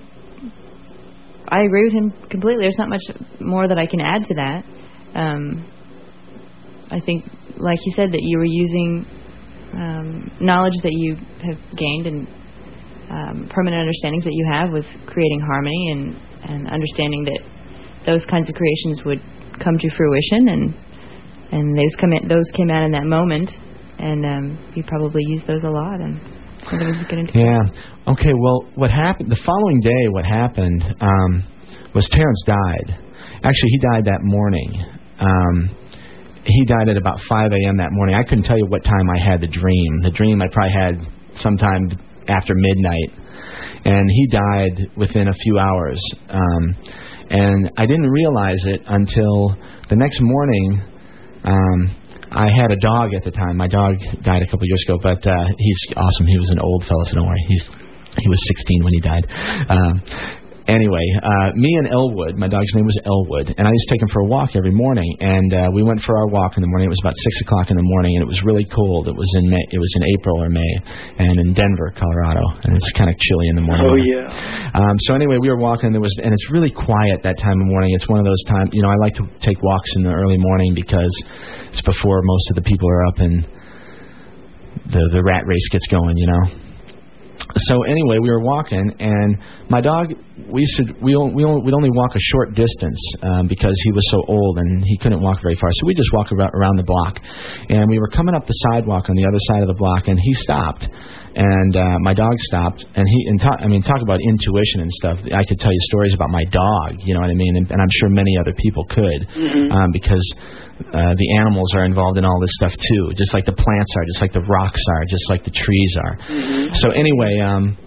I 1.48 1.61
agree 1.64 1.85
with 1.85 1.93
him 1.93 2.11
completely. 2.30 2.64
There's 2.66 2.77
not 2.77 2.90
much 2.90 3.03
more 3.40 3.68
that 3.68 3.77
I 3.77 3.85
can 3.85 4.00
add 4.00 4.24
to 4.26 4.34
that. 4.35 4.64
Um, 5.16 5.66
I 6.92 7.00
think, 7.00 7.26
like 7.58 7.80
he 7.84 7.92
said, 7.92 8.11
that 8.11 8.22
you 8.22 8.38
were 8.38 8.45
using 8.45 9.06
um, 9.74 10.32
knowledge 10.40 10.77
that 10.84 10.93
you 10.93 11.16
have 11.16 11.58
gained 11.77 12.08
and 12.08 12.27
um, 13.09 13.50
permanent 13.50 13.82
understandings 13.82 14.24
that 14.24 14.34
you 14.34 14.45
have 14.51 14.72
with 14.72 14.85
creating 15.08 15.42
harmony 15.42 15.92
and 15.92 16.30
and 16.43 16.68
understanding 16.69 17.26
that 17.26 17.40
those 18.06 18.26
kinds 18.26 18.50
of 18.50 18.56
creations 18.56 19.03
would 19.03 19.22
come 19.64 19.77
to 19.77 19.90
fruition 19.98 20.50
and 20.50 20.74
and 21.51 21.77
those 21.77 21.95
come 22.00 22.14
in, 22.14 22.27
those 22.27 22.50
came 22.56 22.69
out 22.69 22.84
in 22.85 22.92
that 22.92 23.06
moment 23.06 23.50
and 24.00 24.26
um, 24.26 24.74
you 24.76 24.84
probably 24.88 25.22
use 25.28 25.42
those 25.48 25.64
a 25.64 25.69
lot 25.69 26.00
and 26.02 26.19
Yeah. 27.34 27.60
Okay. 28.08 28.34
Well, 28.34 28.66
what 28.76 28.92
happened 28.92 29.32
the 29.32 29.42
following 29.45 29.80
day? 29.82 30.08
What 30.10 30.26
happened 30.26 30.84
um, 31.00 31.48
was 31.95 32.08
Terence 32.10 32.44
died. 32.45 32.98
Actually, 33.44 33.69
he 33.69 33.80
died 33.94 34.06
that 34.06 34.19
morning. 34.22 34.84
Um, 35.19 35.76
he 36.45 36.66
died 36.66 36.90
at 36.90 36.98
about 36.98 37.19
5 37.28 37.52
a.m. 37.52 37.78
that 37.78 37.90
morning. 37.92 38.16
I 38.16 38.24
couldn't 38.24 38.44
tell 38.44 38.58
you 38.58 38.66
what 38.66 38.84
time 38.84 39.10
I 39.10 39.19
had 39.19 39.42
the 39.42 39.48
dream. 39.48 40.02
The 40.03 40.11
dream 40.11 40.42
I 40.42 40.48
probably 40.52 40.74
had 40.74 41.40
sometime 41.40 41.90
after 42.28 42.53
midnight, 42.56 43.11
and 43.86 44.10
he 44.10 44.28
died 44.28 44.98
within 44.98 45.28
a 45.28 45.34
few 45.34 45.60
hours. 45.60 46.02
Um, 46.30 46.76
and 47.30 47.72
I 47.78 47.86
didn't 47.86 48.10
realize 48.10 48.61
it 48.66 48.82
until 48.88 49.56
the 49.90 49.95
next 49.95 50.19
morning. 50.22 50.82
Um, 51.44 51.95
I 52.32 52.45
had 52.45 52.72
a 52.72 52.77
dog 52.77 53.14
at 53.14 53.24
the 53.24 53.32
time. 53.32 53.58
My 53.58 53.67
dog 53.67 53.98
died 54.22 54.43
a 54.43 54.48
couple 54.48 54.67
years 54.67 54.83
ago, 54.88 54.99
but 55.01 55.25
uh, 55.25 55.45
he's 55.58 55.80
awesome. 55.98 56.25
He 56.27 56.38
was 56.38 56.49
an 56.49 56.59
old 56.59 56.85
fellow, 56.85 57.03
so 57.06 57.16
don't 57.16 57.27
worry. 57.27 57.45
He's 57.48 57.69
he 58.17 58.27
was 58.27 58.40
16 58.48 58.83
when 58.83 58.93
he 58.93 59.01
died. 59.01 59.25
Um, 59.69 60.01
anyway, 60.69 61.01
uh, 61.17 61.49
me 61.57 61.73
and 61.81 61.89
Elwood, 61.89 62.38
my 62.38 62.48
dog's 62.48 62.69
name 62.77 62.85
was 62.85 62.98
Elwood, 63.01 63.49
and 63.57 63.65
I 63.65 63.72
used 63.73 63.85
to 63.89 63.91
take 63.98 64.01
him 64.06 64.11
for 64.14 64.22
a 64.22 64.30
walk 64.30 64.53
every 64.56 64.72
morning. 64.72 65.09
And 65.19 65.49
uh, 65.49 65.67
we 65.73 65.81
went 65.81 66.06
for 66.06 66.14
our 66.15 66.30
walk 66.30 66.53
in 66.56 66.61
the 66.61 66.69
morning. 66.69 66.85
It 66.85 66.93
was 66.93 67.01
about 67.01 67.17
six 67.17 67.41
o'clock 67.41 67.73
in 67.73 67.77
the 67.77 67.89
morning, 67.98 68.15
and 68.15 68.22
it 68.22 68.30
was 68.30 68.39
really 68.45 68.69
cold. 68.69 69.09
It 69.09 69.17
was 69.17 69.27
in 69.41 69.49
May. 69.49 69.65
It 69.73 69.81
was 69.81 69.91
in 69.98 70.03
April 70.15 70.38
or 70.38 70.49
May, 70.49 70.72
and 71.17 71.33
in 71.33 71.57
Denver, 71.57 71.89
Colorado, 71.98 72.45
and 72.69 72.77
it's 72.77 72.91
kind 72.93 73.09
of 73.09 73.17
chilly 73.17 73.48
in 73.49 73.56
the 73.57 73.65
morning. 73.65 73.89
Oh 73.89 73.98
yeah. 73.98 74.77
Um, 74.77 74.95
so 75.09 75.17
anyway, 75.17 75.41
we 75.41 75.49
were 75.49 75.57
walking. 75.57 75.91
There 75.91 76.01
was, 76.01 76.14
and 76.22 76.31
it's 76.31 76.48
really 76.53 76.72
quiet 76.72 77.25
that 77.25 77.41
time 77.41 77.57
of 77.57 77.67
morning. 77.67 77.91
It's 77.98 78.07
one 78.07 78.22
of 78.22 78.25
those 78.30 78.43
times, 78.45 78.69
you 78.72 78.85
know. 78.85 78.93
I 78.93 78.98
like 79.01 79.15
to 79.17 79.25
take 79.41 79.57
walks 79.65 79.89
in 79.98 80.03
the 80.06 80.14
early 80.14 80.38
morning 80.38 80.77
because 80.77 81.11
it's 81.73 81.81
before 81.81 82.22
most 82.23 82.45
of 82.51 82.56
the 82.56 82.64
people 82.64 82.88
are 82.88 83.06
up 83.09 83.17
and 83.19 83.43
the 84.93 85.03
the 85.11 85.22
rat 85.25 85.43
race 85.45 85.67
gets 85.69 85.88
going, 85.88 86.15
you 86.15 86.27
know. 86.27 86.43
So 87.57 87.83
anyway, 87.83 88.22
we 88.22 88.30
were 88.30 88.41
walking, 88.41 88.93
and 88.99 89.38
my 89.69 89.81
dog. 89.81 90.14
We 90.52 90.66
should 90.66 91.00
we 91.02 91.16
we 91.16 91.45
we'd 91.45 91.74
only 91.78 91.92
walk 91.94 92.16
a 92.16 92.19
short 92.34 92.56
distance 92.56 93.00
um, 93.22 93.48
because 93.48 93.76
he 93.84 93.92
was 93.92 94.06
so 94.10 94.19
old 94.28 94.58
and 94.58 94.84
he 94.86 94.98
couldn't 94.98 95.22
walk 95.22 95.42
very 95.42 95.56
far. 95.56 95.69
So 95.74 95.86
we 95.86 95.94
just 95.94 96.10
walked 96.14 96.32
around, 96.32 96.52
around 96.53 96.78
the 96.78 96.84
block, 96.90 97.19
and 97.69 97.90
we 97.90 98.00
were 98.00 98.10
coming 98.10 98.34
up 98.36 98.48
the 98.48 98.58
sidewalk 98.72 99.10
on 99.10 99.16
the 99.16 99.26
other 99.26 99.40
side 99.50 99.61
of 99.61 99.68
the 99.69 99.78
block, 99.78 100.08
and 100.08 100.18
he 100.19 100.34
stopped, 100.34 100.88
and 101.36 101.76
uh, 101.78 101.98
my 102.02 102.14
dog 102.14 102.34
stopped, 102.50 102.86
and 102.95 103.06
he 103.08 103.19
and 103.30 103.40
talk, 103.42 103.58
I 103.61 103.68
mean 103.68 103.82
talk 103.84 104.02
about 104.02 104.19
intuition 104.22 104.82
and 104.82 104.92
stuff. 104.92 105.18
I 105.34 105.45
could 105.45 105.60
tell 105.60 105.72
you 105.72 105.82
stories 105.94 106.14
about 106.14 106.30
my 106.32 106.44
dog, 106.50 106.98
you 107.06 107.14
know 107.14 107.22
what 107.22 107.30
I 107.30 107.38
mean, 107.38 107.56
and, 107.58 107.69
and 107.69 107.80
I'm 107.82 107.94
sure 108.02 108.10
many 108.10 108.34
other 108.40 108.53
people 108.58 108.84
could, 108.90 109.22
Mhm. 109.38 109.72
um, 109.72 109.90
because 109.94 110.26
uh, 110.94 111.14
the 111.14 111.30
animals 111.38 111.74
are 111.76 111.86
involved 111.86 112.18
in 112.18 112.26
all 112.26 112.40
this 112.40 112.52
stuff 112.58 112.74
too, 112.74 113.11
just 113.16 113.34
like 113.34 113.45
the 113.45 113.53
plants 113.53 113.92
are, 113.98 114.06
just 114.06 114.22
like 114.22 114.34
the 114.34 114.42
rocks 114.48 114.82
are, 114.98 115.06
just 115.06 115.30
like 115.30 115.44
the 115.44 115.52
trees 115.52 115.94
are. 116.02 116.16
Mhm. 116.26 116.76
So 116.76 116.90
anyway, 116.92 117.40
um, 117.40 117.78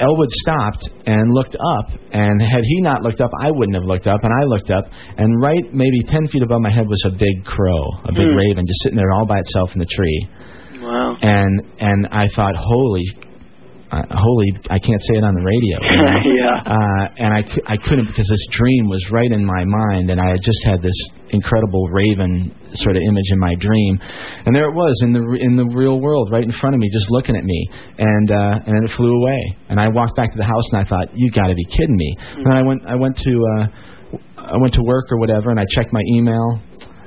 Elwood 0.00 0.30
stopped 0.30 0.88
and 1.06 1.32
looked 1.32 1.54
up, 1.54 1.90
and 2.12 2.40
had 2.40 2.62
he 2.64 2.80
not 2.80 3.02
looked 3.02 3.20
up, 3.20 3.30
I 3.40 3.50
wouldn't 3.50 3.74
have 3.76 3.84
looked 3.84 4.06
up, 4.06 4.20
and 4.24 4.32
I 4.32 4.44
looked 4.46 4.70
up, 4.70 4.84
and 5.18 5.40
right 5.42 5.62
maybe 5.72 6.02
ten 6.06 6.26
feet 6.28 6.42
above 6.42 6.60
my 6.62 6.70
head 6.70 6.88
was 6.88 7.02
a 7.06 7.10
big 7.10 7.44
crow, 7.44 7.84
a 8.04 8.12
big 8.12 8.26
Hmm. 8.26 8.36
raven, 8.36 8.66
just 8.66 8.82
sitting 8.82 8.96
there 8.96 9.12
all 9.12 9.26
by 9.26 9.38
itself 9.38 9.70
in 9.74 9.78
the 9.78 9.86
tree, 9.86 10.28
Wow. 10.82 11.16
and 11.20 11.62
and 11.78 12.08
I 12.10 12.28
thought, 12.34 12.56
holy. 12.56 13.04
Uh, 13.90 14.06
holy, 14.14 14.46
I 14.70 14.78
can't 14.78 15.02
say 15.10 15.18
it 15.18 15.24
on 15.24 15.34
the 15.34 15.42
radio. 15.42 15.76
you 15.82 15.98
know? 15.98 16.18
Yeah. 16.40 16.62
Uh, 16.62 17.04
and 17.18 17.30
I, 17.34 17.42
I 17.66 17.76
couldn't 17.76 18.06
because 18.06 18.28
this 18.28 18.46
dream 18.50 18.86
was 18.88 19.02
right 19.10 19.30
in 19.30 19.44
my 19.44 19.64
mind, 19.66 20.10
and 20.10 20.20
I 20.20 20.30
had 20.30 20.40
just 20.42 20.62
had 20.64 20.80
this 20.82 20.94
incredible 21.30 21.88
raven 21.90 22.54
sort 22.74 22.96
of 22.96 23.02
image 23.02 23.28
in 23.30 23.38
my 23.40 23.54
dream, 23.58 23.98
and 24.46 24.54
there 24.54 24.70
it 24.70 24.74
was 24.74 24.94
in 25.02 25.12
the 25.12 25.22
in 25.40 25.56
the 25.56 25.66
real 25.74 26.00
world, 26.00 26.30
right 26.30 26.42
in 26.44 26.52
front 26.60 26.74
of 26.74 26.80
me, 26.80 26.88
just 26.92 27.10
looking 27.10 27.34
at 27.36 27.42
me, 27.44 27.68
and 27.98 28.30
uh, 28.30 28.62
and 28.66 28.74
then 28.76 28.84
it 28.84 28.90
flew 28.96 29.10
away, 29.10 29.56
and 29.68 29.80
I 29.80 29.88
walked 29.88 30.16
back 30.16 30.30
to 30.32 30.38
the 30.38 30.44
house, 30.46 30.64
and 30.72 30.80
I 30.80 30.88
thought, 30.88 31.08
you 31.14 31.30
got 31.30 31.48
to 31.48 31.54
be 31.54 31.64
kidding 31.64 31.96
me. 31.96 32.16
And 32.36 32.46
then 32.46 32.52
I 32.54 32.62
went 32.62 32.80
I 32.86 32.94
went 32.94 33.16
to 33.18 33.32
uh, 33.58 33.66
I 34.38 34.56
went 34.58 34.74
to 34.74 34.82
work 34.82 35.06
or 35.10 35.18
whatever, 35.18 35.50
and 35.50 35.58
I 35.58 35.66
checked 35.74 35.92
my 35.92 36.02
email, 36.14 36.60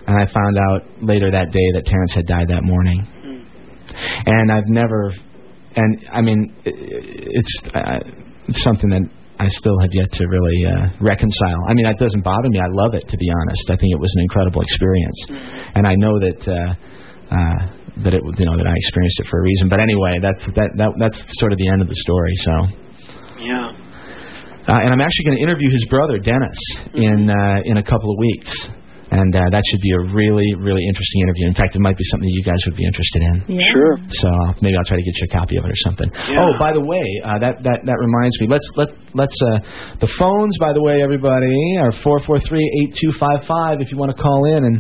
and 0.08 0.16
I 0.20 0.26
found 0.32 0.58
out 0.58 0.82
later 1.02 1.32
that 1.32 1.52
day 1.52 1.68
that 1.76 1.86
Terence 1.86 2.14
had 2.14 2.28
died 2.28 2.48
that 2.50 2.64
morning, 2.64 3.08
and 4.26 4.52
I've 4.52 4.68
never, 4.68 5.14
and 5.76 6.10
I 6.12 6.22
mean, 6.22 6.54
it's 6.66 7.54
uh, 7.74 8.00
it's 8.48 8.64
something 8.64 8.90
that 8.90 9.04
I 9.40 9.48
still 9.48 9.78
have 9.82 9.90
yet 9.94 10.12
to 10.12 10.28
really 10.28 10.66
uh, 10.70 10.88
reconcile. 11.02 11.62
I 11.68 11.74
mean, 11.74 11.86
that 11.86 11.98
doesn't 11.98 12.24
bother 12.24 12.50
me. 12.50 12.60
I 12.60 12.70
love 12.70 12.94
it, 12.94 13.08
to 13.10 13.18
be 13.18 13.30
honest. 13.30 13.66
I 13.70 13.76
think 13.78 13.92
it 13.94 14.00
was 14.00 14.14
an 14.18 14.22
incredible 14.24 14.62
experience, 14.62 15.20
and 15.76 15.88
I 15.88 15.96
know 15.96 16.20
that. 16.20 16.42
Uh, 16.48 16.74
uh, 17.34 17.80
that 18.04 18.14
it, 18.14 18.22
you 18.26 18.46
know, 18.46 18.58
that 18.58 18.66
I 18.66 18.74
experienced 18.74 19.20
it 19.22 19.28
for 19.30 19.40
a 19.40 19.44
reason. 19.44 19.70
But 19.70 19.80
anyway, 19.80 20.18
that's 20.22 20.44
that, 20.58 20.70
that 20.78 20.92
that's 20.98 21.22
sort 21.38 21.54
of 21.54 21.58
the 21.58 21.70
end 21.70 21.82
of 21.82 21.88
the 21.88 21.96
story. 21.96 22.34
So, 22.42 22.54
Yeah. 23.38 23.70
uh, 24.66 24.82
and 24.82 24.90
I'm 24.94 25.02
actually 25.02 25.26
going 25.26 25.38
to 25.38 25.44
interview 25.44 25.70
his 25.70 25.86
brother 25.86 26.18
Dennis 26.18 26.58
in 26.94 27.30
uh, 27.30 27.62
in 27.66 27.78
a 27.78 27.84
couple 27.84 28.10
of 28.14 28.18
weeks, 28.18 28.54
and 29.14 29.32
uh, 29.36 29.46
that 29.54 29.64
should 29.70 29.82
be 29.82 29.94
a 29.94 30.02
really 30.12 30.50
really 30.58 30.82
interesting 30.90 31.22
interview. 31.22 31.46
In 31.48 31.56
fact, 31.56 31.76
it 31.78 31.82
might 31.82 31.98
be 31.98 32.04
something 32.10 32.28
that 32.28 32.36
you 32.36 32.44
guys 32.44 32.62
would 32.66 32.76
be 32.76 32.86
interested 32.86 33.22
in. 33.22 33.36
Yeah. 33.58 33.72
Sure. 33.74 33.94
So 34.10 34.30
maybe 34.66 34.76
I'll 34.76 34.90
try 34.90 34.98
to 34.98 35.06
get 35.06 35.16
you 35.22 35.26
a 35.30 35.34
copy 35.34 35.56
of 35.58 35.66
it 35.66 35.72
or 35.72 35.80
something. 35.86 36.10
Yeah. 36.30 36.42
Oh, 36.42 36.58
by 36.58 36.74
the 36.74 36.82
way, 36.82 37.06
uh, 37.22 37.38
that 37.40 37.62
that 37.62 37.86
that 37.86 37.98
reminds 38.02 38.36
me. 38.42 38.50
Let's 38.50 38.66
let 38.76 38.90
let's 39.14 39.38
uh, 39.40 39.62
the 40.02 40.10
phones. 40.18 40.58
By 40.58 40.74
the 40.74 40.82
way, 40.82 41.06
everybody 41.06 41.54
are 41.78 41.94
four 42.02 42.20
four 42.26 42.42
three 42.42 42.66
eight 42.82 42.98
two 42.98 43.14
five 43.20 43.46
five. 43.48 43.80
If 43.80 43.94
you 43.94 43.98
want 43.98 44.16
to 44.16 44.20
call 44.20 44.50
in 44.58 44.66
and 44.66 44.76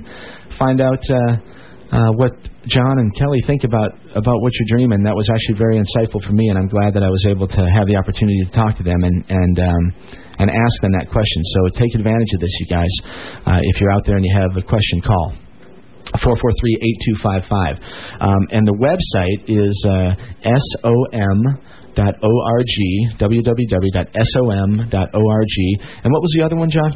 find 0.58 0.82
out 0.82 1.02
uh, 1.10 1.53
uh, 1.94 2.10
what 2.18 2.34
John 2.66 2.98
and 2.98 3.14
Kelly 3.16 3.38
think 3.46 3.64
about 3.64 3.94
about 4.18 4.42
what 4.42 4.52
you're 4.58 4.78
dreaming, 4.78 5.04
that 5.04 5.16
was 5.16 5.30
actually 5.30 5.60
very 5.62 5.78
insightful 5.78 6.24
for 6.26 6.34
me, 6.34 6.50
and 6.50 6.58
I'm 6.58 6.68
glad 6.68 6.96
that 6.98 7.04
I 7.04 7.10
was 7.10 7.24
able 7.30 7.48
to 7.48 7.70
have 7.70 7.86
the 7.86 7.96
opportunity 7.96 8.42
to 8.46 8.52
talk 8.52 8.76
to 8.78 8.84
them 8.84 9.04
and 9.04 9.24
and. 9.30 9.60
Um, 9.60 9.94
and 10.40 10.50
ask 10.50 10.82
them 10.82 10.90
that 10.98 11.14
question. 11.14 11.46
So 11.46 11.70
take 11.78 11.94
advantage 11.94 12.34
of 12.34 12.42
this, 12.42 12.50
you 12.60 12.66
guys. 12.66 12.90
Uh, 13.46 13.60
if 13.62 13.80
you're 13.80 13.92
out 13.92 14.04
there 14.06 14.16
and 14.18 14.26
you 14.26 14.34
have 14.34 14.58
a 14.58 14.64
question, 14.66 15.00
call. 15.02 15.32
443-8255. 16.18 17.78
Um, 18.20 18.48
and 18.50 18.66
the 18.68 18.74
website 18.74 19.44
is 19.46 19.86
uh, 19.86 20.16
som.org, 20.42 21.46
www.som.org. 23.22 24.90
And 26.04 26.12
what 26.12 26.22
was 26.22 26.32
the 26.36 26.44
other 26.44 26.56
one, 26.56 26.70
John? 26.70 26.94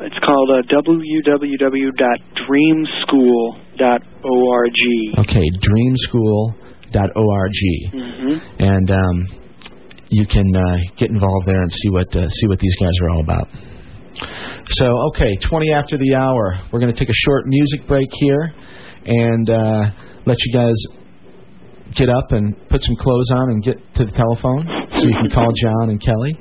It's 0.00 0.18
called 0.18 0.50
uh, 0.50 0.62
www.dreamschool.org. 0.74 3.61
Okay, 5.18 5.46
dreamschool.org. 5.60 7.52
Mm-hmm. 7.92 8.62
And 8.62 8.90
um, 8.90 9.42
you 10.08 10.26
can 10.26 10.46
uh, 10.54 10.76
get 10.96 11.10
involved 11.10 11.46
there 11.46 11.60
and 11.60 11.72
see 11.72 11.88
what 11.88 12.14
uh, 12.14 12.28
see 12.28 12.46
what 12.46 12.58
these 12.58 12.76
guys 12.76 12.92
are 13.02 13.10
all 13.10 13.20
about. 13.20 13.48
So, 14.68 14.86
okay, 15.08 15.36
20 15.36 15.72
after 15.72 15.98
the 15.98 16.14
hour. 16.14 16.60
We're 16.70 16.80
going 16.80 16.92
to 16.92 16.98
take 16.98 17.08
a 17.08 17.20
short 17.26 17.44
music 17.46 17.86
break 17.88 18.08
here 18.12 18.54
and 19.04 19.50
uh, 19.50 19.90
let 20.26 20.36
you 20.44 20.52
guys 20.52 20.74
get 21.94 22.08
up 22.08 22.32
and 22.32 22.56
put 22.68 22.82
some 22.82 22.96
clothes 22.96 23.30
on 23.34 23.50
and 23.50 23.62
get 23.62 23.76
to 23.94 24.04
the 24.04 24.12
telephone 24.12 24.64
so 24.92 25.02
you 25.02 25.14
can 25.14 25.30
call 25.30 25.48
John 25.62 25.90
and 25.90 26.00
Kelly. 26.00 26.32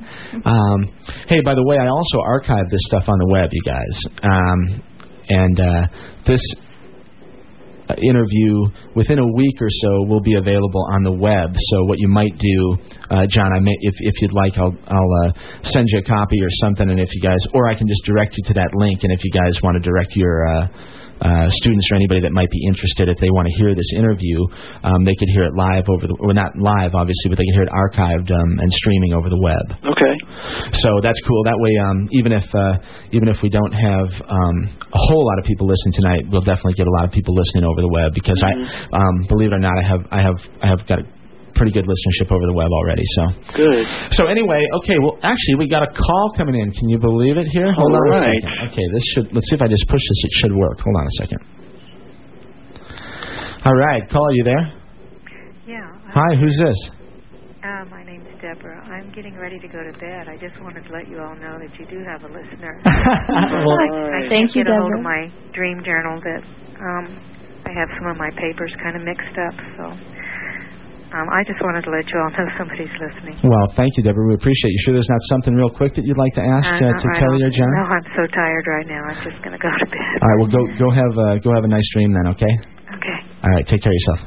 Um, 0.46 0.92
hey, 1.28 1.42
by 1.44 1.56
the 1.56 1.64
way, 1.66 1.78
I 1.78 1.88
also 1.88 2.20
archive 2.24 2.70
this 2.70 2.82
stuff 2.86 3.04
on 3.08 3.18
the 3.20 3.28
web, 3.28 3.50
you 3.52 3.64
guys. 3.66 4.00
Um, 4.24 4.84
and 5.30 5.60
uh, 5.60 5.88
this 6.26 6.42
interview 8.00 8.66
within 8.96 9.20
a 9.20 9.28
week 9.28 9.62
or 9.62 9.70
so 9.70 10.04
will 10.08 10.22
be 10.22 10.36
available 10.36 10.86
on 10.92 11.04
the 11.04 11.12
web. 11.12 11.56
So 11.56 11.84
what 11.86 12.00
you 12.00 12.08
might 12.08 12.38
do, 12.38 12.78
uh, 13.10 13.26
John, 13.28 13.52
I 13.54 13.60
may, 13.60 13.76
if 13.82 13.96
if 14.00 14.22
you'd 14.22 14.34
like, 14.34 14.58
I'll 14.58 14.76
I'll 14.88 15.14
uh, 15.26 15.32
send 15.64 15.88
you 15.90 16.00
a 16.00 16.04
copy 16.04 16.42
or 16.42 16.50
something, 16.62 16.90
and 16.90 17.00
if 17.00 17.14
you 17.14 17.22
guys, 17.22 17.40
or 17.54 17.68
I 17.70 17.76
can 17.76 17.88
just 17.88 18.04
direct 18.06 18.38
you 18.38 18.44
to 18.48 18.54
that 18.56 18.72
link, 18.76 19.04
and 19.04 19.12
if 19.12 19.24
you 19.24 19.32
guys 19.32 19.62
want 19.62 19.76
to 19.76 19.82
direct 19.82 20.16
your 20.16 20.48
uh, 20.50 20.68
uh, 21.22 21.48
students 21.50 21.86
or 21.92 21.96
anybody 21.96 22.22
that 22.22 22.34
might 22.34 22.50
be 22.50 22.62
interested, 22.66 23.10
if 23.10 23.18
they 23.22 23.30
want 23.30 23.46
to 23.48 23.54
hear 23.62 23.74
this 23.78 23.94
interview, 23.96 24.42
um, 24.84 25.06
they 25.06 25.16
could 25.16 25.30
hear 25.32 25.46
it 25.46 25.54
live 25.54 25.86
over 25.90 26.10
the, 26.10 26.16
well, 26.18 26.34
not 26.34 26.52
live 26.58 26.98
obviously, 26.98 27.30
but 27.30 27.38
they 27.38 27.46
can 27.46 27.56
hear 27.56 27.68
it 27.70 27.74
archived 27.74 28.30
um, 28.34 28.52
and 28.60 28.70
streaming 28.74 29.14
over 29.14 29.30
the 29.30 29.40
web. 29.40 29.66
Okay. 29.86 30.16
So 30.82 31.00
that's 31.02 31.20
cool. 31.30 31.42
That 31.46 31.58
way, 31.62 31.74
um, 31.78 31.98
even 32.12 32.32
if 32.34 32.48
uh, 32.54 32.82
even 33.14 33.30
if 33.30 33.38
we 33.46 33.50
don't 33.50 33.74
have 33.74 34.10
um, 34.26 34.56
a 34.82 35.02
whole 35.10 35.24
lot 35.26 35.38
of 35.38 35.46
people 35.46 35.68
listening 35.70 35.94
tonight, 35.94 36.26
we'll 36.30 36.46
definitely 36.46 36.74
get 36.76 36.88
a 36.88 36.96
lot 36.98 37.06
of 37.06 37.12
people 37.12 37.36
listening 37.38 37.64
over 37.64 37.82
the 37.82 37.92
web 37.92 38.14
because 38.14 38.42
I, 38.42 38.52
um, 38.98 39.16
believe 39.30 39.54
it 39.54 39.56
or 39.56 39.64
not, 39.64 39.78
I 39.78 39.86
have 39.86 40.04
I 40.10 40.20
have 40.26 40.40
I 40.62 40.68
have 40.68 40.82
got 40.88 41.00
a 41.00 41.21
pretty 41.62 41.78
good 41.78 41.86
listenership 41.86 42.34
over 42.34 42.42
the 42.50 42.58
web 42.58 42.74
already. 42.74 43.06
So 43.22 43.24
Good. 43.54 43.86
so 44.18 44.26
anyway, 44.26 44.66
okay. 44.82 44.98
Well, 44.98 45.22
actually, 45.22 45.62
we 45.62 45.70
got 45.70 45.86
a 45.86 45.92
call 45.94 46.34
coming 46.34 46.58
in. 46.58 46.74
Can 46.74 46.90
you 46.90 46.98
believe 46.98 47.38
it? 47.38 47.46
Here, 47.54 47.70
hold 47.70 47.94
All 47.94 48.02
on 48.02 48.18
right. 48.18 48.26
a 48.26 48.42
second. 48.42 48.74
Okay, 48.74 48.86
this 48.98 49.06
should. 49.14 49.26
Let's 49.30 49.46
see 49.46 49.56
if 49.56 49.62
I 49.62 49.70
just 49.70 49.86
push 49.86 50.02
this. 50.02 50.20
It 50.26 50.34
should 50.42 50.54
work. 50.58 50.82
Hold 50.82 50.98
on 50.98 51.06
a 51.06 51.16
second. 51.22 51.40
All 53.62 53.78
right, 53.78 54.10
call. 54.10 54.26
Are 54.26 54.34
you 54.34 54.44
there? 54.44 54.66
Yeah. 55.70 55.86
Hi, 56.10 56.34
who's 56.34 56.58
this? 56.58 56.80
Uh, 57.62 57.86
my 57.94 58.02
name's 58.02 58.26
Deborah. 58.42 58.82
I'm 58.90 59.14
getting 59.14 59.38
ready 59.38 59.60
to 59.62 59.68
go 59.70 59.86
to 59.86 59.94
bed. 60.02 60.26
I 60.26 60.34
just 60.42 60.58
wanted 60.66 60.82
to 60.82 60.92
let 60.92 61.06
you 61.08 61.22
all 61.22 61.38
know 61.38 61.62
that 61.62 61.70
you 61.78 61.86
do 61.86 62.02
have 62.10 62.26
a 62.26 62.32
listener. 62.34 62.82
Well, 63.62 63.78
I, 63.78 64.26
I 64.26 64.30
Thank 64.30 64.50
can't 64.50 64.56
you, 64.58 64.64
get 64.66 64.74
a 64.74 64.82
hold 64.82 64.98
of 64.98 65.04
my 65.06 65.30
dream 65.54 65.86
journal 65.86 66.18
that 66.26 66.42
um, 66.82 67.06
I 67.70 67.72
have 67.78 67.90
some 68.02 68.10
of 68.10 68.18
my 68.18 68.32
papers 68.34 68.74
kind 68.82 68.98
of 68.98 69.04
mixed 69.06 69.38
up. 69.38 69.54
So 69.78 69.84
um, 71.12 71.28
I 71.32 71.44
just 71.44 71.60
wanted 71.60 71.84
to 71.86 71.92
let 71.92 72.08
you 72.08 72.18
all 72.24 72.32
know 72.32 72.48
somebody's 72.58 72.92
listening. 73.00 73.36
Well, 73.44 73.68
thank 73.76 73.96
you, 74.00 74.04
Deborah. 74.04 74.28
We 74.32 74.36
appreciate 74.40 74.72
you. 74.72 74.80
Sure, 74.88 74.94
there's 74.96 75.12
not 75.12 75.20
something 75.28 75.54
real 75.56 75.70
quick 75.70 75.94
that 76.00 76.06
you'd 76.08 76.18
like 76.18 76.34
to 76.40 76.44
ask 76.44 76.68
Uh, 76.72 76.88
uh, 76.88 76.96
to 76.96 77.06
right 77.08 77.20
Kelly 77.20 77.44
on- 77.44 77.48
or 77.48 77.52
John? 77.52 77.72
No, 77.76 77.84
I'm 77.92 78.08
so 78.16 78.24
tired 78.32 78.66
right 78.68 78.88
now. 78.88 79.02
I'm 79.04 79.20
just 79.28 79.40
going 79.44 79.52
to 79.56 79.62
go 79.62 79.68
to 79.72 79.86
bed. 79.92 80.16
All 80.24 80.28
right, 80.32 80.38
well, 80.40 80.52
go 80.52 80.62
go 80.80 80.88
have 80.92 81.14
uh, 81.20 81.36
go 81.44 81.52
have 81.52 81.64
a 81.68 81.72
nice 81.72 81.88
dream 81.94 82.12
then. 82.16 82.32
Okay. 82.36 82.54
Okay. 82.96 83.18
All 83.44 83.52
right, 83.52 83.66
take 83.68 83.82
care 83.84 83.92
of 83.92 83.98
yourself. 84.00 84.22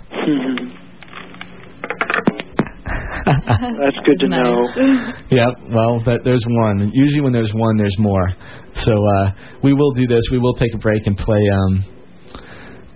That's 3.24 3.96
good 4.04 4.18
to 4.20 4.28
know. 4.28 4.68
yeah, 5.30 5.48
Well, 5.72 6.02
that, 6.04 6.20
there's 6.24 6.44
one. 6.46 6.90
Usually, 6.92 7.22
when 7.22 7.32
there's 7.32 7.52
one, 7.54 7.76
there's 7.76 7.96
more. 7.98 8.28
So 8.76 8.92
uh, 8.92 9.30
we 9.62 9.72
will 9.72 9.92
do 9.92 10.06
this. 10.06 10.22
We 10.30 10.38
will 10.38 10.54
take 10.54 10.74
a 10.74 10.78
break 10.78 11.06
and 11.06 11.16
play 11.16 11.40
um, 11.40 11.84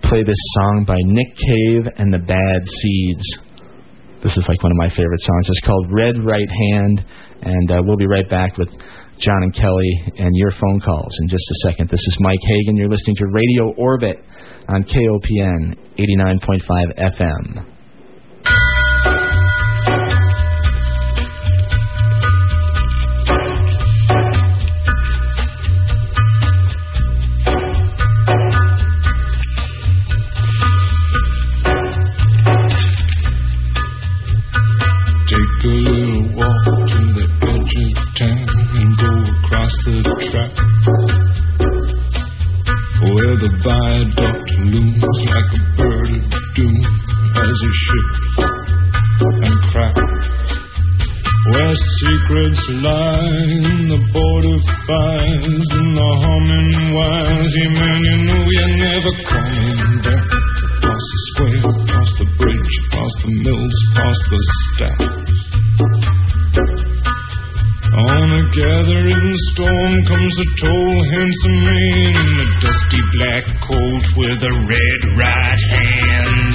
play 0.03 0.23
this 0.23 0.37
song 0.53 0.85
by 0.87 0.97
Nick 1.05 1.35
Cave 1.35 1.93
and 1.97 2.13
the 2.13 2.19
Bad 2.19 2.61
Seeds. 2.67 3.48
This 4.21 4.35
is 4.35 4.45
like 4.47 4.61
one 4.61 4.71
of 4.71 4.77
my 4.77 4.89
favorite 4.89 5.21
songs. 5.21 5.47
It's 5.49 5.61
called 5.61 5.87
Red 5.91 6.15
Right 6.25 6.49
Hand, 6.71 7.05
and 7.41 7.71
uh, 7.71 7.81
we'll 7.85 7.97
be 7.97 8.07
right 8.07 8.29
back 8.29 8.57
with 8.57 8.69
John 9.17 9.43
and 9.43 9.53
Kelly 9.53 10.13
and 10.17 10.31
your 10.35 10.51
phone 10.51 10.81
calls 10.81 11.17
in 11.21 11.29
just 11.29 11.49
a 11.51 11.55
second. 11.67 11.89
This 11.89 12.05
is 12.05 12.17
Mike 12.19 12.39
Hagan. 12.43 12.75
You're 12.75 12.89
listening 12.89 13.15
to 13.17 13.25
Radio 13.27 13.73
Orbit 13.77 14.17
on 14.67 14.83
KOPN 14.83 15.75
89.5 15.97 16.97
FM. 16.97 18.78
Across 39.79 40.03
the 40.03 40.15
track. 40.31 40.51
Where 42.99 43.35
the 43.39 43.51
viaduct 43.63 44.49
looms 44.59 45.19
like 45.31 45.49
a 45.55 45.61
bird 45.79 46.11
of 46.19 46.23
doom 46.55 46.77
as 47.39 47.55
it 47.63 47.75
shifts 47.87 48.19
and 49.39 49.59
cracks. 49.71 50.03
Where 51.51 51.75
secrets 51.75 52.63
lie 52.83 53.47
in 53.63 53.87
the 53.87 53.99
border 54.11 54.59
fires 54.83 55.67
and 55.71 55.91
the 55.95 56.09
humming 56.19 56.71
wires. 56.93 57.51
Yeah, 57.55 57.71
man, 57.79 57.99
you 58.03 58.15
know 58.27 58.43
you're 58.43 58.75
never 58.83 59.13
coming 59.23 60.03
back. 60.03 60.27
Across 60.79 61.05
the 61.11 61.19
square, 61.31 61.63
across 61.63 62.11
the 62.19 62.27
bridge, 62.37 62.75
past 62.91 63.17
the 63.23 63.31
mills, 63.47 63.75
past 63.95 64.23
the 64.29 64.39
stacks. 64.75 65.29
On 67.91 68.31
a 68.33 68.43
gathering 68.53 69.35
storm 69.49 69.93
comes 70.05 70.35
a 70.39 70.45
tall, 70.61 71.03
handsome 71.09 71.59
man 71.65 72.13
in 72.13 72.39
a 72.39 72.47
dusty 72.61 73.01
black 73.13 73.45
coat 73.65 74.05
with 74.15 74.43
a 74.43 74.53
red 74.69 75.01
right 75.17 75.61
hand. 75.73 76.53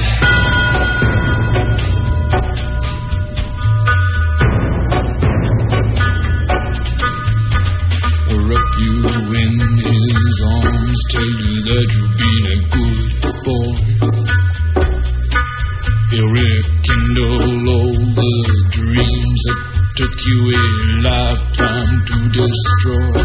Wrap 8.46 8.72
you 8.78 8.94
in 9.34 9.54
his 9.82 10.42
arms, 10.54 11.00
tell 11.10 11.32
you 11.42 11.54
that 11.66 11.86
you've 11.94 12.16
been 12.22 12.44
a 12.46 12.58
good 12.70 12.98
boy. 13.42 13.74
He'll 16.10 16.30
rekindle 16.30 17.23
you 20.26 20.38
a 20.50 20.64
lifetime 21.04 21.94
to 22.06 22.16
destroy. 22.32 23.24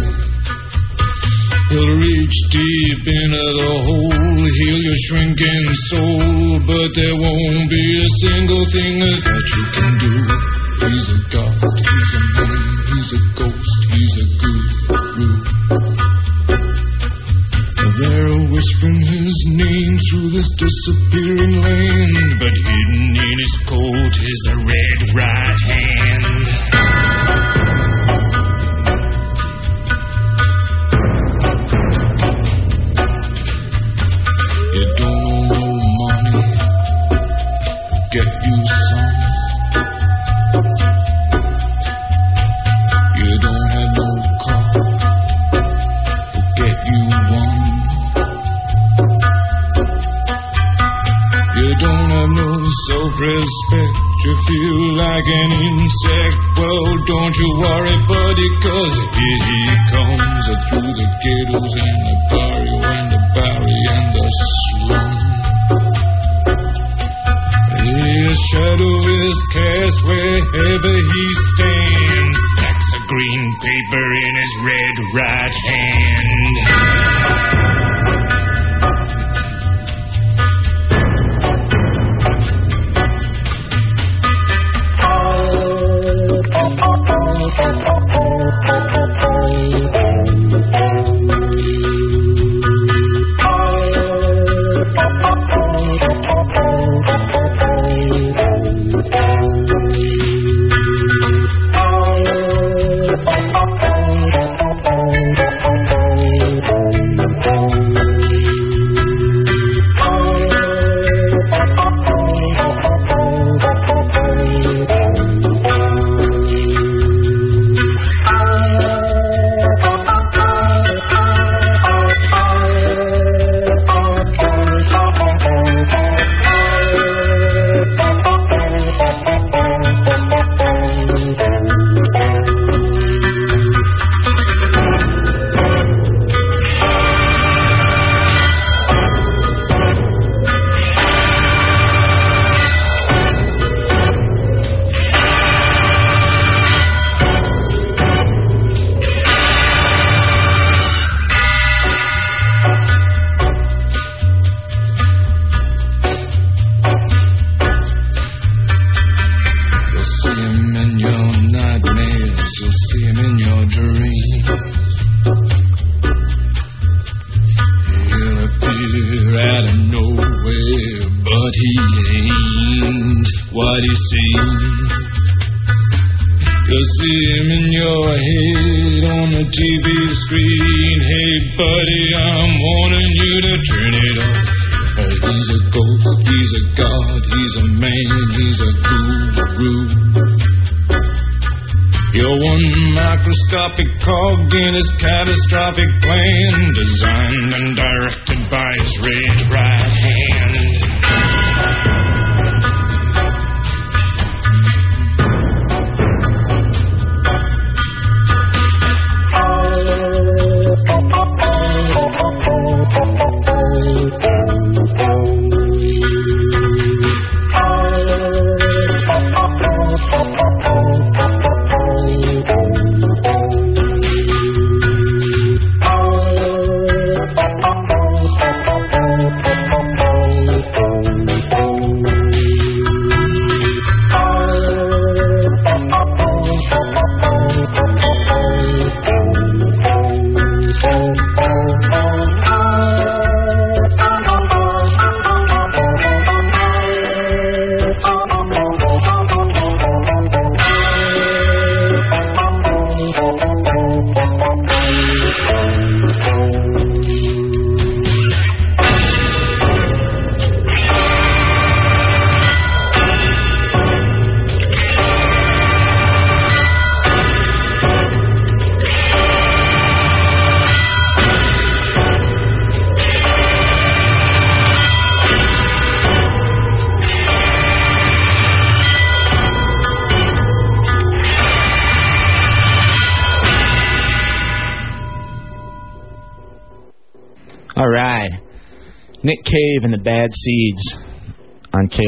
He'll 1.70 1.96
reach 2.02 2.38
deep 2.50 3.04
into 3.06 3.46
the 3.62 3.74
hole, 3.86 4.42
heal 4.42 4.80
your 4.88 5.00
shrinking 5.06 5.66
soul, 5.90 6.60
but 6.66 6.90
there 6.98 7.16
won't 7.16 7.70
be 7.70 7.86
a 8.02 8.10
single 8.26 8.66
thing 8.74 9.00
that 9.00 9.29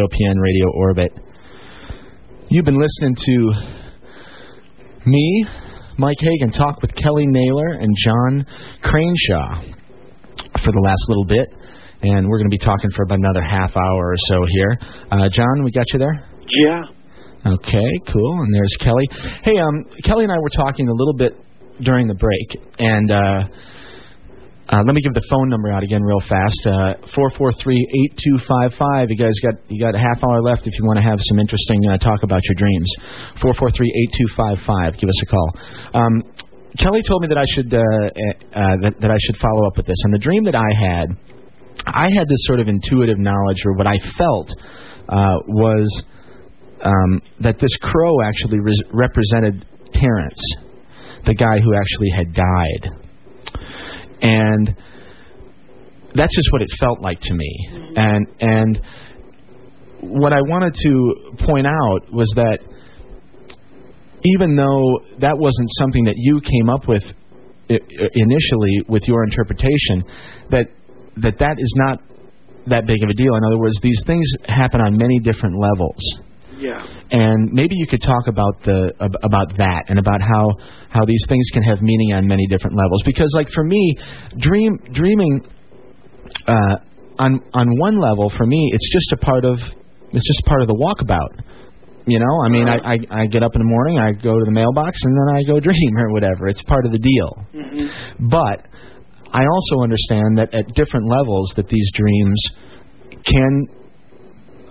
KOPN 0.01 0.41
Radio 0.41 0.67
Orbit. 0.73 1.11
You've 2.49 2.65
been 2.65 2.79
listening 2.79 3.15
to 3.15 3.51
me, 5.05 5.45
Mike 5.99 6.17
Hagan, 6.19 6.51
talk 6.51 6.81
with 6.81 6.95
Kelly 6.95 7.25
Naylor 7.27 7.73
and 7.79 7.95
John 8.03 8.45
Craneshaw 8.83 9.75
for 10.63 10.71
the 10.71 10.81
last 10.81 11.05
little 11.07 11.25
bit. 11.25 11.47
And 12.01 12.27
we're 12.27 12.39
going 12.39 12.49
to 12.49 12.57
be 12.57 12.57
talking 12.57 12.89
for 12.95 13.03
about 13.03 13.19
another 13.19 13.43
half 13.43 13.77
hour 13.77 14.11
or 14.11 14.17
so 14.17 14.45
here. 14.49 14.79
Uh, 15.11 15.29
John, 15.29 15.63
we 15.63 15.69
got 15.69 15.85
you 15.93 15.99
there? 15.99 16.27
Yeah. 16.65 16.81
Okay, 17.45 17.91
cool. 18.11 18.41
And 18.41 18.53
there's 18.55 18.75
Kelly. 18.79 19.07
Hey, 19.43 19.57
um, 19.59 19.85
Kelly 20.03 20.23
and 20.23 20.33
I 20.33 20.39
were 20.39 20.49
talking 20.49 20.87
a 20.87 20.93
little 20.93 21.15
bit 21.15 21.33
during 21.81 22.07
the 22.07 22.15
break, 22.15 22.57
and 22.79 23.11
uh, 23.11 23.43
uh, 24.71 24.81
let 24.87 24.95
me 24.95 25.01
give 25.01 25.13
the 25.13 25.27
phone 25.29 25.49
number 25.49 25.69
out 25.69 25.83
again 25.83 26.01
real 26.01 26.23
fast. 26.31 26.61
Uh, 26.65 26.93
Four 27.13 27.29
four 27.35 27.51
three 27.51 27.75
eight 27.75 28.15
two 28.15 28.39
five 28.47 28.71
five. 28.79 29.11
You 29.11 29.19
guys 29.19 29.35
got 29.43 29.59
you 29.67 29.83
got 29.83 29.95
a 29.95 29.99
half 29.99 30.23
hour 30.23 30.41
left 30.41 30.65
if 30.65 30.73
you 30.79 30.87
want 30.87 30.95
to 30.95 31.03
have 31.03 31.19
some 31.19 31.39
interesting 31.39 31.83
uh, 31.91 31.97
talk 31.99 32.23
about 32.23 32.39
your 32.47 32.55
dreams. 32.55 32.89
Four 33.41 33.53
four 33.59 33.69
three 33.71 33.91
eight 33.91 34.11
two 34.15 34.29
five 34.35 34.57
five. 34.65 34.95
Give 34.95 35.09
us 35.09 35.21
a 35.21 35.27
call. 35.27 35.49
Um, 35.93 36.23
Kelly 36.79 37.03
told 37.03 37.21
me 37.21 37.27
that 37.27 37.37
I 37.37 37.43
should 37.51 37.67
uh, 37.73 37.77
uh, 37.77 38.75
that, 38.87 38.93
that 39.01 39.11
I 39.11 39.19
should 39.19 39.35
follow 39.43 39.67
up 39.67 39.75
with 39.75 39.87
this. 39.87 39.99
And 40.07 40.13
the 40.13 40.23
dream 40.23 40.43
that 40.47 40.55
I 40.55 40.71
had, 40.71 41.07
I 41.85 42.07
had 42.15 42.31
this 42.31 42.39
sort 42.47 42.61
of 42.61 42.69
intuitive 42.69 43.19
knowledge, 43.19 43.59
or 43.65 43.75
what 43.75 43.87
I 43.87 43.99
felt 44.15 44.55
uh, 45.09 45.35
was 45.51 46.03
um, 46.79 47.21
that 47.41 47.59
this 47.59 47.75
crow 47.81 48.21
actually 48.23 48.59
res- 48.59 48.83
represented 48.93 49.65
Terence, 49.91 50.41
the 51.25 51.35
guy 51.35 51.59
who 51.59 51.75
actually 51.75 52.09
had 52.15 52.33
died. 52.33 53.00
And 54.21 54.75
that's 56.13 56.35
just 56.35 56.49
what 56.51 56.61
it 56.61 56.69
felt 56.79 57.01
like 57.01 57.19
to 57.21 57.33
me. 57.33 57.69
And 57.95 58.27
and 58.39 58.81
what 60.01 60.33
I 60.33 60.41
wanted 60.41 60.73
to 60.73 61.45
point 61.45 61.67
out 61.67 62.11
was 62.11 62.31
that 62.35 62.59
even 64.23 64.55
though 64.55 64.99
that 65.19 65.37
wasn't 65.37 65.69
something 65.79 66.05
that 66.05 66.15
you 66.17 66.41
came 66.41 66.69
up 66.69 66.87
with 66.87 67.03
initially 67.69 68.83
with 68.87 69.03
your 69.07 69.23
interpretation, 69.23 70.03
that 70.49 70.65
that 71.17 71.39
that 71.39 71.55
is 71.57 71.73
not 71.77 71.99
that 72.67 72.85
big 72.85 73.01
of 73.03 73.09
a 73.09 73.13
deal. 73.13 73.35
In 73.35 73.43
other 73.43 73.57
words, 73.57 73.79
these 73.81 74.01
things 74.05 74.25
happen 74.45 74.81
on 74.81 74.97
many 74.97 75.19
different 75.19 75.55
levels 75.57 76.01
Yeah. 76.61 76.85
and 77.09 77.49
maybe 77.51 77.73
you 77.75 77.87
could 77.87 78.01
talk 78.01 78.27
about 78.27 78.61
the 78.63 78.93
about 79.01 79.57
that 79.57 79.85
and 79.89 79.97
about 79.97 80.21
how 80.21 80.53
how 80.89 81.03
these 81.05 81.25
things 81.27 81.49
can 81.51 81.63
have 81.63 81.81
meaning 81.81 82.13
on 82.13 82.27
many 82.27 82.45
different 82.45 82.77
levels. 82.77 83.01
Because 83.03 83.33
like 83.35 83.49
for 83.49 83.63
me 83.63 83.97
dream 84.37 84.77
dreaming 84.93 85.41
uh 86.45 86.75
on 87.17 87.39
on 87.53 87.67
one 87.79 87.97
level 87.97 88.29
for 88.29 88.45
me 88.45 88.69
it's 88.73 88.89
just 88.93 89.11
a 89.11 89.17
part 89.17 89.43
of 89.43 89.57
it's 90.13 90.27
just 90.27 90.45
part 90.45 90.61
of 90.61 90.67
the 90.67 90.77
walkabout. 90.77 91.41
You 92.05 92.19
know? 92.19 92.35
I 92.45 92.49
mean 92.49 92.67
I, 92.69 92.77
I 92.77 93.21
i 93.21 93.25
get 93.25 93.41
up 93.41 93.55
in 93.55 93.61
the 93.61 93.67
morning 93.67 93.97
i 93.97 94.11
go 94.11 94.37
to 94.37 94.45
the 94.45 94.51
mailbox 94.51 94.97
and 95.03 95.17
then 95.17 95.27
i 95.37 95.43
go 95.43 95.59
dream 95.67 95.97
or 95.97 96.13
whatever. 96.13 96.47
It's 96.47 96.61
part 96.61 96.85
of 96.85 96.91
the 96.91 96.99
deal. 96.99 97.45
Hmm 97.51 97.87
but 98.29 98.67
I 99.33 99.43
also 99.47 99.83
understand 99.83 100.37
that 100.37 100.53
at 100.53 100.67
different 100.75 101.07
levels 101.07 101.53
that 101.55 101.69
these 101.69 101.89
dreams 101.93 102.39
can 103.23 103.67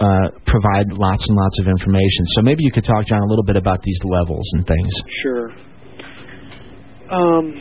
uh, 0.00 0.32
provide 0.46 0.90
lots 0.92 1.28
and 1.28 1.36
lots 1.36 1.60
of 1.60 1.68
information. 1.68 2.24
So 2.34 2.42
maybe 2.42 2.64
you 2.64 2.72
could 2.72 2.84
talk, 2.84 3.06
John, 3.06 3.20
a 3.22 3.26
little 3.28 3.44
bit 3.44 3.56
about 3.56 3.82
these 3.82 4.00
levels 4.04 4.48
and 4.54 4.66
things. 4.66 4.92
Sure. 5.22 5.50
Um, 7.12 7.54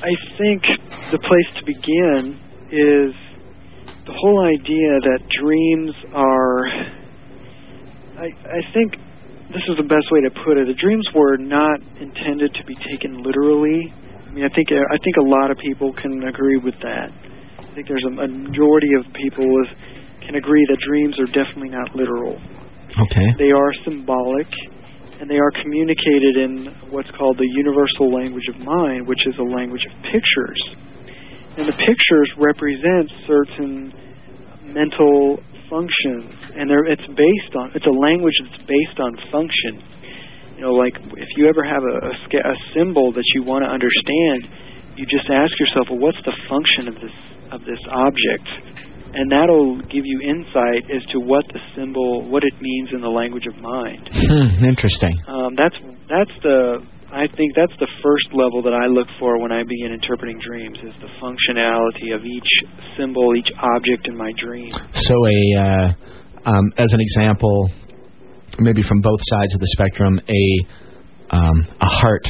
I 0.00 0.12
think 0.38 0.62
the 1.12 1.20
place 1.20 1.48
to 1.60 1.64
begin 1.66 2.40
is 2.72 3.12
the 4.06 4.14
whole 4.16 4.40
idea 4.46 4.90
that 5.04 5.20
dreams 5.38 5.92
are. 6.14 6.66
I, 8.18 8.26
I 8.26 8.60
think 8.72 8.96
this 9.52 9.62
is 9.68 9.76
the 9.76 9.86
best 9.86 10.08
way 10.10 10.24
to 10.24 10.30
put 10.46 10.56
it. 10.56 10.66
The 10.66 10.78
dreams 10.80 11.06
were 11.14 11.36
not 11.36 11.78
intended 12.00 12.54
to 12.54 12.64
be 12.64 12.74
taken 12.88 13.22
literally. 13.22 13.92
I 14.26 14.30
mean, 14.32 14.44
I 14.48 14.52
think 14.54 14.72
I 14.72 14.96
think 15.04 15.16
a 15.20 15.28
lot 15.28 15.50
of 15.50 15.58
people 15.58 15.92
can 15.92 16.24
agree 16.24 16.56
with 16.56 16.74
that. 16.80 17.12
I 17.60 17.74
think 17.74 17.88
there's 17.88 18.04
a, 18.04 18.12
a 18.24 18.28
majority 18.28 18.96
of 18.96 19.04
people 19.12 19.44
with, 19.44 19.68
can 20.26 20.34
agree 20.36 20.64
that 20.68 20.78
dreams 20.86 21.18
are 21.18 21.26
definitely 21.26 21.70
not 21.70 21.94
literal. 21.94 22.40
Okay. 22.98 23.28
They 23.38 23.50
are 23.50 23.72
symbolic, 23.84 24.48
and 25.20 25.28
they 25.30 25.38
are 25.38 25.50
communicated 25.62 26.36
in 26.36 26.90
what's 26.90 27.10
called 27.16 27.38
the 27.38 27.48
universal 27.48 28.12
language 28.12 28.48
of 28.48 28.58
mind, 28.60 29.06
which 29.06 29.26
is 29.26 29.34
a 29.38 29.42
language 29.42 29.82
of 29.86 29.92
pictures. 30.12 30.60
And 31.56 31.68
the 31.68 31.76
pictures 31.84 32.28
represent 32.36 33.08
certain 33.26 33.92
mental 34.72 35.40
functions, 35.68 36.32
and 36.56 36.68
they're, 36.68 36.84
it's 36.84 37.06
based 37.16 37.52
on 37.56 37.72
it's 37.74 37.86
a 37.86 37.96
language 37.96 38.36
that's 38.44 38.64
based 38.64 39.00
on 39.00 39.16
function. 39.32 39.80
You 40.56 40.68
know, 40.68 40.76
like 40.76 40.94
if 41.16 41.28
you 41.36 41.48
ever 41.48 41.64
have 41.64 41.82
a, 41.82 41.96
a, 42.08 42.12
a 42.12 42.56
symbol 42.76 43.12
that 43.12 43.24
you 43.34 43.42
want 43.42 43.64
to 43.64 43.70
understand, 43.70 44.48
you 44.96 45.04
just 45.08 45.28
ask 45.32 45.52
yourself, 45.58 45.88
well, 45.88 45.98
what's 45.98 46.20
the 46.24 46.36
function 46.48 46.88
of 46.88 46.94
this 47.00 47.16
of 47.52 47.60
this 47.64 47.80
object? 47.88 48.48
And 49.14 49.30
that'll 49.30 49.80
give 49.92 50.04
you 50.04 50.20
insight 50.24 50.88
as 50.88 51.04
to 51.12 51.20
what 51.20 51.44
the 51.52 51.60
symbol, 51.76 52.28
what 52.30 52.42
it 52.44 52.54
means 52.60 52.90
in 52.92 53.00
the 53.00 53.08
language 53.08 53.44
of 53.46 53.56
mind. 53.60 54.08
Hmm, 54.12 54.64
interesting. 54.64 55.14
Um, 55.28 55.54
that's 55.56 55.76
that's 56.08 56.34
the 56.42 56.80
I 57.12 57.28
think 57.36 57.52
that's 57.54 57.76
the 57.78 57.88
first 58.02 58.32
level 58.32 58.62
that 58.62 58.72
I 58.72 58.88
look 58.88 59.06
for 59.20 59.38
when 59.38 59.52
I 59.52 59.62
begin 59.64 59.92
interpreting 59.92 60.40
dreams 60.40 60.78
is 60.80 60.94
the 61.04 61.12
functionality 61.20 62.16
of 62.16 62.24
each 62.24 62.50
symbol, 62.96 63.36
each 63.36 63.52
object 63.60 64.08
in 64.08 64.16
my 64.16 64.32
dream. 64.42 64.72
So 64.94 65.12
a 65.12 65.40
uh, 65.60 65.92
um, 66.48 66.72
as 66.78 66.88
an 66.92 67.00
example, 67.00 67.70
maybe 68.58 68.82
from 68.82 69.02
both 69.02 69.20
sides 69.24 69.54
of 69.54 69.60
the 69.60 69.68
spectrum, 69.76 70.20
a 70.26 71.36
um, 71.36 71.68
a 71.80 71.86
heart 71.86 72.28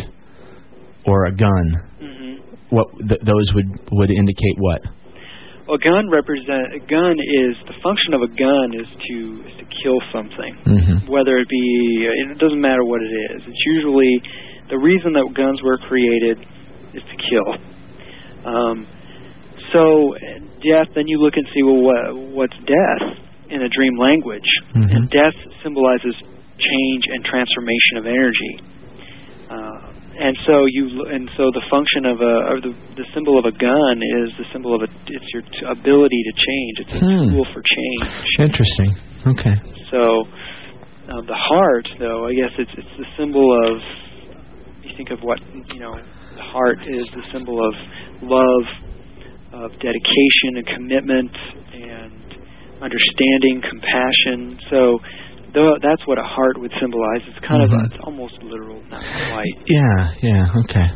or 1.06 1.26
a 1.26 1.34
gun. 1.34 1.66
hmm 2.00 2.34
What 2.70 2.88
th- 2.98 3.20
those 3.22 3.54
would 3.54 3.70
would 3.92 4.10
indicate 4.10 4.56
what? 4.58 4.82
A 5.72 5.78
gun 5.80 6.10
represent 6.12 6.76
a 6.76 6.80
gun 6.84 7.16
is 7.16 7.56
the 7.64 7.72
function 7.82 8.12
of 8.12 8.20
a 8.20 8.28
gun 8.28 8.76
is 8.76 8.84
to 9.08 9.16
is 9.48 9.54
to 9.56 9.66
kill 9.82 9.98
something. 10.12 10.52
hmm 10.68 11.08
whether 11.10 11.36
it 11.38 11.48
be 11.48 12.06
it 12.08 12.38
doesn't 12.38 12.60
matter 12.60 12.84
what 12.84 13.00
it 13.02 13.12
is. 13.32 13.40
It's 13.48 13.64
usually 13.66 14.20
the 14.70 14.78
reason 14.78 15.12
that 15.14 15.24
guns 15.34 15.60
were 15.62 15.78
created 15.88 16.38
is 16.94 17.02
to 17.02 17.16
kill. 17.16 17.48
Um 18.44 18.86
so 19.72 20.14
death 20.60 20.88
then 20.94 21.08
you 21.08 21.18
look 21.18 21.34
and 21.36 21.46
see 21.54 21.62
well 21.62 21.80
what 21.80 22.16
what's 22.36 22.58
death 22.68 23.04
in 23.48 23.62
a 23.62 23.68
dream 23.68 23.96
language? 23.96 24.48
Mhm. 24.76 24.92
and 24.94 25.10
death 25.10 25.34
symbolizes 25.62 26.14
change 26.60 27.04
and 27.08 27.24
transformation 27.24 27.96
of 27.96 28.06
energy 28.06 28.52
and 30.18 30.36
so 30.46 30.66
you 30.68 30.84
and 31.10 31.30
so 31.36 31.48
the 31.54 31.64
function 31.70 32.04
of 32.06 32.20
a 32.20 32.34
or 32.52 32.60
the 32.60 32.72
the 33.00 33.06
symbol 33.14 33.38
of 33.38 33.44
a 33.46 33.54
gun 33.56 33.96
is 34.22 34.28
the 34.38 34.44
symbol 34.52 34.74
of 34.76 34.82
a 34.82 34.88
it's 35.08 35.28
your 35.32 35.42
t- 35.42 35.64
ability 35.70 36.20
to 36.28 36.32
change 36.36 36.74
it's 36.84 36.94
a 36.96 37.00
Hmm. 37.00 37.24
tool 37.32 37.46
for 37.52 37.62
change 37.64 38.12
Interesting. 38.38 38.90
Okay. 39.26 39.54
so 39.90 40.00
um, 41.12 41.26
the 41.26 41.34
heart, 41.34 41.86
though, 41.98 42.26
I 42.26 42.32
guess 42.32 42.54
it's 42.58 42.70
it's 42.78 42.94
the 42.96 43.06
symbol 43.18 43.42
of. 43.42 43.74
You 44.86 44.90
think 44.96 45.10
of 45.10 45.18
what 45.20 45.38
you 45.74 45.80
know. 45.80 45.94
The 46.36 46.42
heart 46.46 46.78
is 46.86 47.04
the 47.10 47.26
symbol 47.34 47.58
of 47.58 47.74
love, 48.22 48.64
of 49.66 49.70
dedication 49.82 50.62
and 50.62 50.66
commitment, 50.66 51.30
and 51.74 52.14
understanding, 52.80 53.60
compassion. 53.66 54.58
So, 54.70 54.98
though 55.54 55.76
that's 55.82 56.04
what 56.06 56.18
a 56.18 56.22
heart 56.24 56.58
would 56.58 56.72
symbolize. 56.80 57.22
It's 57.28 57.38
kind 57.46 57.62
of 57.62 57.70
Mhm. 57.70 57.82
a, 57.82 57.84
it's 57.86 58.00
almost 58.04 58.42
literal, 58.42 58.82
not 58.90 59.02
quite. 59.30 59.54
Yeah. 59.66 60.08
Yeah. 60.22 60.46
Okay. 60.64 60.88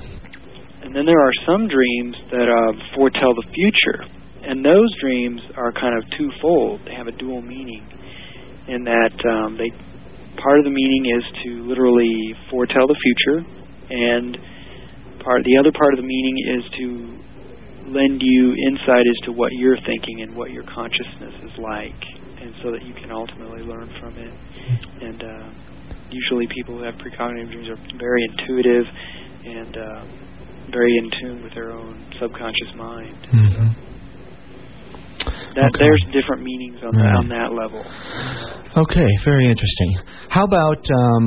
And 0.82 0.94
then 0.94 1.04
there 1.04 1.18
are 1.20 1.32
some 1.44 1.68
dreams 1.68 2.16
that 2.30 2.48
uh, 2.48 2.72
foretell 2.94 3.34
the 3.34 3.46
future, 3.52 4.04
and 4.44 4.64
those 4.64 4.88
dreams 5.00 5.40
are 5.56 5.72
kind 5.72 5.96
of 5.98 6.08
twofold. 6.16 6.80
They 6.86 6.94
have 6.94 7.08
a 7.08 7.12
dual 7.12 7.42
meaning, 7.42 7.82
in 8.68 8.84
that 8.84 9.12
um, 9.28 9.56
they 9.58 9.70
part 10.40 10.58
of 10.58 10.64
the 10.64 10.70
meaning 10.70 11.06
is 11.16 11.24
to 11.44 11.50
literally 11.66 12.34
foretell 12.50 12.86
the 12.86 12.94
future, 13.02 13.44
and 13.90 14.38
part 15.24 15.42
the 15.44 15.56
other 15.58 15.72
part 15.72 15.92
of 15.94 15.98
the 15.98 16.06
meaning 16.06 16.36
is 16.58 16.64
to 16.78 16.86
lend 17.90 18.20
you 18.22 18.54
insight 18.68 19.06
as 19.06 19.18
to 19.26 19.32
what 19.32 19.50
you're 19.52 19.78
thinking 19.86 20.22
and 20.22 20.36
what 20.36 20.50
your 20.50 20.64
consciousness 20.64 21.34
is 21.44 21.52
like, 21.58 21.94
and 22.46 22.54
so 22.62 22.70
that 22.70 22.82
you 22.86 22.94
can 22.94 23.10
ultimately 23.10 23.62
learn 23.66 23.90
from 24.00 24.14
it. 24.16 24.32
And 25.02 25.18
uh, 25.22 25.46
usually, 26.10 26.46
people 26.54 26.78
who 26.78 26.84
have 26.86 26.94
precognitive 27.02 27.50
dreams 27.50 27.68
are 27.68 27.80
very 27.98 28.22
intuitive 28.30 28.86
and 29.44 29.72
uh, 29.76 30.02
very 30.70 30.94
in 30.98 31.06
tune 31.20 31.42
with 31.42 31.54
their 31.54 31.72
own 31.72 31.94
subconscious 32.20 32.72
mind. 32.76 33.18
hmm 33.30 33.68
That 35.56 35.72
Okay. 35.72 35.84
there's 35.84 36.04
different 36.12 36.42
meanings 36.42 36.78
on 36.84 36.92
Right. 36.94 37.02
that 37.02 37.16
on 37.18 37.28
that 37.28 37.50
level. 37.52 37.82
Okay. 38.76 39.08
Very 39.24 39.46
interesting. 39.46 39.90
How 40.28 40.44
about 40.44 40.82
um, 41.00 41.24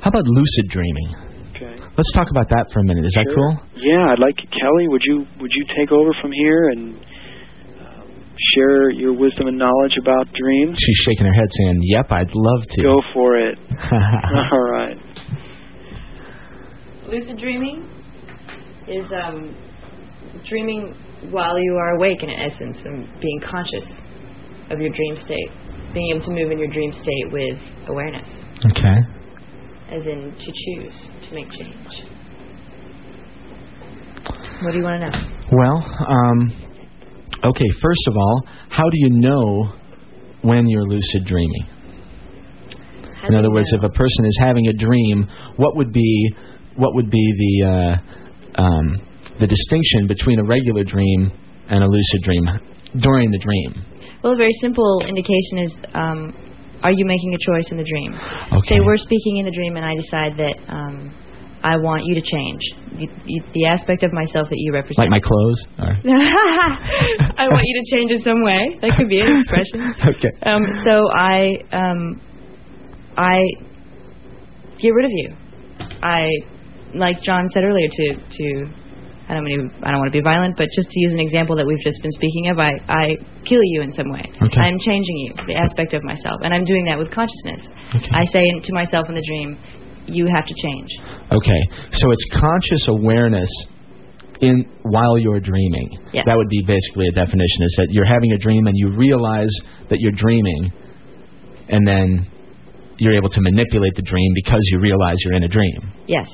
how 0.00 0.08
about 0.08 0.24
lucid 0.24 0.66
dreaming? 0.70 1.08
Okay. 1.54 1.74
Let's 1.96 2.10
talk 2.12 2.28
about 2.30 2.48
that 2.48 2.66
for 2.72 2.80
a 2.80 2.84
minute. 2.84 3.04
Is 3.04 3.12
that 3.14 3.26
cool? 3.34 3.52
Yeah, 3.76 4.10
I'd 4.10 4.18
like 4.18 4.36
Kelly. 4.58 4.88
Would 4.88 5.02
you 5.04 5.26
would 5.40 5.52
you 5.52 5.64
take 5.76 5.92
over 5.92 6.10
from 6.22 6.32
here 6.32 6.70
and 6.70 6.96
share 8.54 8.90
your 8.90 9.12
wisdom 9.12 9.46
and 9.48 9.58
knowledge 9.58 9.96
about 10.00 10.26
dreams? 10.32 10.78
She's 10.78 10.96
shaking 11.04 11.26
her 11.26 11.32
head, 11.32 11.48
saying, 11.50 11.80
"Yep, 11.82 12.12
I'd 12.12 12.34
love 12.34 12.66
to." 12.68 12.82
Go 12.82 13.00
for 13.12 13.36
it. 13.36 13.58
All 14.52 14.70
right. 14.70 14.98
Lucid 17.08 17.38
dreaming 17.38 17.88
is 18.88 19.10
um, 19.12 19.54
dreaming 20.46 20.94
while 21.30 21.58
you 21.58 21.74
are 21.74 21.96
awake, 21.96 22.22
in 22.22 22.30
essence, 22.30 22.78
and 22.84 23.08
being 23.20 23.40
conscious 23.40 23.86
of 24.70 24.80
your 24.80 24.90
dream 24.90 25.16
state, 25.18 25.50
being 25.92 26.10
able 26.14 26.24
to 26.24 26.30
move 26.30 26.50
in 26.50 26.58
your 26.58 26.68
dream 26.68 26.92
state 26.92 27.30
with 27.30 27.58
awareness, 27.88 28.28
okay. 28.66 28.98
as 29.90 30.06
in 30.06 30.34
to 30.38 30.46
choose 30.46 31.28
to 31.28 31.34
make 31.34 31.50
change. 31.50 32.04
What 34.62 34.72
do 34.72 34.78
you 34.78 34.84
want 34.84 35.12
to 35.12 35.20
know? 35.20 35.34
Well, 35.52 35.84
um, 36.08 36.63
okay. 37.44 37.68
First 37.80 38.08
of 38.08 38.16
all, 38.16 38.42
how 38.68 38.88
do 38.88 38.98
you 38.98 39.10
know 39.10 39.72
when 40.42 40.68
you're 40.68 40.86
lucid 40.86 41.24
dreaming? 41.26 41.66
How 43.20 43.28
In 43.28 43.34
other 43.34 43.50
words, 43.50 43.72
know? 43.72 43.78
if 43.78 43.84
a 43.84 43.94
person 43.94 44.26
is 44.26 44.36
having 44.40 44.66
a 44.68 44.72
dream, 44.72 45.26
what 45.56 45.76
would 45.76 45.92
be 45.92 46.34
what 46.76 46.94
would 46.94 47.10
be 47.10 47.34
the 47.38 47.66
uh, 47.66 48.62
um, 48.62 49.06
the 49.40 49.46
distinction 49.46 50.06
between 50.06 50.38
a 50.38 50.44
regular 50.44 50.84
dream 50.84 51.32
and 51.68 51.82
a 51.82 51.86
lucid 51.86 52.22
dream 52.22 52.44
during 52.98 53.30
the 53.30 53.38
dream? 53.38 53.84
Well, 54.22 54.32
a 54.32 54.36
very 54.36 54.52
simple 54.60 55.02
indication 55.06 55.58
is 55.58 55.74
um, 55.94 56.32
are 56.82 56.92
you 56.92 57.06
making 57.06 57.34
a 57.34 57.38
choice 57.38 57.70
in 57.70 57.78
the 57.78 57.84
dream? 57.84 58.12
Okay. 58.58 58.76
Say 58.76 58.80
we're 58.84 58.98
speaking 58.98 59.38
in 59.38 59.46
the 59.46 59.50
dream 59.50 59.76
and 59.76 59.84
I 59.84 59.94
decide 59.96 60.36
that 60.36 60.56
um, 60.68 61.14
I 61.64 61.76
want 61.80 62.02
you 62.04 62.14
to 62.14 62.20
change. 62.20 62.60
You, 62.92 63.08
you, 63.24 63.42
the 63.54 63.64
aspect 63.66 64.02
of 64.04 64.12
myself 64.12 64.50
that 64.50 64.58
you 64.58 64.72
represent. 64.72 65.10
like 65.10 65.16
my 65.16 65.24
clothes? 65.24 65.64
I 65.80 67.48
want 67.48 67.64
you 67.64 67.82
to 67.82 67.86
change 67.90 68.12
in 68.12 68.20
some 68.20 68.44
way. 68.44 68.78
That 68.82 68.92
could 68.98 69.08
be 69.08 69.18
an 69.18 69.40
expression. 69.40 69.80
okay. 70.12 70.28
Um, 70.44 70.62
so 70.84 71.08
I, 71.08 71.56
um, 71.72 72.20
I 73.16 73.40
get 74.78 74.90
rid 74.90 75.06
of 75.06 75.12
you. 75.16 75.34
I, 76.04 76.28
like 76.94 77.22
John 77.22 77.48
said 77.48 77.64
earlier, 77.64 77.88
to 77.88 78.14
to 78.14 78.46
I 79.28 79.32
don't 79.32 79.44
mean 79.44 79.72
I 79.82 79.90
don't 79.90 80.00
want 80.00 80.12
to 80.12 80.16
be 80.16 80.22
violent, 80.22 80.56
but 80.56 80.68
just 80.76 80.90
to 80.90 81.00
use 81.00 81.12
an 81.12 81.20
example 81.20 81.56
that 81.56 81.64
we've 81.66 81.80
just 81.80 82.00
been 82.02 82.12
speaking 82.12 82.50
of, 82.50 82.58
I 82.58 82.76
I 82.88 83.16
kill 83.44 83.64
you 83.64 83.80
in 83.80 83.90
some 83.90 84.12
way. 84.12 84.20
Okay. 84.20 84.60
I'm 84.60 84.78
changing 84.78 85.16
you, 85.16 85.32
the 85.48 85.56
aspect 85.56 85.94
of 85.94 86.04
myself, 86.04 86.44
and 86.44 86.52
I'm 86.52 86.64
doing 86.64 86.84
that 86.86 86.98
with 86.98 87.10
consciousness. 87.10 87.64
Okay. 87.96 88.10
I 88.12 88.24
say 88.26 88.44
to 88.44 88.72
myself 88.74 89.08
in 89.08 89.14
the 89.14 89.24
dream, 89.24 89.56
you 90.06 90.26
have 90.34 90.46
to 90.46 90.54
change. 90.54 90.90
Okay, 91.32 91.60
so 91.92 92.10
it's 92.10 92.26
conscious 92.32 92.88
awareness 92.88 93.50
in 94.40 94.64
while 94.82 95.18
you're 95.18 95.40
dreaming. 95.40 95.90
Yes. 96.12 96.24
That 96.26 96.36
would 96.36 96.48
be 96.48 96.62
basically 96.66 97.06
a 97.08 97.12
definition: 97.12 97.60
is 97.62 97.74
that 97.78 97.88
you're 97.90 98.06
having 98.06 98.32
a 98.32 98.38
dream 98.38 98.66
and 98.66 98.76
you 98.76 98.94
realize 98.96 99.52
that 99.90 100.00
you're 100.00 100.16
dreaming, 100.16 100.72
and 101.68 101.86
then 101.86 102.26
you're 102.98 103.16
able 103.16 103.30
to 103.30 103.40
manipulate 103.40 103.94
the 103.96 104.02
dream 104.02 104.32
because 104.34 104.60
you 104.70 104.78
realize 104.78 105.16
you're 105.24 105.34
in 105.34 105.44
a 105.44 105.48
dream. 105.48 105.92
Yes. 106.06 106.28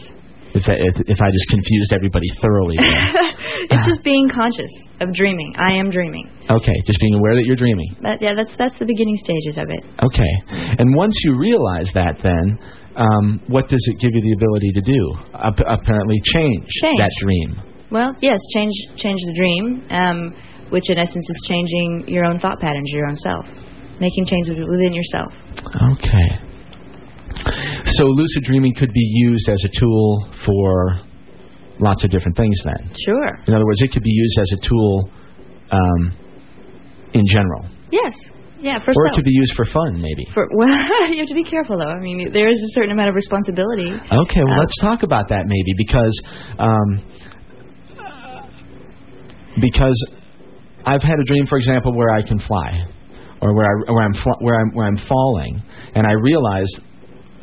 If, 0.53 0.67
that, 0.67 0.83
if, 0.83 0.95
if 1.07 1.19
I 1.23 1.31
just 1.31 1.47
confused 1.49 1.93
everybody 1.93 2.27
thoroughly. 2.43 2.75
it's 3.71 3.87
just 3.87 4.03
being 4.03 4.29
conscious 4.35 4.71
of 5.01 5.15
dreaming. 5.15 5.55
I 5.57 5.79
am 5.79 5.91
dreaming. 5.91 6.27
okay, 6.51 6.75
just 6.87 6.99
being 6.99 7.15
aware 7.15 7.37
that 7.37 7.45
you're 7.47 7.57
dreaming. 7.57 7.95
That, 8.03 8.19
yeah, 8.21 8.35
that's 8.35 8.53
that's 8.59 8.77
the 8.79 8.85
beginning 8.85 9.17
stages 9.23 9.59
of 9.59 9.71
it. 9.71 9.87
Okay, 10.03 10.33
mm. 10.51 10.81
and 10.81 10.97
once 10.97 11.15
you 11.23 11.39
realize 11.39 11.91
that, 11.95 12.19
then 12.23 12.59
um, 13.01 13.41
what 13.49 13.69
does 13.69 13.81
it 13.89 13.99
give 13.99 14.11
you 14.15 14.21
the 14.21 14.33
ability 14.37 14.71
to 14.77 14.83
do? 14.83 15.01
Ap- 15.35 15.67
apparently, 15.81 16.21
change, 16.23 16.69
Change. 16.83 16.99
that 16.99 17.11
dream. 17.25 17.63
Well, 17.91 18.15
yes, 18.21 18.39
change 18.55 18.73
change 18.97 19.19
the 19.27 19.33
dream, 19.35 19.83
um, 19.91 20.35
which 20.71 20.89
in 20.91 20.99
essence 20.99 21.27
is 21.29 21.41
changing 21.49 22.05
your 22.07 22.25
own 22.25 22.39
thought 22.39 22.61
patterns, 22.61 22.89
your 22.93 23.07
own 23.09 23.17
self, 23.17 23.45
making 24.01 24.27
changes 24.27 24.55
within 24.59 24.93
yourself. 24.93 25.33
Okay. 25.95 26.29
So 27.87 28.05
lucid 28.05 28.45
dreaming 28.45 28.75
could 28.75 28.93
be 28.93 29.03
used 29.27 29.49
as 29.49 29.65
a 29.65 29.69
tool 29.81 30.29
for 30.45 31.01
lots 31.79 32.05
of 32.05 32.11
different 32.11 32.37
things 32.37 32.61
then. 32.65 32.91
Sure. 33.07 33.35
In 33.47 33.55
other 33.55 33.65
words, 33.65 33.81
it 33.83 33.93
could 33.93 34.03
be 34.03 34.13
used 34.13 34.39
as 34.39 34.53
a 34.53 34.69
tool 34.69 35.11
um, 35.71 36.17
in 37.15 37.27
general. 37.27 37.67
Yes. 37.91 38.15
Yeah. 38.61 38.79
For 38.85 38.93
or 38.93 39.07
it 39.07 39.09
self. 39.11 39.17
could 39.17 39.25
be 39.25 39.33
used 39.35 39.55
for 39.57 39.65
fun, 39.67 40.01
maybe. 40.01 40.27
For, 40.35 40.47
well, 40.55 40.69
you 41.13 41.19
have 41.21 41.29
to 41.29 41.35
be 41.35 41.45
careful 41.45 41.79
though. 41.79 41.89
I 41.89 41.99
mean, 41.99 42.33
there 42.33 42.49
is 42.51 42.59
a 42.61 42.71
certain 42.75 42.93
amount 42.93 43.09
of 43.09 43.15
responsibility. 43.15 43.89
Okay, 43.91 44.43
well, 44.45 44.55
Uh, 44.55 44.61
let's 44.61 44.77
talk 44.81 45.03
about 45.03 45.29
that 45.31 45.45
maybe 45.47 45.73
because 45.77 46.15
um, 46.59 46.89
because 49.61 49.99
I've 50.85 51.03
had 51.03 51.19
a 51.19 51.25
dream, 51.25 51.47
for 51.47 51.59
example, 51.59 51.95
where 51.97 52.11
I 52.11 52.23
can 52.23 52.39
fly, 52.41 52.85
or 53.43 53.55
where 53.55 53.67
I 53.67 53.93
where 53.93 54.05
I'm 54.05 54.15
where 54.41 54.61
I'm 54.61 54.71
where 54.75 54.87
I'm 54.87 54.99
falling, 55.09 55.63
and 55.95 56.07
I 56.07 56.13
realize 56.13 56.69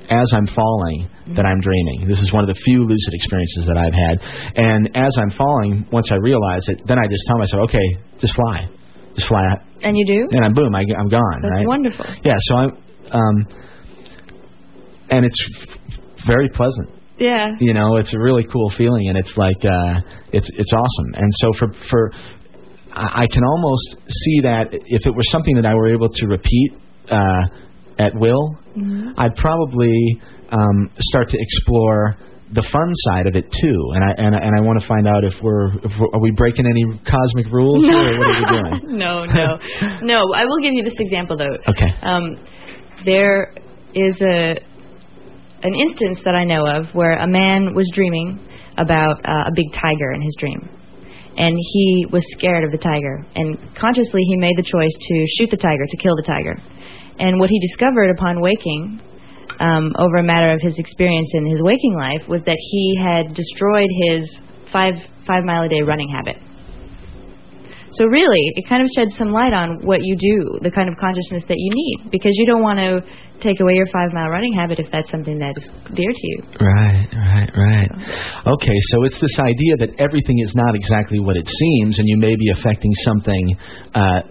as 0.09 0.31
I'm 0.33 0.47
falling 0.47 1.09
that 1.35 1.45
I'm 1.45 1.59
dreaming. 1.59 2.07
This 2.07 2.21
is 2.21 2.31
one 2.31 2.41
of 2.43 2.47
the 2.47 2.55
few 2.63 2.79
lucid 2.79 3.13
experiences 3.13 3.67
that 3.67 3.77
I've 3.77 3.93
had, 3.93 4.55
and 4.55 4.95
as 4.95 5.11
I'm 5.19 5.31
falling, 5.37 5.85
once 5.91 6.11
I 6.11 6.15
realize 6.15 6.67
it, 6.69 6.79
then 6.87 6.97
I 6.97 7.07
just 7.07 7.23
tell 7.27 7.37
myself, 7.37 7.63
okay, 7.69 7.87
just 8.19 8.33
fly, 8.33 8.69
just 9.17 9.27
fly, 9.27 9.43
And 9.81 9.97
you 9.97 10.05
do? 10.05 10.35
and 10.35 10.45
I'm 10.45 10.53
boom, 10.53 10.73
I, 10.75 10.83
I'm 10.97 11.09
gone. 11.09 11.39
That's 11.41 11.57
right? 11.59 11.67
wonderful. 11.67 12.05
Yeah, 12.23 12.35
so 12.39 12.55
I'm, 12.55 12.69
um, 13.11 13.45
and 15.09 15.25
it's 15.25 15.41
very 16.27 16.49
pleasant 16.49 16.89
Yeah. 17.17 17.47
you 17.59 17.73
know 17.73 17.95
it's 17.97 18.13
a 18.13 18.19
really 18.19 18.43
cool 18.51 18.69
feeling 18.77 19.07
and 19.07 19.17
it's 19.17 19.35
like 19.37 19.63
uh 19.63 20.01
it's 20.33 20.49
it's 20.53 20.73
awesome 20.73 21.09
and 21.15 21.31
so 21.41 21.53
for 21.57 21.67
for 21.89 22.11
I, 22.93 23.23
I 23.23 23.27
can 23.31 23.43
almost 23.45 23.95
see 24.09 24.41
that 24.43 24.67
if 24.71 25.05
it 25.05 25.11
were 25.15 25.23
something 25.23 25.55
that 25.55 25.65
I 25.65 25.73
were 25.73 25.87
able 25.93 26.09
to 26.09 26.27
repeat 26.27 26.71
uh, 27.09 27.45
at 27.99 28.13
will, 28.15 28.57
Mm-hmm. 28.77 29.09
I'd 29.17 29.35
probably 29.37 30.21
um, 30.51 30.91
start 30.99 31.29
to 31.29 31.37
explore 31.39 32.15
the 32.53 32.63
fun 32.71 32.89
side 33.11 33.27
of 33.27 33.35
it 33.35 33.51
too. 33.51 33.79
And 33.93 34.03
I 34.03 34.11
and 34.17 34.35
I, 34.35 34.39
and 34.39 34.53
I 34.55 34.61
want 34.61 34.79
to 34.79 34.87
find 34.87 35.07
out 35.07 35.23
if 35.23 35.33
we're, 35.41 35.75
if 35.83 35.91
we're 35.99 36.07
are 36.13 36.21
we 36.21 36.31
breaking 36.31 36.65
any 36.65 36.83
cosmic 37.03 37.51
rules 37.51 37.83
here, 37.83 37.95
or 37.95 38.17
what 38.19 38.27
are 38.27 38.39
we 38.39 38.45
doing? 38.47 38.73
no, 38.97 39.25
no, 39.25 39.59
no. 40.01 40.17
I 40.33 40.45
will 40.45 40.59
give 40.61 40.73
you 40.73 40.83
this 40.83 40.97
example 40.99 41.37
though. 41.37 41.57
Okay. 41.67 41.91
Um, 42.01 42.39
there 43.05 43.53
is 43.93 44.21
a 44.21 44.59
an 45.63 45.73
instance 45.73 46.21
that 46.23 46.35
I 46.35 46.45
know 46.45 46.65
of 46.65 46.93
where 46.93 47.17
a 47.17 47.27
man 47.27 47.73
was 47.73 47.89
dreaming 47.93 48.39
about 48.77 49.17
uh, 49.25 49.49
a 49.49 49.51
big 49.55 49.73
tiger 49.73 50.13
in 50.13 50.21
his 50.21 50.35
dream. 50.39 50.69
And 51.37 51.53
he 51.53 52.07
was 52.11 52.25
scared 52.37 52.63
of 52.63 52.71
the 52.71 52.77
tiger. 52.77 53.25
And 53.35 53.57
consciously, 53.75 54.21
he 54.25 54.37
made 54.37 54.57
the 54.57 54.63
choice 54.63 54.93
to 54.93 55.25
shoot 55.37 55.49
the 55.51 55.57
tiger, 55.57 55.85
to 55.85 55.97
kill 55.97 56.15
the 56.15 56.25
tiger. 56.25 56.55
And 57.19 57.39
what 57.39 57.49
he 57.49 57.59
discovered 57.59 58.09
upon 58.09 58.41
waking, 58.41 59.01
um, 59.59 59.93
over 59.97 60.17
a 60.17 60.23
matter 60.23 60.51
of 60.53 60.59
his 60.61 60.77
experience 60.79 61.29
in 61.33 61.45
his 61.49 61.61
waking 61.61 61.95
life, 61.95 62.27
was 62.27 62.41
that 62.45 62.57
he 62.59 62.95
had 63.01 63.33
destroyed 63.33 63.89
his 64.07 64.39
five 64.71 64.93
five 65.25 65.43
mile 65.43 65.63
a 65.63 65.69
day 65.69 65.81
running 65.81 66.09
habit. 66.09 66.37
So 67.91 68.05
really, 68.05 68.51
it 68.55 68.67
kind 68.67 68.83
of 68.83 68.89
sheds 68.93 69.15
some 69.17 69.31
light 69.31 69.53
on 69.53 69.79
what 69.81 70.03
you 70.03 70.15
do, 70.19 70.59
the 70.61 70.69
kind 70.69 70.89
of 70.89 70.95
consciousness 70.99 71.43
that 71.47 71.55
you 71.57 71.71
need, 71.73 72.11
because 72.11 72.31
you 72.35 72.45
don't 72.45 72.61
want 72.61 72.79
to 72.79 73.01
take 73.39 73.59
away 73.61 73.73
your 73.73 73.87
five 73.87 74.11
mile 74.13 74.27
running 74.29 74.53
habit 74.53 74.79
if 74.79 74.91
that's 74.91 75.09
something 75.09 75.39
that 75.39 75.57
is 75.57 75.71
dear 75.95 76.11
to 76.11 76.23
you. 76.27 76.43
Right, 76.59 77.07
right, 77.15 77.49
right. 77.55 77.91
Okay, 78.45 78.77
so 78.91 79.03
it's 79.03 79.19
this 79.19 79.39
idea 79.39 79.87
that 79.87 79.91
everything 79.99 80.39
is 80.43 80.53
not 80.53 80.75
exactly 80.75 81.19
what 81.19 81.37
it 81.37 81.47
seems, 81.47 81.97
and 81.97 82.07
you 82.07 82.17
may 82.17 82.35
be 82.35 82.51
affecting 82.51 82.93
something 83.07 83.57
uh, 83.95 84.21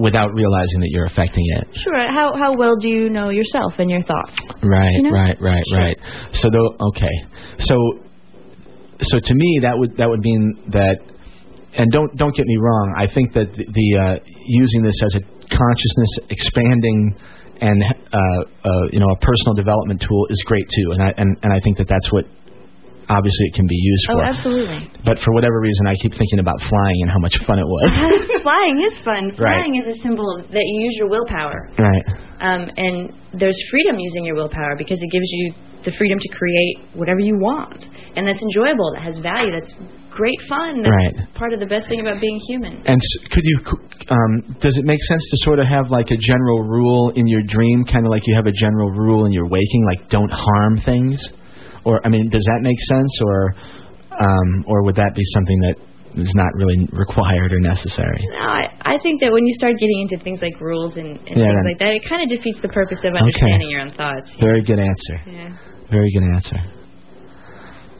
without 0.00 0.32
realizing 0.34 0.80
that 0.80 0.88
you're 0.90 1.06
affecting 1.06 1.44
it. 1.58 1.68
Sure. 1.76 2.12
How 2.12 2.34
how 2.36 2.56
well 2.56 2.76
do 2.76 2.88
you 2.88 3.08
know 3.10 3.30
yourself 3.30 3.74
and 3.78 3.90
your 3.90 4.02
thoughts? 4.04 4.36
Right, 4.62 4.92
You 4.92 5.02
know? 5.04 5.10
right, 5.10 5.36
right, 5.40 5.64
Sure. 5.68 5.78
right. 5.78 5.96
So 6.32 6.48
though, 6.50 6.76
okay, 6.88 7.14
so 7.58 7.76
so 9.02 9.18
to 9.20 9.34
me 9.34 9.60
that 9.62 9.74
would 9.76 9.96
that 9.96 10.08
would 10.08 10.20
mean 10.20 10.70
that, 10.72 10.98
and 11.74 11.90
don't 11.92 12.14
don't 12.16 12.34
get 12.34 12.46
me 12.46 12.56
wrong. 12.56 12.94
I 12.96 13.06
think 13.12 13.32
that 13.34 13.52
the, 13.56 13.64
the 13.64 13.88
uh, 14.00 14.18
using 14.46 14.82
this 14.82 14.96
as 15.04 15.14
a 15.16 15.20
consciousness 15.48 16.10
expanding 16.30 17.16
and 17.60 17.82
uh, 18.12 18.18
uh, 18.18 18.70
you 18.92 19.00
know 19.00 19.08
a 19.10 19.18
personal 19.20 19.54
development 19.54 20.00
tool 20.00 20.26
is 20.30 20.42
great 20.46 20.68
too, 20.68 20.92
and 20.92 21.02
I 21.02 21.12
and, 21.16 21.36
and 21.42 21.52
I 21.52 21.60
think 21.60 21.78
that 21.78 21.88
that's 21.88 22.10
what 22.12 22.24
obviously 23.08 23.44
it 23.50 23.54
can 23.54 23.66
be 23.66 23.76
used 23.78 24.04
for. 24.06 24.12
Oh, 24.12 24.18
for. 24.18 24.24
absolutely. 24.24 24.80
But 25.04 25.18
for 25.20 25.32
whatever 25.34 25.60
reason, 25.60 25.86
I 25.86 25.94
keep 26.02 26.12
thinking 26.12 26.38
about 26.40 26.60
flying 26.62 26.98
and 27.02 27.10
how 27.10 27.18
much 27.18 27.36
fun 27.46 27.58
it 27.58 27.66
was. 27.66 27.90
Flying 28.46 28.76
is 28.90 28.98
fun. 29.04 29.30
Right. 29.38 29.54
Flying 29.58 29.74
is 29.82 29.98
a 29.98 30.02
symbol 30.02 30.26
that 30.42 30.64
you 30.64 30.76
use 30.84 30.94
your 30.98 31.08
willpower. 31.10 31.70
right. 31.78 32.04
Um, 32.38 32.68
and 32.76 33.12
there's 33.40 33.56
freedom 33.70 33.96
using 33.98 34.24
your 34.24 34.34
willpower 34.36 34.76
because 34.76 35.00
it 35.00 35.10
gives 35.10 35.24
you 35.30 35.54
the 35.84 35.92
freedom 35.96 36.18
to 36.18 36.28
create 36.36 36.76
whatever 36.94 37.20
you 37.20 37.38
want. 37.38 37.86
And 38.16 38.26
that's 38.28 38.42
enjoyable, 38.42 38.92
that 38.94 39.02
has 39.02 39.16
value, 39.18 39.50
that's 39.52 39.72
great 40.10 40.36
fun. 40.48 40.82
That's 40.82 40.90
Right. 40.92 41.34
part 41.34 41.52
of 41.54 41.60
the 41.60 41.66
best 41.66 41.88
thing 41.88 42.00
about 42.00 42.20
being 42.20 42.38
human. 42.48 42.82
And 42.84 42.96
s- 43.00 43.28
could 43.30 43.44
you, 43.44 43.58
um, 44.08 44.56
does 44.60 44.76
it 44.76 44.84
make 44.84 45.00
sense 45.04 45.24
to 45.30 45.36
sort 45.44 45.58
of 45.60 45.66
have 45.66 45.90
like 45.90 46.10
a 46.10 46.16
general 46.16 46.62
rule 46.62 47.10
in 47.16 47.26
your 47.26 47.42
dream, 47.46 47.84
kind 47.84 48.04
of 48.04 48.10
like 48.10 48.26
you 48.26 48.34
have 48.34 48.46
a 48.46 48.52
general 48.52 48.90
rule 48.90 49.24
in 49.26 49.32
your 49.32 49.46
waking, 49.48 49.84
like 49.86 50.08
don't 50.08 50.30
harm 50.32 50.80
things? 50.84 51.22
Or, 51.86 52.02
I 52.04 52.08
mean, 52.10 52.28
does 52.28 52.42
that 52.42 52.60
make 52.66 52.78
sense, 52.90 53.12
or, 53.22 53.54
um, 54.18 54.48
or 54.66 54.82
would 54.82 54.96
that 54.98 55.14
be 55.14 55.22
something 55.38 55.58
that 55.70 55.76
is 56.18 56.34
not 56.34 56.50
really 56.58 56.88
required 56.90 57.52
or 57.54 57.60
necessary? 57.60 58.18
No, 58.34 58.42
I, 58.42 58.66
I 58.82 58.98
think 58.98 59.20
that 59.22 59.30
when 59.30 59.46
you 59.46 59.54
start 59.54 59.78
getting 59.78 60.08
into 60.10 60.18
things 60.24 60.42
like 60.42 60.58
rules 60.60 60.96
and, 60.96 61.14
and 61.14 61.34
Yeah, 61.38 61.46
things 61.54 61.68
like 61.70 61.78
that, 61.78 61.92
it 61.94 62.02
kind 62.08 62.26
of 62.26 62.28
defeats 62.34 62.58
the 62.60 62.72
purpose 62.74 62.98
of 63.06 63.14
understanding 63.14 63.70
your 63.70 63.82
own 63.86 63.94
thoughts. 63.94 64.34
Very 64.40 64.62
good 64.66 64.80
answer. 64.82 65.16
Yeah. 65.30 65.54
Very 65.88 66.10
good 66.10 66.26
answer. 66.34 66.58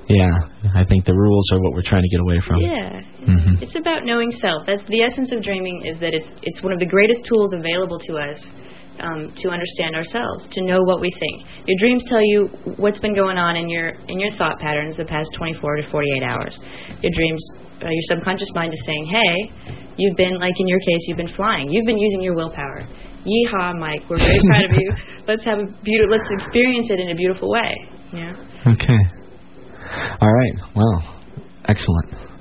Yeah, 0.09 0.31
I 0.75 0.85
think 0.85 1.05
the 1.05 1.15
rules 1.15 1.47
are 1.53 1.61
what 1.61 1.73
we're 1.75 1.83
trying 1.87 2.03
to 2.03 2.09
get 2.09 2.21
away 2.21 2.39
from. 2.47 2.61
Yeah. 2.63 3.01
Mhm. 3.27 3.63
It's 3.63 3.75
about 3.75 4.05
knowing 4.05 4.31
self. 4.31 4.63
That's 4.67 4.85
the 4.87 5.03
essence 5.03 5.33
of 5.33 5.43
dreaming 5.43 5.83
is 5.85 5.99
that 5.99 6.15
it's 6.15 6.29
it's 6.43 6.63
one 6.63 6.73
of 6.73 6.79
the 6.79 6.87
greatest 6.87 7.25
tools 7.25 7.53
available 7.53 7.99
to 8.07 8.15
us 8.19 8.39
um, 9.01 9.33
to 9.37 9.51
understand 9.51 9.95
ourselves, 9.95 10.47
to 10.51 10.63
know 10.63 10.83
what 10.83 11.01
we 11.01 11.11
think. 11.19 11.49
Your 11.67 11.77
dreams 11.79 12.05
tell 12.09 12.23
you 12.23 12.49
what's 12.77 12.99
been 12.99 13.15
going 13.15 13.37
on 13.37 13.57
in 13.57 13.69
your 13.69 13.91
in 14.09 14.19
your 14.19 14.33
thought 14.37 14.59
patterns 14.59 14.97
the 14.97 15.05
past 15.05 15.29
24 15.37 15.77
to 15.77 15.91
48 15.91 16.23
hours. 16.23 16.59
Your 17.03 17.13
dreams, 17.13 17.43
uh, 17.83 17.89
your 17.89 18.07
subconscious 18.09 18.51
mind 18.55 18.73
is 18.73 18.83
saying, 18.85 19.07
"Hey, 19.07 19.77
you've 19.97 20.17
been 20.17 20.39
like 20.39 20.55
in 20.59 20.69
your 20.69 20.81
case, 20.81 21.03
you've 21.09 21.19
been 21.19 21.35
flying. 21.35 21.71
You've 21.71 21.87
been 21.87 21.99
using 21.99 22.23
your 22.23 22.35
willpower. 22.35 22.87
Yeehaw, 23.27 23.79
Mike. 23.79 24.03
We're 24.09 24.19
very 24.19 24.41
proud 24.47 24.65
of 24.65 24.77
you. 24.77 24.93
Let's 25.29 25.45
have 25.45 25.59
a 25.59 25.67
beautiful. 25.83 26.17
Let's 26.17 26.31
experience 26.31 26.91
it 26.91 27.01
in 27.01 27.11
a 27.11 27.15
beautiful 27.15 27.51
way." 27.51 27.75
Yeah. 28.13 28.33
Okay. 28.67 28.99
All 30.21 30.33
right. 30.33 30.53
Well, 30.75 31.23
excellent. 31.69 32.36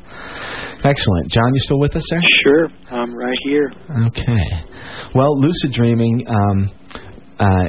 Excellent. 0.84 1.32
John, 1.32 1.54
you 1.54 1.62
still 1.62 1.80
with 1.80 1.96
us, 1.96 2.04
sir? 2.06 2.20
Sure, 2.44 2.68
I'm 2.92 3.16
right 3.16 3.38
here. 3.44 3.72
Okay. 4.08 4.46
Well, 5.16 5.40
lucid 5.40 5.74
dreaming 5.74 6.26
um, 6.28 6.72
uh, 7.40 7.68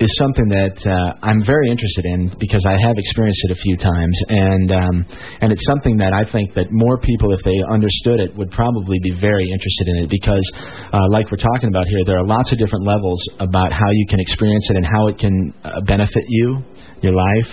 is 0.00 0.08
something 0.16 0.48
that 0.48 0.80
uh, 0.88 1.12
I'm 1.20 1.44
very 1.44 1.68
interested 1.68 2.08
in 2.08 2.32
because 2.40 2.64
I 2.64 2.72
have 2.72 2.96
experienced 2.96 3.44
it 3.44 3.52
a 3.52 3.60
few 3.60 3.76
times, 3.76 4.16
and 4.28 4.68
um, 4.72 4.96
and 5.44 5.52
it's 5.52 5.64
something 5.68 6.00
that 6.00 6.16
I 6.16 6.24
think 6.32 6.56
that 6.56 6.72
more 6.72 6.96
people, 7.04 7.36
if 7.36 7.44
they 7.44 7.60
understood 7.68 8.18
it, 8.20 8.32
would 8.32 8.50
probably 8.50 8.96
be 9.04 9.12
very 9.20 9.44
interested 9.44 9.86
in 9.92 9.96
it 10.04 10.08
because, 10.08 10.44
uh, 10.92 11.04
like 11.12 11.28
we're 11.28 11.44
talking 11.44 11.68
about 11.68 11.84
here, 11.86 12.00
there 12.08 12.16
are 12.16 12.26
lots 12.26 12.50
of 12.50 12.56
different 12.56 12.88
levels 12.88 13.20
about 13.40 13.72
how 13.72 13.92
you 13.92 14.06
can 14.08 14.20
experience 14.20 14.68
it 14.72 14.76
and 14.76 14.86
how 14.88 15.06
it 15.08 15.20
can 15.20 15.52
uh, 15.64 15.84
benefit 15.84 16.24
you, 16.28 16.64
your 17.04 17.12
life, 17.12 17.50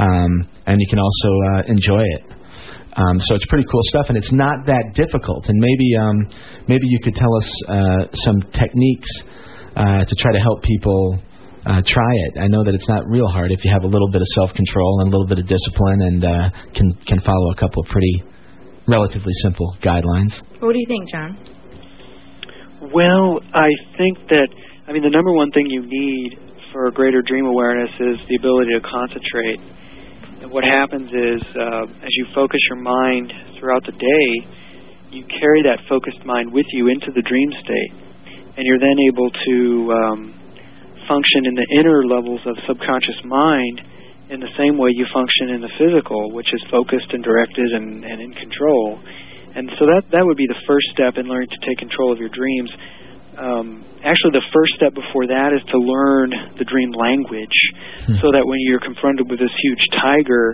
um, 0.00 0.48
and 0.64 0.80
you 0.80 0.88
can 0.88 0.98
also 0.98 1.30
uh, 1.52 1.62
enjoy 1.68 2.00
it. 2.20 2.41
Um, 2.94 3.20
so 3.20 3.34
it's 3.34 3.46
pretty 3.46 3.64
cool 3.70 3.80
stuff, 3.84 4.06
and 4.08 4.18
it's 4.18 4.32
not 4.32 4.66
that 4.66 4.92
difficult. 4.94 5.48
And 5.48 5.56
maybe 5.58 5.88
um, 5.96 6.16
maybe 6.68 6.86
you 6.88 7.00
could 7.00 7.14
tell 7.14 7.34
us 7.36 7.48
uh, 7.68 8.06
some 8.12 8.42
techniques 8.52 9.10
uh, 9.76 10.04
to 10.04 10.14
try 10.16 10.32
to 10.32 10.38
help 10.40 10.62
people 10.62 11.18
uh, 11.64 11.80
try 11.86 12.12
it. 12.28 12.40
I 12.40 12.48
know 12.48 12.64
that 12.64 12.74
it's 12.74 12.88
not 12.88 13.06
real 13.08 13.28
hard 13.28 13.50
if 13.52 13.64
you 13.64 13.72
have 13.72 13.84
a 13.84 13.88
little 13.88 14.10
bit 14.10 14.20
of 14.20 14.26
self 14.34 14.52
control 14.52 15.00
and 15.00 15.08
a 15.08 15.10
little 15.10 15.26
bit 15.26 15.38
of 15.38 15.46
discipline, 15.46 16.02
and 16.02 16.24
uh, 16.24 16.50
can 16.74 16.92
can 17.06 17.20
follow 17.20 17.52
a 17.52 17.56
couple 17.56 17.82
of 17.82 17.88
pretty 17.88 18.22
relatively 18.86 19.32
simple 19.42 19.74
guidelines. 19.80 20.42
What 20.60 20.72
do 20.72 20.78
you 20.78 20.86
think, 20.88 21.08
John? 21.08 21.38
Well, 22.92 23.40
I 23.54 23.70
think 23.96 24.18
that 24.28 24.48
I 24.88 24.92
mean 24.92 25.02
the 25.02 25.14
number 25.14 25.32
one 25.32 25.50
thing 25.52 25.66
you 25.70 25.80
need 25.86 26.38
for 26.72 26.90
greater 26.90 27.22
dream 27.22 27.46
awareness 27.46 27.90
is 28.00 28.16
the 28.28 28.36
ability 28.36 28.72
to 28.76 28.82
concentrate. 28.84 29.60
What 30.52 30.68
happens 30.68 31.08
is, 31.08 31.40
uh, 31.56 31.88
as 32.04 32.12
you 32.12 32.28
focus 32.36 32.60
your 32.68 32.76
mind 32.76 33.32
throughout 33.56 33.88
the 33.88 33.96
day, 33.96 34.28
you 35.08 35.24
carry 35.40 35.64
that 35.64 35.80
focused 35.88 36.20
mind 36.28 36.52
with 36.52 36.68
you 36.76 36.92
into 36.92 37.08
the 37.08 37.24
dream 37.24 37.48
state, 37.64 37.92
and 38.60 38.60
you're 38.60 38.76
then 38.76 39.00
able 39.08 39.32
to 39.32 39.56
um, 39.96 40.20
function 41.08 41.48
in 41.48 41.56
the 41.56 41.64
inner 41.80 42.04
levels 42.04 42.44
of 42.44 42.52
subconscious 42.68 43.16
mind 43.24 43.80
in 44.28 44.44
the 44.44 44.52
same 44.60 44.76
way 44.76 44.92
you 44.92 45.08
function 45.08 45.56
in 45.56 45.64
the 45.64 45.72
physical, 45.80 46.36
which 46.36 46.52
is 46.52 46.60
focused 46.68 47.08
and 47.16 47.24
directed 47.24 47.72
and, 47.72 48.04
and 48.04 48.20
in 48.20 48.36
control. 48.36 49.00
And 49.56 49.72
so 49.80 49.88
that 49.88 50.04
that 50.12 50.20
would 50.20 50.36
be 50.36 50.48
the 50.52 50.60
first 50.68 50.84
step 50.92 51.16
in 51.16 51.32
learning 51.32 51.48
to 51.48 51.60
take 51.64 51.80
control 51.80 52.12
of 52.12 52.20
your 52.20 52.28
dreams. 52.28 52.68
Um, 53.38 53.84
actually, 54.04 54.36
the 54.36 54.44
first 54.52 54.72
step 54.76 54.92
before 54.94 55.26
that 55.26 55.56
is 55.56 55.62
to 55.72 55.78
learn 55.78 56.30
the 56.58 56.64
dream 56.68 56.92
language, 56.92 57.56
so 58.20 58.28
that 58.34 58.44
when 58.44 58.58
you're 58.68 58.80
confronted 58.82 59.30
with 59.30 59.38
this 59.40 59.52
huge 59.62 59.84
tiger 60.02 60.52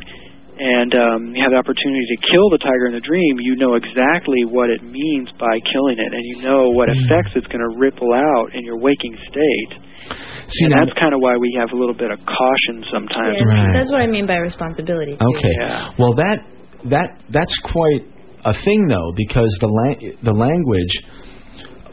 and 0.59 0.91
um, 0.95 1.21
you 1.35 1.41
have 1.43 1.55
the 1.55 1.61
opportunity 1.63 2.03
to 2.15 2.19
kill 2.35 2.51
the 2.51 2.59
tiger 2.59 2.91
in 2.91 2.95
the 2.99 3.03
dream, 3.07 3.39
you 3.39 3.55
know 3.55 3.75
exactly 3.79 4.43
what 4.47 4.71
it 4.71 4.83
means 4.83 5.31
by 5.39 5.55
killing 5.71 5.99
it, 6.03 6.11
and 6.11 6.23
you 6.35 6.43
know 6.43 6.71
what 6.75 6.91
effects 6.91 7.31
it's 7.39 7.47
going 7.47 7.63
to 7.63 7.73
ripple 7.79 8.11
out 8.15 8.51
in 8.55 8.63
your 8.67 8.79
waking 8.79 9.15
state. 9.31 9.73
See, 10.51 10.67
and 10.67 10.75
now- 10.75 10.85
that's 10.87 10.99
kind 10.99 11.15
of 11.15 11.21
why 11.23 11.37
we 11.39 11.55
have 11.59 11.71
a 11.71 11.79
little 11.79 11.95
bit 11.95 12.11
of 12.11 12.19
caution 12.27 12.83
sometimes. 12.91 13.39
Yeah, 13.39 13.47
Right. 13.47 13.71
That's 13.75 13.91
what 13.91 14.03
I 14.03 14.07
mean 14.11 14.27
by 14.27 14.39
responsibility. 14.43 15.15
Too. 15.19 15.31
Okay. 15.39 15.55
Yeah. 15.63 15.91
Well, 15.99 16.15
that 16.15 16.43
that 16.91 17.23
that's 17.31 17.57
quite 17.59 18.03
a 18.45 18.55
thing, 18.55 18.87
though, 18.87 19.11
because 19.17 19.51
the 19.61 19.67
la- 19.71 20.11
the 20.23 20.35
language. 20.35 20.95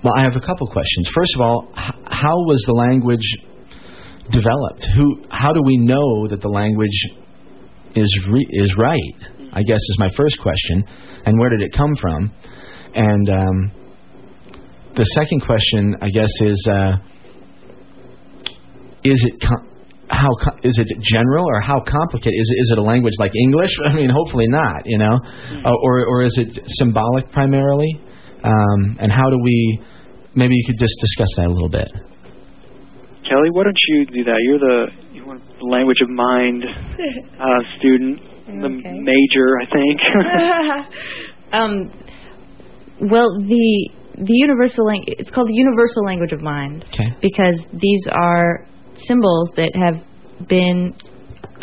Well, 0.05 0.13
I 0.15 0.21
have 0.21 0.35
a 0.35 0.45
couple 0.45 0.67
questions. 0.67 1.09
First 1.15 1.33
of 1.33 1.41
all, 1.41 1.67
h- 1.75 1.95
how 2.05 2.37
was 2.45 2.61
the 2.67 2.73
language 2.73 3.25
developed? 4.29 4.85
Who? 4.95 5.25
How 5.31 5.51
do 5.51 5.63
we 5.65 5.77
know 5.77 6.27
that 6.29 6.41
the 6.41 6.47
language 6.47 6.93
is 7.95 8.19
re- 8.29 8.47
is 8.51 8.75
right? 8.77 9.49
I 9.51 9.63
guess 9.63 9.79
is 9.81 9.97
my 9.97 10.09
first 10.15 10.39
question. 10.39 10.83
And 11.25 11.39
where 11.39 11.49
did 11.49 11.63
it 11.63 11.73
come 11.73 11.95
from? 11.99 12.31
And 12.93 13.29
um, 13.31 13.71
the 14.95 15.05
second 15.17 15.41
question, 15.41 15.95
I 16.03 16.09
guess, 16.09 16.29
is 16.39 16.67
uh, 16.69 16.91
is 19.03 19.25
it 19.25 19.41
com- 19.41 19.67
how 20.07 20.29
co- 20.37 20.59
is 20.61 20.77
it 20.77 20.85
general 21.01 21.47
or 21.49 21.61
how 21.61 21.81
complicated 21.81 22.37
is 22.37 22.53
it? 22.55 22.61
Is 22.61 22.69
it 22.73 22.77
a 22.77 22.83
language 22.83 23.15
like 23.17 23.31
English? 23.33 23.71
I 23.89 23.95
mean, 23.95 24.11
hopefully 24.11 24.45
not, 24.49 24.83
you 24.85 24.99
know, 24.99 25.17
uh, 25.65 25.73
or 25.81 26.05
or 26.05 26.21
is 26.25 26.37
it 26.37 26.59
symbolic 26.77 27.31
primarily? 27.31 27.89
um, 28.45 28.97
and 28.99 29.11
how 29.11 29.29
do 29.29 29.39
we? 29.41 29.81
Maybe 30.35 30.53
you 30.55 30.63
could 30.65 30.79
just 30.79 30.95
discuss 30.99 31.27
that 31.37 31.47
a 31.47 31.53
little 31.53 31.69
bit. 31.69 31.87
Kelly, 33.27 33.49
why 33.51 33.63
don't 33.63 33.77
you 33.87 34.05
do 34.05 34.23
that? 34.25 34.37
You're 34.43 34.59
the 34.59 34.85
you 35.13 35.25
want 35.25 35.41
the 35.59 35.65
language 35.65 35.97
of 36.01 36.09
mind 36.09 36.63
uh, 37.39 37.45
student, 37.79 38.19
the 38.45 38.69
major, 38.69 39.47
I 39.61 39.65
think. 39.73 39.99
um, 41.53 41.91
well, 43.09 43.27
the 43.39 43.89
the 44.17 44.33
universal 44.33 44.85
lang- 44.85 45.03
it's 45.07 45.31
called 45.31 45.49
the 45.49 45.53
universal 45.55 46.03
language 46.05 46.31
of 46.31 46.41
mind 46.41 46.85
Okay. 46.93 47.09
because 47.21 47.59
these 47.73 48.07
are 48.11 48.65
symbols 48.95 49.49
that 49.57 49.71
have 49.75 50.47
been 50.47 50.93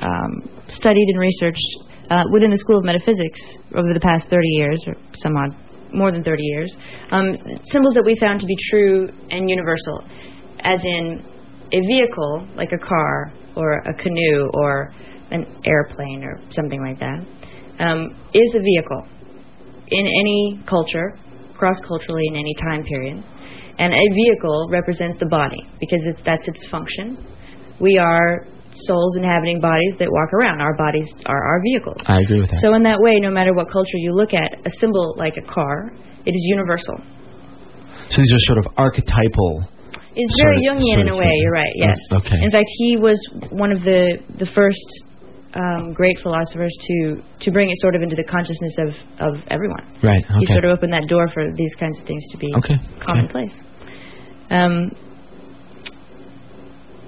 um, 0.01 0.49
studied 0.68 1.07
and 1.09 1.18
researched 1.18 1.68
uh, 2.10 2.25
within 2.33 2.51
the 2.51 2.59
School 2.59 2.76
of 2.78 2.84
Metaphysics 2.84 3.41
over 3.75 3.94
the 3.94 4.01
past 4.01 4.28
30 4.28 4.47
years, 4.49 4.83
or 4.86 4.94
some 5.15 5.36
odd, 5.36 5.57
more 5.93 6.12
than 6.12 6.23
30 6.23 6.43
years. 6.43 6.75
Um, 7.11 7.37
symbols 7.65 7.95
that 7.95 8.05
we 8.05 8.17
found 8.21 8.41
to 8.41 8.47
be 8.47 8.57
true 8.71 9.09
and 9.31 9.49
universal, 9.49 10.05
as 10.61 10.83
in 10.85 11.25
a 11.73 11.81
vehicle 11.87 12.47
like 12.57 12.73
a 12.73 12.79
car 12.79 13.33
or 13.57 13.79
a 13.79 13.95
canoe 13.95 14.51
or 14.55 14.93
an 15.31 15.47
airplane 15.65 16.25
or 16.25 16.41
something 16.51 16.83
like 16.83 16.99
that, 17.01 17.19
um, 17.81 18.15
is 18.35 18.55
a 18.55 18.61
vehicle 18.61 19.07
in 19.89 20.07
any 20.07 20.62
culture, 20.67 21.19
cross 21.57 21.79
culturally 21.87 22.25
in 22.29 22.37
any 22.37 22.55
time 22.55 22.83
period. 22.85 23.25
And 23.79 23.93
a 23.93 24.15
vehicle 24.15 24.69
represents 24.71 25.19
the 25.19 25.27
body 25.27 25.67
because 25.81 26.01
it's, 26.05 26.21
that's 26.25 26.47
its 26.47 26.67
function. 26.71 27.27
We 27.81 27.99
are 27.99 28.47
souls 28.75 29.17
inhabiting 29.17 29.60
bodies 29.60 29.94
that 29.99 30.09
walk 30.10 30.33
around. 30.33 30.60
Our 30.60 30.75
bodies 30.76 31.12
are 31.26 31.44
our 31.44 31.60
vehicles. 31.62 32.01
I 32.07 32.20
agree 32.20 32.41
with 32.41 32.51
that. 32.51 32.60
So, 32.60 32.75
in 32.75 32.83
that 32.84 33.01
way, 33.01 33.20
no 33.20 33.31
matter 33.31 33.52
what 33.52 33.70
culture 33.70 33.97
you 33.99 34.15
look 34.15 34.33
at, 34.34 34.55
a 34.67 34.70
symbol 34.81 35.15
like 35.18 35.34
a 35.36 35.47
car, 35.47 35.92
it 36.25 36.31
is 36.33 36.42
universal. 36.47 36.97
So 38.09 38.17
these 38.20 38.33
are 38.33 38.42
sort 38.47 38.59
of 38.59 38.67
archetypal. 38.76 39.65
It's 40.15 40.41
very 40.42 40.67
of- 40.67 40.76
Jungian 40.76 41.01
in 41.01 41.09
a 41.09 41.17
way. 41.17 41.33
You're 41.36 41.52
right. 41.52 41.73
Yes. 41.76 41.99
Oh, 42.12 42.17
okay. 42.18 42.36
In 42.42 42.51
fact, 42.51 42.67
he 42.76 42.97
was 42.97 43.17
one 43.51 43.73
of 43.73 43.81
the 43.83 44.18
the 44.39 44.47
first 44.47 44.86
um, 45.55 45.92
great 45.92 46.17
philosophers 46.23 46.75
to 46.81 47.23
to 47.41 47.51
bring 47.51 47.70
it 47.70 47.78
sort 47.81 47.94
of 47.94 48.02
into 48.02 48.17
the 48.17 48.25
consciousness 48.25 48.76
of 48.78 48.89
of 49.20 49.34
everyone. 49.51 49.84
Right. 50.02 50.25
He 50.41 50.47
sort 50.47 50.65
of 50.65 50.70
opened 50.76 50.92
that 50.92 51.09
door 51.09 51.28
for 51.33 51.44
these 51.57 51.75
kinds 51.76 51.99
of 51.99 52.05
things 52.07 52.23
to 52.33 52.36
be 52.39 52.49
Okay. 52.59 52.76
commonplace. 53.01 53.55
Um, 54.51 54.91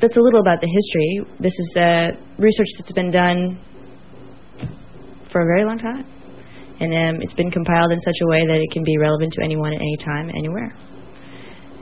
that's 0.05 0.18
a 0.18 0.20
little 0.20 0.41
about 0.41 0.60
the 0.60 0.68
history. 0.68 1.24
This 1.41 1.57
is 1.58 1.76
uh, 1.81 2.12
research 2.36 2.68
that's 2.76 2.92
been 2.92 3.10
done 3.10 3.58
for 5.33 5.41
a 5.41 5.47
very 5.47 5.65
long 5.65 5.78
time, 5.78 6.05
and 6.81 6.92
um, 6.92 7.23
it's 7.23 7.33
been 7.33 7.50
compiled 7.50 7.91
in 7.91 8.00
such 8.02 8.18
a 8.23 8.26
way 8.28 8.44
that 8.47 8.60
it 8.60 8.70
can 8.70 8.84
be 8.84 8.99
relevant 8.99 9.33
to 9.33 9.42
anyone 9.42 9.73
at 9.73 9.81
any 9.81 9.97
time, 10.05 10.28
anywhere. 10.28 10.76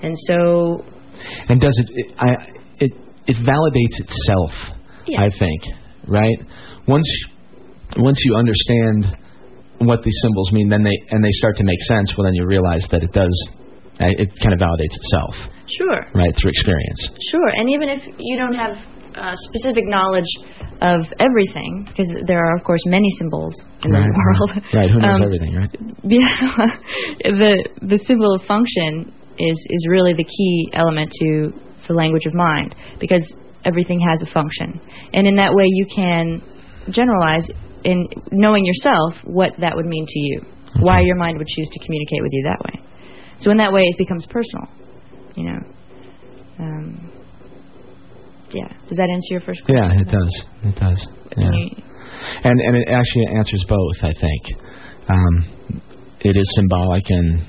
And 0.05 0.15
so, 0.27 0.85
And 1.49 1.61
does 1.61 1.77
it? 1.79 1.87
it 1.91 2.15
I 2.19 2.31
it 2.79 2.93
it 3.27 3.37
validates 3.43 3.99
itself. 3.99 4.79
Yeah. 5.07 5.23
I 5.23 5.31
think. 5.37 5.61
Right. 6.07 6.39
Once 6.87 7.11
once 7.97 8.21
you 8.25 8.37
understand 8.37 9.17
what 9.79 10.03
these 10.05 10.19
symbols 10.23 10.53
mean, 10.53 10.69
then 10.69 10.85
they 10.85 10.95
and 11.11 11.25
they 11.25 11.31
start 11.33 11.57
to 11.57 11.65
make 11.65 11.81
sense. 11.89 12.15
Well, 12.17 12.25
then 12.27 12.35
you 12.35 12.47
realize 12.47 12.87
that 12.93 13.03
it 13.03 13.13
does. 13.13 13.49
It 13.99 14.31
kind 14.43 14.55
of 14.55 14.61
validates 14.61 14.95
itself, 14.97 15.35
sure, 15.67 16.01
right, 16.15 16.35
through 16.37 16.51
experience. 16.51 17.09
Sure, 17.31 17.49
and 17.49 17.71
even 17.71 17.89
if 17.89 18.03
you 18.19 18.37
don't 18.37 18.55
have 18.55 18.77
uh, 19.17 19.35
specific 19.37 19.85
knowledge 19.87 20.29
of 20.81 21.07
everything, 21.21 21.85
because 21.89 22.09
there 22.27 22.45
are, 22.45 22.57
of 22.57 22.65
course, 22.65 22.81
many 22.87 23.09
symbols 23.19 23.55
in 23.85 23.93
right. 23.93 24.03
the 24.03 24.15
world. 24.17 24.51
Right. 24.75 24.91
Who 24.91 24.99
knows 24.99 25.21
um, 25.21 25.23
everything, 25.23 25.55
right? 25.55 25.71
Yeah, 26.03 26.27
the 27.39 27.69
the 27.83 27.99
symbol 28.05 28.35
of 28.35 28.43
function 28.47 29.13
is 29.39 29.59
is 29.71 29.87
really 29.89 30.13
the 30.15 30.25
key 30.25 30.71
element 30.73 31.13
to 31.21 31.53
the 31.89 31.95
language 31.95 32.27
of 32.27 32.35
mind 32.35 32.75
because 33.01 33.25
everything 33.65 34.01
has 34.01 34.23
a 34.23 34.33
function, 34.33 34.81
and 35.13 35.27
in 35.27 35.37
that 35.37 35.53
way 35.55 35.65
you 35.67 35.87
can 35.95 36.43
generalize 36.91 37.49
in 37.85 38.07
knowing 38.31 38.65
yourself 38.65 39.15
what 39.25 39.53
that 39.61 39.75
would 39.75 39.87
mean 39.87 40.07
to 40.07 40.19
you, 40.19 40.41
why 40.81 41.01
your 41.01 41.17
mind 41.17 41.39
would 41.39 41.47
choose 41.47 41.69
to 41.69 41.79
communicate 41.85 42.23
with 42.23 42.33
you 42.33 42.43
that 42.45 42.61
way. 42.65 42.89
So 43.39 43.51
in 43.51 43.57
that 43.59 43.73
way, 43.73 43.83
it 43.83 43.99
becomes 43.99 44.25
personal. 44.27 44.69
You 45.37 45.45
know. 45.45 45.59
Um, 46.59 47.11
yeah. 48.53 48.69
Does 48.89 48.99
that 48.99 49.09
answer 49.11 49.29
your 49.31 49.41
first 49.41 49.65
question? 49.65 49.77
Yeah, 49.77 50.01
it 50.01 50.09
does. 50.09 50.45
It 50.65 50.77
does. 50.77 51.07
Yeah. 51.37 51.51
And 52.45 52.61
and 52.61 52.77
it 52.77 52.89
actually 52.89 53.27
answers 53.37 53.65
both. 53.69 53.97
I 54.03 54.13
think 54.13 54.43
um, 55.09 55.93
it 56.21 56.37
is 56.37 56.55
symbolic 56.55 57.05
and 57.09 57.47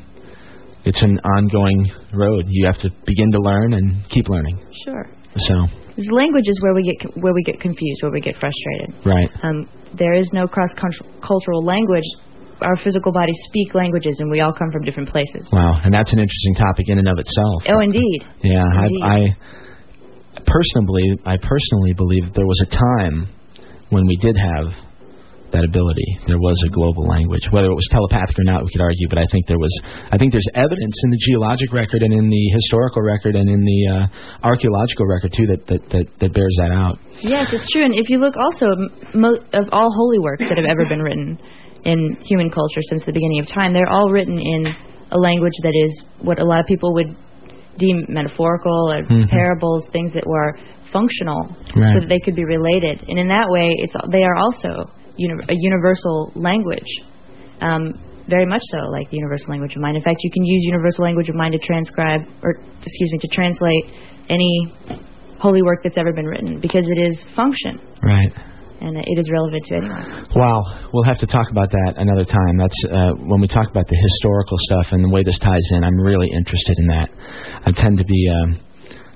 it's 0.85 1.01
an 1.01 1.19
ongoing 1.19 1.91
road. 2.13 2.45
You 2.47 2.65
have 2.67 2.77
to 2.79 2.89
begin 3.05 3.31
to 3.31 3.39
learn 3.39 3.73
and 3.73 4.07
keep 4.09 4.29
learning. 4.29 4.59
Sure. 4.85 5.05
So 5.37 5.67
There's 5.95 6.09
language 6.11 6.45
is 6.47 6.57
where 6.61 6.73
we 6.73 6.83
get 6.83 7.17
where 7.17 7.33
we 7.33 7.43
get 7.43 7.59
confused, 7.59 8.01
where 8.03 8.11
we 8.11 8.21
get 8.21 8.35
frustrated. 8.39 9.05
right. 9.05 9.29
Um, 9.43 9.67
there 9.97 10.13
is 10.13 10.29
no 10.33 10.47
cross 10.47 10.73
cultural 11.21 11.63
language. 11.63 12.05
Our 12.61 12.77
physical 12.83 13.11
bodies 13.11 13.37
speak 13.47 13.73
languages, 13.73 14.17
and 14.19 14.29
we 14.29 14.39
all 14.41 14.53
come 14.53 14.71
from 14.71 14.83
different 14.83 15.09
places. 15.09 15.47
Wow, 15.51 15.79
and 15.83 15.93
that's 15.93 16.13
an 16.13 16.19
interesting 16.19 16.55
topic 16.55 16.85
in 16.89 16.99
and 16.99 17.07
of 17.07 17.17
itself. 17.19 17.63
Oh, 17.67 17.79
indeed. 17.81 18.21
Yeah, 18.41 18.63
Indeed. 18.63 19.03
I, 19.03 19.15
I 19.15 20.41
personally, 20.45 21.19
I 21.25 21.37
personally 21.37 21.93
believe 21.93 22.33
there 22.33 22.45
was 22.45 22.61
a 22.61 22.69
time 22.69 23.27
when 23.89 24.05
we 24.07 24.15
did 24.17 24.35
have 24.37 24.73
that 25.53 25.63
ability. 25.63 26.09
There 26.25 26.41
was 26.41 26.57
a 26.65 26.69
global 26.73 27.05
language, 27.05 27.45
whether 27.53 27.69
it 27.69 27.77
was 27.77 27.85
telepathic 27.93 28.33
or 28.41 28.45
not, 28.49 28.65
we 28.65 28.71
could 28.73 28.81
argue. 28.81 29.05
But 29.07 29.19
I 29.21 29.25
think 29.29 29.45
there 29.45 29.61
was, 29.61 29.69
I 30.09 30.17
think 30.17 30.33
there's 30.33 30.49
evidence 30.55 30.97
in 31.05 31.09
the 31.13 31.21
geologic 31.29 31.69
record 31.71 32.01
and 32.01 32.11
in 32.11 32.25
the 32.25 32.43
historical 32.57 33.03
record 33.05 33.35
and 33.35 33.45
in 33.47 33.61
the 33.61 33.79
uh, 33.93 34.07
archaeological 34.41 35.05
record 35.05 35.31
too 35.37 35.45
that, 35.53 35.61
that 35.69 35.81
that 35.93 36.05
that 36.19 36.33
bears 36.33 36.55
that 36.57 36.71
out. 36.73 36.97
Yes, 37.21 37.53
it's 37.53 37.69
true. 37.69 37.85
And 37.85 37.93
if 37.93 38.09
you 38.09 38.17
look 38.17 38.33
also 38.35 38.65
mo- 39.13 39.45
of 39.53 39.69
all 39.71 39.93
holy 39.93 40.17
works 40.19 40.41
that 40.49 40.57
have 40.57 40.65
ever 40.65 40.89
been 40.89 41.05
written 41.05 41.37
in 41.85 42.17
human 42.23 42.49
culture 42.49 42.81
since 42.89 43.03
the 43.05 43.11
beginning 43.11 43.39
of 43.39 43.47
time, 43.47 43.73
they're 43.73 43.89
all 43.89 44.09
written 44.09 44.39
in 44.39 44.67
a 45.11 45.17
language 45.17 45.53
that 45.63 45.73
is 45.85 46.03
what 46.21 46.39
a 46.39 46.43
lot 46.45 46.59
of 46.59 46.65
people 46.65 46.93
would 46.93 47.15
deem 47.77 48.05
metaphorical 48.09 48.91
or 48.91 49.03
Mhm. 49.03 49.29
parables, 49.29 49.87
things 49.91 50.11
that 50.13 50.25
were 50.25 50.57
functional, 50.91 51.41
Right. 51.75 51.91
so 51.93 51.99
that 52.01 52.09
they 52.09 52.19
could 52.19 52.35
be 52.35 52.45
related. 52.45 53.03
And 53.09 53.17
in 53.19 53.27
that 53.27 53.49
way, 53.49 53.69
it's 53.79 53.95
they 54.09 54.23
are 54.23 54.35
also 54.35 54.89
uni- 55.17 55.43
a 55.49 55.53
universal 55.55 56.31
language. 56.35 56.87
Um, 57.61 57.93
very 58.27 58.45
much 58.45 58.61
so, 58.71 58.77
like 58.89 59.09
the 59.09 59.17
universal 59.17 59.51
language 59.51 59.75
of 59.75 59.81
mind. 59.81 59.97
In 59.97 60.03
fact, 60.03 60.17
you 60.21 60.29
can 60.31 60.45
use 60.45 60.61
universal 60.63 61.03
language 61.03 61.29
of 61.29 61.35
mind 61.35 61.51
to 61.53 61.59
transcribe, 61.59 62.21
or 62.41 62.55
excuse 62.81 63.11
me, 63.11 63.17
to 63.19 63.27
translate 63.27 63.85
any 64.29 64.73
holy 65.39 65.61
work 65.61 65.79
that's 65.83 65.97
ever 65.97 66.13
been 66.13 66.25
written 66.25 66.59
because 66.61 66.87
it 66.87 66.97
is 66.97 67.21
function 67.35 67.77
Right. 68.01 68.31
And 68.83 68.99
it 68.99 69.17
is 69.17 69.27
relevant 69.31 69.63
to 69.71 69.73
anyone. 69.79 70.27
Wow, 70.35 70.59
we'll 70.91 71.07
have 71.07 71.17
to 71.23 71.27
talk 71.27 71.47
about 71.49 71.71
that 71.71 71.95
another 71.95 72.27
time. 72.27 72.59
That's 72.59 72.79
uh, 72.91 73.15
when 73.15 73.39
we 73.39 73.47
talk 73.47 73.71
about 73.71 73.87
the 73.87 73.95
historical 73.95 74.57
stuff 74.67 74.91
and 74.91 74.99
the 74.99 75.09
way 75.09 75.23
this 75.23 75.39
ties 75.39 75.63
in. 75.71 75.83
I'm 75.83 75.99
really 76.03 76.27
interested 76.27 76.75
in 76.77 76.87
that. 76.91 77.07
I 77.63 77.71
tend 77.71 77.97
to 77.97 78.03
be, 78.03 78.21
um, 78.27 78.59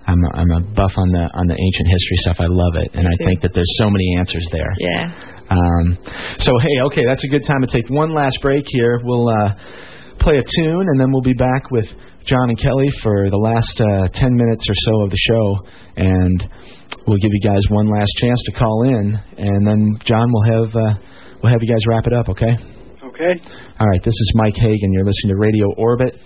I'm 0.08 0.20
a, 0.24 0.30
I'm 0.40 0.52
a 0.56 0.62
buff 0.72 0.96
on 0.96 1.12
the 1.12 1.28
on 1.36 1.46
the 1.52 1.58
ancient 1.60 1.88
history 1.92 2.18
stuff. 2.24 2.38
I 2.40 2.48
love 2.48 2.80
it, 2.80 2.96
and 2.96 3.06
I 3.08 3.16
think 3.28 3.44
that 3.44 3.52
there's 3.52 3.74
so 3.78 3.92
many 3.92 4.08
answers 4.18 4.48
there. 4.56 4.72
Yeah. 4.80 5.36
Um, 5.52 5.86
so 6.40 6.52
hey, 6.64 6.82
okay, 6.88 7.04
that's 7.04 7.24
a 7.24 7.32
good 7.32 7.44
time 7.44 7.60
to 7.62 7.68
take 7.68 7.92
one 7.92 8.16
last 8.16 8.40
break 8.42 8.64
here. 8.68 9.00
We'll 9.04 9.28
uh, 9.28 9.52
play 10.24 10.40
a 10.40 10.46
tune, 10.48 10.86
and 10.88 10.98
then 11.00 11.12
we'll 11.12 11.28
be 11.28 11.36
back 11.36 11.72
with 11.72 11.92
John 12.28 12.50
and 12.50 12.60
Kelly 12.60 12.92
for 13.02 13.30
the 13.32 13.40
last 13.40 13.80
uh, 13.80 14.08
ten 14.12 14.36
minutes 14.36 14.66
or 14.68 14.76
so 14.76 15.02
of 15.04 15.10
the 15.10 15.18
show, 15.32 15.46
and 15.96 16.44
we'll 17.08 17.24
give 17.24 17.32
you 17.32 17.40
guys 17.40 17.62
one 17.70 17.88
last 17.88 18.12
chance 18.20 18.44
to 18.44 18.52
call 18.52 18.84
in, 18.84 19.16
and 19.38 19.66
then 19.66 19.96
John 20.04 20.28
will 20.28 20.44
have 20.44 20.76
uh, 20.76 20.94
we'll 21.42 21.52
have 21.56 21.64
you 21.64 21.72
guys 21.72 21.80
wrap 21.88 22.06
it 22.06 22.12
up. 22.12 22.28
Okay. 22.28 22.52
Okay. 23.00 23.34
All 23.80 23.88
right. 23.88 24.04
This 24.04 24.12
is 24.14 24.32
Mike 24.36 24.58
Hagan. 24.58 24.92
You're 24.92 25.06
listening 25.06 25.36
to 25.36 25.40
Radio 25.40 25.72
Orbit 25.78 26.20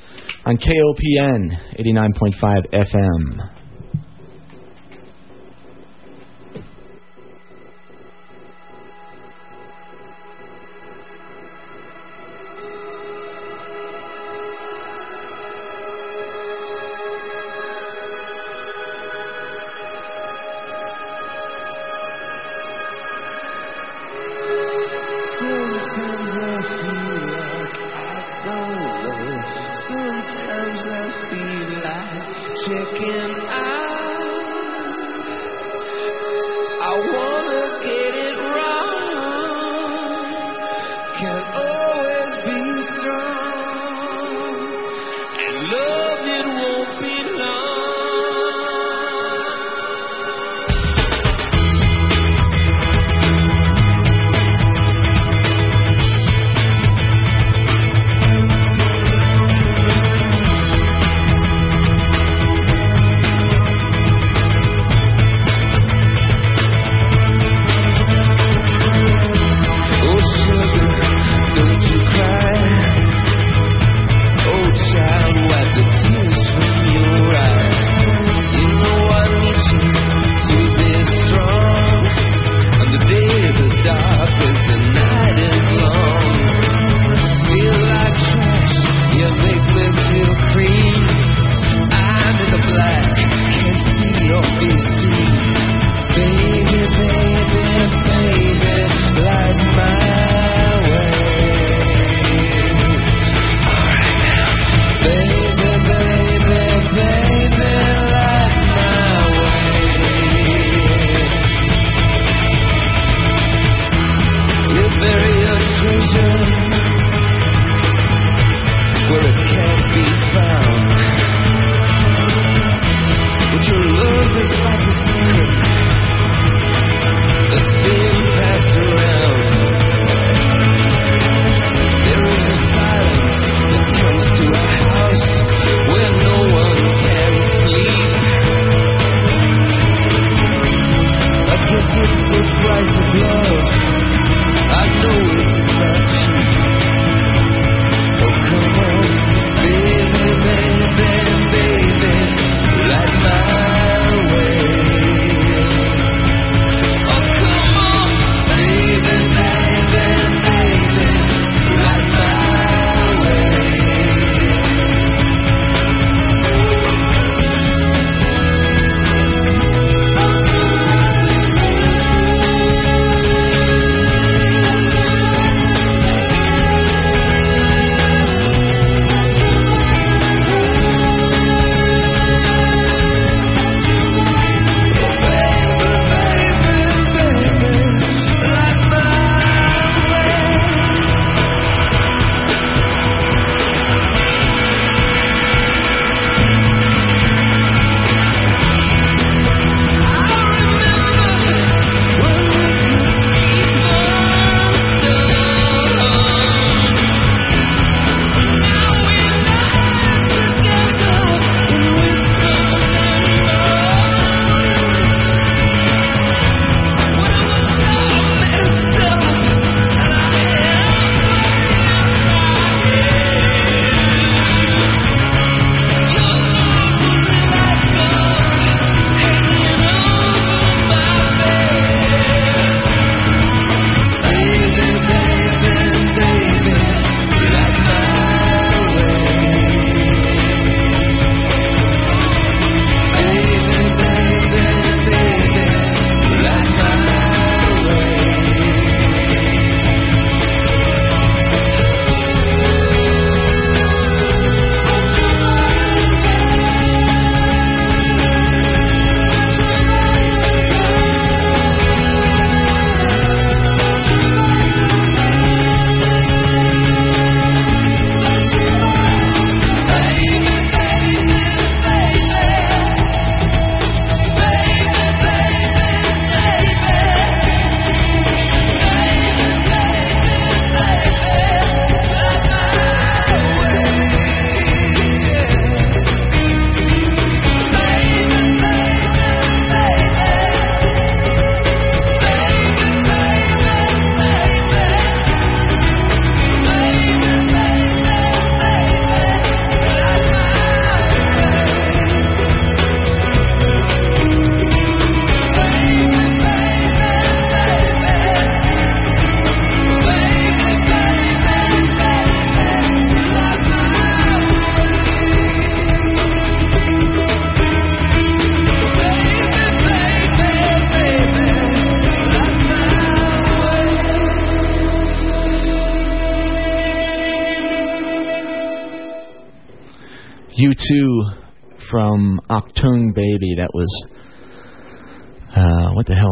on 0.46 0.58
KOPN 0.58 1.78
89.5 1.78 2.74
FM. 2.74 3.61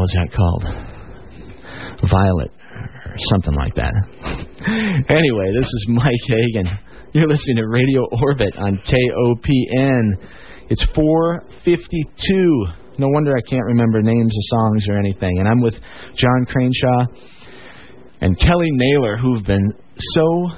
What 0.10 0.30
the 0.32 0.38
hell 0.38 0.70
is 0.70 0.74
that 0.74 2.02
called? 2.02 2.10
Violet 2.10 2.52
or 3.06 3.16
something 3.30 3.54
like 3.54 3.76
that. 3.76 3.94
anyway, 5.10 5.52
this 5.58 5.68
is 5.68 5.86
Mike 5.90 6.06
Hagan. 6.28 6.68
You're 7.14 7.28
listening 7.28 7.58
to 7.58 7.68
Radio 7.68 8.06
Orbit 8.22 8.56
on 8.58 8.78
KOPN. 8.86 10.28
It's 10.70 10.86
452. 10.96 12.66
No 12.98 13.08
wonder 13.10 13.36
I 13.36 13.42
can't 13.42 13.66
remember 13.66 14.02
names 14.02 14.36
of 14.36 14.44
songs 14.60 14.86
or 14.88 14.98
anything. 14.98 15.40
And 15.40 15.48
I'm 15.48 15.62
with 15.62 15.76
John 16.16 16.46
Crainshaw 16.48 17.06
and 18.22 18.38
Kelly 18.40 18.70
Naylor, 18.72 19.18
who've 19.18 19.44
been 19.44 19.74
so 19.98 20.50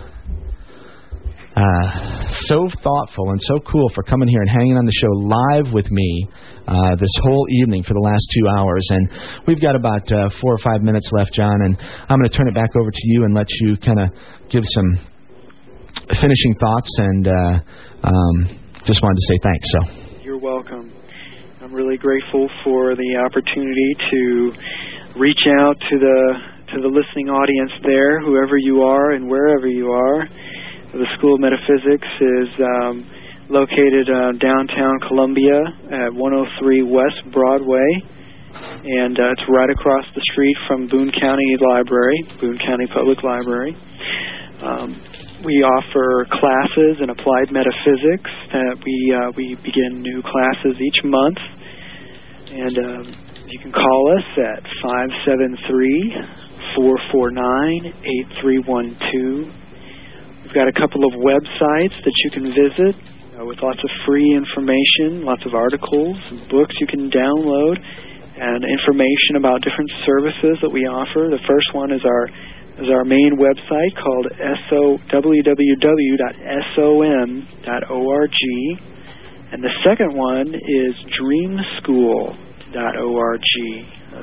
uh, 1.55 2.31
so 2.31 2.69
thoughtful 2.83 3.29
and 3.29 3.41
so 3.41 3.59
cool 3.69 3.89
for 3.93 4.03
coming 4.03 4.27
here 4.27 4.41
and 4.41 4.49
hanging 4.49 4.77
on 4.77 4.85
the 4.85 4.91
show 4.91 5.11
live 5.11 5.73
with 5.73 5.89
me 5.91 6.27
uh, 6.71 6.95
this 6.95 7.11
whole 7.21 7.45
evening 7.49 7.83
for 7.83 7.93
the 7.93 7.99
last 7.99 8.23
two 8.31 8.47
hours. 8.47 8.87
And 8.89 9.03
we've 9.45 9.59
got 9.59 9.75
about 9.75 10.07
uh, 10.07 10.29
four 10.39 10.55
or 10.55 10.61
five 10.63 10.81
minutes 10.81 11.11
left, 11.11 11.33
John, 11.33 11.59
and 11.67 11.75
I'm 12.07 12.17
going 12.17 12.29
to 12.29 12.35
turn 12.35 12.47
it 12.47 12.55
back 12.55 12.71
over 12.79 12.89
to 12.89 13.03
you 13.11 13.25
and 13.25 13.33
let 13.35 13.47
you 13.59 13.75
kind 13.75 13.99
of 13.99 14.07
give 14.47 14.63
some 14.63 14.89
finishing 16.15 16.55
thoughts. 16.59 16.89
And 16.97 17.27
uh, 17.27 17.59
um, 18.07 18.35
just 18.87 19.03
wanted 19.03 19.19
to 19.19 19.25
say 19.27 19.37
thanks. 19.43 19.67
So 19.67 19.79
You're 20.23 20.39
welcome. 20.39 20.93
I'm 21.61 21.73
really 21.75 21.97
grateful 21.97 22.47
for 22.63 22.95
the 22.95 23.11
opportunity 23.19 23.91
to 24.11 24.51
reach 25.19 25.43
out 25.59 25.75
to 25.91 25.99
the 25.99 26.19
to 26.73 26.79
the 26.79 26.87
listening 26.87 27.27
audience 27.27 27.71
there, 27.83 28.23
whoever 28.23 28.55
you 28.57 28.81
are 28.81 29.11
and 29.11 29.27
wherever 29.27 29.67
you 29.67 29.91
are. 29.91 30.25
The 30.93 31.07
School 31.17 31.35
of 31.35 31.41
Metaphysics 31.41 32.07
is 32.19 32.49
um, 32.63 33.03
located 33.51 34.07
uh, 34.07 34.31
downtown 34.39 34.95
Columbia 35.11 35.59
at 35.91 36.09
103 36.15 36.87
West 36.87 37.19
Broadway, 37.35 37.83
and 38.87 39.19
uh, 39.19 39.35
it's 39.35 39.43
right 39.51 39.69
across 39.69 40.07
the 40.15 40.23
street 40.31 40.55
from 40.67 40.87
Boone 40.87 41.11
County 41.19 41.59
Library, 41.59 42.15
Boone 42.39 42.57
County 42.63 42.87
Public 42.95 43.19
Library. 43.27 43.75
Um, 44.63 44.95
we 45.43 45.59
offer 45.67 46.23
classes 46.31 47.03
in 47.03 47.11
applied 47.11 47.51
metaphysics. 47.51 48.31
That 48.55 48.79
we 48.87 48.95
uh, 49.11 49.35
we 49.35 49.59
begin 49.59 49.99
new 49.99 50.23
classes 50.23 50.79
each 50.79 51.03
month, 51.03 51.39
and 52.55 52.75
um, 52.79 53.05
you 53.51 53.59
can 53.59 53.75
call 53.75 54.01
us 54.15 54.27
at 54.47 54.63
five 54.79 55.09
seven 55.27 55.57
three 55.67 56.15
four 56.79 56.95
four 57.11 57.31
nine 57.31 57.83
eight 57.83 58.27
three 58.39 58.63
one 58.63 58.95
two. 59.11 59.51
We've 60.43 60.55
got 60.55 60.71
a 60.71 60.75
couple 60.75 61.03
of 61.03 61.19
websites 61.19 61.99
that 61.99 62.15
you 62.23 62.31
can 62.31 62.47
visit 62.55 62.95
uh, 63.41 63.45
with 63.45 63.57
lots 63.61 63.79
of 63.83 63.89
free 64.05 64.33
information, 64.35 65.25
lots 65.25 65.43
of 65.45 65.53
articles, 65.53 66.17
books 66.49 66.73
you 66.79 66.87
can 66.87 67.09
download, 67.09 67.77
and 68.37 68.63
information 68.63 69.35
about 69.37 69.61
different 69.61 69.91
services 70.05 70.57
that 70.61 70.69
we 70.69 70.85
offer. 70.85 71.27
The 71.29 71.39
first 71.47 71.73
one 71.73 71.91
is 71.91 72.01
our 72.05 72.29
is 72.81 72.87
our 72.89 73.03
main 73.03 73.37
website 73.37 73.93
called 74.01 74.27
so 74.69 74.97
www.som.org, 75.11 75.57
and 79.51 79.61
the 79.61 79.69
second 79.83 80.15
one 80.15 80.55
is 80.55 80.95
dreamschool.org. 81.19 82.37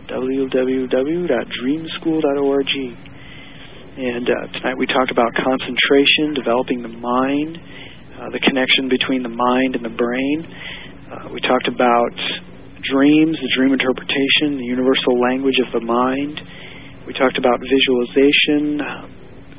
Www.dreamschool.org. 0.09 2.73
And 3.99 4.31
uh, 4.31 4.47
tonight 4.53 4.79
we 4.79 4.87
talked 4.87 5.11
about 5.11 5.35
concentration, 5.35 6.33
developing 6.35 6.83
the 6.83 6.89
mind, 6.89 7.59
the 8.35 8.43
connection 8.43 8.91
between 8.91 9.23
the 9.23 9.31
mind 9.31 9.79
and 9.79 9.85
the 9.85 9.95
brain. 9.95 10.39
Uh, 11.09 11.31
we 11.33 11.41
talked 11.41 11.69
about 11.71 12.13
dreams, 12.83 13.37
the 13.41 13.53
dream 13.57 13.73
interpretation, 13.73 14.59
the 14.59 14.69
universal 14.69 15.15
language 15.23 15.57
of 15.63 15.71
the 15.73 15.85
mind. 15.85 16.37
We 17.07 17.15
talked 17.15 17.39
about 17.39 17.59
visualization, 17.63 18.81
um, 18.83 19.07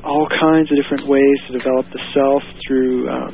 all 0.03 0.27
kinds 0.29 0.69
of 0.71 0.77
different 0.77 1.07
ways 1.07 1.37
to 1.47 1.57
develop 1.57 1.85
the 1.91 2.03
self 2.13 2.43
through 2.67 3.09
um, 3.09 3.33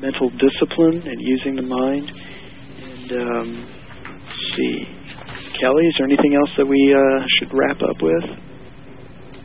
mental 0.00 0.30
discipline 0.36 1.02
and 1.06 1.18
using 1.18 1.56
the 1.56 1.66
mind. 1.66 2.06
And 2.10 3.08
um, 3.12 3.48
let's 3.64 4.44
see, 4.54 4.74
Kelly, 5.60 5.84
is 5.86 5.94
there 5.98 6.06
anything 6.06 6.34
else 6.34 6.50
that 6.58 6.66
we 6.66 6.78
uh, 6.94 7.24
should 7.38 7.50
wrap 7.54 7.80
up 7.82 7.98
with? 8.02 8.24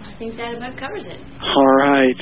I 0.03 0.15
think 0.19 0.37
that 0.37 0.55
about 0.55 0.77
covers 0.77 1.05
it. 1.05 1.19
All 1.41 1.75
right. 1.77 2.19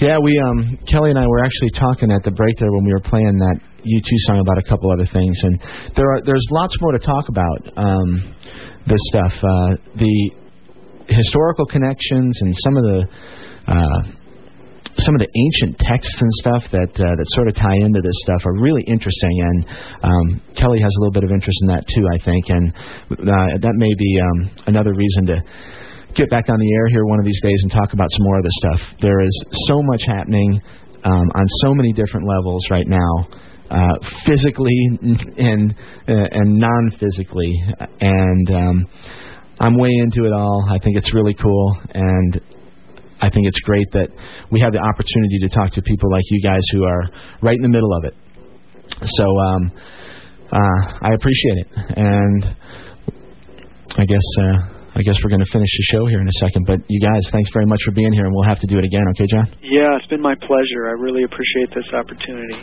Yeah, 0.00 0.18
we 0.22 0.30
um 0.46 0.78
Kelly 0.86 1.10
and 1.10 1.18
I 1.18 1.26
were 1.26 1.42
actually 1.44 1.70
talking 1.70 2.12
at 2.12 2.22
the 2.22 2.30
break 2.30 2.56
there 2.58 2.70
when 2.70 2.84
we 2.84 2.92
were 2.92 3.02
playing 3.02 3.34
that 3.38 3.58
U2 3.82 4.10
song 4.30 4.38
about 4.38 4.56
a 4.58 4.62
couple 4.62 4.92
other 4.92 5.06
things, 5.12 5.34
and 5.42 5.58
there 5.96 6.06
are 6.06 6.22
there's 6.24 6.46
lots 6.52 6.76
more 6.80 6.92
to 6.92 7.00
talk 7.02 7.28
about. 7.28 7.58
Um, 7.76 8.34
this 8.86 9.02
stuff, 9.10 9.34
uh, 9.42 9.74
the 9.98 10.30
historical 11.08 11.66
connections 11.66 12.38
and 12.40 12.54
some 12.62 12.76
of 12.76 12.84
the 12.84 12.98
uh, 13.66 14.00
some 15.02 15.14
of 15.14 15.20
the 15.20 15.30
ancient 15.34 15.78
texts 15.82 16.14
and 16.22 16.30
stuff 16.46 16.62
that 16.70 16.94
uh, 16.94 17.14
that 17.18 17.26
sort 17.34 17.48
of 17.48 17.54
tie 17.58 17.82
into 17.82 17.98
this 17.98 18.14
stuff 18.22 18.46
are 18.46 18.54
really 18.54 18.82
interesting, 18.86 19.34
and 19.34 19.58
um, 20.06 20.26
Kelly 20.54 20.78
has 20.78 20.94
a 20.94 21.00
little 21.02 21.12
bit 21.14 21.24
of 21.24 21.30
interest 21.34 21.58
in 21.66 21.74
that 21.74 21.82
too, 21.90 22.06
I 22.06 22.18
think, 22.22 22.44
and 22.54 22.64
uh, 23.18 23.58
that 23.66 23.74
may 23.74 23.90
be 23.98 24.10
um, 24.22 24.38
another 24.70 24.94
reason 24.94 25.26
to 25.26 25.42
get 26.14 26.30
back 26.30 26.48
on 26.48 26.58
the 26.58 26.72
air 26.74 26.88
here 26.88 27.04
one 27.04 27.18
of 27.18 27.24
these 27.24 27.40
days 27.42 27.58
and 27.62 27.70
talk 27.70 27.92
about 27.92 28.10
some 28.10 28.24
more 28.24 28.38
of 28.38 28.44
this 28.44 28.56
stuff. 28.58 28.80
There 29.00 29.20
is 29.20 29.44
so 29.66 29.82
much 29.82 30.02
happening 30.06 30.60
um, 31.04 31.26
on 31.34 31.46
so 31.62 31.74
many 31.74 31.92
different 31.92 32.26
levels 32.26 32.64
right 32.70 32.86
now, 32.86 33.28
uh, 33.70 33.94
physically 34.26 34.98
and 35.36 35.74
uh, 36.08 36.28
and 36.32 36.58
non-physically, 36.58 37.54
and 38.00 38.50
um, 38.50 38.86
I'm 39.60 39.78
way 39.78 39.90
into 40.02 40.24
it 40.24 40.32
all. 40.32 40.66
I 40.70 40.78
think 40.78 40.96
it's 40.96 41.14
really 41.14 41.34
cool, 41.34 41.78
and 41.94 42.40
I 43.20 43.30
think 43.30 43.46
it's 43.46 43.60
great 43.60 43.86
that 43.92 44.08
we 44.50 44.60
have 44.60 44.72
the 44.72 44.80
opportunity 44.80 45.38
to 45.42 45.48
talk 45.48 45.70
to 45.72 45.82
people 45.82 46.10
like 46.10 46.24
you 46.30 46.42
guys 46.42 46.62
who 46.72 46.84
are 46.84 47.04
right 47.42 47.56
in 47.56 47.62
the 47.62 47.68
middle 47.68 47.94
of 47.96 48.04
it. 48.04 48.14
So 49.04 49.24
um, 49.24 49.72
uh, 50.50 50.98
I 51.02 51.14
appreciate 51.14 51.58
it, 51.58 51.68
and 51.96 52.56
I 53.96 54.04
guess. 54.04 54.77
I 54.98 55.02
guess 55.06 55.14
we're 55.22 55.30
going 55.30 55.46
to 55.46 55.52
finish 55.54 55.70
the 55.70 55.86
show 55.94 56.06
here 56.10 56.18
in 56.20 56.26
a 56.26 56.38
second. 56.42 56.66
But 56.66 56.82
you 56.90 56.98
guys, 56.98 57.22
thanks 57.30 57.48
very 57.54 57.66
much 57.70 57.78
for 57.86 57.92
being 57.94 58.12
here, 58.12 58.26
and 58.26 58.34
we'll 58.34 58.50
have 58.50 58.58
to 58.58 58.66
do 58.66 58.78
it 58.78 58.84
again, 58.84 59.06
okay, 59.14 59.26
John? 59.30 59.46
Yeah, 59.62 59.94
it's 59.94 60.10
been 60.10 60.20
my 60.20 60.34
pleasure. 60.34 60.90
I 60.90 60.98
really 60.98 61.22
appreciate 61.22 61.70
this 61.70 61.86
opportunity. 61.94 62.58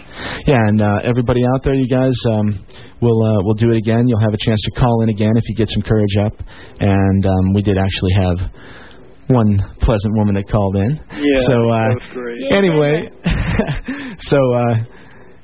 Yeah, 0.45 0.59
and 0.67 0.81
uh, 0.83 0.99
everybody 1.07 1.47
out 1.47 1.63
there, 1.63 1.73
you 1.73 1.87
guys, 1.87 2.11
um, 2.29 2.59
we'll 2.99 3.21
uh, 3.23 3.39
we'll 3.47 3.55
do 3.55 3.71
it 3.71 3.77
again. 3.77 4.03
You'll 4.11 4.19
have 4.19 4.33
a 4.35 4.43
chance 4.43 4.59
to 4.67 4.71
call 4.75 5.01
in 5.01 5.09
again 5.09 5.31
if 5.39 5.47
you 5.47 5.55
get 5.55 5.69
some 5.71 5.81
courage 5.81 6.15
up. 6.27 6.33
And 6.83 7.25
um, 7.25 7.53
we 7.55 7.61
did 7.63 7.77
actually 7.79 8.13
have 8.19 8.37
one 9.31 9.57
pleasant 9.79 10.13
woman 10.19 10.35
that 10.35 10.45
called 10.51 10.75
in. 10.75 10.91
Yeah, 11.15 11.41
So 11.47 11.55
uh, 11.55 11.87
that 11.87 11.97
was 12.03 12.11
great. 12.13 12.51
anyway, 12.51 13.09
so 14.27 14.37
uh, 14.37 14.75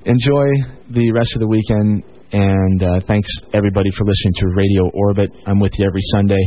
enjoy 0.05 0.47
the 0.91 1.11
rest 1.13 1.31
of 1.35 1.39
the 1.39 1.47
weekend. 1.47 2.03
And 2.31 2.81
uh, 2.81 2.99
thanks 3.07 3.27
everybody 3.53 3.89
for 3.97 4.05
listening 4.05 4.33
to 4.39 4.45
Radio 4.55 4.89
Orbit. 4.93 5.31
I'm 5.45 5.59
with 5.59 5.73
you 5.77 5.85
every 5.85 6.01
Sunday 6.15 6.39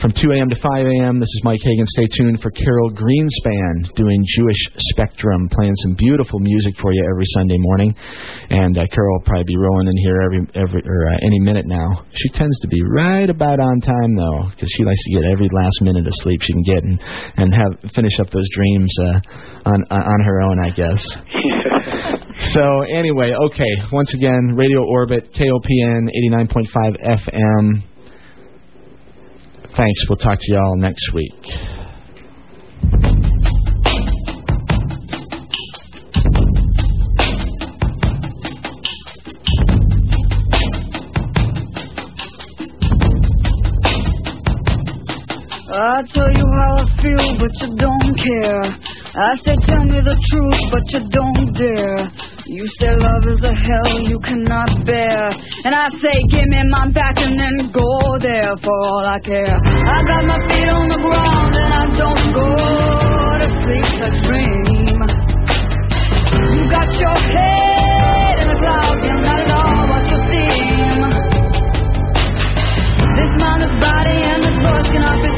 from 0.00 0.12
2 0.12 0.30
a.m. 0.30 0.48
to 0.48 0.54
5 0.54 0.86
a.m. 0.86 1.18
This 1.18 1.26
is 1.26 1.40
Mike 1.42 1.58
Hagan. 1.58 1.86
Stay 1.86 2.06
tuned 2.06 2.40
for 2.40 2.52
Carol 2.52 2.94
Greenspan 2.94 3.90
doing 3.98 4.22
Jewish 4.38 4.62
Spectrum, 4.94 5.48
playing 5.50 5.74
some 5.82 5.94
beautiful 5.98 6.38
music 6.38 6.78
for 6.78 6.92
you 6.92 7.02
every 7.10 7.26
Sunday 7.34 7.58
morning. 7.58 7.94
And 8.50 8.78
uh, 8.78 8.86
Carol 8.94 9.18
will 9.18 9.26
probably 9.26 9.50
be 9.50 9.56
rolling 9.56 9.88
in 9.88 9.96
here 10.06 10.22
every 10.22 10.40
every 10.54 10.82
or 10.86 11.10
uh, 11.10 11.18
any 11.18 11.40
minute 11.40 11.66
now. 11.66 12.06
She 12.14 12.28
tends 12.38 12.56
to 12.60 12.68
be 12.68 12.78
right 12.94 13.28
about 13.28 13.58
on 13.58 13.80
time 13.80 14.14
though, 14.14 14.50
because 14.54 14.70
she 14.70 14.84
likes 14.84 15.02
to 15.02 15.14
get 15.18 15.24
every 15.32 15.48
last 15.50 15.82
minute 15.82 16.06
of 16.06 16.14
sleep 16.22 16.42
she 16.42 16.52
can 16.52 16.62
get 16.62 16.82
and 16.84 17.02
and 17.42 17.54
have 17.54 17.90
finish 17.90 18.14
up 18.20 18.30
those 18.30 18.46
dreams 18.54 18.94
uh, 19.02 19.18
on 19.66 19.82
on 19.90 20.20
her 20.22 20.40
own, 20.42 20.62
I 20.62 20.70
guess. 20.70 21.02
So 22.52 22.82
anyway, 22.82 23.32
okay. 23.46 23.70
Once 23.92 24.14
again, 24.14 24.54
Radio 24.56 24.82
Orbit, 24.82 25.32
KOPN 25.34 26.08
89.5 26.32 26.96
FM. 27.04 27.82
Thanks. 29.76 30.00
We'll 30.08 30.16
talk 30.16 30.38
to 30.40 30.52
y'all 30.52 30.76
next 30.76 31.12
week. 31.12 31.34
I 45.98 46.02
tell 46.14 46.30
you 46.30 46.46
how 46.62 46.78
I 46.78 46.86
feel, 47.02 47.26
but 47.42 47.50
you 47.58 47.74
don't 47.74 48.14
care. 48.14 48.62
I 49.18 49.34
say 49.42 49.58
tell 49.66 49.82
me 49.82 49.98
the 49.98 50.14
truth, 50.30 50.62
but 50.70 50.86
you 50.94 51.02
don't 51.10 51.50
dare. 51.58 52.06
You 52.46 52.62
say 52.78 52.94
love 52.94 53.26
is 53.26 53.42
a 53.42 53.50
hell 53.50 53.98
you 54.06 54.22
cannot 54.22 54.86
bear. 54.86 55.26
And 55.66 55.74
I 55.74 55.90
say 55.98 56.14
give 56.30 56.46
me 56.46 56.62
my 56.70 56.86
back 56.94 57.18
and 57.18 57.34
then 57.34 57.74
go 57.74 58.14
there 58.22 58.54
for 58.62 58.78
all 58.86 59.10
I 59.10 59.18
care. 59.26 59.58
I 59.58 59.98
got 60.06 60.22
my 60.22 60.38
feet 60.46 60.70
on 60.70 60.86
the 60.86 61.02
ground 61.02 61.58
and 61.66 61.74
I 61.74 61.90
don't 61.90 62.30
go 62.30 62.46
to 63.42 63.48
sleep, 63.58 63.90
to 63.98 64.08
dream. 64.22 65.02
You 65.02 66.62
got 66.70 66.94
your 66.94 67.18
head 67.26 68.38
in 68.38 68.46
the 68.54 68.58
clouds 68.62 69.02
you're 69.02 69.18
not 69.18 69.42
I 69.42 69.50
all 69.50 69.82
what 69.90 70.06
you 70.06 70.18
seem. 70.30 71.10
This 73.18 73.34
mind, 73.42 73.66
this 73.66 73.74
body, 73.82 74.14
and 74.30 74.46
this 74.46 74.58
voice 74.62 74.88
cannot 74.94 75.18
be 75.26 75.37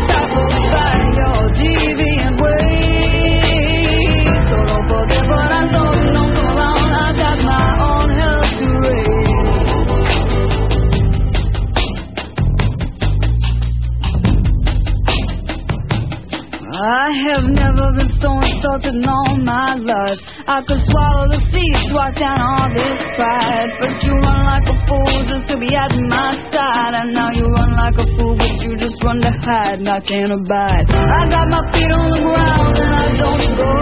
salted 16.80 17.92
been 17.92 18.08
so 18.24 18.30
insulted 18.40 18.94
in 18.94 19.04
all 19.04 19.36
my 19.36 19.74
life. 19.74 20.16
I 20.48 20.62
could 20.64 20.80
swallow 20.88 21.28
the 21.28 21.40
seeds, 21.52 21.92
wash 21.92 22.16
down 22.16 22.40
all 22.40 22.72
this 22.72 23.04
pride. 23.20 23.70
But 23.80 24.00
you 24.00 24.12
run 24.16 24.40
like 24.48 24.64
a 24.64 24.76
fool 24.88 25.12
just 25.28 25.44
to 25.52 25.58
be 25.60 25.68
at 25.76 25.92
my 26.08 26.32
side. 26.48 26.94
And 26.96 27.12
now 27.12 27.30
you 27.36 27.44
run 27.52 27.72
like 27.76 27.98
a 28.00 28.06
fool, 28.16 28.36
but 28.36 28.62
you 28.64 28.76
just 28.76 29.02
run 29.04 29.20
to 29.20 29.32
hide. 29.44 29.84
And 29.84 29.88
I 29.88 30.00
can't 30.00 30.32
abide. 30.32 30.88
I 30.88 31.28
got 31.28 31.46
my 31.52 31.60
feet 31.68 31.92
on 31.92 32.08
the 32.16 32.22
ground 32.24 32.74
and 32.78 32.92
I 32.96 33.06
don't 33.12 33.44
go 33.60 33.72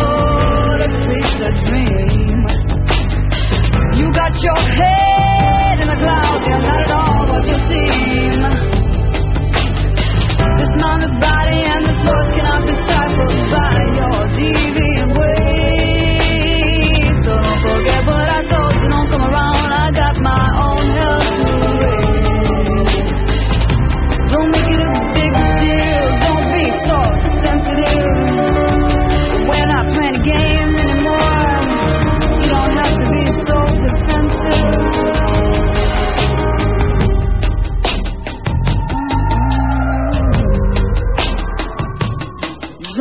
to 0.83 0.89
sleep 1.07 1.31
the 1.39 1.51
dream. 1.70 2.39
You 3.94 4.10
got 4.10 4.35
your 4.43 4.59
head 4.59 5.77
in 5.83 5.86
the 5.86 5.99
clouds, 6.02 6.47
you're 6.47 6.62
not 6.67 6.83
at 6.83 6.91
all 6.91 7.27
what 7.31 7.47
you 7.47 7.59
seem. 7.70 8.43
This 10.59 10.73
mama's 10.83 11.15
body 11.23 11.62
and 11.62 11.86
this 11.86 12.01
voice 12.02 12.31
cannot 12.35 12.58
stifled 13.31 13.88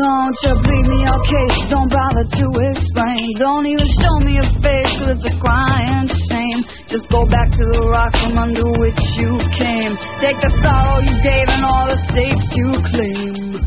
Don't 0.08 0.40
you 0.42 0.56
plead 0.64 0.86
me 0.88 1.03
your 1.03 1.19
case, 1.19 1.68
don't 1.68 1.92
bother 1.92 2.24
to 2.24 2.45
explain. 2.72 3.36
Don't 3.36 3.68
even 3.68 3.88
show 4.00 4.16
me 4.24 4.40
your 4.40 4.52
face, 4.64 4.88
cause 4.95 5.19
it's 5.19 5.27
a 5.27 5.36
crying 5.36 6.08
shame. 6.32 6.64
Just 6.88 7.10
go 7.10 7.27
back 7.27 7.52
to 7.52 7.64
the 7.76 7.92
rock 7.92 8.16
from 8.16 8.40
under 8.40 8.72
which 8.80 9.03
you 9.19 9.36
came. 9.52 10.00
Take 10.24 10.40
the 10.40 10.48
sorrow 10.64 11.03
you 11.03 11.11
gave 11.19 11.52
and 11.52 11.60
all 11.68 11.92
the 11.92 12.00
stakes 12.08 12.48
you 12.56 12.72
claim. 12.88 13.60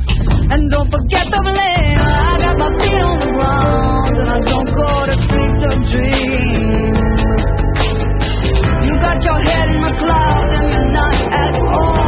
And 0.49 0.65
don't 0.73 0.89
forget 0.89 1.28
the 1.28 1.44
blame. 1.44 2.01
I 2.09 2.33
got 2.41 2.57
my 2.57 2.73
feet 2.81 3.05
on 3.05 3.20
the 3.20 3.28
ground 3.36 4.17
and 4.17 4.28
I 4.33 4.41
don't 4.41 4.70
go 4.81 5.12
to 5.12 5.17
sleep 5.20 5.52
to 5.60 5.77
dream. 5.93 7.05
You 8.89 8.94
got 8.97 9.20
your 9.28 9.41
head 9.44 9.77
in 9.77 9.81
the 9.85 9.93
clouds 9.93 10.57
and 10.57 10.73
you're 10.73 10.89
not 10.89 11.20
at 11.20 11.60
all 11.69 11.99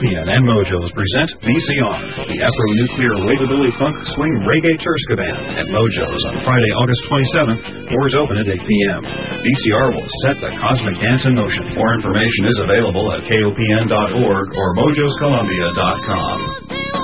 KOPN 0.00 0.32
and 0.32 0.48
Mojo's 0.48 0.88
present 0.96 1.28
VCR, 1.44 2.24
the 2.24 2.40
Afro-Nuclear 2.40 3.20
Waveability 3.20 3.76
Funk 3.76 4.00
Swing 4.08 4.32
Reggae 4.48 4.80
Turska 4.80 5.12
Band 5.20 5.60
at 5.60 5.68
Mojo's 5.68 6.24
on 6.32 6.40
Friday, 6.40 6.72
August 6.80 7.04
27th. 7.04 7.60
Doors 7.92 8.16
open 8.16 8.40
at 8.40 8.48
8 8.48 8.64
p.m. 8.64 9.04
VCR 9.04 9.92
will 9.92 10.08
set 10.24 10.40
the 10.40 10.56
cosmic 10.56 10.96
dance 11.04 11.28
in 11.28 11.36
motion. 11.36 11.68
More 11.76 11.92
information 11.92 12.48
is 12.48 12.58
available 12.64 13.12
at 13.12 13.28
KOPN.org 13.28 14.46
or 14.56 14.68
MojosColumbia.com. 14.80 16.36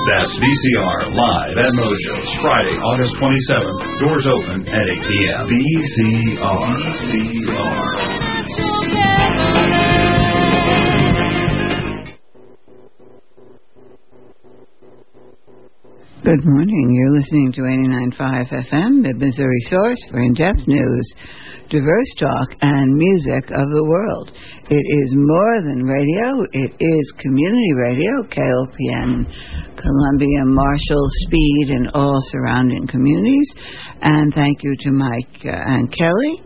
That's 0.08 0.32
VCR 0.40 1.12
live 1.12 1.58
at 1.58 1.72
Mojo's 1.76 2.32
Friday, 2.40 2.76
August 2.80 3.12
27th. 3.20 3.76
Doors 4.00 4.24
open 4.24 4.64
at 4.72 4.86
8 4.88 5.04
p.m. 5.04 5.44
VCR. 5.52 6.72
VCR. 7.12 7.95
Good 16.36 16.52
morning. 16.52 16.92
You're 16.92 17.16
listening 17.16 17.50
to 17.52 17.60
89.5 18.12 18.68
FM, 18.68 19.00
the 19.00 19.14
Missouri 19.16 19.60
source 19.72 19.96
for 20.10 20.20
in-depth 20.20 20.68
news, 20.68 21.06
diverse 21.70 22.12
talk, 22.20 22.48
and 22.60 22.92
music 22.92 23.48
of 23.56 23.64
the 23.72 23.86
world. 23.88 24.36
It 24.68 24.84
is 24.84 25.16
more 25.16 25.56
than 25.64 25.88
radio. 25.88 26.44
It 26.52 26.76
is 26.76 27.14
community 27.16 27.72
radio, 27.88 28.12
KOPN, 28.28 29.24
Columbia, 29.80 30.44
Marshall, 30.44 31.06
Speed, 31.24 31.72
and 31.72 31.88
all 31.94 32.20
surrounding 32.28 32.86
communities. 32.86 33.48
And 34.02 34.34
thank 34.34 34.62
you 34.62 34.76
to 34.76 34.90
Mike 34.92 35.40
uh, 35.40 35.56
and 35.56 35.88
Kelly 35.88 36.44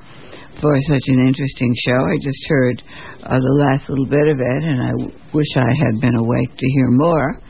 for 0.63 0.71
such 0.87 1.03
an 1.09 1.19
interesting 1.27 1.75
show. 1.83 1.99
I 1.99 2.15
just 2.23 2.47
heard 2.47 2.83
uh, 3.25 3.41
the 3.43 3.67
last 3.67 3.91
little 3.91 4.07
bit 4.07 4.29
of 4.29 4.39
it, 4.39 4.63
and 4.71 4.83
I 4.87 4.91
w- 5.03 5.11
wish 5.35 5.51
I 5.57 5.67
had 5.83 6.01
been 6.01 6.15
awake 6.15 6.55
to 6.55 6.67
hear 6.79 6.91
more. 6.95 7.43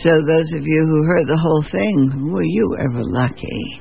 So 0.00 0.10
those 0.10 0.52
of 0.52 0.62
you 0.62 0.86
who 0.86 1.02
heard 1.02 1.26
the 1.26 1.36
whole 1.42 1.64
thing, 1.72 2.30
were 2.30 2.44
you 2.44 2.76
ever 2.78 3.02
lucky? 3.02 3.80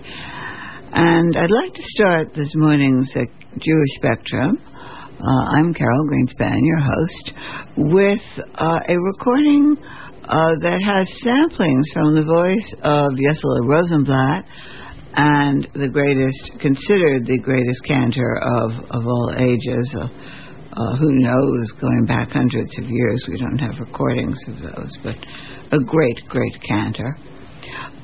And 0.92 1.38
I'd 1.38 1.52
like 1.52 1.76
to 1.76 1.84
start 1.84 2.34
this 2.34 2.56
morning's 2.56 3.16
uh, 3.16 3.22
Jewish 3.60 3.94
Spectrum. 3.98 4.58
Uh, 4.58 5.46
I'm 5.56 5.76
Carol 5.76 6.08
Greenspan, 6.10 6.58
your 6.64 6.80
host, 6.80 7.34
with 7.78 8.22
uh, 8.56 8.80
a 8.90 8.98
recording 8.98 9.78
uh, 10.24 10.54
that 10.60 10.82
has 10.86 11.08
samplings 11.22 11.86
from 11.94 12.16
the 12.16 12.26
voice 12.26 12.74
of 12.82 13.12
Yossele 13.14 13.70
Rosenblatt 13.70 14.44
and 15.14 15.68
the 15.76 15.90
greatest, 15.90 16.60
considered 16.60 17.28
the 17.28 17.38
greatest 17.38 17.84
cantor 17.86 18.40
of, 18.42 18.72
of 18.90 19.06
all 19.06 19.36
ages. 19.38 19.96
Uh, 20.78 20.96
who 20.98 21.12
knows, 21.12 21.72
going 21.82 22.06
back 22.06 22.30
hundreds 22.30 22.78
of 22.78 22.86
years, 22.86 23.26
we 23.28 23.36
don't 23.40 23.58
have 23.58 23.80
recordings 23.80 24.38
of 24.48 24.62
those, 24.62 24.96
but 25.04 25.16
a 25.72 25.80
great, 25.80 26.22
great 26.28 26.56
cantor. 26.62 27.18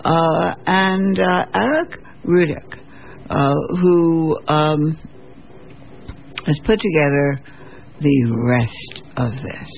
Uh, 0.03 0.55
and 0.65 1.19
uh, 1.19 1.45
Eric 1.53 1.99
Rudick, 2.25 2.79
uh, 3.29 3.53
who 3.79 4.39
um, 4.47 4.97
has 6.47 6.59
put 6.65 6.79
together 6.79 7.39
the 8.01 8.25
rest 8.47 9.03
of 9.17 9.31
this. 9.43 9.69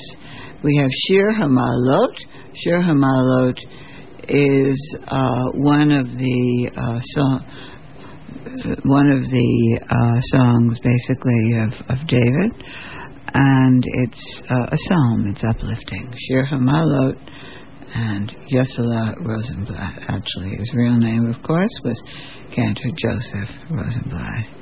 We 0.63 0.77
have 0.77 0.89
Shir 1.07 1.33
Hamalot. 1.33 2.15
Shir 2.63 2.79
Hamalot 2.79 3.57
is 4.29 4.95
uh, 5.05 5.45
one 5.53 5.91
of 5.91 6.07
the 6.17 6.71
uh, 6.77 6.99
song, 7.01 7.45
one 8.83 9.11
of 9.11 9.23
the 9.29 9.79
uh, 9.89 10.19
songs, 10.37 10.79
basically 10.79 11.57
of, 11.59 11.73
of 11.89 12.07
David, 12.07 12.51
and 13.33 13.83
it's 14.03 14.41
uh, 14.49 14.67
a 14.71 14.77
psalm. 14.77 15.27
It's 15.27 15.43
uplifting. 15.43 16.13
Shir 16.29 16.45
Hamalot 16.45 17.17
and 17.93 18.35
Yossele 18.51 19.15
Rosenblatt. 19.25 20.03
Actually, 20.09 20.57
his 20.57 20.71
real 20.73 20.97
name, 20.97 21.25
of 21.27 21.41
course, 21.43 21.71
was 21.83 22.01
Cantor 22.53 22.91
Joseph 22.97 23.49
Rosenblatt. 23.69 24.54